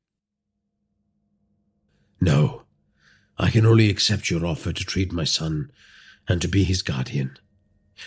No, 2.20 2.65
I 3.39 3.51
can 3.51 3.66
only 3.66 3.89
accept 3.91 4.31
your 4.31 4.45
offer 4.45 4.73
to 4.73 4.85
treat 4.85 5.12
my 5.12 5.24
son 5.24 5.73
and 6.28 6.41
to 6.43 6.49
be 6.49 6.65
his 6.65 6.82
guardian. 6.82 7.39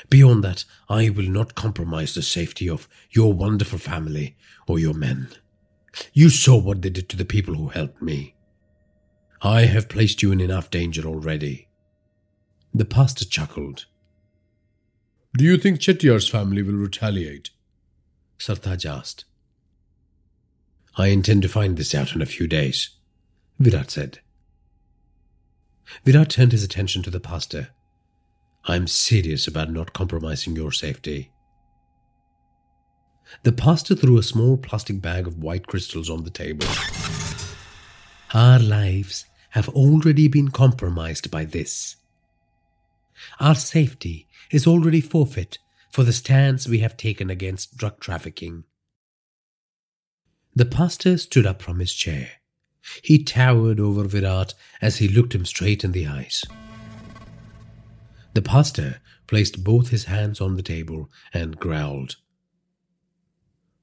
Beyond 0.10 0.44
that, 0.44 0.66
I 0.90 1.10
will 1.10 1.30
not 1.30 1.56
compromise 1.56 2.14
the 2.14 2.22
safety 2.22 2.70
of 2.70 2.88
your 3.12 3.34
wonderful 3.34 3.80
family 3.80 4.36
or 4.68 4.80
your 4.80 4.94
men. 4.94 5.30
You 6.14 6.30
saw 6.30 6.58
what 6.58 6.82
they 6.82 6.90
did 6.90 7.10
to 7.10 7.18
the 7.18 7.26
people 7.26 7.56
who 7.56 7.70
helped 7.70 8.02
me. 8.02 8.36
I 9.42 9.66
have 9.66 9.90
placed 9.90 10.24
you 10.24 10.32
in 10.32 10.42
enough 10.42 10.70
danger 10.70 11.06
already. 11.06 11.68
The 12.74 12.86
pastor 12.86 13.26
chuckled. 13.26 13.86
Do 15.36 15.44
you 15.44 15.58
think 15.58 15.80
Chettiar's 15.80 16.30
family 16.30 16.64
will 16.64 16.74
retaliate? 16.74 17.50
Sartaj 18.40 18.86
asked. 18.86 19.26
I 20.96 21.08
intend 21.08 21.42
to 21.42 21.50
find 21.50 21.78
this 21.78 21.96
out 21.96 22.14
in 22.14 22.22
a 22.22 22.28
few 22.28 22.48
days, 22.48 22.92
Virat 23.60 23.90
said. 23.90 24.20
Virat 26.06 26.30
turned 26.30 26.52
his 26.52 26.64
attention 26.64 27.02
to 27.04 27.10
the 27.10 27.20
pastor. 27.20 27.70
I'm 28.66 28.88
serious 28.88 29.48
about 29.48 29.72
not 29.72 29.94
compromising 29.94 30.56
your 30.56 30.72
safety. 30.72 31.32
The 33.44 33.52
pastor 33.52 33.96
threw 33.96 34.18
a 34.18 34.24
small 34.24 34.58
plastic 34.58 35.02
bag 35.02 35.26
of 35.26 35.42
white 35.42 35.66
crystals 35.66 36.10
on 36.10 36.24
the 36.24 36.30
table. 36.30 36.68
Our 38.34 38.60
lives 38.60 39.26
have 39.52 39.70
already 39.70 40.28
been 40.28 40.50
compromised 40.50 41.32
by 41.32 41.46
this. 41.46 41.96
Our 43.40 43.56
safety 43.56 44.28
is 44.52 44.68
already 44.68 45.02
forfeit 45.02 45.58
for 45.92 46.04
the 46.04 46.14
stance 46.14 46.68
we 46.68 46.80
have 46.80 46.98
taken 46.98 47.30
against 47.30 47.78
drug 47.78 48.00
trafficking. 48.00 48.64
The 50.56 50.66
pastor 50.66 51.18
stood 51.18 51.48
up 51.48 51.64
from 51.64 51.80
his 51.80 51.94
chair. 51.94 52.30
He 53.02 53.24
towered 53.24 53.80
over 53.80 54.04
Virat 54.04 54.54
as 54.82 54.98
he 54.98 55.08
looked 55.08 55.34
him 55.34 55.46
straight 55.46 55.84
in 55.84 55.94
the 55.94 56.06
eyes. 56.06 56.44
The 58.34 58.42
pastor 58.42 59.02
placed 59.26 59.64
both 59.64 59.90
his 59.90 60.06
hands 60.06 60.40
on 60.40 60.56
the 60.56 60.62
table 60.62 61.10
and 61.34 61.58
growled. 61.58 62.18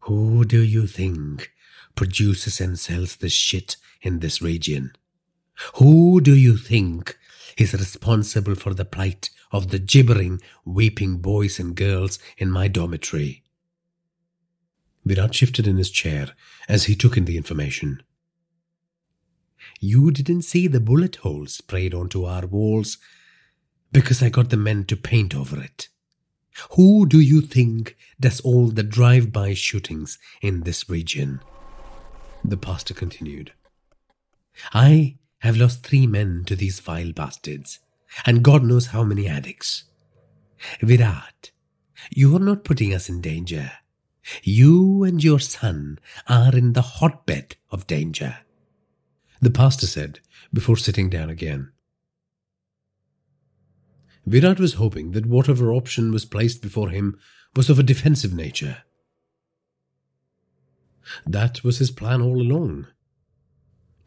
Who 0.00 0.44
do 0.44 0.60
you 0.60 0.86
think 0.86 1.50
produces 1.96 2.60
and 2.60 2.78
sells 2.78 3.16
this 3.16 3.32
shit 3.32 3.76
in 4.00 4.20
this 4.20 4.40
region? 4.40 4.92
Who 5.74 6.20
do 6.20 6.34
you 6.34 6.56
think 6.56 7.18
is 7.56 7.74
responsible 7.74 8.54
for 8.54 8.74
the 8.74 8.84
plight 8.84 9.30
of 9.50 9.70
the 9.70 9.78
gibbering, 9.80 10.40
weeping 10.64 11.16
boys 11.16 11.58
and 11.58 11.74
girls 11.74 12.18
in 12.38 12.50
my 12.50 12.68
dormitory? 12.68 13.42
Virat 15.10 15.34
shifted 15.34 15.66
in 15.66 15.76
his 15.76 15.90
chair 15.90 16.28
as 16.68 16.84
he 16.84 16.94
took 16.94 17.16
in 17.16 17.24
the 17.24 17.36
information. 17.36 18.00
You 19.80 20.12
didn't 20.12 20.42
see 20.42 20.68
the 20.68 20.78
bullet 20.78 21.16
holes 21.16 21.54
sprayed 21.54 21.94
onto 21.94 22.24
our 22.26 22.46
walls 22.46 22.96
because 23.90 24.22
I 24.22 24.28
got 24.28 24.50
the 24.50 24.56
men 24.56 24.84
to 24.84 24.96
paint 24.96 25.34
over 25.34 25.60
it. 25.60 25.88
Who 26.76 27.06
do 27.06 27.18
you 27.18 27.40
think 27.40 27.96
does 28.20 28.40
all 28.42 28.68
the 28.68 28.84
drive 28.84 29.32
by 29.32 29.52
shootings 29.54 30.16
in 30.42 30.60
this 30.60 30.88
region? 30.88 31.40
The 32.44 32.56
pastor 32.56 32.94
continued. 32.94 33.52
I 34.72 35.16
have 35.40 35.56
lost 35.56 35.82
three 35.82 36.06
men 36.06 36.44
to 36.46 36.54
these 36.54 36.78
vile 36.78 37.12
bastards, 37.12 37.80
and 38.24 38.44
God 38.44 38.62
knows 38.62 38.86
how 38.88 39.02
many 39.02 39.26
addicts. 39.26 39.84
Virat, 40.80 41.50
you 42.10 42.36
are 42.36 42.38
not 42.38 42.62
putting 42.62 42.94
us 42.94 43.08
in 43.08 43.20
danger. 43.20 43.72
You 44.42 45.04
and 45.04 45.22
your 45.22 45.40
son 45.40 45.98
are 46.28 46.54
in 46.56 46.72
the 46.72 46.82
hotbed 46.82 47.56
of 47.70 47.86
danger. 47.86 48.38
The 49.40 49.50
pastor 49.50 49.86
said 49.86 50.20
before 50.52 50.76
sitting 50.76 51.08
down 51.08 51.30
again. 51.30 51.72
Virat 54.26 54.60
was 54.60 54.74
hoping 54.74 55.12
that 55.12 55.26
whatever 55.26 55.72
option 55.72 56.12
was 56.12 56.24
placed 56.24 56.60
before 56.62 56.90
him 56.90 57.18
was 57.56 57.70
of 57.70 57.78
a 57.78 57.82
defensive 57.82 58.34
nature. 58.34 58.84
That 61.26 61.64
was 61.64 61.78
his 61.78 61.90
plan 61.90 62.20
all 62.22 62.40
along 62.40 62.86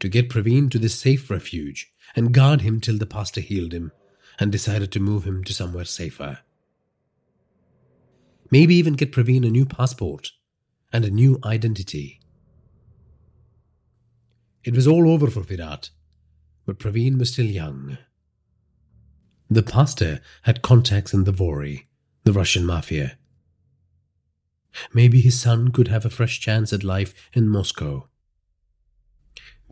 to 0.00 0.08
get 0.08 0.30
Praveen 0.30 0.70
to 0.70 0.78
this 0.78 0.98
safe 0.98 1.30
refuge 1.30 1.92
and 2.14 2.32
guard 2.32 2.60
him 2.60 2.80
till 2.80 2.98
the 2.98 3.06
pastor 3.06 3.40
healed 3.40 3.72
him 3.72 3.92
and 4.38 4.50
decided 4.50 4.92
to 4.92 5.00
move 5.00 5.24
him 5.24 5.44
to 5.44 5.52
somewhere 5.52 5.84
safer. 5.84 6.40
Maybe 8.54 8.76
even 8.76 8.92
get 8.92 9.10
Praveen 9.10 9.44
a 9.44 9.50
new 9.50 9.66
passport 9.66 10.30
and 10.92 11.04
a 11.04 11.10
new 11.10 11.40
identity. 11.44 12.20
It 14.62 14.76
was 14.76 14.86
all 14.86 15.10
over 15.10 15.28
for 15.28 15.40
Virat, 15.40 15.90
but 16.64 16.78
Praveen 16.78 17.18
was 17.18 17.32
still 17.32 17.46
young. 17.46 17.98
The 19.50 19.64
pastor 19.64 20.20
had 20.42 20.62
contacts 20.62 21.12
in 21.12 21.24
the 21.24 21.32
Vory, 21.32 21.86
the 22.22 22.32
Russian 22.32 22.64
mafia. 22.64 23.18
Maybe 24.92 25.20
his 25.20 25.40
son 25.40 25.72
could 25.72 25.88
have 25.88 26.04
a 26.04 26.16
fresh 26.18 26.38
chance 26.38 26.72
at 26.72 26.84
life 26.84 27.12
in 27.32 27.48
Moscow. 27.48 28.08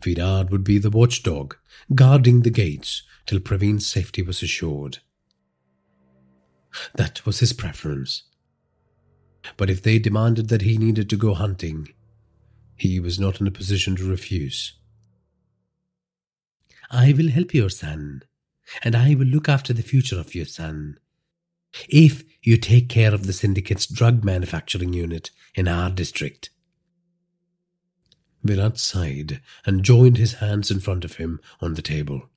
Virat 0.01 0.51
would 0.51 0.65
be 0.65 0.77
the 0.77 0.89
watchdog, 0.89 1.55
guarding 1.95 2.41
the 2.41 2.49
gates 2.49 3.03
till 3.27 3.39
Praveen's 3.39 3.87
safety 3.87 4.21
was 4.21 4.43
assured. 4.43 4.97
That 6.95 7.25
was 7.25 7.39
his 7.39 7.53
preference. 7.53 8.23
But 9.57 9.69
if 9.69 9.81
they 9.81 9.99
demanded 9.99 10.49
that 10.49 10.61
he 10.61 10.77
needed 10.77 11.09
to 11.09 11.17
go 11.17 11.33
hunting, 11.33 11.89
he 12.75 12.99
was 12.99 13.19
not 13.19 13.39
in 13.39 13.47
a 13.47 13.51
position 13.51 13.95
to 13.97 14.09
refuse. 14.09 14.73
I 16.89 17.13
will 17.13 17.29
help 17.29 17.53
your 17.53 17.69
son, 17.69 18.23
and 18.83 18.95
I 18.95 19.15
will 19.15 19.25
look 19.25 19.49
after 19.49 19.73
the 19.73 19.81
future 19.81 20.19
of 20.19 20.35
your 20.35 20.45
son. 20.45 20.99
If 21.89 22.23
you 22.41 22.57
take 22.57 22.89
care 22.89 23.13
of 23.13 23.25
the 23.25 23.33
syndicate's 23.33 23.87
drug 23.87 24.23
manufacturing 24.23 24.93
unit 24.93 25.31
in 25.55 25.67
our 25.67 25.89
district. 25.89 26.49
Virat 28.43 28.77
sighed 28.77 29.41
and 29.65 29.83
joined 29.83 30.17
his 30.17 30.33
hands 30.33 30.69
in 30.69 30.81
front 30.81 31.05
of 31.05 31.15
him 31.15 31.39
on 31.61 31.75
the 31.75 31.81
table. 31.81 32.29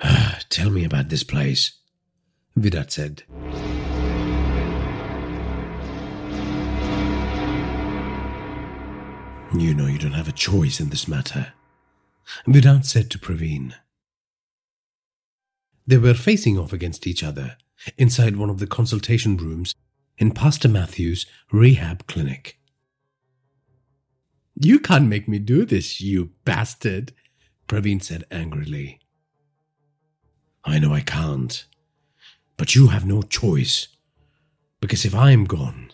Tell 0.48 0.70
me 0.70 0.84
about 0.84 1.08
this 1.08 1.24
place, 1.24 1.72
Virat 2.56 2.92
said. 2.92 3.24
You 9.52 9.74
know 9.74 9.86
you 9.86 9.98
don't 9.98 10.12
have 10.12 10.28
a 10.28 10.32
choice 10.32 10.80
in 10.80 10.90
this 10.90 11.06
matter, 11.06 11.52
Virat 12.46 12.86
said 12.86 13.10
to 13.10 13.18
Praveen. 13.18 13.74
They 15.86 15.98
were 15.98 16.14
facing 16.14 16.58
off 16.58 16.72
against 16.72 17.06
each 17.06 17.22
other 17.22 17.56
inside 17.98 18.36
one 18.36 18.50
of 18.50 18.58
the 18.58 18.66
consultation 18.66 19.36
rooms 19.36 19.74
in 20.18 20.32
Pastor 20.32 20.68
Matthew's 20.68 21.26
rehab 21.52 22.06
clinic. 22.06 22.58
You 24.54 24.78
can't 24.78 25.08
make 25.08 25.28
me 25.28 25.38
do 25.38 25.64
this, 25.64 26.00
you 26.00 26.30
bastard, 26.44 27.12
Praveen 27.68 28.02
said 28.02 28.24
angrily. 28.30 29.00
I 30.64 30.78
know 30.78 30.94
I 30.94 31.00
can't, 31.00 31.64
but 32.56 32.74
you 32.74 32.88
have 32.88 33.04
no 33.04 33.22
choice. 33.22 33.88
Because 34.80 35.04
if 35.04 35.14
I'm 35.14 35.44
gone, 35.44 35.90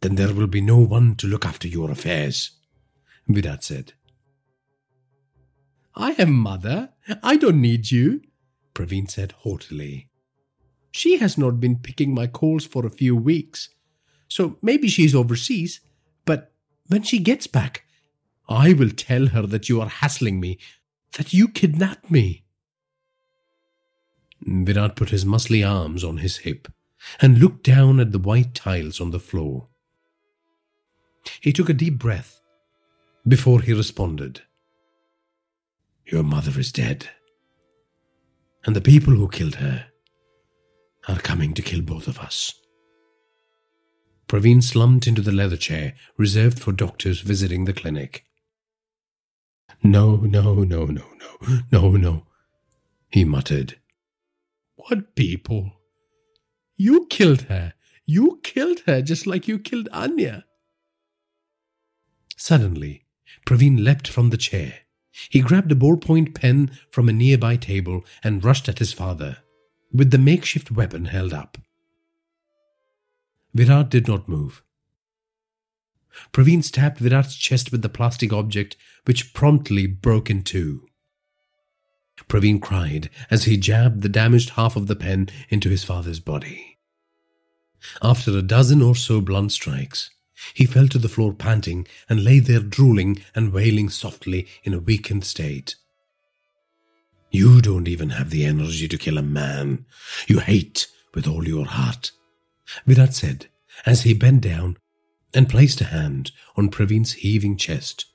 then 0.00 0.16
there 0.16 0.34
will 0.34 0.46
be 0.46 0.60
no 0.60 0.78
one 0.78 1.14
to 1.16 1.26
look 1.26 1.46
after 1.46 1.68
your 1.68 1.90
affairs. 1.90 2.50
Virat 3.28 3.64
said. 3.64 3.92
I 5.94 6.12
am 6.18 6.32
mother. 6.32 6.90
I 7.22 7.36
don't 7.36 7.60
need 7.60 7.90
you, 7.90 8.20
Praveen 8.74 9.10
said 9.10 9.32
haughtily. 9.38 10.08
She 10.92 11.18
has 11.18 11.36
not 11.36 11.60
been 11.60 11.78
picking 11.78 12.14
my 12.14 12.26
calls 12.26 12.66
for 12.66 12.86
a 12.86 12.90
few 12.90 13.16
weeks, 13.16 13.70
so 14.28 14.58
maybe 14.62 14.88
she's 14.88 15.14
overseas, 15.14 15.80
but 16.24 16.52
when 16.88 17.02
she 17.02 17.18
gets 17.18 17.46
back, 17.46 17.84
I 18.48 18.72
will 18.72 18.90
tell 18.90 19.28
her 19.28 19.42
that 19.42 19.68
you 19.68 19.80
are 19.80 19.88
hassling 19.88 20.38
me, 20.40 20.58
that 21.16 21.32
you 21.32 21.48
kidnapped 21.48 22.10
me. 22.10 22.44
Virat 24.40 24.96
put 24.96 25.10
his 25.10 25.24
muscly 25.24 25.68
arms 25.68 26.04
on 26.04 26.18
his 26.18 26.38
hip 26.38 26.68
and 27.20 27.38
looked 27.38 27.64
down 27.64 28.00
at 28.00 28.12
the 28.12 28.18
white 28.18 28.54
tiles 28.54 29.00
on 29.00 29.10
the 29.10 29.18
floor. 29.18 29.68
He 31.40 31.52
took 31.52 31.68
a 31.68 31.74
deep 31.74 31.98
breath 31.98 32.35
before 33.26 33.60
he 33.60 33.72
responded. 33.72 34.42
Your 36.06 36.22
mother 36.22 36.58
is 36.58 36.70
dead. 36.70 37.08
And 38.64 38.76
the 38.76 38.80
people 38.80 39.14
who 39.14 39.28
killed 39.28 39.56
her 39.56 39.86
are 41.08 41.18
coming 41.18 41.54
to 41.54 41.62
kill 41.62 41.82
both 41.82 42.08
of 42.08 42.18
us. 42.18 42.52
Praveen 44.28 44.62
slumped 44.62 45.06
into 45.06 45.22
the 45.22 45.32
leather 45.32 45.56
chair 45.56 45.94
reserved 46.16 46.58
for 46.58 46.72
doctors 46.72 47.20
visiting 47.20 47.64
the 47.64 47.72
clinic. 47.72 48.24
No, 49.82 50.16
no, 50.16 50.54
no, 50.64 50.86
no, 50.86 50.86
no, 50.86 51.58
no, 51.70 51.90
no, 51.92 52.26
he 53.08 53.24
muttered. 53.24 53.78
What 54.76 55.14
people? 55.14 55.72
You 56.76 57.06
killed 57.06 57.42
her. 57.42 57.74
You 58.04 58.40
killed 58.42 58.80
her 58.86 59.00
just 59.02 59.26
like 59.26 59.48
you 59.48 59.58
killed 59.58 59.88
Anya. 59.92 60.44
Suddenly, 62.36 63.05
Praveen 63.46 63.82
leapt 63.82 64.08
from 64.08 64.30
the 64.30 64.36
chair. 64.36 64.80
He 65.30 65.40
grabbed 65.40 65.72
a 65.72 65.76
ballpoint 65.76 66.34
pen 66.34 66.70
from 66.90 67.08
a 67.08 67.12
nearby 67.12 67.56
table 67.56 68.04
and 68.22 68.44
rushed 68.44 68.68
at 68.68 68.78
his 68.78 68.92
father, 68.92 69.38
with 69.92 70.10
the 70.10 70.18
makeshift 70.18 70.70
weapon 70.70 71.06
held 71.06 71.32
up. 71.32 71.58
Virat 73.54 73.88
did 73.88 74.06
not 74.06 74.28
move. 74.28 74.62
Praveen 76.32 76.62
stabbed 76.62 76.98
Virat's 76.98 77.36
chest 77.36 77.72
with 77.72 77.82
the 77.82 77.88
plastic 77.88 78.32
object, 78.32 78.76
which 79.04 79.32
promptly 79.32 79.86
broke 79.86 80.30
in 80.30 80.42
two. 80.42 80.86
Praveen 82.28 82.60
cried 82.60 83.10
as 83.30 83.44
he 83.44 83.56
jabbed 83.56 84.02
the 84.02 84.08
damaged 84.08 84.50
half 84.50 84.76
of 84.76 84.86
the 84.86 84.96
pen 84.96 85.28
into 85.48 85.68
his 85.68 85.84
father's 85.84 86.20
body. 86.20 86.78
After 88.02 88.36
a 88.36 88.42
dozen 88.42 88.82
or 88.82 88.94
so 88.96 89.20
blunt 89.20 89.52
strikes, 89.52 90.10
he 90.54 90.66
fell 90.66 90.88
to 90.88 90.98
the 90.98 91.08
floor 91.08 91.32
panting 91.32 91.86
and 92.08 92.24
lay 92.24 92.38
there 92.38 92.60
drooling 92.60 93.22
and 93.34 93.52
wailing 93.52 93.88
softly 93.88 94.46
in 94.64 94.74
a 94.74 94.78
weakened 94.78 95.24
state. 95.24 95.76
You 97.30 97.60
don't 97.60 97.88
even 97.88 98.10
have 98.10 98.30
the 98.30 98.44
energy 98.44 98.88
to 98.88 98.98
kill 98.98 99.18
a 99.18 99.22
man. 99.22 99.84
You 100.26 100.38
hate 100.38 100.86
with 101.14 101.26
all 101.26 101.46
your 101.46 101.66
heart, 101.66 102.12
Virat 102.86 103.14
said 103.14 103.46
as 103.84 104.02
he 104.02 104.14
bent 104.14 104.40
down 104.40 104.76
and 105.34 105.48
placed 105.48 105.80
a 105.80 105.84
hand 105.84 106.32
on 106.56 106.70
Praveen's 106.70 107.12
heaving 107.14 107.56
chest. 107.56 108.06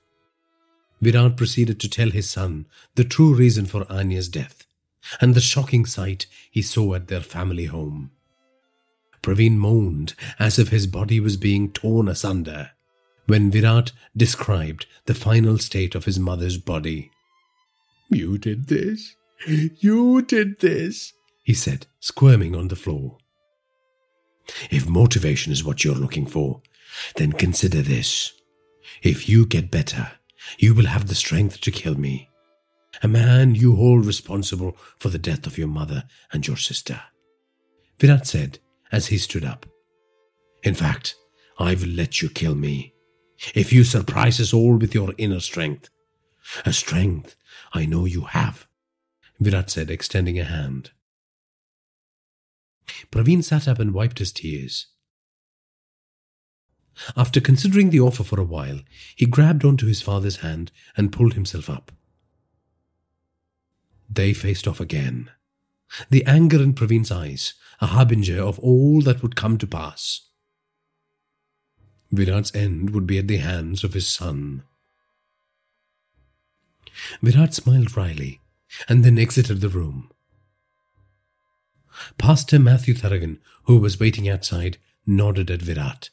Virat 1.01 1.37
proceeded 1.37 1.79
to 1.79 1.89
tell 1.89 2.09
his 2.09 2.29
son 2.29 2.67
the 2.95 3.03
true 3.03 3.33
reason 3.33 3.65
for 3.65 3.91
Anya's 3.91 4.29
death 4.29 4.65
and 5.19 5.35
the 5.35 5.41
shocking 5.41 5.85
sight 5.85 6.27
he 6.49 6.61
saw 6.61 6.93
at 6.93 7.07
their 7.07 7.21
family 7.21 7.65
home. 7.65 8.11
Praveen 9.21 9.57
moaned 9.57 10.15
as 10.39 10.57
if 10.57 10.69
his 10.69 10.87
body 10.87 11.19
was 11.19 11.37
being 11.37 11.71
torn 11.71 12.07
asunder 12.07 12.71
when 13.27 13.51
Virat 13.51 13.91
described 14.17 14.85
the 15.05 15.13
final 15.13 15.57
state 15.57 15.95
of 15.95 16.05
his 16.05 16.19
mother's 16.19 16.57
body. 16.57 17.11
You 18.09 18.37
did 18.37 18.67
this. 18.67 19.15
You 19.47 20.21
did 20.21 20.59
this, 20.59 21.13
he 21.43 21.53
said, 21.53 21.87
squirming 21.99 22.55
on 22.55 22.67
the 22.67 22.75
floor. 22.75 23.17
If 24.69 24.87
motivation 24.87 25.51
is 25.51 25.63
what 25.63 25.83
you're 25.83 25.95
looking 25.95 26.25
for, 26.25 26.61
then 27.15 27.31
consider 27.31 27.81
this. 27.81 28.33
If 29.01 29.29
you 29.29 29.45
get 29.45 29.71
better, 29.71 30.11
you 30.57 30.75
will 30.75 30.87
have 30.87 31.07
the 31.07 31.15
strength 31.15 31.61
to 31.61 31.71
kill 31.71 31.95
me. 31.95 32.29
A 33.01 33.07
man 33.07 33.55
you 33.55 33.75
hold 33.75 34.05
responsible 34.05 34.75
for 34.99 35.09
the 35.09 35.17
death 35.17 35.47
of 35.47 35.57
your 35.57 35.67
mother 35.67 36.03
and 36.31 36.45
your 36.45 36.57
sister. 36.57 37.01
Virat 37.99 38.27
said 38.27 38.59
as 38.91 39.07
he 39.07 39.17
stood 39.17 39.45
up. 39.45 39.65
In 40.63 40.73
fact, 40.73 41.15
I 41.57 41.75
will 41.75 41.89
let 41.89 42.21
you 42.21 42.29
kill 42.29 42.55
me 42.55 42.93
if 43.55 43.73
you 43.73 43.83
surprise 43.83 44.39
us 44.39 44.53
all 44.53 44.77
with 44.77 44.93
your 44.93 45.13
inner 45.17 45.39
strength. 45.39 45.89
A 46.65 46.73
strength 46.73 47.35
I 47.73 47.85
know 47.85 48.05
you 48.05 48.21
have, 48.21 48.67
Virat 49.39 49.69
said, 49.69 49.89
extending 49.89 50.39
a 50.39 50.43
hand. 50.43 50.91
Praveen 53.11 53.43
sat 53.43 53.67
up 53.67 53.79
and 53.79 53.93
wiped 53.93 54.19
his 54.19 54.31
tears. 54.31 54.87
After 57.15 57.39
considering 57.39 57.89
the 57.89 57.99
offer 57.99 58.23
for 58.23 58.39
a 58.39 58.45
while, 58.45 58.81
he 59.15 59.25
grabbed 59.25 59.65
onto 59.65 59.87
his 59.87 60.01
father's 60.01 60.37
hand 60.37 60.71
and 60.97 61.11
pulled 61.11 61.33
himself 61.33 61.69
up. 61.69 61.91
They 64.09 64.33
faced 64.33 64.67
off 64.67 64.79
again. 64.79 65.29
The 66.09 66.25
anger 66.25 66.61
in 66.61 66.73
Praveen's 66.73 67.11
eyes, 67.11 67.53
a 67.79 67.87
harbinger 67.87 68.41
of 68.41 68.59
all 68.59 69.01
that 69.01 69.21
would 69.21 69.35
come 69.35 69.57
to 69.57 69.67
pass. 69.67 70.21
Virat's 72.11 72.53
end 72.53 72.91
would 72.91 73.07
be 73.07 73.17
at 73.17 73.27
the 73.27 73.37
hands 73.37 73.83
of 73.83 73.93
his 73.93 74.07
son. 74.07 74.63
Virat 77.21 77.53
smiled 77.53 77.95
wryly 77.95 78.41
and 78.87 79.03
then 79.03 79.17
exited 79.17 79.61
the 79.61 79.69
room. 79.69 80.09
Pastor 82.17 82.59
Matthew 82.59 82.93
Tharagan, 82.93 83.39
who 83.63 83.77
was 83.77 83.99
waiting 83.99 84.27
outside, 84.27 84.77
nodded 85.05 85.49
at 85.51 85.61
Virat. 85.61 86.09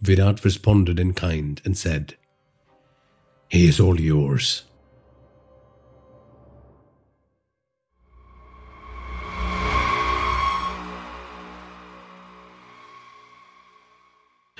Virat 0.00 0.44
responded 0.44 1.00
in 1.00 1.12
kind 1.14 1.60
and 1.64 1.76
said, 1.76 2.16
He 3.48 3.68
is 3.68 3.80
all 3.80 4.00
yours. 4.00 4.64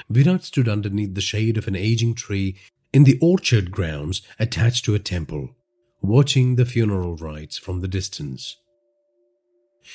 Virat 0.08 0.44
stood 0.44 0.68
underneath 0.68 1.14
the 1.14 1.20
shade 1.20 1.56
of 1.56 1.66
an 1.66 1.76
aging 1.76 2.14
tree 2.14 2.56
in 2.92 3.04
the 3.04 3.18
orchard 3.20 3.70
grounds 3.70 4.22
attached 4.38 4.84
to 4.84 4.94
a 4.94 4.98
temple, 4.98 5.54
watching 6.00 6.56
the 6.56 6.64
funeral 6.64 7.16
rites 7.16 7.58
from 7.58 7.80
the 7.80 7.88
distance. 7.88 8.56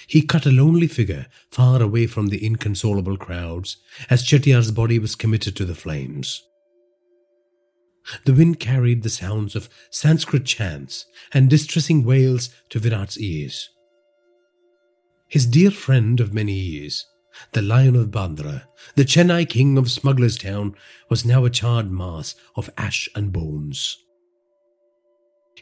He 0.08 0.22
cut 0.22 0.46
a 0.46 0.52
lonely 0.52 0.88
figure 0.88 1.28
far 1.52 1.82
away 1.82 2.08
from 2.08 2.28
the 2.28 2.46
inconsolable 2.46 3.18
crowds 3.18 3.78
as 4.10 4.24
Chettiar's 4.24 4.72
body 4.72 5.00
was 5.00 5.16
committed 5.16 5.56
to 5.58 5.66
the 5.66 5.76
flames. 5.76 6.44
The 8.26 8.34
wind 8.34 8.60
carried 8.60 9.04
the 9.04 9.10
sounds 9.10 9.56
of 9.56 9.70
Sanskrit 9.90 10.46
chants 10.46 11.06
and 11.34 11.50
distressing 11.50 12.04
wails 12.04 12.50
to 12.70 12.80
Virat's 12.80 13.20
ears. 13.20 13.70
His 15.28 15.46
dear 15.46 15.72
friend 15.72 16.20
of 16.20 16.34
many 16.34 16.54
years, 16.54 17.06
the 17.54 17.62
Lion 17.62 17.96
of 17.96 18.12
Bandra, 18.12 18.64
the 18.96 19.06
Chennai 19.06 19.48
king 19.48 19.78
of 19.78 19.92
Smugglers 19.92 20.38
Town, 20.38 20.76
was 21.10 21.26
now 21.26 21.46
a 21.46 21.50
charred 21.50 21.92
mass 21.92 22.36
of 22.56 22.70
ash 22.78 23.10
and 23.16 23.32
bones. 23.32 23.98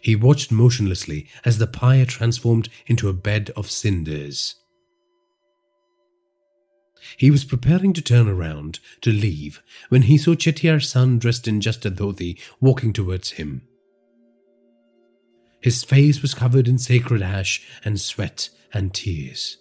He 0.01 0.15
watched 0.15 0.51
motionlessly 0.51 1.27
as 1.43 1.57
the 1.57 1.67
pyre 1.67 2.05
transformed 2.05 2.69
into 2.87 3.09
a 3.09 3.13
bed 3.13 3.51
of 3.55 3.69
cinders. 3.69 4.55
He 7.17 7.31
was 7.31 7.45
preparing 7.45 7.93
to 7.93 8.01
turn 8.01 8.27
around 8.27 8.79
to 9.01 9.11
leave 9.11 9.61
when 9.89 10.03
he 10.03 10.17
saw 10.17 10.35
Chettiar's 10.35 10.89
son 10.89 11.17
dressed 11.17 11.47
in 11.47 11.61
just 11.61 11.85
a 11.85 11.91
dhoti 11.91 12.39
walking 12.59 12.93
towards 12.93 13.31
him. 13.31 13.61
His 15.61 15.83
face 15.83 16.21
was 16.21 16.33
covered 16.33 16.67
in 16.67 16.77
sacred 16.77 17.21
ash 17.21 17.61
and 17.83 17.99
sweat 17.99 18.49
and 18.73 18.93
tears. 18.93 19.57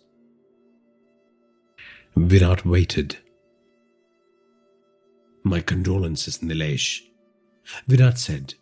Virat 2.27 2.67
waited. 2.67 3.17
My 5.45 5.61
condolences, 5.61 6.39
Nilesh, 6.39 7.01
Virat 7.87 8.19
said, 8.19 8.55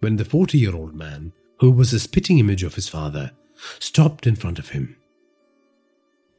when 0.00 0.16
the 0.16 0.24
40 0.24 0.56
year 0.56 0.74
old 0.74 0.94
man, 0.94 1.32
who 1.58 1.72
was 1.72 1.92
a 1.92 1.98
spitting 1.98 2.38
image 2.38 2.62
of 2.62 2.76
his 2.76 2.88
father, 2.88 3.32
stopped 3.78 4.26
in 4.26 4.36
front 4.36 4.58
of 4.58 4.70
him. 4.70 4.96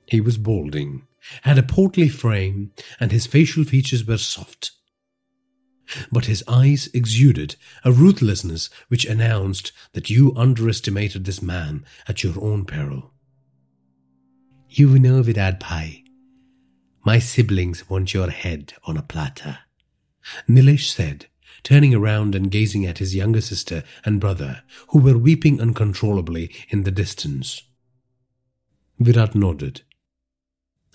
He 0.08 0.22
was 0.22 0.38
balding, 0.38 1.06
had 1.42 1.58
a 1.58 1.64
portly 1.64 2.08
frame, 2.08 2.72
and 3.00 3.12
his 3.12 3.28
facial 3.28 3.66
features 3.66 4.06
were 4.06 4.18
soft. 4.18 4.72
But 6.12 6.26
his 6.26 6.44
eyes 6.48 6.90
exuded 6.94 7.56
a 7.84 7.92
ruthlessness 7.92 8.70
which 8.88 9.06
announced 9.06 9.74
that 9.94 10.10
you 10.10 10.34
underestimated 10.36 11.26
this 11.26 11.42
man 11.42 11.86
at 12.08 12.24
your 12.24 12.42
own 12.42 12.66
peril. 12.66 13.14
You 14.70 14.98
know, 15.00 15.22
Virat 15.22 15.60
Bhai, 15.60 16.04
my 17.08 17.20
siblings 17.20 17.90
want 17.90 18.14
your 18.14 18.30
head 18.30 18.74
on 18.84 18.98
a 18.98 19.02
platter. 19.02 19.60
Nilesh 20.46 20.90
said, 20.90 21.28
turning 21.64 21.96
around 21.96 22.36
and 22.36 22.52
gazing 22.52 22.86
at 22.86 22.98
his 22.98 23.16
younger 23.16 23.40
sister 23.40 23.86
and 24.04 24.20
brother, 24.20 24.62
who 24.90 25.00
were 25.00 25.18
weeping 25.18 25.62
uncontrollably 25.62 26.54
in 26.68 26.84
the 26.84 26.92
distance. 26.92 27.62
Virat 29.00 29.36
nodded. 29.36 29.84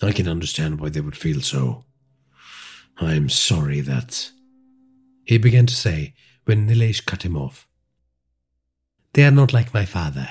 I 0.03 0.11
can 0.11 0.27
understand 0.27 0.79
why 0.79 0.89
they 0.89 1.01
would 1.01 1.17
feel 1.17 1.41
so. 1.41 1.83
I'm 2.99 3.27
sorry 3.27 3.81
that. 3.81 4.29
He 5.25 5.39
began 5.39 5.65
to 5.65 5.73
say 5.75 6.13
when 6.45 6.67
Nilesh 6.67 7.03
cut 7.07 7.23
him 7.23 7.35
off. 7.35 7.67
They 9.13 9.23
are 9.23 9.31
not 9.31 9.51
like 9.51 9.73
my 9.73 9.85
father. 9.85 10.29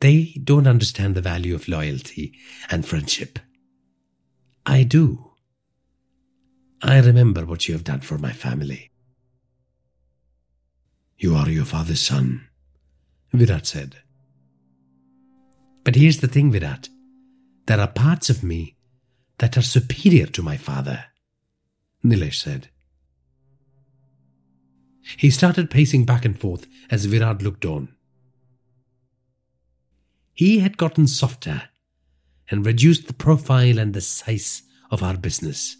They 0.00 0.38
don't 0.44 0.66
understand 0.66 1.14
the 1.14 1.22
value 1.22 1.54
of 1.54 1.66
loyalty 1.66 2.34
and 2.70 2.84
friendship. 2.84 3.38
I 4.66 4.82
do. 4.82 5.32
I 6.82 6.98
remember 6.98 7.44
what 7.44 7.68
you 7.68 7.74
have 7.74 7.84
done 7.84 8.00
for 8.00 8.18
my 8.18 8.32
family. 8.32 8.90
You 11.18 11.34
are 11.34 11.48
your 11.48 11.64
father's 11.64 12.00
son, 12.00 12.48
Virat 13.32 13.66
said. 13.66 13.96
But 15.84 15.96
here's 15.96 16.20
the 16.20 16.28
thing, 16.28 16.50
Virat. 16.50 16.88
There 17.66 17.80
are 17.80 17.88
parts 17.88 18.30
of 18.30 18.42
me 18.42 18.76
that 19.38 19.56
are 19.56 19.62
superior 19.62 20.26
to 20.26 20.42
my 20.42 20.56
father, 20.56 21.06
Nilesh 22.04 22.40
said. 22.40 22.68
He 25.18 25.30
started 25.30 25.70
pacing 25.70 26.04
back 26.06 26.24
and 26.24 26.38
forth 26.38 26.66
as 26.90 27.04
Virat 27.04 27.42
looked 27.42 27.64
on. 27.66 27.94
He 30.32 30.60
had 30.60 30.78
gotten 30.78 31.06
softer 31.06 31.68
and 32.50 32.66
reduced 32.66 33.06
the 33.06 33.12
profile 33.14 33.78
and 33.78 33.94
the 33.94 34.00
size 34.00 34.62
of 34.90 35.02
our 35.02 35.16
business. 35.16 35.76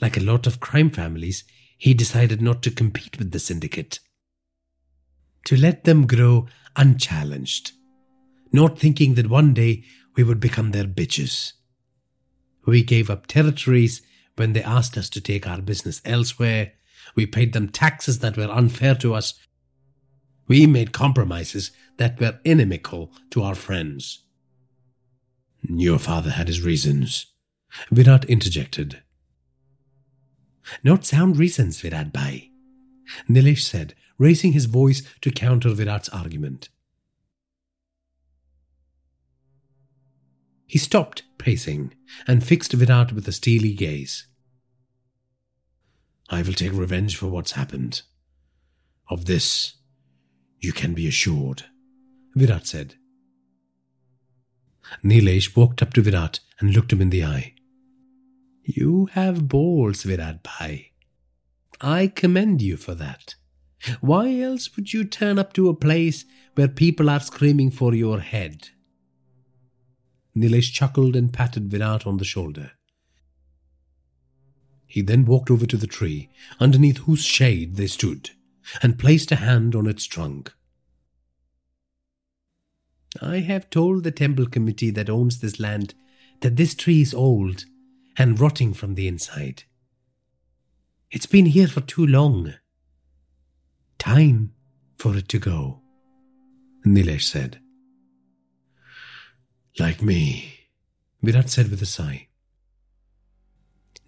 Like 0.00 0.16
a 0.16 0.22
lot 0.22 0.46
of 0.46 0.60
crime 0.60 0.90
families, 0.90 1.44
he 1.78 1.94
decided 1.94 2.40
not 2.40 2.62
to 2.62 2.70
compete 2.70 3.18
with 3.18 3.30
the 3.30 3.38
syndicate. 3.38 4.00
To 5.46 5.56
let 5.56 5.84
them 5.84 6.06
grow 6.06 6.46
unchallenged, 6.76 7.72
not 8.52 8.78
thinking 8.78 9.14
that 9.14 9.28
one 9.28 9.54
day 9.54 9.84
we 10.16 10.24
would 10.24 10.40
become 10.40 10.70
their 10.70 10.84
bitches. 10.84 11.52
We 12.66 12.82
gave 12.82 13.10
up 13.10 13.26
territories 13.26 14.02
when 14.36 14.52
they 14.52 14.62
asked 14.62 14.96
us 14.96 15.08
to 15.10 15.20
take 15.20 15.46
our 15.46 15.60
business 15.60 16.00
elsewhere. 16.04 16.72
We 17.14 17.26
paid 17.26 17.52
them 17.52 17.68
taxes 17.68 18.20
that 18.20 18.36
were 18.36 18.50
unfair 18.50 18.94
to 18.96 19.14
us. 19.14 19.34
We 20.48 20.66
made 20.66 20.92
compromises 20.92 21.70
that 21.98 22.18
were 22.18 22.40
inimical 22.44 23.12
to 23.30 23.42
our 23.42 23.54
friends. 23.54 24.23
Your 25.68 25.98
father 25.98 26.30
had 26.30 26.48
his 26.48 26.60
reasons, 26.60 27.26
Virat 27.90 28.24
interjected. 28.26 29.02
Not 30.82 31.04
sound 31.04 31.38
reasons, 31.38 31.80
Virat 31.80 32.12
Bhai, 32.12 32.50
Nilesh 33.28 33.62
said, 33.62 33.94
raising 34.18 34.52
his 34.52 34.66
voice 34.66 35.02
to 35.22 35.30
counter 35.30 35.70
Virat's 35.70 36.08
argument. 36.10 36.68
He 40.66 40.78
stopped 40.78 41.22
pacing 41.38 41.94
and 42.26 42.44
fixed 42.44 42.72
Virat 42.72 43.12
with 43.12 43.26
a 43.28 43.32
steely 43.32 43.72
gaze. 43.72 44.26
I 46.28 46.42
will 46.42 46.52
take 46.52 46.72
revenge 46.72 47.16
for 47.16 47.28
what's 47.28 47.52
happened. 47.52 48.02
Of 49.08 49.26
this, 49.26 49.74
you 50.60 50.72
can 50.72 50.94
be 50.94 51.06
assured, 51.06 51.64
Virat 52.34 52.66
said. 52.66 52.96
Nilesh 55.02 55.56
walked 55.56 55.82
up 55.82 55.92
to 55.94 56.02
Virat 56.02 56.40
and 56.60 56.74
looked 56.74 56.92
him 56.92 57.00
in 57.00 57.10
the 57.10 57.24
eye. 57.24 57.54
You 58.64 59.06
have 59.12 59.48
balls, 59.48 60.02
Virat 60.02 60.42
Bhai. 60.42 60.92
I 61.80 62.06
commend 62.08 62.62
you 62.62 62.76
for 62.76 62.94
that. 62.94 63.34
Why 64.00 64.38
else 64.40 64.74
would 64.76 64.92
you 64.92 65.04
turn 65.04 65.38
up 65.38 65.52
to 65.54 65.68
a 65.68 65.74
place 65.74 66.24
where 66.54 66.68
people 66.68 67.10
are 67.10 67.20
screaming 67.20 67.70
for 67.70 67.94
your 67.94 68.20
head? 68.20 68.70
Nilesh 70.36 70.72
chuckled 70.72 71.14
and 71.14 71.32
patted 71.32 71.70
Virat 71.70 72.06
on 72.06 72.16
the 72.16 72.24
shoulder. 72.24 72.72
He 74.86 75.02
then 75.02 75.24
walked 75.24 75.50
over 75.50 75.66
to 75.66 75.76
the 75.76 75.86
tree 75.86 76.30
underneath 76.60 76.98
whose 76.98 77.24
shade 77.24 77.76
they 77.76 77.86
stood 77.86 78.30
and 78.82 78.98
placed 78.98 79.30
a 79.32 79.36
hand 79.36 79.74
on 79.74 79.86
its 79.86 80.06
trunk. 80.06 80.54
I 83.22 83.40
have 83.40 83.70
told 83.70 84.02
the 84.02 84.10
temple 84.10 84.46
committee 84.46 84.90
that 84.90 85.10
owns 85.10 85.38
this 85.38 85.60
land 85.60 85.94
that 86.40 86.56
this 86.56 86.74
tree 86.74 87.00
is 87.00 87.14
old 87.14 87.64
and 88.16 88.38
rotting 88.38 88.74
from 88.74 88.94
the 88.94 89.08
inside. 89.08 89.64
It's 91.10 91.26
been 91.26 91.46
here 91.46 91.68
for 91.68 91.80
too 91.80 92.06
long. 92.06 92.54
Time 93.98 94.52
for 94.98 95.16
it 95.16 95.28
to 95.28 95.38
go, 95.38 95.80
Nilesh 96.84 97.22
said. 97.22 97.60
Like 99.78 100.02
me, 100.02 100.68
Virat 101.22 101.50
said 101.50 101.70
with 101.70 101.82
a 101.82 101.86
sigh. 101.86 102.28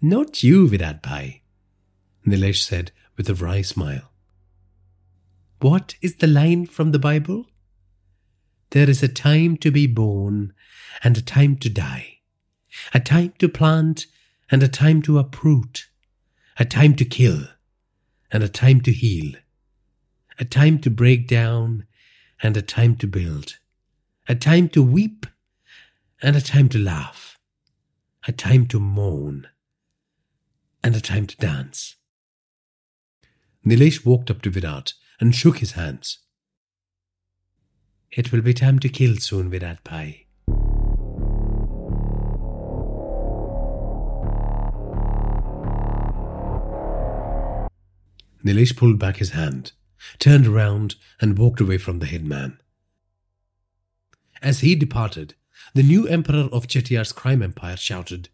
Not 0.01 0.43
you, 0.43 0.67
Virat 0.67 1.01
Bhai, 1.01 1.41
Nilesh 2.25 2.63
said 2.63 2.91
with 3.15 3.29
a 3.29 3.35
wry 3.35 3.61
smile. 3.61 4.11
What 5.59 5.95
is 6.01 6.17
the 6.17 6.27
line 6.27 6.67
from 6.67 6.91
the 6.91 6.99
Bible? 6.99 7.47
There 8.71 8.89
is 8.89 9.01
a 9.01 9.07
time 9.07 9.57
to 9.57 9.71
be 9.71 9.87
born 9.87 10.53
and 11.03 11.17
a 11.17 11.21
time 11.21 11.55
to 11.57 11.69
die, 11.69 12.19
a 12.93 12.99
time 12.99 13.33
to 13.39 13.47
plant 13.47 14.07
and 14.51 14.61
a 14.61 14.67
time 14.67 15.01
to 15.03 15.19
uproot, 15.19 15.87
a 16.57 16.65
time 16.65 16.95
to 16.95 17.05
kill 17.05 17.45
and 18.31 18.43
a 18.43 18.49
time 18.49 18.81
to 18.81 18.91
heal, 18.91 19.33
a 20.37 20.45
time 20.45 20.79
to 20.79 20.89
break 20.89 21.27
down 21.27 21.85
and 22.43 22.57
a 22.57 22.61
time 22.61 22.95
to 22.97 23.07
build, 23.07 23.57
a 24.27 24.35
time 24.35 24.67
to 24.69 24.83
weep 24.83 25.25
and 26.21 26.35
a 26.35 26.41
time 26.41 26.67
to 26.69 26.77
laugh, 26.77 27.39
a 28.27 28.31
time 28.31 28.67
to 28.67 28.79
mourn, 28.79 29.47
and 30.83 30.95
a 30.95 31.01
time 31.01 31.25
to 31.25 31.37
dance. 31.37 31.95
Nilesh 33.65 34.05
walked 34.05 34.29
up 34.29 34.41
to 34.41 34.49
Virat 34.49 34.93
and 35.19 35.33
shook 35.33 35.59
his 35.59 35.71
hands. 35.71 36.19
It 38.11 38.31
will 38.31 38.41
be 38.41 38.53
time 38.53 38.79
to 38.79 38.89
kill 38.89 39.17
soon, 39.17 39.49
Virat 39.49 39.83
Bhai. 39.83 40.27
Nilesh 48.43 48.77
pulled 48.77 48.97
back 48.97 49.17
his 49.17 49.31
hand, 49.31 49.73
turned 50.19 50.47
around, 50.47 50.95
and 51.19 51.37
walked 51.37 51.59
away 51.59 51.77
from 51.77 51.99
the 51.99 52.05
headman. 52.05 52.59
As 54.41 54.59
he 54.59 54.73
departed, 54.73 55.35
the 55.73 55.83
new 55.83 56.07
emperor 56.07 56.47
of 56.51 56.67
Chettiar's 56.67 57.11
crime 57.11 57.43
empire 57.43 57.75
shouted, 57.75 58.29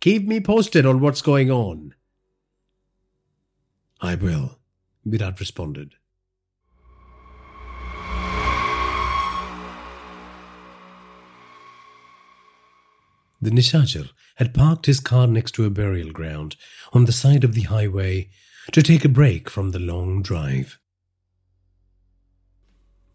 Keep 0.00 0.26
me 0.26 0.40
posted 0.40 0.86
on 0.86 1.00
what's 1.00 1.22
going 1.22 1.50
on. 1.50 1.94
I 4.00 4.14
will, 4.14 4.58
Virat 5.04 5.38
responded. 5.38 5.94
The 13.40 13.50
Nishachar 13.50 14.10
had 14.36 14.54
parked 14.54 14.86
his 14.86 15.00
car 15.00 15.26
next 15.26 15.52
to 15.52 15.64
a 15.64 15.70
burial 15.70 16.10
ground 16.10 16.56
on 16.92 17.04
the 17.04 17.12
side 17.12 17.44
of 17.44 17.54
the 17.54 17.62
highway 17.62 18.30
to 18.72 18.82
take 18.82 19.04
a 19.04 19.08
break 19.08 19.48
from 19.48 19.70
the 19.70 19.78
long 19.78 20.22
drive. 20.22 20.78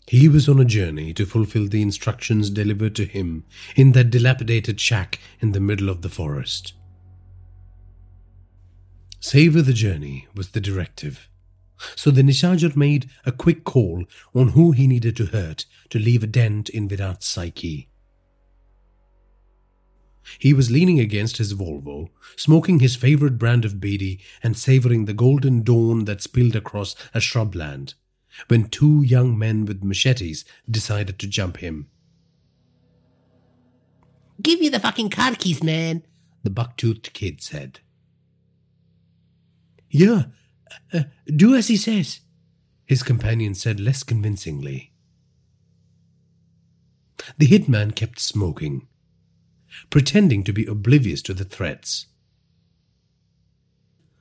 He 0.08 0.28
was 0.28 0.50
on 0.50 0.60
a 0.60 0.66
journey 0.66 1.14
to 1.14 1.26
fulfill 1.26 1.68
the 1.68 1.82
instructions 1.82 2.50
delivered 2.50 2.96
to 2.96 3.06
him 3.06 3.46
in 3.76 3.94
that 3.94 4.10
dilapidated 4.10 4.80
shack 4.80 5.20
in 5.40 5.54
the 5.54 5.60
middle 5.60 5.90
of 5.90 6.02
the 6.02 6.10
forest. 6.10 6.74
Savor 9.20 9.62
the 9.62 9.74
journey 9.74 10.28
was 10.36 10.50
the 10.50 10.60
directive. 10.60 11.30
So 11.96 12.12
the 12.12 12.22
Nishachar 12.22 12.76
made 12.76 13.10
a 13.26 13.32
quick 13.32 13.64
call 13.64 14.06
on 14.34 14.50
who 14.50 14.72
he 14.72 14.88
needed 14.88 15.16
to 15.18 15.28
hurt 15.28 15.66
to 15.90 16.00
leave 16.00 16.24
a 16.24 16.28
dent 16.28 16.70
in 16.70 16.88
Virat's 16.88 17.28
psyche. 17.28 17.90
He 20.44 20.52
was 20.52 20.70
leaning 20.70 21.00
against 21.00 21.38
his 21.38 21.54
Volvo, 21.54 22.10
smoking 22.36 22.82
his 22.82 22.98
favorite 22.98 23.38
brand 23.38 23.64
of 23.64 23.76
bidi 23.76 24.20
and 24.44 24.58
savoring 24.58 25.06
the 25.06 25.14
golden 25.14 25.64
dawn 25.64 26.04
that 26.04 26.22
spilled 26.22 26.54
across 26.54 26.98
a 27.14 27.20
shrubland, 27.20 27.94
when 28.50 28.66
two 28.66 29.02
young 29.04 29.40
men 29.40 29.64
with 29.64 29.86
machetes 29.86 30.44
decided 30.70 31.18
to 31.20 31.28
jump 31.28 31.60
him. 31.60 31.88
Give 34.42 34.60
me 34.60 34.68
the 34.68 34.82
fucking 34.82 35.12
car 35.12 35.34
keys, 35.34 35.64
man, 35.64 36.04
the 36.44 36.50
buck-toothed 36.50 37.14
kid 37.14 37.42
said. 37.42 37.80
Yeah, 39.90 40.24
uh, 40.94 41.04
do 41.26 41.56
as 41.56 41.70
he 41.70 41.78
says, 41.78 42.20
his 42.86 43.02
companion 43.02 43.56
said 43.56 43.80
less 43.80 44.04
convincingly. 44.04 44.92
The 47.38 47.48
hitman 47.48 47.96
kept 47.96 48.20
smoking, 48.20 48.90
pretending 49.90 50.44
to 50.44 50.54
be 50.54 50.66
oblivious 50.66 51.22
to 51.24 51.34
the 51.34 51.46
threats. 51.46 52.08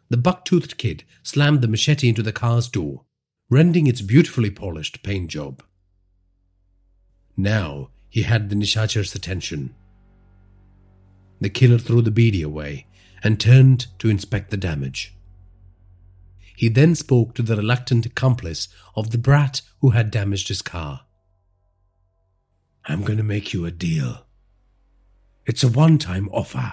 The 0.09 0.16
buck-toothed 0.16 0.77
kid 0.77 1.05
slammed 1.23 1.62
the 1.62 1.69
machete 1.69 2.09
into 2.09 2.23
the 2.23 2.33
car's 2.33 2.69
door, 2.69 3.05
rending 3.49 3.87
its 3.87 4.03
beautifully 4.03 4.51
polished 4.51 5.03
paint 5.03 5.31
job. 5.31 5.62
Now 7.37 7.91
he 8.09 8.23
had 8.23 8.51
the 8.51 8.57
Nishachar's 8.57 9.15
attention. 9.15 9.74
The 11.41 11.49
killer 11.49 11.79
threw 11.79 12.03
the 12.03 12.11
bidi 12.11 12.45
away 12.45 12.87
and 13.24 13.41
turned 13.41 13.87
to 13.99 14.11
inspect 14.11 14.51
the 14.51 14.57
damage. 14.57 15.15
He 16.55 16.69
then 16.69 16.95
spoke 16.95 17.35
to 17.35 17.43
the 17.43 17.57
reluctant 17.57 18.05
accomplice 18.05 18.69
of 18.95 19.11
the 19.11 19.19
brat 19.19 19.62
who 19.81 19.91
had 19.91 20.11
damaged 20.11 20.49
his 20.49 20.62
car. 20.62 21.07
I'm 22.85 23.03
going 23.03 23.16
to 23.19 23.24
make 23.24 23.53
you 23.53 23.65
a 23.65 23.70
deal. 23.70 24.27
It's 25.44 25.64
a 25.64 25.69
one 25.69 25.98
time 25.98 26.28
offer. 26.31 26.73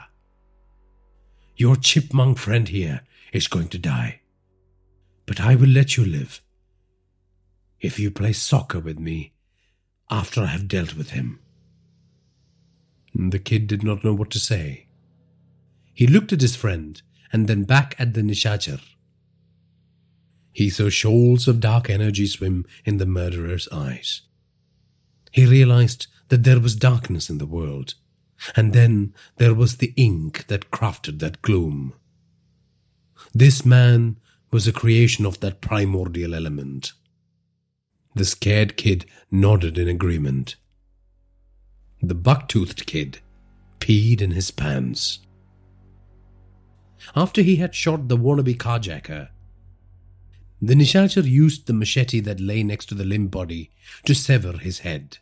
Your 1.56 1.76
chipmunk 1.76 2.38
friend 2.38 2.68
here 2.68 3.02
is 3.34 3.48
going 3.48 3.70
to 3.70 3.78
die. 3.78 4.22
But 5.26 5.40
I 5.40 5.56
will 5.56 5.70
let 5.70 5.98
you 5.98 6.06
live 6.06 6.42
if 7.80 8.00
you 8.00 8.12
play 8.12 8.34
soccer 8.34 8.80
with 8.80 9.00
me 9.00 9.34
after 10.10 10.42
I 10.42 10.48
have 10.48 10.68
dealt 10.68 10.96
with 10.96 11.12
him. 11.12 11.40
The 13.14 13.40
kid 13.40 13.68
did 13.68 13.84
not 13.84 14.04
know 14.04 14.14
what 14.14 14.30
to 14.32 14.40
say. 14.40 14.88
He 15.94 16.08
looked 16.08 16.32
at 16.32 16.42
his 16.42 16.56
friend 16.56 17.02
and 17.32 17.48
then 17.48 17.64
back 17.64 17.96
at 18.00 18.14
the 18.14 18.22
Nishachar. 18.22 18.82
He 20.52 20.70
saw 20.70 20.90
shoals 20.90 21.48
of 21.48 21.60
dark 21.60 21.90
energy 21.90 22.28
swim 22.28 22.66
in 22.86 22.98
the 22.98 23.06
murderer's 23.06 23.68
eyes. 23.72 24.22
He 25.32 25.46
realized 25.46 26.08
that 26.30 26.44
there 26.44 26.60
was 26.60 26.76
darkness 26.76 27.30
in 27.30 27.38
the 27.38 27.46
world, 27.46 27.96
and 28.56 28.74
then 28.74 29.14
there 29.38 29.54
was 29.54 29.78
the 29.78 29.94
ink 29.96 30.48
that 30.48 30.72
crafted 30.72 31.20
that 31.20 31.42
gloom. 31.42 31.94
This 33.34 33.66
man 33.66 34.18
was 34.52 34.68
a 34.68 34.74
creation 34.74 35.26
of 35.26 35.40
that 35.42 35.62
primordial 35.62 36.34
element. 36.34 36.94
The 38.16 38.26
scared 38.26 38.76
kid 38.78 39.06
nodded 39.30 39.78
in 39.78 39.88
agreement. 39.88 40.56
The 42.02 42.16
buck-toothed 42.16 42.86
kid 42.86 43.20
peed 43.80 44.22
in 44.22 44.32
his 44.32 44.52
pants. 44.52 45.20
After 47.16 47.42
he 47.42 47.58
had 47.58 47.76
shot 47.76 48.08
the 48.08 48.18
wannabe 48.18 48.58
carjacker, 48.58 49.30
the 50.62 50.74
Nishachar 50.74 51.24
used 51.24 51.68
the 51.68 51.74
machete 51.74 52.20
that 52.22 52.42
lay 52.42 52.64
next 52.64 52.88
to 52.88 52.96
the 52.96 53.06
limp 53.06 53.32
body 53.32 53.72
to 54.06 54.14
sever 54.14 54.58
his 54.58 54.80
head. 54.80 55.20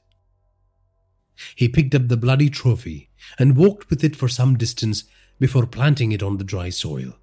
He 1.55 1.69
picked 1.69 1.93
up 1.93 2.07
the 2.07 2.17
bloody 2.17 2.49
trophy 2.49 3.06
and 3.37 3.57
walked 3.57 3.89
with 3.89 4.03
it 4.03 4.15
for 4.15 4.27
some 4.27 4.57
distance 4.57 5.03
before 5.39 5.65
planting 5.65 6.11
it 6.11 6.23
on 6.23 6.37
the 6.37 6.43
dry 6.43 6.69
soil. 6.69 7.13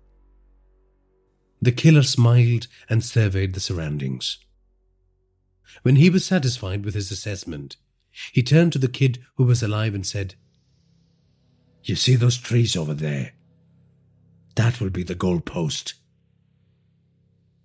The 1.60 1.72
killer 1.72 2.02
smiled 2.02 2.66
and 2.89 3.05
surveyed 3.05 3.55
the 3.55 3.60
surroundings. 3.60 4.39
When 5.82 5.97
he 5.97 6.10
was 6.10 6.24
satisfied 6.24 6.85
with 6.85 6.94
his 6.94 7.10
assessment, 7.10 7.76
he 8.32 8.43
turned 8.43 8.72
to 8.72 8.78
the 8.78 8.89
kid 8.89 9.18
who 9.36 9.44
was 9.44 9.62
alive 9.62 9.94
and 9.94 10.06
said, 10.06 10.35
You 11.82 11.97
see 11.97 12.16
those 12.16 12.36
trees 12.36 12.76
over 12.76 12.94
there? 12.94 13.32
That 14.56 14.81
will 14.81 14.90
be 14.90 15.02
the 15.02 15.16
goal 15.16 15.40
post. 15.40 15.94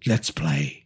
Let's 0.07 0.31
play. 0.31 0.85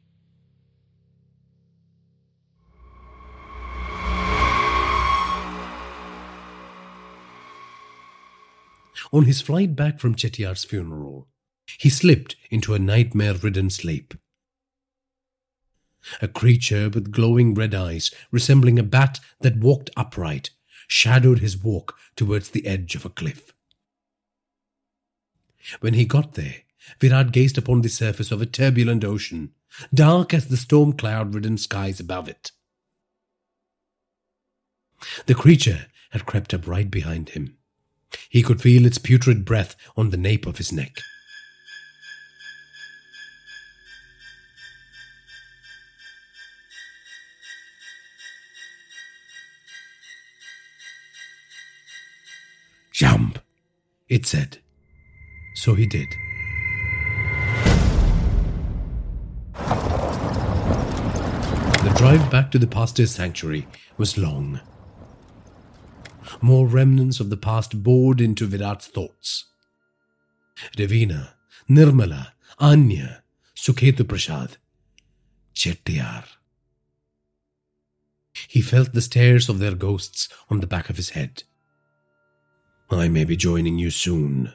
On 9.14 9.26
his 9.26 9.42
flight 9.42 9.76
back 9.76 10.00
from 10.00 10.16
Chettiar's 10.16 10.64
funeral, 10.64 11.28
he 11.78 11.90
slipped 11.90 12.36
into 12.50 12.74
a 12.74 12.80
nightmare 12.80 13.36
ridden 13.36 13.70
sleep. 13.70 14.16
A 16.20 16.28
creature 16.28 16.90
with 16.90 17.12
glowing 17.12 17.54
red 17.54 17.76
eyes, 17.76 18.12
resembling 18.32 18.80
a 18.80 18.84
bat 18.84 19.20
that 19.42 19.60
walked 19.60 19.92
upright, 19.96 20.50
shadowed 20.88 21.40
his 21.40 21.56
walk 21.56 21.96
towards 22.16 22.50
the 22.50 22.66
edge 22.66 22.96
of 22.96 23.06
a 23.06 23.10
cliff. 23.10 23.54
When 25.80 25.94
he 25.94 26.06
got 26.06 26.34
there, 26.34 26.64
Virat 27.00 27.32
gazed 27.32 27.60
upon 27.60 27.82
the 27.82 27.90
surface 27.90 28.32
of 28.32 28.42
a 28.42 28.48
turbulent 28.48 29.04
ocean, 29.04 29.54
dark 29.94 30.34
as 30.34 30.48
the 30.48 30.58
storm 30.58 30.92
cloud 30.94 31.36
ridden 31.36 31.60
skies 31.60 32.00
above 32.00 32.28
it. 32.28 32.52
The 35.28 35.36
creature 35.36 35.86
had 36.10 36.26
crept 36.26 36.52
up 36.54 36.68
right 36.68 36.90
behind 36.90 37.30
him. 37.30 37.58
He 38.30 38.42
could 38.42 38.62
feel 38.62 38.86
its 38.86 38.98
putrid 38.98 39.46
breath 39.46 39.76
on 39.96 40.10
the 40.10 40.18
nape 40.18 40.46
of 40.46 40.58
his 40.58 40.72
neck. 40.72 41.00
Jump, 52.92 53.40
it 54.08 54.26
said. 54.26 54.60
So 55.56 55.74
he 55.74 55.86
did. 55.88 56.08
The 61.84 61.94
drive 61.98 62.30
back 62.30 62.52
to 62.52 62.60
the 62.60 62.68
pastor's 62.68 63.16
sanctuary 63.16 63.68
was 63.98 64.18
long. 64.18 64.60
More 66.42 66.68
remnants 66.68 67.20
of 67.20 67.30
the 67.30 67.38
past 67.38 67.84
bored 67.84 68.20
into 68.20 68.48
Virat's 68.48 68.88
thoughts. 68.88 69.46
Ravina, 70.78 71.30
Nirmala, 71.70 72.34
Anya, 72.60 73.24
Sukhetu 73.56 74.08
Prasad, 74.08 74.58
Chettiar. 75.56 76.26
He 78.48 78.62
felt 78.62 78.94
the 78.94 79.02
stares 79.02 79.50
of 79.50 79.60
their 79.60 79.76
ghosts 79.76 80.28
on 80.50 80.60
the 80.60 80.68
back 80.68 80.90
of 80.90 80.98
his 80.98 81.12
head. 81.12 81.44
I 82.90 83.08
may 83.08 83.26
be 83.26 83.36
joining 83.36 83.80
you 83.80 83.90
soon, 83.90 84.54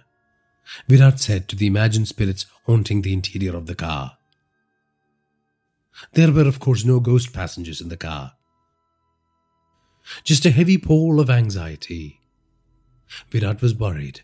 Virat 0.88 1.20
said 1.20 1.48
to 1.48 1.56
the 1.56 1.66
imagined 1.66 2.08
spirits 2.08 2.46
haunting 2.66 3.02
the 3.02 3.12
interior 3.12 3.56
of 3.56 3.66
the 3.66 3.74
car. 3.74 4.18
There 6.12 6.30
were, 6.32 6.46
of 6.46 6.60
course, 6.60 6.84
no 6.84 7.00
ghost 7.00 7.32
passengers 7.32 7.80
in 7.80 7.88
the 7.88 7.96
car. 7.96 8.34
Just 10.24 10.46
a 10.46 10.50
heavy 10.50 10.78
pall 10.78 11.20
of 11.20 11.30
anxiety. 11.30 12.20
Virat 13.30 13.62
was 13.62 13.74
worried. 13.74 14.20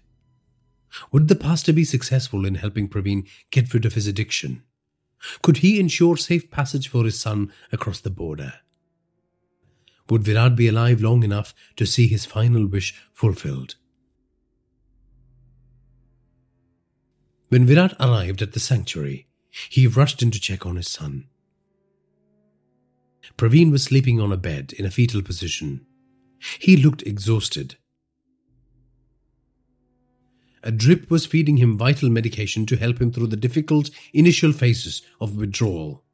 Would 1.11 1.29
the 1.29 1.35
pastor 1.35 1.73
be 1.73 1.85
successful 1.85 2.45
in 2.45 2.57
helping 2.57 2.89
Praveen 2.89 3.29
get 3.51 3.75
rid 3.75 3.85
of 3.85 3.95
his 3.95 4.07
addiction? 4.07 4.63
Could 5.43 5.59
he 5.59 5.81
ensure 5.81 6.17
safe 6.17 6.51
passage 6.51 6.89
for 6.89 7.05
his 7.05 7.19
son 7.19 7.53
across 7.73 8.01
the 8.01 8.11
border? 8.11 8.55
Would 10.11 10.23
Virat 10.23 10.55
be 10.55 10.69
alive 10.69 11.01
long 11.01 11.23
enough 11.23 11.55
to 11.77 11.87
see 11.87 12.07
his 12.07 12.27
final 12.27 12.67
wish 12.67 12.95
fulfilled? 13.13 13.77
When 17.49 17.67
Virat 17.67 17.95
arrived 18.01 18.43
at 18.43 18.53
the 18.53 18.61
sanctuary, 18.61 19.29
he 19.71 19.87
rushed 19.87 20.23
in 20.23 20.31
to 20.33 20.41
check 20.41 20.67
on 20.67 20.77
his 20.77 20.89
son. 20.89 21.29
Praveen 23.37 23.71
was 23.71 23.83
sleeping 23.83 24.21
on 24.21 24.33
a 24.33 24.37
bed 24.37 24.73
in 24.79 24.85
a 24.85 24.91
fetal 24.91 25.23
position. 25.23 25.87
He 26.59 26.77
looked 26.77 27.03
exhausted. 27.03 27.77
A 30.63 30.71
drip 30.71 31.11
was 31.11 31.27
feeding 31.27 31.59
him 31.59 31.77
vital 31.77 32.09
medication 32.09 32.65
to 32.67 32.77
help 32.77 33.01
him 33.01 33.13
through 33.13 33.27
the 33.27 33.37
difficult 33.37 33.91
initial 34.13 34.53
phases 34.53 35.03
of 35.21 35.37
withdrawal. 35.37 36.05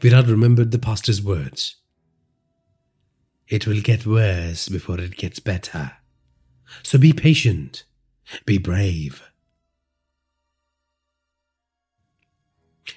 Virat 0.00 0.26
remembered 0.26 0.70
the 0.70 0.78
pastor's 0.78 1.22
words. 1.22 1.76
It 3.48 3.66
will 3.66 3.80
get 3.80 4.06
worse 4.06 4.68
before 4.68 5.00
it 5.00 5.16
gets 5.16 5.40
better. 5.40 5.92
So 6.82 6.98
be 6.98 7.12
patient. 7.12 7.84
Be 8.44 8.58
brave. 8.58 9.27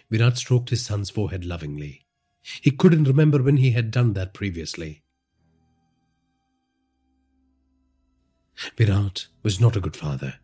Virat 0.09 0.37
stroked 0.37 0.69
his 0.69 0.85
son's 0.85 1.09
forehead 1.09 1.45
lovingly. 1.45 2.05
He 2.61 2.71
couldn't 2.71 3.05
remember 3.05 3.41
when 3.41 3.57
he 3.57 3.71
had 3.71 3.91
done 3.91 4.13
that 4.13 4.33
previously. 4.33 5.03
Virat 8.77 9.27
was 9.43 9.59
not 9.59 9.75
a 9.75 9.79
good 9.79 9.95
father, 9.95 10.35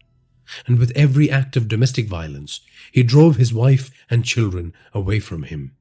and 0.65 0.79
with 0.79 0.91
every 0.95 1.29
act 1.29 1.55
of 1.55 1.67
domestic 1.67 2.07
violence, 2.07 2.61
he 2.91 3.03
drove 3.03 3.35
his 3.35 3.53
wife 3.53 3.91
and 4.09 4.25
children 4.25 4.73
away 4.93 5.19
from 5.19 5.43
him. 5.43 5.75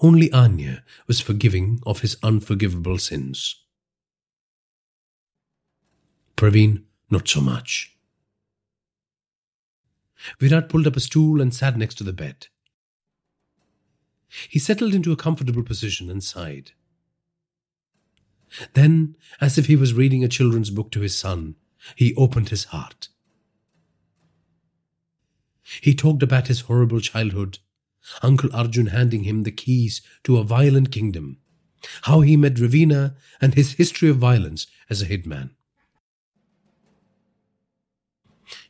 Only 0.00 0.30
Anya 0.32 0.84
was 1.06 1.20
forgiving 1.20 1.80
of 1.86 2.00
his 2.00 2.16
unforgivable 2.22 2.98
sins. 2.98 3.56
Praveen, 6.36 6.84
not 7.10 7.28
so 7.28 7.40
much. 7.40 7.96
Virat 10.38 10.68
pulled 10.68 10.86
up 10.86 10.96
a 10.96 11.00
stool 11.00 11.40
and 11.40 11.54
sat 11.54 11.76
next 11.76 11.96
to 11.96 12.04
the 12.04 12.12
bed. 12.12 12.48
He 14.48 14.58
settled 14.58 14.94
into 14.94 15.12
a 15.12 15.16
comfortable 15.16 15.62
position 15.62 16.10
and 16.10 16.22
sighed. 16.22 16.72
Then, 18.74 19.16
as 19.40 19.58
if 19.58 19.66
he 19.66 19.76
was 19.76 19.94
reading 19.94 20.24
a 20.24 20.28
children's 20.28 20.70
book 20.70 20.90
to 20.92 21.00
his 21.00 21.16
son, 21.16 21.56
he 21.96 22.14
opened 22.16 22.48
his 22.48 22.64
heart. 22.64 23.08
He 25.80 25.94
talked 25.94 26.22
about 26.22 26.48
his 26.48 26.62
horrible 26.62 27.00
childhood, 27.00 27.58
Uncle 28.22 28.50
Arjun 28.52 28.86
handing 28.86 29.24
him 29.24 29.44
the 29.44 29.52
keys 29.52 30.02
to 30.24 30.38
a 30.38 30.44
violent 30.44 30.90
kingdom, 30.90 31.38
how 32.02 32.20
he 32.20 32.36
met 32.36 32.54
Ravina, 32.54 33.14
and 33.40 33.54
his 33.54 33.72
history 33.72 34.10
of 34.10 34.16
violence 34.16 34.66
as 34.88 35.00
a 35.00 35.06
hitman. 35.06 35.50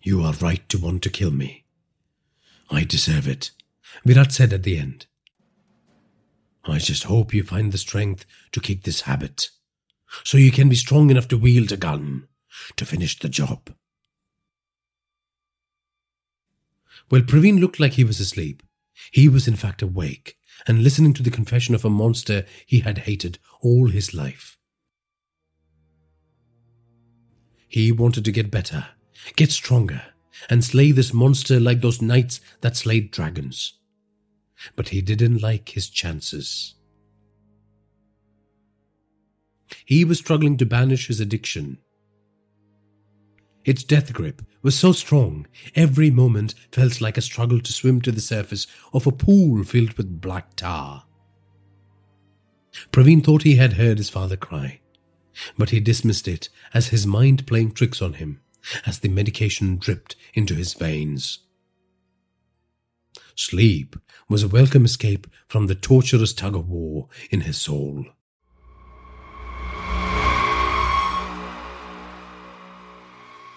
You 0.02 0.22
are 0.22 0.32
right 0.34 0.66
to 0.70 0.78
want 0.78 1.02
to 1.02 1.10
kill 1.10 1.30
me. 1.30 1.64
I 2.70 2.84
deserve 2.84 3.28
it, 3.28 3.50
Virat 4.04 4.32
said 4.32 4.52
at 4.52 4.62
the 4.62 4.78
end. 4.78 5.06
I 6.64 6.78
just 6.78 7.04
hope 7.04 7.34
you 7.34 7.42
find 7.42 7.72
the 7.72 7.78
strength 7.78 8.24
to 8.52 8.60
kick 8.60 8.84
this 8.84 9.02
habit, 9.02 9.50
so 10.24 10.38
you 10.38 10.52
can 10.52 10.68
be 10.68 10.76
strong 10.76 11.10
enough 11.10 11.28
to 11.28 11.38
wield 11.38 11.72
a 11.72 11.76
gun 11.76 12.28
to 12.76 12.86
finish 12.86 13.18
the 13.18 13.28
job. 13.28 13.74
Well, 17.10 17.22
Praveen 17.22 17.58
looked 17.58 17.80
like 17.80 17.94
he 17.94 18.04
was 18.04 18.20
asleep. 18.20 18.62
He 19.10 19.28
was 19.28 19.48
in 19.48 19.56
fact 19.56 19.82
awake 19.82 20.36
and 20.66 20.82
listening 20.82 21.14
to 21.14 21.22
the 21.22 21.30
confession 21.30 21.74
of 21.74 21.84
a 21.84 21.90
monster 21.90 22.44
he 22.66 22.80
had 22.80 22.98
hated 22.98 23.38
all 23.60 23.88
his 23.88 24.14
life. 24.14 24.56
He 27.66 27.92
wanted 27.92 28.24
to 28.24 28.32
get 28.32 28.50
better, 28.50 28.88
get 29.36 29.50
stronger, 29.50 30.02
and 30.48 30.64
slay 30.64 30.92
this 30.92 31.12
monster 31.12 31.60
like 31.60 31.80
those 31.80 32.02
knights 32.02 32.40
that 32.60 32.76
slayed 32.76 33.10
dragons 33.10 33.74
but 34.76 34.90
he 34.90 35.00
didn't 35.00 35.42
like 35.42 35.70
his 35.70 35.88
chances. 35.88 36.74
He 39.84 40.04
was 40.04 40.18
struggling 40.18 40.56
to 40.58 40.66
banish 40.66 41.06
his 41.06 41.20
addiction. 41.20 41.78
Its 43.64 43.84
death 43.84 44.12
grip 44.12 44.42
was 44.62 44.78
so 44.78 44.92
strong, 44.92 45.46
every 45.74 46.10
moment 46.10 46.54
felt 46.72 47.00
like 47.00 47.16
a 47.16 47.22
struggle 47.22 47.60
to 47.60 47.72
swim 47.72 48.00
to 48.02 48.10
the 48.10 48.20
surface 48.20 48.66
of 48.92 49.06
a 49.06 49.12
pool 49.12 49.62
filled 49.64 49.92
with 49.94 50.20
black 50.20 50.56
tar. 50.56 51.04
Praveen 52.92 53.22
thought 53.22 53.42
he 53.42 53.56
had 53.56 53.74
heard 53.74 53.98
his 53.98 54.08
father 54.08 54.36
cry, 54.36 54.80
but 55.58 55.70
he 55.70 55.80
dismissed 55.80 56.26
it 56.26 56.48
as 56.72 56.88
his 56.88 57.06
mind 57.06 57.46
playing 57.46 57.72
tricks 57.72 58.00
on 58.00 58.14
him 58.14 58.40
as 58.86 59.00
the 59.00 59.08
medication 59.08 59.76
dripped 59.76 60.16
into 60.34 60.54
his 60.54 60.74
veins. 60.74 61.40
Sleep 63.34 63.96
was 64.28 64.42
a 64.42 64.48
welcome 64.48 64.84
escape 64.84 65.26
from 65.48 65.66
the 65.66 65.74
torturous 65.74 66.32
tug 66.32 66.54
of 66.54 66.68
war 66.68 67.08
in 67.30 67.42
his 67.42 67.56
soul. 67.56 68.04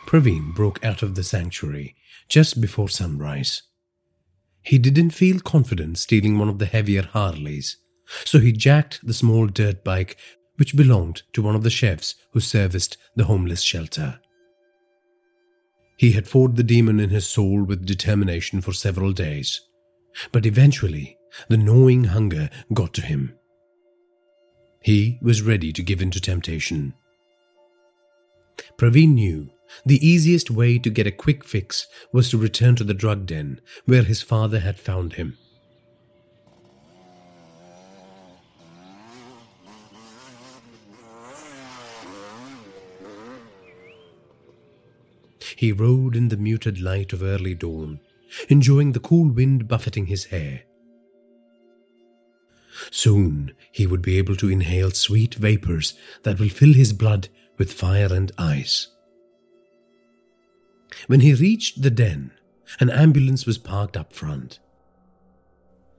Praveen 0.05 0.53
broke 0.53 0.83
out 0.85 1.01
of 1.01 1.15
the 1.15 1.23
sanctuary 1.23 1.95
just 2.29 2.61
before 2.61 2.87
sunrise. 2.87 3.63
He 4.61 4.77
didn't 4.77 5.09
feel 5.09 5.39
confident 5.39 5.97
stealing 5.97 6.37
one 6.37 6.49
of 6.49 6.59
the 6.59 6.65
heavier 6.67 7.01
Harleys, 7.01 7.77
so 8.23 8.39
he 8.39 8.51
jacked 8.51 9.05
the 9.05 9.13
small 9.13 9.47
dirt 9.47 9.83
bike 9.83 10.17
which 10.57 10.75
belonged 10.75 11.23
to 11.33 11.41
one 11.41 11.55
of 11.55 11.63
the 11.63 11.69
chefs 11.69 12.15
who 12.31 12.39
serviced 12.39 12.95
the 13.15 13.25
homeless 13.25 13.61
shelter. 13.61 14.19
He 15.97 16.11
had 16.11 16.27
fought 16.27 16.55
the 16.55 16.63
demon 16.63 16.99
in 16.99 17.09
his 17.09 17.27
soul 17.27 17.63
with 17.63 17.85
determination 17.85 18.61
for 18.61 18.73
several 18.73 19.11
days. 19.11 19.61
But 20.31 20.45
eventually, 20.45 21.17
the 21.49 21.57
gnawing 21.57 22.05
hunger 22.05 22.49
got 22.73 22.93
to 22.95 23.01
him. 23.01 23.35
He 24.81 25.17
was 25.21 25.41
ready 25.41 25.71
to 25.73 25.83
give 25.83 26.01
in 26.01 26.11
to 26.11 26.19
temptation. 26.19 26.93
Praveen 28.77 29.13
knew 29.13 29.49
the 29.85 30.05
easiest 30.05 30.51
way 30.51 30.77
to 30.77 30.89
get 30.89 31.07
a 31.07 31.11
quick 31.11 31.43
fix 31.43 31.87
was 32.11 32.29
to 32.29 32.37
return 32.37 32.75
to 32.75 32.83
the 32.83 32.93
drug 32.93 33.25
den 33.25 33.61
where 33.85 34.03
his 34.03 34.21
father 34.21 34.59
had 34.59 34.79
found 34.79 35.13
him. 35.13 35.37
He 45.55 45.71
rode 45.71 46.15
in 46.15 46.29
the 46.29 46.37
muted 46.37 46.79
light 46.79 47.13
of 47.13 47.23
early 47.23 47.53
dawn, 47.55 47.99
enjoying 48.49 48.91
the 48.91 48.99
cool 48.99 49.29
wind 49.29 49.67
buffeting 49.67 50.07
his 50.07 50.25
hair. 50.25 50.63
Soon 52.89 53.53
he 53.71 53.85
would 53.85 54.01
be 54.01 54.17
able 54.17 54.35
to 54.37 54.49
inhale 54.49 54.91
sweet 54.91 55.35
vapors 55.35 55.93
that 56.23 56.39
will 56.39 56.49
fill 56.49 56.73
his 56.73 56.93
blood 56.93 57.29
with 57.57 57.71
fire 57.71 58.11
and 58.11 58.31
ice. 58.37 58.87
When 61.07 61.19
he 61.19 61.33
reached 61.33 61.81
the 61.81 61.91
den, 61.91 62.31
an 62.79 62.89
ambulance 62.89 63.45
was 63.45 63.57
parked 63.57 63.97
up 63.97 64.13
front. 64.13 64.59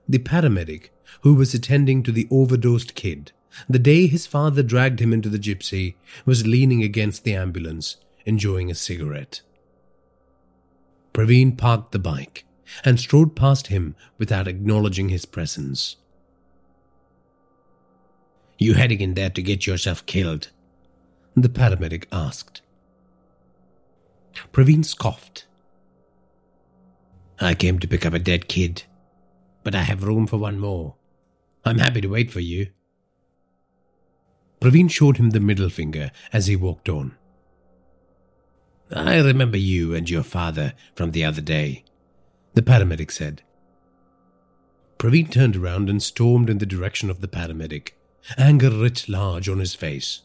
The 0.07 0.19
paramedic, 0.19 0.89
who 1.21 1.33
was 1.33 1.53
attending 1.53 2.03
to 2.03 2.11
the 2.11 2.27
overdosed 2.29 2.95
kid, 2.95 3.31
the 3.69 3.79
day 3.79 4.07
his 4.07 4.27
father 4.27 4.63
dragged 4.63 4.99
him 4.99 5.13
into 5.13 5.29
the 5.29 5.39
gypsy, 5.39 5.95
was 6.25 6.45
leaning 6.45 6.83
against 6.83 7.23
the 7.23 7.33
ambulance, 7.33 7.97
enjoying 8.25 8.69
a 8.69 8.75
cigarette. 8.75 9.41
Praveen 11.13 11.57
parked 11.57 11.91
the 11.91 11.99
bike 11.99 12.45
and 12.83 12.99
strode 12.99 13.35
past 13.35 13.67
him 13.67 13.95
without 14.17 14.47
acknowledging 14.47 15.09
his 15.09 15.25
presence. 15.25 15.95
You 18.57 18.73
heading 18.73 19.01
in 19.01 19.13
there 19.13 19.29
to 19.29 19.41
get 19.41 19.67
yourself 19.67 20.05
killed? 20.05 20.49
The 21.35 21.49
paramedic 21.49 22.05
asked. 22.11 22.61
Praveen 24.53 24.83
scoffed. 24.83 25.45
I 27.39 27.53
came 27.53 27.79
to 27.79 27.87
pick 27.87 28.05
up 28.05 28.13
a 28.13 28.19
dead 28.19 28.47
kid, 28.47 28.83
but 29.63 29.75
I 29.75 29.81
have 29.81 30.03
room 30.03 30.25
for 30.25 30.37
one 30.37 30.59
more. 30.59 30.95
I'm 31.65 31.79
happy 31.79 32.01
to 32.01 32.07
wait 32.07 32.31
for 32.31 32.39
you. 32.39 32.67
Praveen 34.61 34.89
showed 34.89 35.17
him 35.17 35.31
the 35.31 35.39
middle 35.39 35.69
finger 35.69 36.11
as 36.31 36.47
he 36.47 36.55
walked 36.55 36.87
on. 36.87 37.17
I 38.93 39.17
remember 39.19 39.57
you 39.57 39.95
and 39.95 40.09
your 40.09 40.23
father 40.23 40.73
from 40.95 41.11
the 41.11 41.25
other 41.25 41.41
day, 41.41 41.83
the 42.53 42.61
paramedic 42.61 43.11
said. 43.11 43.41
Praveen 44.99 45.29
turned 45.29 45.55
around 45.55 45.89
and 45.89 46.01
stormed 46.01 46.49
in 46.49 46.59
the 46.59 46.65
direction 46.65 47.09
of 47.09 47.21
the 47.21 47.27
paramedic, 47.27 47.91
anger 48.37 48.69
writ 48.69 49.09
large 49.09 49.49
on 49.49 49.59
his 49.59 49.75
face. 49.75 50.21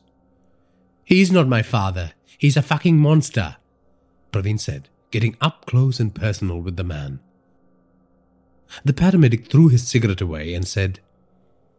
He's 1.04 1.32
not 1.32 1.48
my 1.48 1.62
father. 1.62 2.12
He's 2.38 2.56
a 2.56 2.62
fucking 2.62 2.98
monster, 2.98 3.56
Praveen 4.32 4.60
said, 4.60 4.88
getting 5.10 5.36
up 5.40 5.66
close 5.66 5.98
and 5.98 6.14
personal 6.14 6.60
with 6.60 6.76
the 6.76 6.84
man. 6.84 7.20
The 8.84 8.92
paramedic 8.92 9.48
threw 9.48 9.68
his 9.68 9.86
cigarette 9.86 10.20
away 10.20 10.54
and 10.54 10.66
said, 10.66 11.00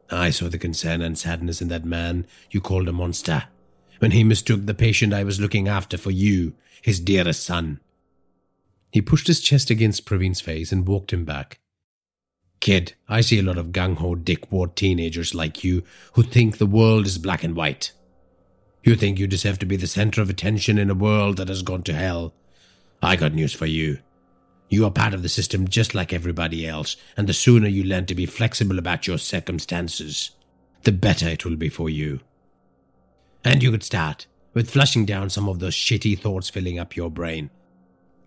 I 0.10 0.30
saw 0.30 0.50
the 0.50 0.58
concern 0.58 1.02
and 1.02 1.18
sadness 1.18 1.62
in 1.62 1.70
that 1.70 1.86
man 1.86 2.28
you 2.50 2.60
called 2.60 2.90
a 2.90 2.92
monster, 2.92 3.46
when 4.02 4.12
he 4.12 4.24
mistook 4.24 4.66
the 4.66 4.74
patient 4.74 5.14
I 5.14 5.24
was 5.24 5.40
looking 5.40 5.68
after 5.68 5.96
for 5.96 6.10
you, 6.10 6.54
his 6.82 7.00
dearest 7.00 7.44
son. 7.44 7.80
He 8.92 9.00
pushed 9.00 9.28
his 9.28 9.40
chest 9.40 9.70
against 9.70 10.08
Praveen's 10.08 10.42
face 10.42 10.72
and 10.72 10.88
walked 10.88 11.14
him 11.14 11.24
back. 11.24 11.60
Kid, 12.60 12.94
I 13.08 13.22
see 13.22 13.38
a 13.38 13.44
lot 13.44 13.60
of 13.60 13.68
gung 13.68 13.98
ho 13.98 14.16
dickwad 14.16 14.74
teenagers 14.74 15.36
like 15.36 15.64
you 15.64 15.84
who 16.14 16.24
think 16.24 16.58
the 16.58 16.66
world 16.66 17.06
is 17.06 17.20
black 17.20 17.44
and 17.44 17.56
white. 17.56 17.92
You 18.84 18.96
think 18.96 19.20
you 19.20 19.28
deserve 19.28 19.60
to 19.60 19.68
be 19.68 19.76
the 19.76 19.86
center 19.86 20.20
of 20.20 20.32
attention 20.32 20.80
in 20.80 20.90
a 20.90 20.96
world 20.96 21.38
that 21.38 21.50
has 21.50 21.62
gone 21.62 21.84
to 21.84 21.94
hell. 21.94 22.34
I 23.04 23.16
got 23.16 23.36
news 23.36 23.54
for 23.54 23.68
you. 23.68 24.00
You 24.68 24.84
are 24.86 24.92
part 24.92 25.14
of 25.14 25.22
the 25.22 25.30
system 25.30 25.68
just 25.68 25.94
like 25.94 26.12
everybody 26.12 26.66
else, 26.68 26.96
and 27.16 27.30
the 27.30 27.34
sooner 27.34 27.68
you 27.68 27.84
learn 27.84 28.08
to 28.08 28.16
be 28.16 28.26
flexible 28.26 28.80
about 28.80 29.06
your 29.06 29.20
circumstances, 29.20 30.32
the 30.86 30.92
better 30.92 31.30
it 31.30 31.46
will 31.46 31.56
be 31.56 31.70
for 31.70 31.88
you. 31.88 32.22
And 33.44 33.64
you 33.64 33.72
could 33.72 33.84
start 33.84 34.28
with 34.54 34.70
flushing 34.70 35.06
down 35.06 35.30
some 35.30 35.48
of 35.48 35.60
those 35.60 35.74
shitty 35.74 36.20
thoughts 36.20 36.50
filling 36.50 36.78
up 36.78 36.96
your 36.96 37.10
brain. 37.10 37.50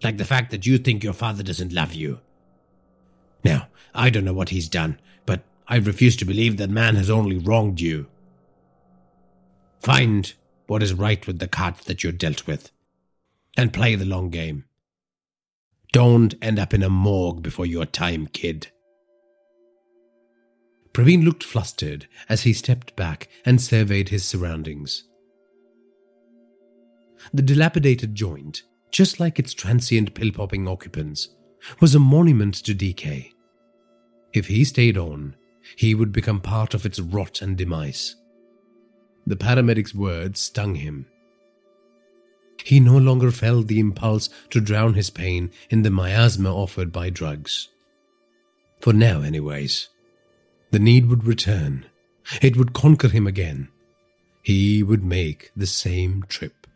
Like 0.02 0.18
the 0.18 0.24
fact 0.24 0.50
that 0.50 0.66
you 0.66 0.78
think 0.78 1.04
your 1.04 1.12
father 1.12 1.42
doesn't 1.42 1.72
love 1.72 1.94
you. 1.94 2.20
Now, 3.44 3.68
I 3.94 4.10
don't 4.10 4.24
know 4.24 4.32
what 4.32 4.48
he's 4.48 4.68
done, 4.68 4.98
but 5.26 5.42
I 5.68 5.76
refuse 5.76 6.16
to 6.16 6.24
believe 6.24 6.56
that 6.56 6.70
man 6.70 6.96
has 6.96 7.10
only 7.10 7.38
wronged 7.38 7.80
you. 7.80 8.06
Find 9.80 10.32
what 10.66 10.82
is 10.82 10.94
right 10.94 11.26
with 11.26 11.38
the 11.38 11.48
cards 11.48 11.84
that 11.84 12.02
you're 12.02 12.12
dealt 12.12 12.46
with, 12.46 12.70
and 13.56 13.72
play 13.72 13.94
the 13.94 14.06
long 14.06 14.30
game. 14.30 14.64
Don't 15.92 16.34
end 16.42 16.58
up 16.58 16.74
in 16.74 16.82
a 16.82 16.88
morgue 16.88 17.42
before 17.42 17.66
your 17.66 17.86
time, 17.86 18.26
kid. 18.26 18.68
Praveen 20.94 21.24
looked 21.24 21.42
flustered 21.42 22.06
as 22.28 22.42
he 22.42 22.52
stepped 22.52 22.94
back 22.94 23.28
and 23.44 23.60
surveyed 23.60 24.08
his 24.10 24.24
surroundings. 24.24 25.04
The 27.32 27.42
dilapidated 27.42 28.14
joint, 28.14 28.62
just 28.92 29.18
like 29.18 29.38
its 29.40 29.52
transient 29.52 30.14
pill 30.14 30.30
popping 30.30 30.68
occupants, 30.68 31.30
was 31.80 31.96
a 31.96 32.00
monument 32.00 32.54
to 32.64 32.74
decay. 32.74 33.32
If 34.32 34.46
he 34.46 34.64
stayed 34.64 34.96
on, 34.96 35.34
he 35.76 35.96
would 35.96 36.12
become 36.12 36.40
part 36.40 36.74
of 36.74 36.86
its 36.86 37.00
rot 37.00 37.42
and 37.42 37.56
demise. 37.56 38.14
The 39.26 39.36
paramedic's 39.36 39.94
words 39.94 40.40
stung 40.40 40.76
him. 40.76 41.06
He 42.62 42.78
no 42.78 42.96
longer 42.98 43.32
felt 43.32 43.66
the 43.66 43.80
impulse 43.80 44.28
to 44.50 44.60
drown 44.60 44.94
his 44.94 45.10
pain 45.10 45.50
in 45.70 45.82
the 45.82 45.90
miasma 45.90 46.54
offered 46.54 46.92
by 46.92 47.10
drugs. 47.10 47.68
For 48.80 48.92
now, 48.92 49.22
anyways. 49.22 49.88
The 50.74 50.80
need 50.80 51.06
would 51.06 51.22
return. 51.22 51.86
It 52.42 52.56
would 52.56 52.72
conquer 52.72 53.06
him 53.06 53.28
again. 53.28 53.68
He 54.42 54.82
would 54.82 55.04
make 55.04 55.52
the 55.54 55.68
same 55.68 56.24
trip. 56.24 56.66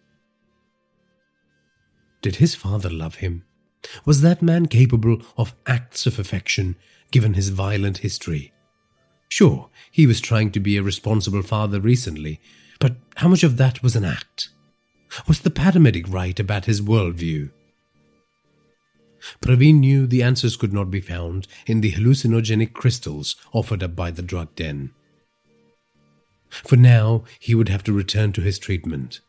Did 2.23 2.37
his 2.37 2.55
father 2.55 2.91
love 2.91 3.17
him? 3.17 3.43
Was 4.05 4.21
that 4.21 4.41
man 4.41 4.67
capable 4.67 5.21
of 5.37 5.57
acts 5.67 6.07
of 6.07 6.21
affection 6.21 6.77
given 7.11 7.35
his 7.35 7.49
violent 7.49 7.99
history? 7.99 8.53
Sure, 9.29 9.69
he 9.91 10.07
was 10.07 10.21
trying 10.21 10.53
to 10.53 10.61
be 10.61 10.77
a 10.77 10.83
responsible 10.85 11.43
father 11.43 11.81
recently, 11.81 12.41
but 12.79 12.95
how 13.17 13.27
much 13.27 13.43
of 13.43 13.57
that 13.57 13.83
was 13.83 13.97
an 13.97 14.05
act? 14.05 14.51
Was 15.27 15.41
the 15.41 15.51
paramedic 15.51 16.05
right 16.09 16.39
about 16.39 16.67
his 16.67 16.81
worldview? 16.81 17.51
Praveen 19.41 19.81
knew 19.81 20.07
the 20.07 20.23
answers 20.23 20.57
could 20.57 20.73
not 20.73 20.91
be 20.91 21.01
found 21.01 21.47
in 21.67 21.81
the 21.81 21.93
hallucinogenic 21.93 22.73
crystals 22.73 23.37
offered 23.53 23.83
up 23.83 23.97
by 23.97 24.11
the 24.11 24.23
drug 24.23 24.55
den. 24.55 24.93
For 26.49 26.77
now, 26.77 27.25
he 27.39 27.55
would 27.55 27.69
have 27.69 27.85
to 27.85 27.93
return 27.93 28.33
to 28.33 28.41
his 28.41 28.59
treatment. 28.59 29.21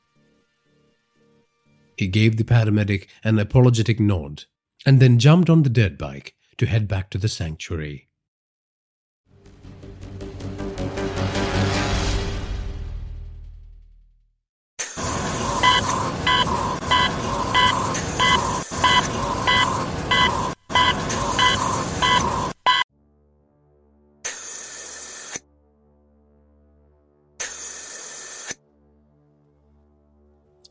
He 1.97 2.07
gave 2.07 2.37
the 2.37 2.45
paramedic 2.45 3.07
an 3.23 3.39
apologetic 3.39 3.99
nod 3.99 4.45
and 4.85 4.99
then 4.99 5.19
jumped 5.19 5.49
on 5.49 5.63
the 5.63 5.69
dirt 5.69 5.97
bike 5.97 6.33
to 6.57 6.65
head 6.65 6.87
back 6.87 7.09
to 7.09 7.17
the 7.17 7.27
sanctuary. 7.27 8.08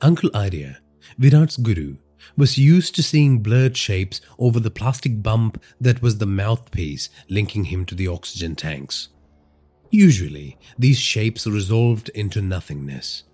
Uncle 0.09 0.31
Arya, 0.33 0.79
Virat's 1.19 1.59
guru, 1.59 1.99
was 2.35 2.57
used 2.57 2.95
to 2.95 3.03
seeing 3.03 3.41
blurred 3.43 3.77
shapes 3.77 4.23
over 4.39 4.59
the 4.59 4.71
plastic 4.71 5.23
bump 5.23 5.63
that 5.79 6.01
was 6.01 6.17
the 6.17 6.25
mouthpiece 6.25 7.11
linking 7.29 7.65
him 7.65 7.85
to 7.85 7.95
the 7.95 8.09
oxygen 8.09 8.57
tanks. 8.57 9.09
Usually, 9.91 10.57
these 10.79 10.99
shapes 10.99 11.47
resolved 11.47 12.09
into 12.15 12.41
nothingness. 12.41 13.25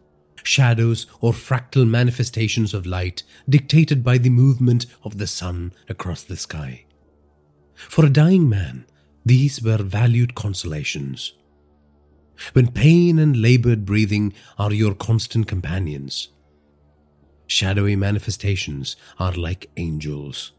Shadows 0.43 1.07
or 1.21 1.33
fractal 1.33 1.89
manifestations 1.89 2.75
of 2.75 2.87
light 2.87 3.23
dictated 3.49 4.03
by 4.03 4.19
the 4.19 4.31
movement 4.31 4.87
of 5.05 5.19
the 5.19 5.29
sun 5.29 5.73
across 5.89 6.25
the 6.25 6.37
sky. 6.37 6.87
For 7.77 8.05
a 8.05 8.11
dying 8.11 8.49
man, 8.49 8.85
these 9.25 9.63
were 9.63 9.77
valued 9.77 10.35
consolations. 10.35 11.35
When 12.53 12.73
pain 12.73 13.21
and 13.21 13.41
labored 13.41 13.85
breathing 13.85 14.35
are 14.59 14.73
your 14.73 14.97
constant 14.97 15.47
companions, 15.47 16.31
shadowy 17.47 17.97
manifestations 17.97 18.97
are 19.19 19.33
like 19.33 19.71
angels. 19.77 20.53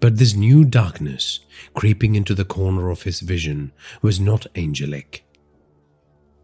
But 0.00 0.18
this 0.18 0.34
new 0.34 0.64
darkness 0.64 1.40
creeping 1.74 2.14
into 2.14 2.34
the 2.34 2.44
corner 2.44 2.90
of 2.90 3.02
his 3.02 3.20
vision 3.20 3.72
was 4.02 4.20
not 4.20 4.46
angelic. 4.54 5.24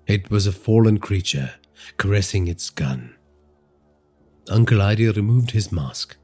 It 0.06 0.30
was 0.30 0.46
a 0.46 0.52
fallen 0.52 0.98
creature 0.98 1.54
caressing 1.96 2.48
its 2.48 2.70
gun. 2.70 3.14
Uncle 4.48 4.80
Arya 4.82 5.12
removed 5.12 5.50
his 5.50 5.70
mask. 5.70 6.16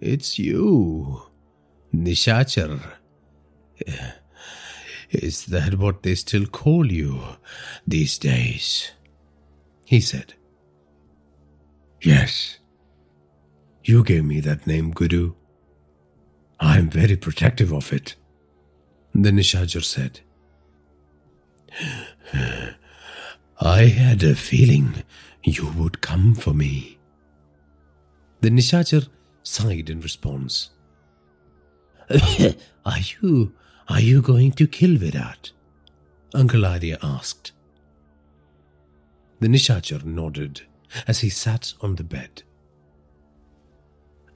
It's 0.00 0.38
you, 0.38 1.22
Nishachar. 1.92 2.80
Is 5.10 5.46
that 5.46 5.74
what 5.78 6.02
they 6.02 6.14
still 6.14 6.46
call 6.46 6.92
you 6.92 7.20
these 7.86 8.18
days? 8.18 8.92
He 9.88 10.02
said. 10.02 10.34
Yes. 12.02 12.58
You 13.84 14.04
gave 14.04 14.22
me 14.22 14.40
that 14.40 14.66
name, 14.66 14.90
Guru. 14.90 15.32
I 16.60 16.76
am 16.76 16.90
very 16.90 17.16
protective 17.16 17.72
of 17.72 17.90
it. 17.90 18.14
The 19.14 19.30
Nishachar 19.30 19.82
said. 19.82 20.20
I 23.62 23.86
had 23.86 24.22
a 24.22 24.34
feeling 24.34 25.04
you 25.42 25.72
would 25.78 26.02
come 26.02 26.34
for 26.34 26.52
me. 26.52 26.98
The 28.42 28.50
Nishachar 28.50 29.08
sighed 29.42 29.88
in 29.88 30.02
response. 30.02 30.68
are 32.84 33.02
you 33.22 33.54
are 33.88 34.00
you 34.02 34.20
going 34.20 34.52
to 34.52 34.66
kill 34.66 34.98
Virat? 34.98 35.52
Uncle 36.34 36.66
Arya 36.66 36.98
asked. 37.02 37.52
The 39.40 39.48
Nishachar 39.48 40.04
nodded 40.04 40.62
as 41.06 41.20
he 41.20 41.28
sat 41.28 41.74
on 41.80 41.96
the 41.96 42.04
bed. 42.04 42.42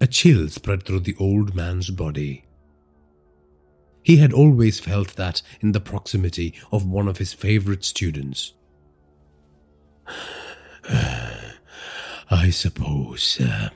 A 0.01 0.07
chill 0.07 0.49
spread 0.49 0.85
through 0.85 1.01
the 1.01 1.17
old 1.19 1.55
man's 1.55 1.91
body. 1.91 2.45
He 4.03 4.17
had 4.17 4.33
always 4.33 4.81
felt 4.81 5.15
that 5.17 5.43
in 5.61 5.73
the 5.73 5.81
proximity 5.81 6.55
of 6.73 6.85
one 6.87 7.09
of 7.09 7.19
his 7.19 7.33
favorite 7.33 7.85
students. 7.85 8.55
I 12.31 12.51
suppose 12.51 13.39
uh, 13.41 13.69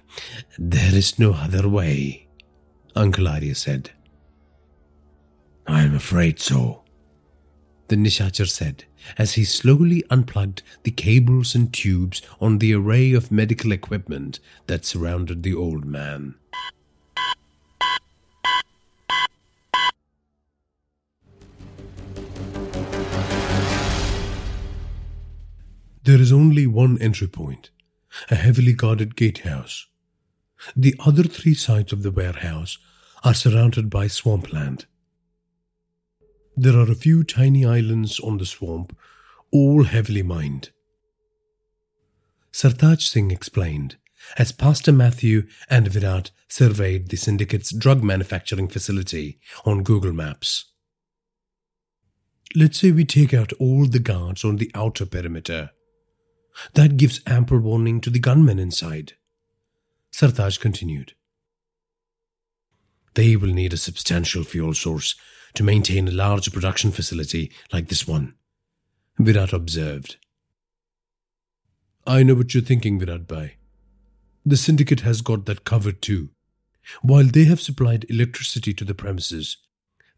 there 0.58 0.94
is 0.94 1.18
no 1.18 1.34
other 1.34 1.68
way, 1.68 2.28
Uncle 2.94 3.28
Arya 3.28 3.54
said. 3.54 3.90
I'm 5.66 5.94
afraid 5.94 6.40
so, 6.40 6.82
the 7.88 7.96
Nishachar 7.96 8.48
said 8.48 8.84
as 9.16 9.34
he 9.34 9.44
slowly 9.44 10.04
unplugged 10.10 10.62
the 10.82 10.90
cables 10.90 11.54
and 11.54 11.72
tubes 11.72 12.22
on 12.40 12.58
the 12.58 12.74
array 12.74 13.12
of 13.12 13.30
medical 13.30 13.72
equipment 13.72 14.40
that 14.66 14.84
surrounded 14.84 15.42
the 15.42 15.54
old 15.54 15.84
man. 15.84 16.34
There 26.02 26.20
is 26.20 26.32
only 26.32 26.68
one 26.68 26.98
entry 27.02 27.26
point, 27.26 27.70
a 28.30 28.36
heavily 28.36 28.72
guarded 28.72 29.16
gatehouse. 29.16 29.86
The 30.76 30.94
other 31.04 31.24
three 31.24 31.54
sides 31.54 31.92
of 31.92 32.04
the 32.04 32.12
warehouse 32.12 32.78
are 33.24 33.34
surrounded 33.34 33.90
by 33.90 34.06
swampland. 34.06 34.86
There 36.58 36.78
are 36.78 36.90
a 36.90 36.94
few 36.94 37.22
tiny 37.22 37.66
islands 37.66 38.18
on 38.18 38.38
the 38.38 38.46
swamp, 38.46 38.96
all 39.52 39.84
heavily 39.84 40.22
mined. 40.22 40.70
Sartaj 42.50 43.02
Singh 43.02 43.30
explained 43.30 43.96
as 44.38 44.52
Pastor 44.52 44.90
Matthew 44.90 45.46
and 45.68 45.86
Virat 45.88 46.30
surveyed 46.48 47.10
the 47.10 47.18
syndicate's 47.18 47.74
drug 47.74 48.02
manufacturing 48.02 48.68
facility 48.68 49.38
on 49.66 49.82
Google 49.82 50.14
Maps. 50.14 50.72
Let's 52.54 52.80
say 52.80 52.90
we 52.90 53.04
take 53.04 53.34
out 53.34 53.52
all 53.60 53.84
the 53.86 53.98
guards 53.98 54.42
on 54.42 54.56
the 54.56 54.70
outer 54.74 55.04
perimeter. 55.04 55.72
That 56.72 56.96
gives 56.96 57.20
ample 57.26 57.58
warning 57.58 58.00
to 58.00 58.08
the 58.08 58.18
gunmen 58.18 58.58
inside. 58.58 59.12
Sartaj 60.10 60.58
continued. 60.58 61.12
They 63.14 63.36
will 63.36 63.52
need 63.52 63.74
a 63.74 63.78
substantial 63.78 64.42
fuel 64.42 64.72
source 64.72 65.14
to 65.56 65.64
maintain 65.64 66.06
a 66.06 66.12
large 66.12 66.52
production 66.52 66.92
facility 66.92 67.50
like 67.72 67.88
this 67.88 68.06
one, 68.06 68.34
Virat 69.18 69.52
observed. 69.52 70.16
I 72.06 72.22
know 72.22 72.34
what 72.34 72.54
you're 72.54 72.62
thinking, 72.62 73.00
Virat 73.00 73.26
Bhai. 73.26 73.56
The 74.44 74.56
syndicate 74.56 75.00
has 75.00 75.22
got 75.22 75.46
that 75.46 75.64
covered 75.64 76.00
too. 76.00 76.30
While 77.02 77.24
they 77.24 77.44
have 77.44 77.60
supplied 77.60 78.06
electricity 78.08 78.72
to 78.74 78.84
the 78.84 78.94
premises, 78.94 79.56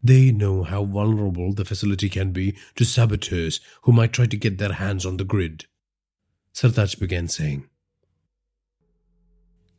they 0.03 0.31
know 0.31 0.63
how 0.63 0.85
vulnerable 0.85 1.53
the 1.53 1.65
facility 1.65 2.09
can 2.09 2.31
be 2.31 2.55
to 2.75 2.85
saboteurs 2.85 3.59
who 3.83 3.91
might 3.91 4.13
try 4.13 4.27
to 4.27 4.37
get 4.37 4.57
their 4.57 4.73
hands 4.73 5.05
on 5.05 5.17
the 5.17 5.23
grid. 5.23 5.65
Sartaj 6.53 6.99
began 6.99 7.27
saying. 7.27 7.67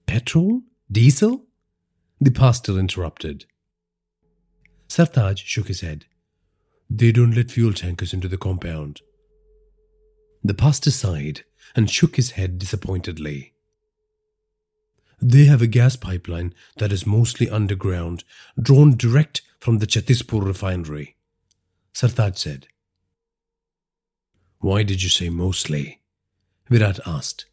Petrol? 0.06 0.62
Diesel? 0.90 1.44
The 2.20 2.30
pastor 2.30 2.78
interrupted. 2.78 3.44
Sartaj 4.90 5.38
shook 5.38 5.68
his 5.68 5.82
head. 5.82 6.06
They 6.90 7.12
don't 7.12 7.36
let 7.36 7.52
fuel 7.52 7.72
tankers 7.72 8.12
into 8.12 8.26
the 8.26 8.36
compound. 8.36 9.02
The 10.42 10.52
pastor 10.52 10.90
sighed 10.90 11.44
and 11.76 11.88
shook 11.88 12.16
his 12.16 12.32
head 12.32 12.58
disappointedly. 12.58 13.52
They 15.22 15.44
have 15.44 15.62
a 15.62 15.68
gas 15.68 15.94
pipeline 15.94 16.54
that 16.78 16.90
is 16.90 17.06
mostly 17.06 17.48
underground, 17.48 18.24
drawn 18.60 18.96
direct 18.96 19.42
from 19.60 19.78
the 19.78 19.86
Chhattispur 19.86 20.44
refinery. 20.44 21.14
Sartaj 21.94 22.36
said. 22.36 22.66
Why 24.58 24.82
did 24.82 25.04
you 25.04 25.08
say 25.08 25.28
mostly? 25.28 26.00
Virat 26.68 26.98
asked. 27.06 27.46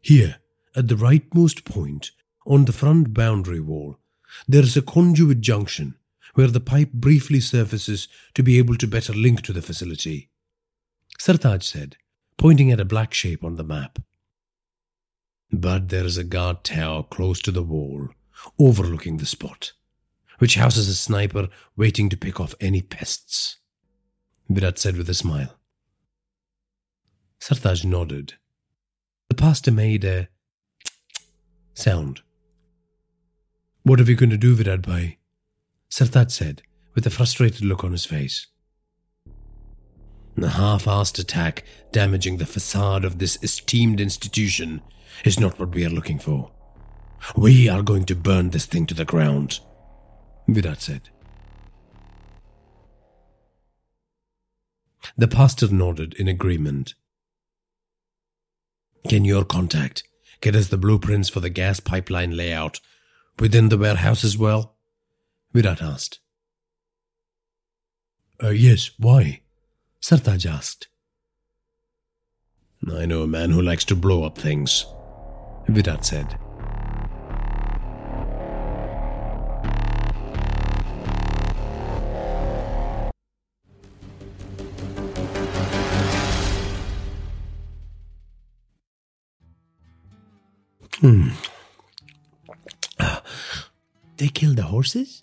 Here, 0.00 0.38
at 0.74 0.88
the 0.88 0.96
rightmost 0.96 1.64
point, 1.64 2.10
on 2.44 2.64
the 2.64 2.72
front 2.72 3.14
boundary 3.14 3.60
wall, 3.60 3.98
there 4.46 4.62
is 4.62 4.76
a 4.76 4.82
conduit 4.82 5.40
junction 5.40 5.96
where 6.34 6.48
the 6.48 6.60
pipe 6.60 6.92
briefly 6.92 7.40
surfaces 7.40 8.08
to 8.34 8.42
be 8.42 8.58
able 8.58 8.76
to 8.76 8.86
better 8.86 9.12
link 9.12 9.42
to 9.42 9.52
the 9.52 9.62
facility. 9.62 10.30
Sartaj 11.18 11.62
said, 11.62 11.96
pointing 12.36 12.70
at 12.70 12.80
a 12.80 12.84
black 12.84 13.12
shape 13.12 13.42
on 13.42 13.56
the 13.56 13.64
map. 13.64 13.98
But 15.50 15.88
there 15.88 16.04
is 16.04 16.16
a 16.16 16.24
guard 16.24 16.62
tower 16.62 17.02
close 17.02 17.40
to 17.42 17.50
the 17.50 17.62
wall, 17.62 18.10
overlooking 18.58 19.16
the 19.16 19.26
spot, 19.26 19.72
which 20.38 20.54
houses 20.54 20.88
a 20.88 20.94
sniper 20.94 21.48
waiting 21.76 22.08
to 22.10 22.16
pick 22.16 22.38
off 22.38 22.54
any 22.60 22.82
pests. 22.82 23.56
Virat 24.48 24.78
said 24.78 24.96
with 24.96 25.08
a 25.08 25.14
smile. 25.14 25.58
Sartaj 27.40 27.84
nodded. 27.84 28.34
The 29.28 29.34
pastor 29.34 29.72
made 29.72 30.04
a 30.04 30.28
sound. 31.74 32.22
What 33.88 34.00
are 34.00 34.04
we 34.04 34.16
going 34.16 34.28
to 34.28 34.36
do, 34.36 34.54
Virat 34.54 34.82
Bhai? 34.82 35.16
Sartaj 35.90 36.30
said, 36.30 36.60
with 36.94 37.06
a 37.06 37.10
frustrated 37.10 37.64
look 37.64 37.84
on 37.84 37.92
his 37.92 38.04
face. 38.04 38.46
A 40.36 40.46
half-assed 40.46 41.18
attack 41.18 41.64
damaging 41.90 42.36
the 42.36 42.44
facade 42.44 43.02
of 43.02 43.18
this 43.18 43.38
esteemed 43.42 43.98
institution 43.98 44.82
is 45.24 45.40
not 45.40 45.58
what 45.58 45.70
we 45.70 45.86
are 45.86 45.88
looking 45.88 46.18
for. 46.18 46.50
We 47.34 47.66
are 47.70 47.80
going 47.80 48.04
to 48.04 48.14
burn 48.14 48.50
this 48.50 48.66
thing 48.66 48.84
to 48.88 48.94
the 48.94 49.06
ground, 49.06 49.60
Virat 50.46 50.82
said. 50.82 51.08
The 55.16 55.28
pastor 55.28 55.68
nodded 55.68 56.12
in 56.18 56.28
agreement. 56.28 56.92
Can 59.08 59.24
your 59.24 59.46
contact 59.46 60.02
get 60.42 60.54
us 60.54 60.68
the 60.68 60.76
blueprints 60.76 61.30
for 61.30 61.40
the 61.40 61.48
gas 61.48 61.80
pipeline 61.80 62.36
layout 62.36 62.80
within 63.40 63.68
the 63.68 63.78
warehouse 63.78 64.24
as 64.24 64.36
well? 64.36 64.76
Virat 65.52 65.82
asked. 65.82 66.20
Uh, 68.42 68.50
yes, 68.50 68.90
why? 68.98 69.40
Sartaj 70.00 70.46
asked. 70.46 70.88
I 72.92 73.06
know 73.06 73.22
a 73.22 73.26
man 73.26 73.50
who 73.50 73.60
likes 73.60 73.84
to 73.86 73.96
blow 73.96 74.24
up 74.24 74.38
things, 74.38 74.86
Virat 75.68 76.04
said. 76.04 76.38
Hmm. 91.00 91.28
They 94.18 94.28
killed 94.28 94.56
the 94.56 94.64
horses? 94.64 95.22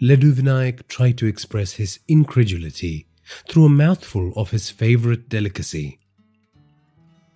Laddu 0.00 0.32
Vinayak 0.32 0.88
tried 0.88 1.18
to 1.18 1.26
express 1.26 1.72
his 1.72 2.00
incredulity 2.08 3.06
through 3.48 3.66
a 3.66 3.70
mouthful 3.70 4.32
of 4.34 4.50
his 4.50 4.70
favorite 4.70 5.28
delicacy. 5.28 6.00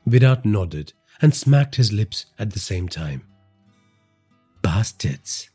Virat 0.07 0.45
nodded 0.45 0.95
and 1.21 1.35
smacked 1.35 1.77
his 1.77 1.93
lips 1.93 2.27
at 2.39 2.53
the 2.53 2.59
same 2.59 2.89
time. 2.89 3.23
Bastards, 4.63 5.51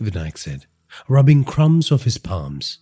Vinayak 0.00 0.38
said, 0.38 0.66
rubbing 1.08 1.44
crumbs 1.44 1.92
off 1.92 2.04
his 2.04 2.18
palms. 2.18 2.78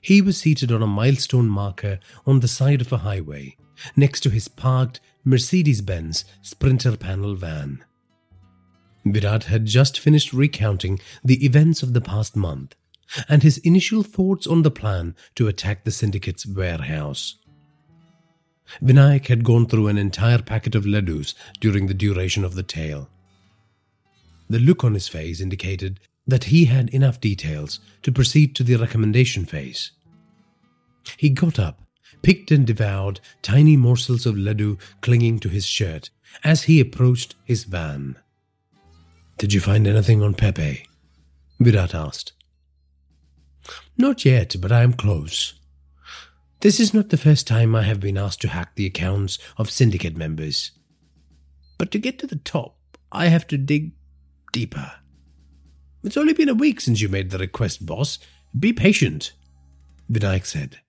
He 0.00 0.22
was 0.22 0.38
seated 0.38 0.70
on 0.70 0.82
a 0.82 0.86
milestone 0.86 1.48
marker 1.48 1.98
on 2.24 2.40
the 2.40 2.48
side 2.48 2.80
of 2.80 2.92
a 2.92 2.98
highway, 2.98 3.56
next 3.96 4.20
to 4.20 4.30
his 4.30 4.48
parked 4.48 5.00
Mercedes 5.24 5.82
Benz 5.82 6.24
Sprinter 6.40 6.96
panel 6.96 7.34
van. 7.34 7.84
Virat 9.04 9.44
had 9.44 9.66
just 9.66 9.98
finished 9.98 10.32
recounting 10.32 11.00
the 11.24 11.44
events 11.44 11.82
of 11.82 11.94
the 11.94 12.00
past 12.00 12.36
month 12.36 12.74
and 13.28 13.42
his 13.42 13.58
initial 13.58 14.02
thoughts 14.02 14.46
on 14.46 14.62
the 14.62 14.70
plan 14.70 15.16
to 15.34 15.48
attack 15.48 15.84
the 15.84 15.90
syndicate's 15.90 16.46
warehouse. 16.46 17.36
Vinayak 18.80 19.26
had 19.26 19.42
gone 19.42 19.66
through 19.66 19.88
an 19.88 19.98
entire 19.98 20.40
packet 20.40 20.74
of 20.74 20.84
laddus 20.84 21.34
during 21.60 21.86
the 21.86 21.94
duration 21.94 22.44
of 22.44 22.54
the 22.54 22.62
tale. 22.62 23.08
The 24.48 24.60
look 24.60 24.84
on 24.84 24.94
his 24.94 25.08
face 25.08 25.40
indicated 25.40 25.98
that 26.26 26.44
he 26.44 26.66
had 26.66 26.90
enough 26.90 27.20
details 27.20 27.80
to 28.02 28.12
proceed 28.12 28.54
to 28.56 28.62
the 28.62 28.76
recommendation 28.76 29.44
phase. 29.44 29.90
He 31.16 31.30
got 31.30 31.58
up, 31.58 31.80
picked 32.22 32.50
and 32.50 32.66
devoured 32.66 33.20
tiny 33.42 33.76
morsels 33.76 34.26
of 34.26 34.36
laddu 34.36 34.78
clinging 35.00 35.40
to 35.40 35.48
his 35.48 35.66
shirt 35.66 36.10
as 36.44 36.64
he 36.64 36.78
approached 36.78 37.34
his 37.44 37.64
van. 37.64 38.16
Did 39.40 39.54
you 39.54 39.60
find 39.60 39.86
anything 39.86 40.22
on 40.22 40.34
Pepe? 40.34 40.84
Virat 41.60 41.94
asked. 41.94 42.34
Not 43.96 44.26
yet, 44.26 44.56
but 44.60 44.70
I 44.70 44.82
am 44.82 44.92
close. 44.92 45.54
This 46.60 46.78
is 46.78 46.92
not 46.92 47.08
the 47.08 47.16
first 47.16 47.46
time 47.46 47.74
I 47.74 47.84
have 47.84 48.00
been 48.00 48.18
asked 48.18 48.42
to 48.42 48.48
hack 48.48 48.74
the 48.74 48.84
accounts 48.84 49.38
of 49.56 49.70
syndicate 49.70 50.14
members. 50.14 50.72
But 51.78 51.90
to 51.92 51.98
get 51.98 52.18
to 52.18 52.26
the 52.26 52.36
top, 52.36 52.76
I 53.10 53.28
have 53.28 53.46
to 53.46 53.56
dig 53.56 53.92
deeper. 54.52 54.92
It's 56.04 56.18
only 56.18 56.34
been 56.34 56.50
a 56.50 56.54
week 56.54 56.82
since 56.82 57.00
you 57.00 57.08
made 57.08 57.30
the 57.30 57.38
request, 57.38 57.86
boss. 57.86 58.18
Be 58.58 58.74
patient, 58.74 59.32
Vinayak 60.12 60.44
said. 60.44 60.80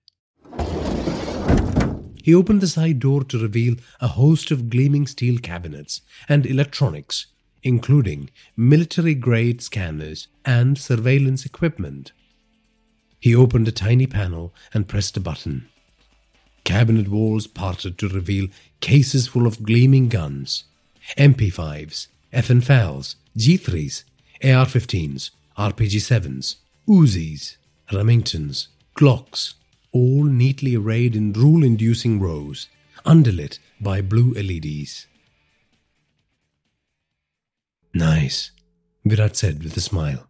He 2.22 2.34
opened 2.34 2.60
the 2.60 2.68
side 2.68 2.98
door 2.98 3.24
to 3.24 3.38
reveal 3.38 3.76
a 3.98 4.08
host 4.08 4.50
of 4.50 4.68
gleaming 4.68 5.06
steel 5.06 5.38
cabinets 5.38 6.02
and 6.28 6.44
electronics 6.44 7.31
including 7.62 8.30
military 8.56 9.14
grade 9.14 9.62
scanners 9.62 10.28
and 10.44 10.78
surveillance 10.78 11.44
equipment. 11.46 12.12
He 13.20 13.34
opened 13.34 13.68
a 13.68 13.72
tiny 13.72 14.06
panel 14.06 14.52
and 14.74 14.88
pressed 14.88 15.16
a 15.16 15.20
button. 15.20 15.68
Cabinet 16.64 17.08
walls 17.08 17.46
parted 17.46 17.98
to 17.98 18.08
reveal 18.08 18.48
cases 18.80 19.28
full 19.28 19.46
of 19.46 19.62
gleaming 19.62 20.08
guns 20.08 20.64
MP5s, 21.18 22.08
FN 22.32 23.14
G3s, 23.36 24.04
AR 24.44 24.66
15s, 24.66 25.30
RPG 25.58 25.96
7s, 26.00 26.56
Uzis, 26.88 27.56
Remingtons, 27.90 28.68
Glocks, 28.96 29.54
all 29.92 30.24
neatly 30.24 30.76
arrayed 30.76 31.14
in 31.14 31.32
rule 31.32 31.62
inducing 31.64 32.20
rows, 32.20 32.68
underlit 33.04 33.58
by 33.80 34.00
blue 34.00 34.32
LEDs. 34.34 35.06
Nice, 37.94 38.52
Virat 39.04 39.36
said 39.36 39.62
with 39.62 39.76
a 39.76 39.80
smile. 39.80 40.28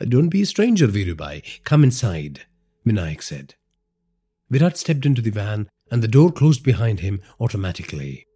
Don't 0.00 0.28
be 0.28 0.42
a 0.42 0.46
stranger, 0.46 0.86
Virubai. 0.86 1.42
Come 1.64 1.82
inside, 1.82 2.42
Vinayak 2.86 3.22
said. 3.22 3.54
Virat 4.50 4.76
stepped 4.76 5.04
into 5.04 5.22
the 5.22 5.30
van 5.30 5.68
and 5.90 6.02
the 6.02 6.08
door 6.08 6.30
closed 6.30 6.62
behind 6.62 7.00
him 7.00 7.20
automatically. 7.40 8.26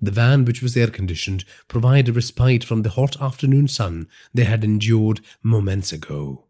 The 0.00 0.10
van, 0.10 0.44
which 0.44 0.62
was 0.62 0.76
air 0.76 0.88
conditioned, 0.88 1.44
provided 1.68 2.14
respite 2.14 2.62
from 2.62 2.82
the 2.82 2.90
hot 2.90 3.20
afternoon 3.20 3.66
sun 3.66 4.08
they 4.32 4.44
had 4.44 4.62
endured 4.62 5.20
moments 5.42 5.92
ago. 5.92 6.46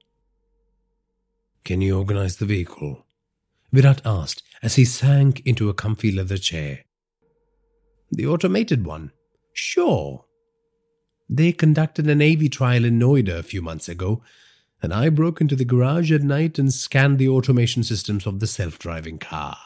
Can 1.64 1.80
you 1.80 1.96
organize 1.96 2.36
the 2.36 2.46
vehicle? 2.46 3.06
Virat 3.72 4.02
asked 4.04 4.42
as 4.62 4.74
he 4.74 4.84
sank 4.84 5.40
into 5.46 5.68
a 5.68 5.74
comfy 5.74 6.12
leather 6.12 6.38
chair. 6.38 6.80
The 8.10 8.26
automated 8.26 8.84
one? 8.84 9.12
Sure. 9.56 10.26
They 11.30 11.50
conducted 11.50 12.06
an 12.08 12.20
AV 12.20 12.50
trial 12.50 12.84
in 12.84 12.98
Noida 12.98 13.38
a 13.38 13.42
few 13.42 13.62
months 13.62 13.88
ago, 13.88 14.22
and 14.82 14.92
I 14.92 15.08
broke 15.08 15.40
into 15.40 15.56
the 15.56 15.64
garage 15.64 16.12
at 16.12 16.22
night 16.22 16.58
and 16.58 16.72
scanned 16.72 17.18
the 17.18 17.30
automation 17.30 17.82
systems 17.82 18.26
of 18.26 18.38
the 18.40 18.46
self 18.46 18.78
driving 18.78 19.18
car. 19.18 19.56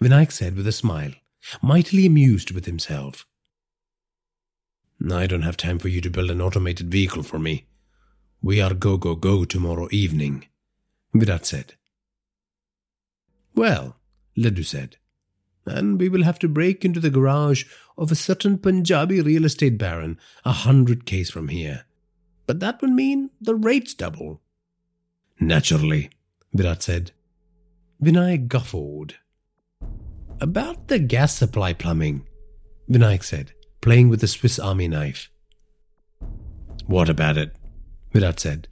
Vinayak 0.00 0.32
said 0.32 0.56
with 0.56 0.66
a 0.66 0.72
smile 0.72 1.12
mightily 1.60 2.06
amused 2.06 2.50
with 2.52 2.64
himself. 2.64 3.26
I 5.12 5.26
don't 5.26 5.42
have 5.42 5.58
time 5.58 5.78
for 5.78 5.88
you 5.88 6.00
to 6.00 6.08
build 6.08 6.30
an 6.30 6.40
automated 6.40 6.90
vehicle 6.90 7.22
for 7.22 7.38
me. 7.38 7.66
We 8.40 8.62
are 8.62 8.72
go, 8.72 8.96
go, 8.96 9.14
go 9.14 9.44
tomorrow 9.44 9.86
evening, 9.92 10.46
Virat 11.12 11.44
said. 11.44 11.74
Well, 13.54 13.98
Laddu 14.34 14.64
said, 14.64 14.96
and 15.66 16.00
we 16.00 16.08
will 16.08 16.24
have 16.24 16.38
to 16.38 16.48
break 16.48 16.86
into 16.86 17.00
the 17.00 17.10
garage 17.10 17.64
of 17.96 18.10
a 18.10 18.16
certain 18.16 18.58
Punjabi 18.58 19.20
real 19.20 19.44
estate 19.44 19.78
baron 19.78 20.18
a 20.44 20.52
hundred 20.52 21.06
k's 21.06 21.30
from 21.30 21.48
here. 21.48 21.84
But 22.46 22.60
that 22.60 22.80
would 22.82 22.90
mean 22.90 23.30
the 23.40 23.54
rates 23.54 23.94
double. 23.94 24.40
Naturally, 25.40 26.10
Virat 26.52 26.82
said. 26.82 27.12
Vinay 28.02 28.46
guffawed. 28.46 29.16
About 30.40 30.88
the 30.88 30.98
gas 30.98 31.36
supply 31.36 31.72
plumbing, 31.72 32.26
Vinayak 32.90 33.24
said, 33.24 33.52
playing 33.80 34.08
with 34.08 34.20
the 34.20 34.28
Swiss 34.28 34.58
Army 34.58 34.88
knife. 34.88 35.30
What 36.86 37.08
about 37.08 37.38
it? 37.38 37.56
Virat 38.12 38.40
said. 38.40 38.68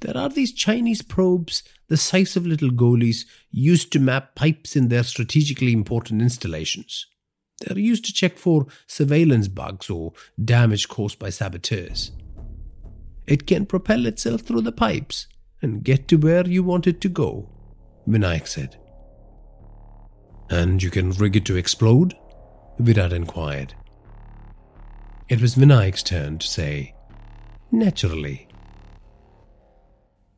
There 0.00 0.16
are 0.16 0.28
these 0.28 0.52
Chinese 0.52 1.00
probes 1.00 1.62
the 1.88 1.96
size 1.96 2.36
of 2.36 2.46
little 2.46 2.70
goalies 2.70 3.24
used 3.50 3.90
to 3.92 3.98
map 3.98 4.34
pipes 4.34 4.76
in 4.76 4.88
their 4.88 5.02
strategically 5.02 5.72
important 5.72 6.20
installations. 6.20 7.06
They're 7.60 7.78
used 7.78 8.04
to 8.06 8.12
check 8.12 8.36
for 8.36 8.66
surveillance 8.86 9.48
bugs 9.48 9.88
or 9.88 10.12
damage 10.42 10.88
caused 10.88 11.18
by 11.18 11.30
saboteurs. 11.30 12.12
It 13.26 13.46
can 13.46 13.66
propel 13.66 14.06
itself 14.06 14.42
through 14.42 14.62
the 14.62 14.72
pipes 14.72 15.26
and 15.62 15.84
get 15.84 16.08
to 16.08 16.16
where 16.16 16.46
you 16.46 16.62
want 16.62 16.86
it 16.86 17.00
to 17.02 17.08
go, 17.08 17.48
Vinayak 18.06 18.46
said. 18.46 18.76
And 20.50 20.82
you 20.82 20.90
can 20.90 21.10
rig 21.12 21.36
it 21.36 21.44
to 21.46 21.56
explode? 21.56 22.14
Virat 22.78 23.12
inquired. 23.12 23.74
It 25.28 25.40
was 25.40 25.54
Vinayak's 25.54 26.02
turn 26.02 26.38
to 26.38 26.46
say, 26.46 26.94
Naturally. 27.70 28.48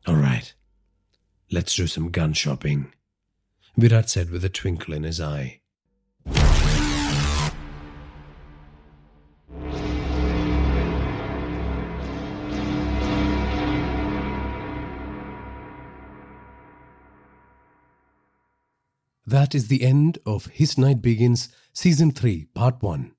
All 0.07 0.15
right, 0.15 0.53
let's 1.51 1.75
do 1.75 1.87
some 1.87 2.09
gun 2.09 2.31
shopping, 2.31 2.93
Virat 3.75 4.09
said 4.09 4.29
with 4.29 4.45
a 4.45 4.49
twinkle 4.49 4.93
in 4.93 5.03
his 5.03 5.19
eye. 5.19 5.59
That 19.27 19.53
is 19.53 19.67
the 19.67 19.83
end 19.83 20.19
of 20.25 20.45
His 20.45 20.77
Night 20.77 21.01
Begins, 21.01 21.49
Season 21.73 22.11
3, 22.11 22.45
Part 22.53 22.81
1. 22.81 23.11